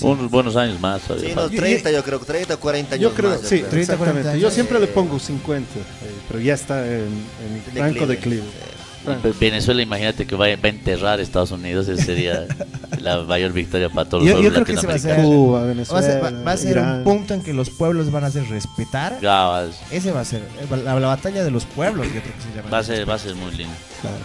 Unos 0.00 0.30
buenos 0.30 0.56
años 0.56 0.80
más. 0.80 1.02
todavía 1.02 1.28
Sí, 1.30 1.34
falta. 1.34 1.48
unos 1.50 1.60
30, 1.60 1.90
yo 1.90 2.04
creo, 2.04 2.18
30, 2.20 2.56
40 2.56 2.94
años 2.94 3.02
Yo 3.10 3.14
creo, 3.16 3.30
más, 3.30 3.40
sí, 3.40 3.46
30, 3.60 3.68
40 3.68 3.82
exactamente. 3.92 4.28
años. 4.30 4.42
Yo 4.42 4.50
siempre 4.50 4.78
le 4.80 4.86
pongo 4.86 5.18
50, 5.18 5.78
eh, 5.78 5.82
pero 6.28 6.40
ya 6.40 6.54
está 6.54 6.86
en, 6.86 7.04
en 7.04 7.72
franco 7.74 8.06
declive. 8.06 8.42
Ve- 9.22 9.32
Venezuela, 9.40 9.80
imagínate 9.80 10.26
que 10.26 10.34
va, 10.34 10.46
va 10.48 10.52
a 10.64 10.68
enterrar 10.68 11.18
a 11.18 11.22
Estados 11.22 11.50
Unidos, 11.50 11.88
esa 11.88 12.04
sería 12.04 12.46
la 13.00 13.22
mayor 13.22 13.52
victoria 13.52 13.88
para 13.88 14.08
todos 14.08 14.24
los 14.24 14.32
Yo, 14.34 14.42
yo 14.42 14.50
creo 14.52 14.64
pueblos 14.64 14.74
que 14.74 14.80
se 14.80 14.86
va 14.86 14.92
a 14.92 14.96
va 14.96 16.02
ser, 16.02 16.22
va- 16.22 16.42
va 16.44 16.52
a 16.52 16.56
ser 16.56 16.78
un 16.78 17.04
punto 17.04 17.32
en 17.34 17.42
que 17.42 17.54
los 17.54 17.70
pueblos 17.70 18.10
van 18.10 18.24
a 18.24 18.26
hacer 18.26 18.46
respetar. 18.48 19.18
Ese 19.90 20.12
va 20.12 20.20
a 20.20 20.24
ser 20.24 20.42
eh, 20.60 20.76
la, 20.84 20.98
la 21.00 21.06
batalla 21.08 21.42
de 21.42 21.50
los 21.50 21.64
pueblos, 21.64 22.06
yo 22.06 22.20
creo 22.20 22.34
que 22.34 22.42
se 22.42 22.56
llama. 22.56 22.70
Va 22.70 22.78
a 22.78 22.82
ser, 22.84 23.08
va 23.08 23.14
a 23.14 23.18
ser 23.18 23.34
muy 23.34 23.52
lindo. 23.52 23.72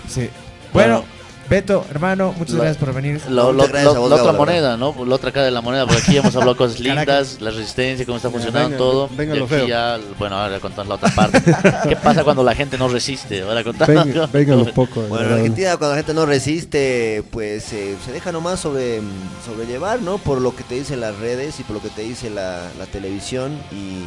Sí. 0.10 0.30
Bueno, 0.74 1.06
Beto, 1.54 1.86
hermano, 1.92 2.34
muchas 2.38 2.56
La- 2.56 2.64
gracias 2.64 2.84
por 2.84 2.94
venir. 2.96 3.22
Lo- 3.30 3.52
lo- 3.54 3.64
gracias 3.68 3.84
lo- 3.84 3.92
a 3.92 4.00
vos, 4.00 4.10
la 4.10 4.16
otra 4.16 4.32
la 4.32 4.38
moneda, 4.38 4.76
¿no? 4.78 4.96
La 5.06 5.16
otra 5.16 5.32
cara 5.32 5.46
de 5.46 5.52
la 5.52 5.62
moneda, 5.62 5.86
porque 5.86 6.02
aquí 6.02 6.18
hemos 6.18 6.36
hablado 6.36 6.58
cosas 6.58 6.80
lindas, 6.80 7.38
la 7.42 7.52
resistencia, 7.52 8.06
cómo 8.06 8.18
está 8.18 8.32
funcionando 8.32 8.70
venga, 8.70 8.78
todo. 8.78 9.10
venga 9.16 9.36
y 9.36 9.40
lo 9.40 9.46
aquí 9.46 9.54
feo. 9.54 9.68
ya, 9.68 10.00
bueno, 10.18 10.36
ahora 10.38 10.60
contamos 10.60 10.88
la 10.90 10.96
otra 10.96 11.10
parte. 11.14 11.42
¿Qué 11.90 11.96
pasa 11.96 12.24
cuando 12.24 12.44
la 12.44 12.56
gente 12.56 12.78
no 12.78 12.88
resiste? 12.88 13.42
Ahora 13.44 13.64
contamos. 13.64 14.06
Venga, 14.06 14.26
venga 14.34 14.56
lo 14.56 14.66
poco. 14.74 15.02
Bueno, 15.02 15.28
en. 15.28 15.34
Argentina 15.34 15.78
cuando 15.78 15.90
la 15.92 15.98
gente 15.98 16.14
no 16.16 16.26
resiste, 16.26 17.24
pues 17.30 17.72
eh, 17.74 17.96
se 18.04 18.12
deja 18.12 18.32
nomás 18.32 18.60
sobre, 18.60 19.02
sobrellevar, 19.46 20.02
¿no? 20.02 20.18
Por 20.18 20.42
lo 20.42 20.56
que 20.56 20.64
te 20.64 20.76
dicen 20.76 21.02
las 21.02 21.16
redes 21.20 21.60
y 21.60 21.64
por 21.64 21.76
lo 21.76 21.82
que 21.84 21.90
te 21.90 22.02
dice 22.02 22.30
la, 22.32 22.62
la 22.80 22.86
televisión. 22.88 23.52
Y 23.72 24.06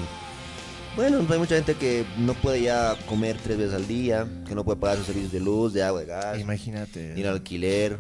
bueno, 0.97 1.25
hay 1.29 1.39
mucha 1.39 1.55
gente 1.57 1.75
que 1.75 2.05
no 2.19 2.35
puede 2.35 2.63
ya 2.63 2.97
comer 3.07 3.37
tres 3.43 3.59
veces 3.59 3.75
al 3.75 3.87
día, 3.87 4.27
que 4.49 4.55
no 4.55 4.65
puede 4.65 4.79
pagar 4.81 4.97
sus 4.97 5.07
servicios 5.07 5.33
de 5.33 5.41
luz, 5.41 5.73
de 5.73 5.83
agua, 5.83 6.01
de 6.01 6.07
gas, 6.07 6.41
Imagínate. 6.41 7.13
ni 7.15 7.21
el 7.21 7.29
alquiler. 7.29 7.99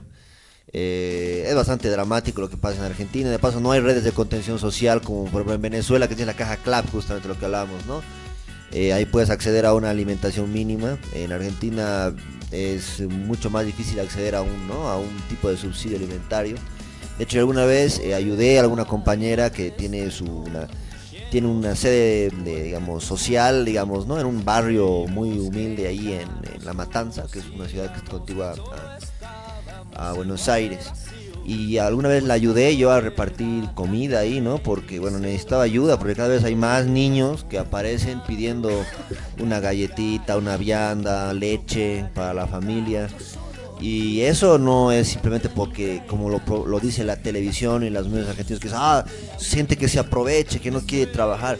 Eh, 0.73 1.45
es 1.47 1.55
bastante 1.55 1.89
dramático 1.89 2.41
lo 2.41 2.51
que 2.51 2.57
pasa 2.57 2.79
en 2.79 2.85
Argentina. 2.85 3.31
De 3.31 3.39
paso, 3.39 3.61
no 3.61 3.71
hay 3.73 3.81
redes 3.81 4.03
de 4.03 4.13
contención 4.13 4.59
social 4.59 5.01
como 5.01 5.25
por 5.25 5.43
ejemplo 5.43 5.55
en 5.55 5.63
Venezuela, 5.63 6.09
que 6.09 6.17
tiene 6.17 6.33
la 6.33 6.37
caja 6.37 6.57
CLAP, 6.57 6.91
justamente 6.91 7.29
lo 7.29 7.39
que 7.39 7.45
hablábamos, 7.45 7.87
¿no? 7.87 8.03
Eh, 8.73 8.93
ahí 8.93 9.07
puedes 9.07 9.31
acceder 9.31 9.65
a 9.67 9.75
una 9.75 9.91
alimentación 9.91 10.53
mínima. 10.53 10.99
En 11.15 11.33
Argentina 11.33 12.13
es 12.51 13.01
mucho 13.01 13.51
más 13.51 13.65
difícil 13.65 14.01
acceder 14.01 14.35
a 14.35 14.43
un, 14.43 14.69
¿no? 14.69 14.89
a 14.89 14.99
un 14.99 15.17
tipo 15.29 15.49
de 15.49 15.57
subsidio 15.57 15.97
alimentario. 15.97 16.57
De 17.19 17.25
hecho, 17.25 17.39
alguna 17.39 17.65
vez 17.65 17.99
eh, 18.01 18.15
ayudé 18.15 18.59
a 18.59 18.63
alguna 18.63 18.85
compañera 18.85 19.51
que 19.51 19.71
tiene 19.71 20.11
su 20.11 20.27
una, 20.27 20.69
tiene 21.37 21.49
una 21.49 21.77
sede 21.77 22.31
de, 22.31 22.63
digamos 22.63 23.05
social, 23.05 23.67
digamos, 23.67 24.07
¿no? 24.07 24.19
En 24.19 24.25
un 24.25 24.43
barrio 24.43 25.05
muy 25.07 25.39
humilde 25.39 25.87
ahí 25.87 26.15
en, 26.15 26.31
en 26.55 26.65
La 26.65 26.73
Matanza, 26.73 27.27
que 27.31 27.41
es 27.41 27.45
una 27.55 27.69
ciudad 27.69 27.93
que 27.93 27.99
es 27.99 28.09
contigua 28.09 28.55
a, 29.93 30.09
a 30.09 30.13
Buenos 30.15 30.49
Aires. 30.49 30.91
Y 31.45 31.77
alguna 31.77 32.09
vez 32.09 32.23
la 32.23 32.33
ayudé 32.33 32.75
yo 32.79 32.91
a 32.91 33.03
repartir 33.03 33.69
comida 33.75 34.21
ahí, 34.21 34.41
¿no? 34.41 34.57
Porque, 34.57 34.99
bueno, 34.99 35.19
necesitaba 35.19 35.65
ayuda, 35.65 35.99
porque 35.99 36.15
cada 36.15 36.29
vez 36.29 36.43
hay 36.43 36.55
más 36.55 36.87
niños 36.87 37.45
que 37.45 37.59
aparecen 37.59 38.23
pidiendo 38.27 38.71
una 39.39 39.61
galletita, 39.61 40.39
una 40.39 40.57
vianda, 40.57 41.35
leche 41.35 42.07
para 42.15 42.33
la 42.33 42.47
familia. 42.47 43.11
Y 43.81 44.23
eso 44.23 44.59
no 44.59 44.91
es 44.91 45.09
simplemente 45.09 45.49
porque, 45.51 46.03
como 46.09 46.31
lo, 46.31 46.41
lo 46.67 46.81
dice 46.81 47.05
la 47.05 47.17
televisión 47.17 47.83
y 47.85 47.91
los 47.91 48.09
medios 48.09 48.29
argentinos, 48.29 48.61
que 48.61 48.69
es, 48.69 48.75
ah, 48.75 49.05
siente 49.39 49.77
que 49.77 49.89
se 49.89 49.99
aproveche, 49.99 50.61
que 50.61 50.71
no 50.71 50.81
quiere 50.81 51.11
trabajar. 51.13 51.59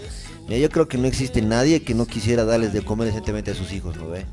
Mira, 0.49 0.59
yo 0.59 0.71
creo 0.71 0.89
que 0.89 0.97
no 0.97 1.07
existe 1.07 1.43
nadie 1.43 1.83
que 1.83 1.95
no 1.95 2.07
quisiera 2.07 2.45
darles 2.45 2.73
de 2.73 2.83
comer 2.83 3.09
decentemente 3.09 3.51
a 3.51 3.55
sus 3.55 3.73
hijos, 3.73 3.97
¿no 3.97 4.09
ve? 4.09 4.25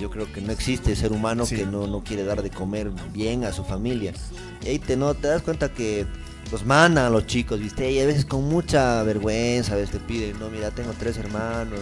Yo 0.00 0.10
creo 0.10 0.32
que 0.32 0.40
no 0.40 0.52
existe 0.52 0.96
ser 0.96 1.12
humano 1.12 1.44
Sí. 1.44 1.56
que 1.56 1.66
no, 1.66 1.86
no 1.86 2.02
quiere 2.02 2.24
dar 2.24 2.42
de 2.42 2.50
comer 2.50 2.90
bien 3.12 3.44
a 3.44 3.52
su 3.52 3.64
familia. 3.64 4.12
Y 4.64 4.68
ahí 4.68 4.78
te, 4.78 4.96
no, 4.96 5.12
te 5.14 5.28
das 5.28 5.42
cuenta 5.42 5.68
que 5.72 6.06
los 6.50 6.64
mandan 6.64 7.06
a 7.06 7.10
los 7.10 7.26
chicos, 7.26 7.60
¿viste? 7.60 7.90
Y 7.90 8.00
a 8.00 8.06
veces 8.06 8.24
con 8.24 8.44
mucha 8.48 9.02
vergüenza, 9.02 9.72
a 9.74 9.76
veces 9.76 9.90
te 9.90 9.98
piden, 10.00 10.38
no, 10.38 10.48
mira, 10.50 10.70
tengo 10.70 10.92
tres 10.98 11.16
hermanos, 11.18 11.80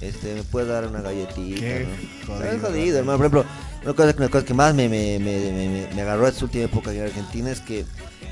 este, 0.00 0.34
¿me 0.34 0.42
puedes 0.42 0.68
dar 0.68 0.86
una 0.86 1.00
galletita? 1.00 1.60
Qué 1.60 1.86
¿no? 1.86 2.34
jodido, 2.34 2.52
Es 2.52 2.60
jodido, 2.62 2.98
hermano. 2.98 3.18
Por 3.18 3.26
ejemplo, 3.26 3.44
una 3.84 3.92
cosa, 3.94 4.14
una 4.16 4.28
cosa 4.28 4.44
que 4.44 4.54
más 4.54 4.74
me, 4.74 4.88
me, 4.88 5.18
me, 5.18 5.88
me, 5.94 6.02
agarró 6.02 6.26
esta 6.26 6.44
última 6.44 6.64
época 6.64 6.90
aquí 6.90 6.98
en 6.98 7.06
Argentina 7.06 7.50
es 7.50 7.60
que, 7.60 7.84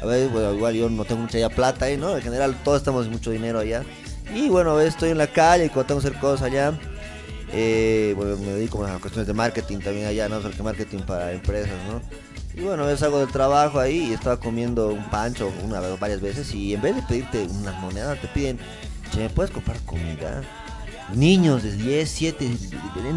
a 0.03 0.07
veces, 0.07 0.33
bueno, 0.33 0.55
igual 0.55 0.75
yo 0.75 0.89
no 0.89 1.05
tengo 1.05 1.23
mucha 1.23 1.39
ya 1.39 1.49
plata 1.49 1.87
ahí, 1.87 1.97
¿no? 1.97 2.17
En 2.17 2.23
general 2.23 2.57
todos 2.65 2.79
estamos 2.79 3.07
en 3.07 3.13
mucho 3.13 3.31
dinero 3.31 3.59
allá. 3.59 3.83
Y 4.35 4.49
bueno, 4.49 4.73
a 4.73 4.75
veces 4.75 4.95
estoy 4.95 5.11
en 5.11 5.19
la 5.19 5.27
calle 5.27 5.67
y 5.67 5.69
cuando 5.69 5.87
tengo 5.87 6.01
que 6.01 6.09
hacer 6.09 6.21
cosas 6.21 6.43
allá, 6.43 6.79
eh, 7.53 8.13
bueno, 8.17 8.37
me 8.37 8.53
dedico 8.53 8.85
a 8.85 8.99
cuestiones 8.99 9.27
de 9.27 9.33
marketing 9.33 9.79
también 9.79 10.07
allá, 10.07 10.29
no 10.29 10.41
solo 10.43 10.55
que 10.55 10.63
marketing 10.63 10.99
para 11.01 11.33
empresas, 11.33 11.73
¿no? 11.89 12.01
Y 12.55 12.65
bueno, 12.65 12.83
a 12.83 12.87
veces 12.87 13.05
hago 13.05 13.21
del 13.21 13.31
trabajo 13.31 13.79
ahí 13.79 14.09
y 14.11 14.13
estaba 14.13 14.39
comiendo 14.39 14.89
un 14.89 15.09
pancho 15.11 15.51
una 15.65 15.81
vez, 15.81 15.99
varias 15.99 16.21
veces 16.21 16.53
y 16.55 16.75
en 16.75 16.83
vez 16.83 16.97
de 16.97 17.03
pedirte 17.03 17.47
unas 17.61 17.81
monedas, 17.81 18.21
te 18.21 18.27
piden, 18.29 18.59
che, 19.13 19.21
¿me 19.21 19.31
puedes 19.31 19.53
comprar 19.53 19.79
comida? 19.87 20.43
Niños 21.15 21.63
de 21.63 21.73
10, 21.73 22.09
7, 22.11 22.51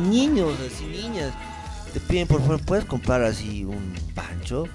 niños, 0.09 0.53
así 0.65 0.85
niñas, 0.85 1.34
te 1.93 1.99
piden, 1.99 2.27
por 2.27 2.39
favor, 2.41 2.61
¿puedes 2.63 2.85
comprar 2.85 3.22
así 3.23 3.65
un 3.65 3.93
pancho? 4.15 4.65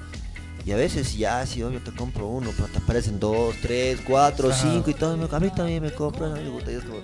Y 0.66 0.72
a 0.72 0.76
veces 0.76 1.16
ya, 1.16 1.46
sí, 1.46 1.62
obvio, 1.62 1.80
te 1.80 1.92
compro 1.92 2.26
uno, 2.26 2.50
pero 2.56 2.68
te 2.68 2.78
aparecen 2.78 3.18
dos, 3.20 3.54
tres, 3.62 4.00
cuatro, 4.06 4.50
Ajá. 4.50 4.60
cinco 4.60 4.90
y 4.90 4.94
todo. 4.94 5.12
A 5.30 5.40
mí 5.40 5.50
también 5.54 5.82
me 5.82 5.92
compran, 5.92 6.32
a 6.32 6.34
mí 6.36 6.42
me 6.42 6.50
gusta, 6.50 6.72
y 6.72 6.74
es 6.74 6.82
como, 6.82 6.98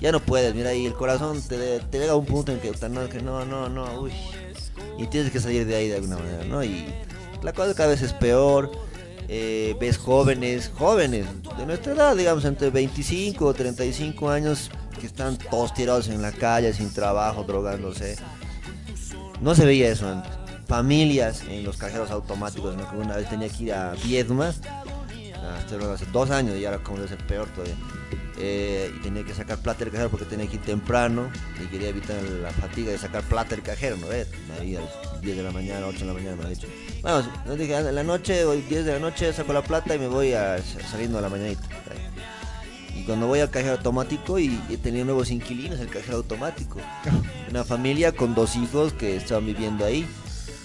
ya 0.00 0.12
no 0.12 0.20
puedes, 0.20 0.54
mira, 0.54 0.72
y 0.74 0.86
el 0.86 0.94
corazón 0.94 1.42
te, 1.42 1.80
te 1.80 1.98
llega 1.98 2.12
a 2.12 2.16
un 2.16 2.24
punto 2.24 2.52
en 2.52 2.60
que 2.60 2.70
no, 2.88 3.08
que 3.08 3.20
no, 3.20 3.44
no, 3.44 3.68
no, 3.68 4.00
uy. 4.00 4.12
Y 4.96 5.06
tienes 5.08 5.32
que 5.32 5.40
salir 5.40 5.66
de 5.66 5.74
ahí 5.76 5.88
de 5.88 5.96
alguna 5.96 6.16
manera, 6.18 6.44
¿no? 6.44 6.62
Y 6.64 6.86
la 7.42 7.52
cosa 7.52 7.74
cada 7.74 7.88
vez 7.90 8.00
es 8.02 8.12
peor. 8.12 8.70
eh, 9.28 9.76
ves 9.80 9.98
jóvenes, 9.98 10.70
jóvenes 10.76 11.26
de 11.58 11.66
nuestra 11.66 11.92
edad, 11.92 12.16
digamos, 12.16 12.44
entre 12.44 12.70
25 12.70 13.44
o 13.44 13.54
35 13.54 14.30
años, 14.30 14.70
que 14.98 15.06
están 15.06 15.36
todos 15.36 15.74
tirados 15.74 16.08
en 16.08 16.22
la 16.22 16.32
calle, 16.32 16.72
sin 16.72 16.92
trabajo, 16.92 17.44
drogándose. 17.44 18.16
No 19.40 19.54
se 19.54 19.64
veía 19.64 19.88
eso 19.90 20.08
antes. 20.08 20.32
Familias 20.66 21.42
en 21.48 21.64
los 21.64 21.76
cajeros 21.76 22.10
automáticos. 22.10 22.76
Me 22.76 22.82
acuerdo 22.82 23.04
una 23.04 23.16
vez 23.16 23.28
tenía 23.28 23.48
que 23.48 23.64
ir 23.64 23.72
a 23.72 23.94
Viedma, 24.04 24.52
hace 25.64 26.06
dos 26.12 26.30
años 26.30 26.56
y 26.58 26.64
ahora 26.64 26.78
como 26.78 26.98
debe 26.98 27.08
ser 27.08 27.26
peor 27.26 27.48
todavía. 27.48 27.74
Eh, 28.42 28.90
y 28.96 29.02
tenía 29.02 29.22
que 29.24 29.34
sacar 29.34 29.58
plata 29.58 29.80
del 29.80 29.90
cajero 29.90 30.08
porque 30.10 30.24
tenía 30.24 30.46
que 30.46 30.54
ir 30.56 30.62
temprano 30.62 31.30
y 31.62 31.66
quería 31.66 31.88
evitar 31.90 32.22
la 32.22 32.50
fatiga 32.50 32.90
de 32.90 32.96
sacar 32.98 33.22
plata 33.24 33.50
del 33.50 33.62
cajero, 33.62 33.96
¿no 33.98 34.06
ves? 34.06 34.28
Ahí 34.58 34.76
a 34.76 34.80
las 34.80 35.20
10 35.20 35.36
de 35.36 35.42
la 35.42 35.50
mañana, 35.50 35.86
8 35.86 35.98
de 36.00 36.06
la 36.06 36.12
mañana 36.14 36.36
me 36.36 36.44
ha 36.44 36.48
dicho. 36.48 36.66
Bueno, 37.02 37.22
dije, 37.56 37.74
"Ah, 37.74 37.80
en 37.80 37.94
la 37.94 38.02
noche, 38.02 38.44
hoy 38.46 38.62
10 38.62 38.86
de 38.86 38.92
la 38.94 38.98
noche 38.98 39.30
saco 39.34 39.52
la 39.52 39.62
plata 39.62 39.94
y 39.94 39.98
me 39.98 40.06
voy 40.08 40.32
a, 40.32 40.58
saliendo 40.90 41.18
a 41.18 41.20
la 41.20 41.28
mañanita. 41.28 41.60
Y 43.00 43.04
cuando 43.04 43.26
voy 43.26 43.40
al 43.40 43.48
cajero 43.48 43.72
automático 43.72 44.38
y, 44.38 44.60
y 44.68 44.76
tenía 44.76 45.04
nuevos 45.06 45.30
inquilinos 45.30 45.80
el 45.80 45.88
cajero 45.88 46.18
automático. 46.18 46.78
Una 47.50 47.64
familia 47.64 48.12
con 48.12 48.34
dos 48.34 48.56
hijos 48.56 48.92
que 48.92 49.16
estaban 49.16 49.46
viviendo 49.46 49.86
ahí. 49.86 50.06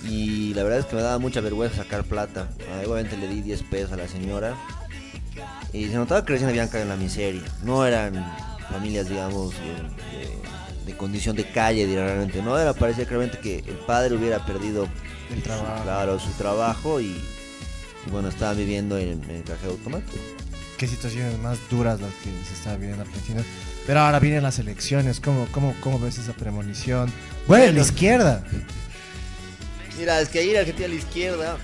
Y 0.03 0.53
la 0.53 0.63
verdad 0.63 0.79
es 0.79 0.85
que 0.85 0.97
me 0.97 1.01
daba 1.01 1.17
mucha 1.17 1.39
vergüenza 1.39 1.77
sacar 1.77 2.03
plata. 2.03 2.49
Ah, 2.73 2.83
igualmente 2.83 3.15
le 3.15 3.29
di 3.29 3.41
10 3.41 3.63
pesos 3.63 3.91
a 3.93 3.95
la 3.95 4.07
señora. 4.09 4.53
Y 5.71 5.87
se 5.87 5.95
notaba 5.95 6.25
que 6.25 6.33
recién 6.33 6.49
habían 6.49 6.67
caído 6.67 6.83
en 6.83 6.89
la 6.89 6.97
miseria. 6.97 7.41
No 7.63 7.85
eran 7.85 8.13
familias, 8.69 9.07
digamos, 9.07 9.51
de, 9.53 10.85
de 10.91 10.97
condición 10.97 11.37
de 11.37 11.49
calle, 11.49 11.87
realmente. 11.87 12.41
No, 12.41 12.59
era, 12.59 12.73
parecía 12.73 13.05
claramente 13.05 13.39
que 13.39 13.59
el 13.59 13.77
padre 13.87 14.13
hubiera 14.15 14.45
perdido 14.45 14.87
El 15.33 15.41
trabajo. 15.41 15.83
claro, 15.83 16.19
su 16.19 16.31
trabajo 16.31 16.99
y, 16.99 17.15
y 18.05 18.11
bueno, 18.11 18.27
estaban 18.27 18.57
viviendo 18.57 18.97
en, 18.97 19.23
en 19.23 19.37
el 19.37 19.43
cajero 19.43 19.71
automático. 19.71 20.17
Qué 20.77 20.87
situaciones 20.87 21.39
más 21.39 21.57
duras 21.69 22.01
las 22.01 22.13
que 22.15 22.31
se 22.47 22.53
está 22.53 22.75
viviendo 22.75 23.03
en 23.03 23.07
Argentina. 23.07 23.43
Pero 23.87 23.99
ahora 23.99 24.19
vienen 24.19 24.43
las 24.43 24.59
elecciones. 24.59 25.19
¿Cómo, 25.19 25.47
cómo, 25.51 25.75
cómo 25.81 25.99
ves 25.99 26.17
esa 26.17 26.33
premonición? 26.33 27.11
Bueno, 27.47 27.73
la 27.73 27.81
izquierda. 27.81 28.43
Mira, 29.97 30.19
es 30.19 30.29
que 30.29 30.43
ir 30.43 30.57
a 30.57 30.61
Argentina 30.61 30.87
la 30.89 30.95
izquierda 30.95 31.57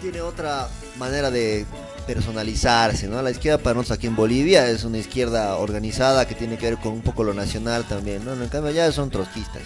tiene 0.00 0.20
otra 0.20 0.68
manera 0.98 1.30
de 1.30 1.66
personalizarse, 2.06 3.06
¿no? 3.06 3.22
La 3.22 3.30
izquierda 3.30 3.58
para 3.58 3.74
nosotros 3.74 3.98
aquí 3.98 4.06
en 4.06 4.16
Bolivia 4.16 4.68
es 4.68 4.84
una 4.84 4.98
izquierda 4.98 5.56
organizada 5.56 6.26
que 6.26 6.34
tiene 6.34 6.56
que 6.56 6.70
ver 6.70 6.78
con 6.78 6.92
un 6.92 7.02
poco 7.02 7.22
lo 7.22 7.34
nacional 7.34 7.84
también, 7.84 8.24
¿no? 8.24 8.32
En 8.32 8.48
cambio 8.48 8.70
allá 8.70 8.90
son 8.90 9.10
trotskistas. 9.10 9.62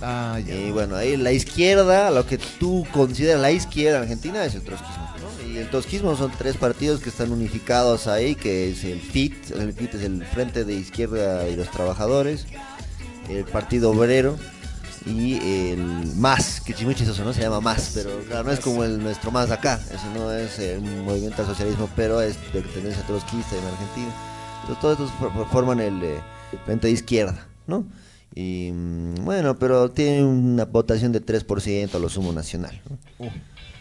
Ah, 0.00 0.38
ya. 0.44 0.54
Y 0.54 0.70
bueno, 0.70 0.96
ahí 0.96 1.16
la 1.16 1.32
izquierda, 1.32 2.10
lo 2.10 2.24
que 2.24 2.38
tú 2.38 2.86
consideras 2.92 3.40
la 3.40 3.50
izquierda 3.50 3.98
en 3.98 4.02
Argentina 4.04 4.44
es 4.44 4.54
el 4.54 4.62
trotskismo, 4.62 5.07
el 5.60 5.70
trotskismo 5.70 6.16
son 6.16 6.30
tres 6.36 6.56
partidos 6.56 7.00
que 7.00 7.08
están 7.08 7.32
unificados 7.32 8.06
ahí, 8.06 8.34
que 8.34 8.70
es 8.70 8.84
el 8.84 9.00
FIT, 9.00 9.50
el 9.52 9.72
FIT 9.72 9.94
es 9.94 10.02
el 10.02 10.24
Frente 10.24 10.64
de 10.64 10.74
Izquierda 10.74 11.48
y 11.48 11.56
los 11.56 11.70
Trabajadores, 11.70 12.46
el 13.28 13.44
Partido 13.44 13.90
Obrero 13.90 14.36
y 15.06 15.34
el 15.70 16.12
MAS, 16.16 16.60
que 16.60 16.72
es 16.72 16.82
muy 16.82 16.94
chistoso, 16.94 17.24
¿no? 17.24 17.32
Se 17.32 17.40
llama 17.40 17.60
MAS, 17.60 17.92
pero 17.94 18.10
claro, 18.28 18.44
no 18.44 18.52
es 18.52 18.60
como 18.60 18.84
el 18.84 19.02
nuestro 19.02 19.30
MAS 19.30 19.50
acá, 19.50 19.80
eso 19.90 20.04
no 20.14 20.32
es 20.32 20.58
eh, 20.58 20.76
un 20.78 21.04
movimiento 21.04 21.42
al 21.42 21.48
socialismo, 21.48 21.88
pero 21.96 22.20
es 22.20 22.36
de 22.52 22.62
tendencia 22.62 23.02
trotskista 23.06 23.56
en 23.56 23.64
Argentina. 23.64 24.14
Entonces 24.62 24.80
todos 24.80 24.98
estos 25.00 25.10
for- 25.18 25.48
forman 25.50 25.80
el 25.80 26.02
eh, 26.02 26.20
Frente 26.66 26.88
de 26.88 26.92
Izquierda, 26.92 27.46
¿no? 27.66 27.84
Y 28.34 28.70
mm, 28.72 29.24
bueno, 29.24 29.58
pero 29.58 29.90
tiene 29.90 30.24
una 30.24 30.64
votación 30.66 31.12
de 31.12 31.24
3% 31.24 31.94
a 31.94 31.98
lo 31.98 32.08
sumo 32.08 32.32
nacional. 32.32 32.80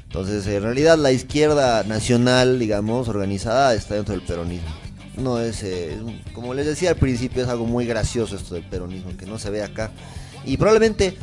Entonces, 0.07 0.47
en 0.47 0.63
realidad 0.63 0.97
la 0.97 1.11
izquierda 1.11 1.83
nacional, 1.83 2.59
digamos, 2.59 3.07
organizada, 3.09 3.73
está 3.73 3.95
dentro 3.95 4.15
del 4.15 4.23
peronismo. 4.23 4.69
No 5.17 5.39
es, 5.39 5.63
eh, 5.63 5.97
como 6.33 6.53
les 6.53 6.65
decía 6.65 6.91
al 6.91 6.95
principio, 6.95 7.43
es 7.43 7.49
algo 7.49 7.65
muy 7.65 7.85
gracioso 7.85 8.35
esto 8.35 8.55
del 8.55 8.63
peronismo, 8.63 9.15
que 9.17 9.25
no 9.25 9.37
se 9.37 9.49
ve 9.49 9.63
acá. 9.63 9.91
Y 10.45 10.57
probablemente, 10.57 11.17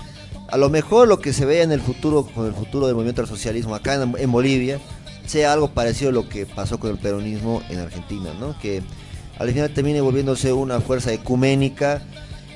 a 0.48 0.58
lo 0.58 0.68
mejor 0.68 1.08
lo 1.08 1.20
que 1.20 1.32
se 1.32 1.46
vea 1.46 1.62
en 1.62 1.72
el 1.72 1.80
futuro, 1.80 2.26
con 2.26 2.46
el 2.46 2.52
futuro 2.52 2.86
del 2.86 2.94
movimiento 2.94 3.22
del 3.22 3.28
socialismo 3.28 3.74
acá 3.74 3.94
en, 3.94 4.14
en 4.18 4.30
Bolivia, 4.30 4.80
sea 5.26 5.52
algo 5.52 5.68
parecido 5.68 6.10
a 6.10 6.12
lo 6.12 6.28
que 6.28 6.44
pasó 6.44 6.78
con 6.78 6.90
el 6.90 6.98
peronismo 6.98 7.62
en 7.70 7.78
Argentina, 7.78 8.34
¿no? 8.38 8.58
Que 8.58 8.82
al 9.38 9.50
final 9.50 9.70
termine 9.70 10.00
volviéndose 10.00 10.52
una 10.52 10.80
fuerza 10.80 11.12
ecuménica 11.12 12.02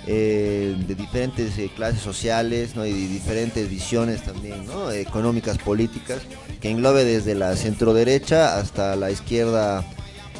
eh, 0.07 0.77
de 0.87 0.95
diferentes 0.95 1.59
eh, 1.59 1.71
clases 1.75 2.01
sociales 2.01 2.75
¿no? 2.77 2.87
y 2.87 2.93
de 2.93 3.09
diferentes 3.09 3.69
visiones 3.69 4.23
también 4.23 4.67
¿no? 4.67 4.91
económicas 4.91 5.59
políticas 5.59 6.21
que 6.61 6.71
englobe 6.71 7.05
desde 7.05 7.35
la 7.35 7.55
centro 7.57 7.93
derecha 7.93 8.59
hasta 8.59 8.97
la 8.97 9.11
izquierda 9.11 9.85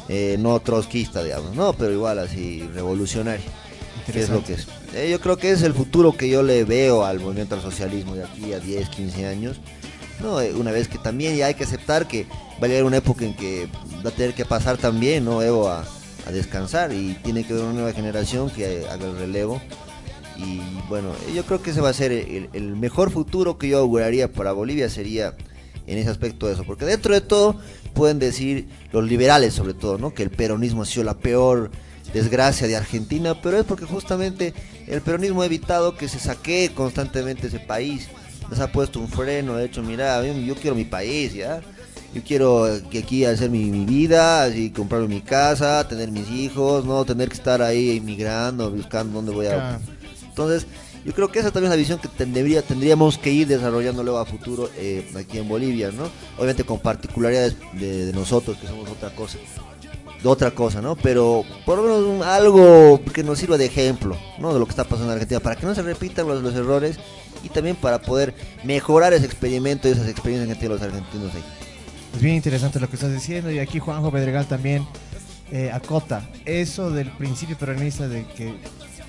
eh, 0.07 0.37
no 0.39 0.59
trotskista 0.59 1.23
digamos 1.23 1.55
no 1.55 1.73
pero 1.73 1.91
igual 1.91 2.19
así 2.19 2.67
revolucionaria 2.73 3.45
que 4.11 4.21
es 4.21 4.29
lo 4.29 4.43
que 4.43 4.53
es. 4.53 4.67
Eh, 4.95 5.09
yo 5.11 5.19
creo 5.19 5.37
que 5.37 5.51
es 5.51 5.61
el 5.61 5.73
futuro 5.73 6.13
que 6.13 6.29
yo 6.29 6.41
le 6.41 6.63
veo 6.63 7.05
al 7.05 7.19
movimiento 7.19 7.53
al 7.53 7.61
socialismo 7.61 8.15
de 8.15 8.23
aquí 8.23 8.53
a 8.53 8.59
10 8.59 8.89
15 8.89 9.27
años 9.27 9.59
no 10.19 10.37
una 10.57 10.71
vez 10.71 10.87
que 10.87 10.97
también 10.97 11.35
ya 11.35 11.45
hay 11.45 11.53
que 11.53 11.65
aceptar 11.65 12.07
que 12.07 12.25
va 12.61 12.65
a 12.65 12.67
llegar 12.67 12.85
una 12.85 12.97
época 12.97 13.23
en 13.23 13.35
que 13.35 13.67
va 14.03 14.09
a 14.09 14.13
tener 14.13 14.33
que 14.33 14.45
pasar 14.45 14.77
también 14.77 15.25
no 15.25 15.43
Evo 15.43 15.69
a 15.69 15.85
a 16.29 16.31
descansar 16.31 16.93
y 16.93 17.15
tiene 17.23 17.43
que 17.43 17.53
haber 17.53 17.65
una 17.65 17.73
nueva 17.73 17.93
generación 17.93 18.49
que 18.49 18.85
haga 18.89 19.05
el 19.05 19.17
relevo. 19.17 19.61
Y 20.37 20.61
bueno 20.87 21.13
yo 21.35 21.43
creo 21.43 21.61
que 21.61 21.71
ese 21.71 21.81
va 21.81 21.89
a 21.89 21.93
ser 21.93 22.11
el, 22.13 22.75
mejor 22.77 23.11
futuro 23.11 23.57
que 23.57 23.67
yo 23.67 23.79
auguraría 23.79 24.31
para 24.31 24.53
Bolivia 24.53 24.89
sería 24.89 25.35
en 25.85 25.97
ese 25.97 26.09
aspecto 26.09 26.47
de 26.47 26.53
eso 26.53 26.63
porque 26.63 26.85
dentro 26.85 27.13
de 27.13 27.19
todo 27.19 27.59
pueden 27.93 28.19
decir 28.19 28.69
los 28.93 29.03
liberales 29.03 29.53
sobre 29.53 29.73
todo 29.73 29.97
no 29.97 30.13
que 30.13 30.23
el 30.23 30.29
peronismo 30.29 30.83
ha 30.83 30.85
sido 30.85 31.03
la 31.03 31.17
peor 31.17 31.71
desgracia 32.13 32.67
de 32.67 32.77
Argentina 32.77 33.41
pero 33.41 33.57
es 33.57 33.65
porque 33.65 33.83
justamente 33.83 34.53
el 34.87 35.01
peronismo 35.01 35.41
ha 35.41 35.45
evitado 35.45 35.97
que 35.97 36.07
se 36.07 36.19
saquee 36.19 36.69
constantemente 36.73 37.47
ese 37.47 37.59
país. 37.59 38.07
Nos 38.49 38.59
ha 38.61 38.71
puesto 38.71 38.99
un 39.01 39.09
freno 39.09 39.55
ha 39.55 39.63
hecho 39.63 39.83
mira 39.83 40.25
yo 40.25 40.55
quiero 40.55 40.75
mi 40.75 40.85
país 40.85 41.33
ya 41.33 41.59
yo 42.13 42.21
quiero 42.23 42.67
que 42.89 42.99
aquí 42.99 43.25
hacer 43.25 43.49
mi, 43.49 43.65
mi 43.65 43.85
vida, 43.85 44.43
así 44.43 44.69
comprarme 44.71 45.07
mi 45.07 45.21
casa, 45.21 45.87
tener 45.87 46.11
mis 46.11 46.29
hijos, 46.29 46.85
no 46.85 47.05
tener 47.05 47.29
que 47.29 47.35
estar 47.35 47.61
ahí 47.61 47.91
inmigrando, 47.97 48.71
buscando 48.71 49.13
dónde 49.17 49.31
voy 49.31 49.45
a... 49.47 49.79
Entonces, 50.27 50.65
yo 51.05 51.13
creo 51.13 51.31
que 51.31 51.39
esa 51.39 51.51
también 51.51 51.71
es 51.71 51.77
la 51.77 51.79
visión 51.79 51.99
que 51.99 52.07
tendría, 52.07 52.61
tendríamos 52.61 53.17
que 53.17 53.31
ir 53.31 53.47
desarrollando 53.47 54.03
luego 54.03 54.19
a 54.19 54.25
futuro 54.25 54.69
eh, 54.77 55.09
aquí 55.17 55.37
en 55.37 55.47
Bolivia, 55.47 55.91
¿no? 55.91 56.03
Obviamente 56.37 56.63
con 56.63 56.79
particularidades 56.79 57.55
de, 57.73 58.05
de 58.07 58.13
nosotros, 58.13 58.57
que 58.57 58.67
somos 58.67 58.89
otra 58.89 59.09
cosa. 59.15 59.37
De 60.21 60.27
otra 60.27 60.51
cosa, 60.51 60.81
¿no? 60.81 60.97
Pero 60.97 61.45
por 61.65 61.77
lo 61.77 61.83
menos 61.83 62.03
un- 62.03 62.23
algo 62.23 63.01
que 63.13 63.23
nos 63.23 63.39
sirva 63.39 63.57
de 63.57 63.65
ejemplo, 63.65 64.17
¿no? 64.37 64.53
De 64.53 64.59
lo 64.59 64.65
que 64.65 64.71
está 64.71 64.83
pasando 64.83 65.05
en 65.05 65.13
Argentina, 65.13 65.39
para 65.39 65.55
que 65.55 65.65
no 65.65 65.73
se 65.73 65.81
repitan 65.81 66.27
los, 66.27 66.43
los 66.43 66.53
errores 66.55 66.97
y 67.43 67.49
también 67.49 67.77
para 67.77 68.01
poder 68.01 68.33
mejorar 68.65 69.13
ese 69.13 69.25
experimento 69.25 69.87
y 69.87 69.91
esas 69.91 70.09
experiencias 70.09 70.49
que 70.49 70.59
tienen 70.59 70.77
los 70.77 70.81
argentinos 70.85 71.33
ahí. 71.33 71.43
Es 72.15 72.21
bien 72.21 72.35
interesante 72.35 72.79
lo 72.79 72.89
que 72.89 72.95
estás 72.95 73.11
diciendo 73.13 73.51
y 73.51 73.59
aquí 73.59 73.79
Juanjo 73.79 74.11
Pedregal 74.11 74.45
también 74.47 74.85
eh, 75.51 75.71
acota 75.73 76.27
eso 76.45 76.91
del 76.91 77.09
principio 77.11 77.57
peronista 77.57 78.07
de 78.07 78.25
que 78.27 78.53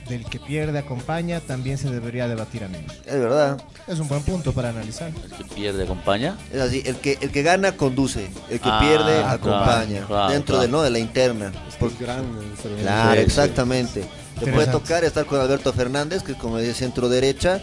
del 0.09 0.25
que 0.25 0.41
pierde 0.41 0.77
acompaña 0.77 1.39
también 1.39 1.79
se 1.79 1.89
debería 1.89 2.27
debatir 2.27 2.65
a 2.65 2.69
menos. 2.69 2.93
Es 3.07 3.15
verdad. 3.21 3.63
Es 3.87 4.01
un 4.01 4.09
buen 4.09 4.23
punto 4.23 4.53
para 4.53 4.71
analizar. 4.71 5.13
El 5.25 5.31
que 5.37 5.55
pierde 5.55 5.85
acompaña. 5.85 6.37
Es 6.53 6.61
así, 6.61 6.83
el 6.85 6.97
que, 6.97 7.17
el 7.21 7.31
que 7.31 7.43
gana 7.45 7.77
conduce, 7.77 8.29
el 8.51 8.59
que 8.59 8.69
Ah, 8.69 8.79
pierde 8.81 9.21
claro, 9.21 9.29
acompaña. 9.29 10.07
claro, 10.09 10.33
dentro 10.33 10.55
claro. 10.57 10.63
de 10.63 10.69
no 10.69 10.83
de 10.83 10.91
la 10.91 10.99
interna. 10.99 11.53
Por- 11.79 11.97
gran 11.97 12.25
enfermedad. 12.25 12.83
Claro, 12.83 13.11
Sí, 13.13 13.17
sí. 13.19 13.25
exactamente. 13.25 14.05
Te 14.45 14.53
puede 14.53 14.67
tocar 14.67 15.05
estar 15.05 15.27
con 15.27 15.41
Alberto 15.41 15.73
Fernández, 15.73 16.25
que 16.25 16.33
es 16.33 16.39
como 16.39 16.57
de 16.57 16.75
centro 16.75 17.09
derecha, 17.09 17.63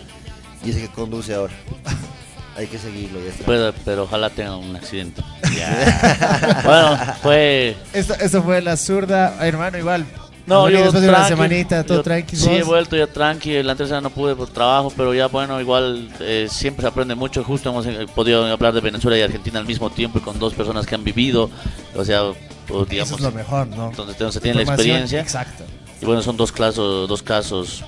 y 0.63 0.69
es 0.69 0.77
el 0.77 0.83
que 0.83 0.93
conduce 0.93 1.33
ahora. 1.33 1.53
Hay 2.57 2.65
que 2.65 2.79
seguirlo, 2.79 3.19
ya 3.23 3.29
está. 3.29 3.45
Pero, 3.45 3.73
pero 3.85 4.03
ojalá 4.03 4.29
tenga 4.31 4.57
un 4.57 4.75
accidente. 4.75 5.21
Ya. 5.57 6.61
bueno, 6.63 7.15
fue. 7.23 7.75
Esto, 7.93 8.13
esto 8.15 8.43
fue 8.43 8.61
la 8.61 8.77
zurda, 8.77 9.37
hermano, 9.45 9.77
igual. 9.77 10.05
No, 10.45 10.69
yo 10.69 10.81
después 10.81 11.01
de 11.01 11.09
una 11.09 11.27
semanita, 11.27 11.83
todo 11.83 11.97
yo 11.97 12.03
tranqui. 12.03 12.35
Sí, 12.35 12.49
he 12.49 12.63
vuelto 12.63 12.95
ya 12.95 13.07
tranqui. 13.07 13.61
La 13.63 13.75
tercera 13.75 14.01
no 14.01 14.09
pude 14.09 14.35
por 14.35 14.49
trabajo, 14.49 14.93
pero 14.95 15.13
ya 15.13 15.27
bueno, 15.27 15.59
igual 15.59 16.09
eh, 16.19 16.47
siempre 16.49 16.83
se 16.83 16.87
aprende 16.87 17.15
mucho. 17.15 17.43
Justo 17.43 17.69
hemos 17.69 17.85
eh, 17.85 18.05
podido 18.15 18.45
hablar 18.45 18.73
de 18.73 18.81
Venezuela 18.81 19.17
y 19.17 19.21
Argentina 19.21 19.59
al 19.59 19.65
mismo 19.65 19.89
tiempo 19.89 20.19
y 20.19 20.21
con 20.21 20.39
dos 20.39 20.53
personas 20.53 20.85
que 20.85 20.95
han 20.95 21.03
vivido. 21.03 21.49
O 21.95 22.05
sea, 22.05 22.23
o 22.23 22.35
Eso 22.69 22.85
digamos, 22.85 23.11
es 23.13 23.19
lo 23.21 23.31
mejor, 23.31 23.67
¿no? 23.67 23.91
donde 23.91 24.13
se 24.31 24.39
tiene 24.39 24.63
la 24.63 24.73
experiencia. 24.73 25.19
Exacto. 25.19 25.63
Y 26.01 26.05
bueno, 26.05 26.21
son 26.21 26.37
dos 26.37 26.51
casos, 26.51 27.09
dos 27.09 27.23
casos 27.23 27.83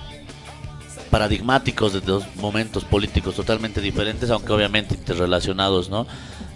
paradigmáticos 1.09 1.93
de 1.93 2.01
dos 2.01 2.23
momentos 2.35 2.85
políticos 2.85 3.35
totalmente 3.35 3.81
diferentes, 3.81 4.29
aunque 4.29 4.51
obviamente 4.53 4.95
interrelacionados, 4.95 5.89
¿no? 5.89 6.05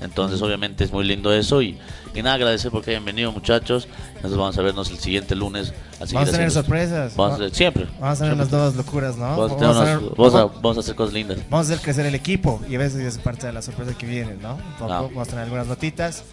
Entonces, 0.01 0.41
obviamente 0.41 0.83
es 0.83 0.91
muy 0.91 1.05
lindo 1.05 1.33
eso 1.33 1.61
y, 1.61 1.77
y 2.13 2.21
nada, 2.21 2.35
agradecer 2.35 2.71
porque 2.71 2.91
hayan 2.91 3.05
venido, 3.05 3.31
muchachos. 3.31 3.87
Nosotros 4.15 4.37
vamos 4.37 4.57
a 4.57 4.61
vernos 4.61 4.91
el 4.91 4.97
siguiente 4.99 5.33
lunes. 5.35 5.73
A 5.99 6.05
Vamos 6.13 6.29
a 6.29 6.31
tener 6.33 6.51
sorpresas. 6.51 7.15
Vamos 7.15 7.39
a 7.39 7.49
siempre. 7.49 7.87
Vamos 7.99 8.19
a 8.19 8.23
tener 8.23 8.37
las 8.37 8.51
nuevas 8.51 8.75
locuras, 8.75 9.15
¿no? 9.17 9.25
Vamos 9.37 9.51
a, 9.51 9.55
unas- 9.55 9.85
tener- 9.99 9.99
vamos 10.17 10.35
a- 10.35 10.45
vamos 10.45 10.77
a 10.77 10.79
hacer 10.81 10.95
cosas 10.95 11.13
lindas. 11.13 11.37
Vamos 11.49 11.69
a 11.69 11.73
hacer 11.73 11.83
crecer 11.83 12.05
el 12.05 12.15
equipo 12.15 12.61
y 12.69 12.75
a 12.75 12.79
veces 12.79 12.99
es 13.01 13.17
parte 13.17 13.47
de 13.47 13.53
la 13.53 13.61
sorpresa 13.61 13.97
que 13.97 14.05
viene, 14.05 14.35
¿no? 14.41 14.57
Ah. 14.81 15.01
Vamos 15.03 15.25
a 15.27 15.29
tener 15.29 15.45
algunas 15.45 15.67
notitas. 15.67 16.23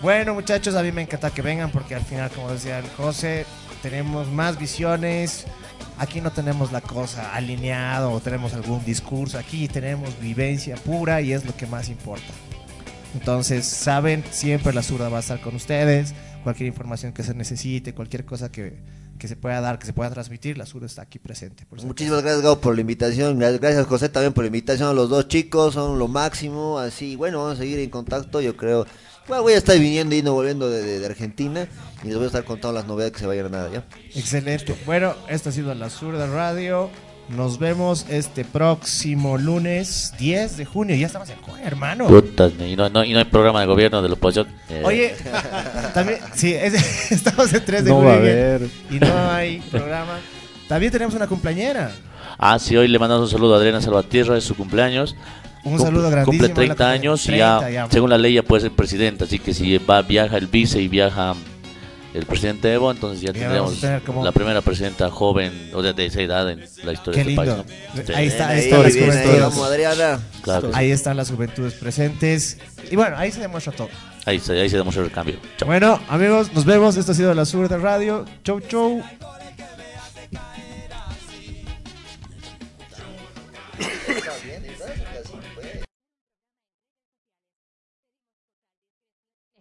Bueno, 0.00 0.32
muchachos, 0.32 0.74
a 0.74 0.82
mí 0.82 0.90
me 0.92 1.02
encanta 1.02 1.30
que 1.30 1.42
vengan 1.42 1.70
porque 1.70 1.94
al 1.94 2.02
final, 2.02 2.30
como 2.30 2.50
decía 2.50 2.78
el 2.78 2.88
José, 2.96 3.44
tenemos 3.82 4.28
más 4.28 4.58
visiones. 4.58 5.46
Aquí 5.98 6.20
no 6.20 6.30
tenemos 6.32 6.72
la 6.72 6.80
cosa 6.80 7.34
alineado 7.34 8.12
o 8.12 8.20
tenemos 8.20 8.54
algún 8.54 8.84
discurso. 8.84 9.38
Aquí 9.38 9.68
tenemos 9.68 10.18
vivencia 10.20 10.76
pura 10.76 11.20
y 11.20 11.32
es 11.32 11.44
lo 11.44 11.54
que 11.56 11.66
más 11.66 11.88
importa. 11.88 12.32
Entonces, 13.14 13.66
saben, 13.66 14.24
siempre 14.30 14.72
la 14.72 14.82
zurda 14.82 15.08
va 15.08 15.18
a 15.18 15.20
estar 15.20 15.40
con 15.40 15.54
ustedes. 15.56 16.14
Cualquier 16.42 16.68
información 16.68 17.12
que 17.12 17.22
se 17.22 17.34
necesite, 17.34 17.92
cualquier 17.92 18.24
cosa 18.24 18.50
que, 18.50 18.78
que 19.18 19.28
se 19.28 19.36
pueda 19.36 19.60
dar, 19.60 19.78
que 19.78 19.86
se 19.86 19.92
pueda 19.92 20.10
transmitir, 20.10 20.56
la 20.56 20.64
zurda 20.64 20.86
está 20.86 21.02
aquí 21.02 21.18
presente. 21.18 21.66
por 21.66 21.80
si 21.80 21.86
Muchísimas 21.86 22.22
gracias, 22.22 22.42
Gabo, 22.42 22.60
por 22.60 22.74
la 22.74 22.80
invitación. 22.80 23.38
Gracias, 23.38 23.86
José, 23.86 24.08
también 24.08 24.32
por 24.32 24.44
la 24.44 24.48
invitación 24.48 24.88
a 24.88 24.92
los 24.92 25.10
dos 25.10 25.28
chicos. 25.28 25.74
Son 25.74 25.98
lo 25.98 26.08
máximo. 26.08 26.78
Así, 26.78 27.16
bueno, 27.16 27.38
vamos 27.38 27.58
a 27.58 27.62
seguir 27.62 27.78
en 27.78 27.90
contacto. 27.90 28.40
Yo 28.40 28.56
creo. 28.56 28.86
Bueno, 29.30 29.44
voy 29.44 29.52
a 29.52 29.58
estar 29.58 29.78
viniendo 29.78 30.14
y 30.16 30.22
no 30.22 30.32
volviendo 30.34 30.68
de, 30.68 30.82
de- 30.82 30.98
de 30.98 31.06
Argentina. 31.06 31.66
Y 32.02 32.08
les 32.08 32.16
voy 32.16 32.24
a 32.24 32.26
estar 32.26 32.42
contando 32.44 32.76
las 32.78 32.86
novedades 32.88 33.12
que 33.12 33.20
se 33.20 33.26
vayan 33.26 33.46
a 33.46 33.48
nada, 33.50 33.70
¿ya? 33.72 33.84
Excelente. 34.14 34.74
Bueno, 34.86 35.14
esto 35.28 35.50
ha 35.50 35.52
sido 35.52 35.72
La 35.74 35.88
Zurda 35.88 36.26
Radio. 36.26 36.90
Nos 37.28 37.60
vemos 37.60 38.06
este 38.08 38.44
próximo 38.44 39.38
lunes 39.38 40.12
10 40.18 40.56
de 40.56 40.64
junio. 40.64 40.96
Ya 40.96 41.06
estamos 41.06 41.30
en 41.30 41.36
junio, 41.42 41.64
hermano. 41.64 42.08
Putas, 42.08 42.52
y 42.58 42.74
no, 42.74 42.88
no- 42.90 43.04
y 43.04 43.12
no 43.12 43.20
hay 43.20 43.24
programa 43.26 43.60
de 43.60 43.66
gobierno 43.66 44.02
de 44.02 44.08
la 44.08 44.14
oposición. 44.14 44.48
Eh, 44.68 44.82
Oye, 44.84 45.14
también, 45.94 46.18
sí, 46.34 46.52
es- 46.52 47.12
estamos 47.12 47.52
en 47.54 47.64
3 47.64 47.84
de 47.84 47.90
No 47.90 47.96
junio 47.98 48.10
va 48.10 48.16
a 48.16 48.18
y- 48.18 48.20
haber. 48.20 48.62
y 48.90 48.98
no 48.98 49.30
hay 49.30 49.60
programa. 49.70 50.18
También 50.66 50.90
tenemos 50.90 51.14
una 51.14 51.28
cumpleañera. 51.28 51.92
Ah, 52.36 52.58
sí, 52.58 52.76
hoy 52.76 52.88
le 52.88 52.98
mandamos 52.98 53.26
un 53.26 53.30
saludo 53.30 53.54
a 53.54 53.58
Adriana 53.58 53.80
Salvatierra, 53.80 54.36
es 54.36 54.44
su 54.44 54.56
cumpleaños. 54.56 55.14
Un 55.62 55.72
Cumple- 55.74 55.82
saludo 55.84 56.10
grandísimo. 56.10 56.24
Cumple 56.24 56.46
a 56.46 56.48
la 56.48 56.54
30 56.54 56.74
cumple- 56.74 56.92
años 56.94 57.22
y 57.22 57.26
30 57.28 57.60
ya, 57.60 57.70
ya. 57.70 57.90
según 57.90 58.10
la 58.10 58.18
ley, 58.18 58.34
ya 58.34 58.42
puede 58.42 58.62
ser 58.62 58.70
presidente. 58.72 59.24
Así 59.24 59.38
que 59.38 59.52
si 59.54 59.76
va, 59.78 60.02
viaja 60.02 60.36
el 60.38 60.46
vice 60.46 60.80
y 60.80 60.88
viaja 60.88 61.34
el 62.14 62.26
presidente 62.26 62.72
Evo, 62.72 62.90
entonces 62.90 63.20
ya 63.20 63.32
Ya 63.32 63.40
tendremos 63.40 63.78
como- 64.04 64.24
la 64.24 64.32
primera 64.32 64.60
presidenta 64.62 65.10
joven 65.10 65.70
o 65.74 65.82
de, 65.82 65.92
de 65.92 66.06
esa 66.06 66.20
edad 66.22 66.50
en 66.50 66.60
la 66.82 66.92
historia 66.92 67.22
Qué 67.22 67.28
de 67.28 67.34
este 67.34 67.44
lindo. 67.46 67.64
país. 67.64 68.10
Ahí 68.16 68.26
está, 68.26 68.48
ahí 68.48 68.58
están 68.60 68.82
las 68.82 68.96
ahí, 68.96 69.40
vamos, 69.40 69.58
Adriana. 69.68 70.20
Claro. 70.42 70.70
Ahí 70.74 70.90
están 70.90 71.16
las 71.16 71.30
juventudes 71.30 71.74
presentes. 71.74 72.58
Y 72.90 72.96
bueno, 72.96 73.16
ahí 73.16 73.30
se 73.30 73.40
demuestra 73.40 73.72
todo. 73.72 73.88
Ahí, 74.26 74.38
se, 74.40 74.58
ahí 74.60 74.68
se 74.68 74.76
demuestra 74.76 75.04
el 75.04 75.10
cambio. 75.12 75.36
Bueno, 75.66 76.00
amigos, 76.08 76.52
nos 76.52 76.64
vemos. 76.64 76.96
Esto 76.96 77.12
ha 77.12 77.14
sido 77.14 77.32
La 77.34 77.44
Zurda 77.44 77.76
Radio. 77.78 78.24
Chau, 78.44 78.60
chau. 78.60 79.02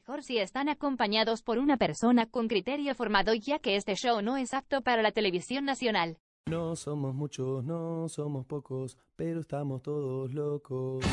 Mejor 0.10 0.24
si 0.24 0.40
están 0.40 0.70
acompañados 0.70 1.44
por 1.44 1.60
una 1.60 1.78
persona 1.78 2.26
con 2.26 2.48
criterio 2.48 2.96
formado 2.96 3.36
ya 3.36 3.60
que 3.60 3.76
este 3.76 3.94
show 3.94 4.24
no 4.24 4.38
es 4.38 4.56
apto 4.56 4.82
para 4.82 5.04
la 5.04 5.12
televisión 5.12 5.66
nacional. 5.66 6.18
No 6.48 6.76
somos 6.76 7.14
muchos, 7.14 7.64
no 7.64 8.10
somos 8.10 8.48
pocos, 8.48 8.98
pero 9.16 9.42
estamos 9.42 9.84
todos 9.84 10.34
locos. 10.34 11.06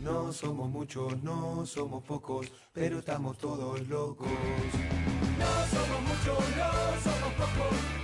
No 0.00 0.32
somos 0.32 0.70
muchos, 0.70 1.20
no 1.24 1.66
somos 1.66 2.04
pocos, 2.04 2.52
pero 2.72 3.00
estamos 3.00 3.36
todos 3.36 3.88
locos. 3.88 4.28
No 4.28 5.66
somos 5.72 6.00
muchos, 6.02 6.56
no 6.56 7.00
somos 7.02 7.32
pocos, 7.34 7.99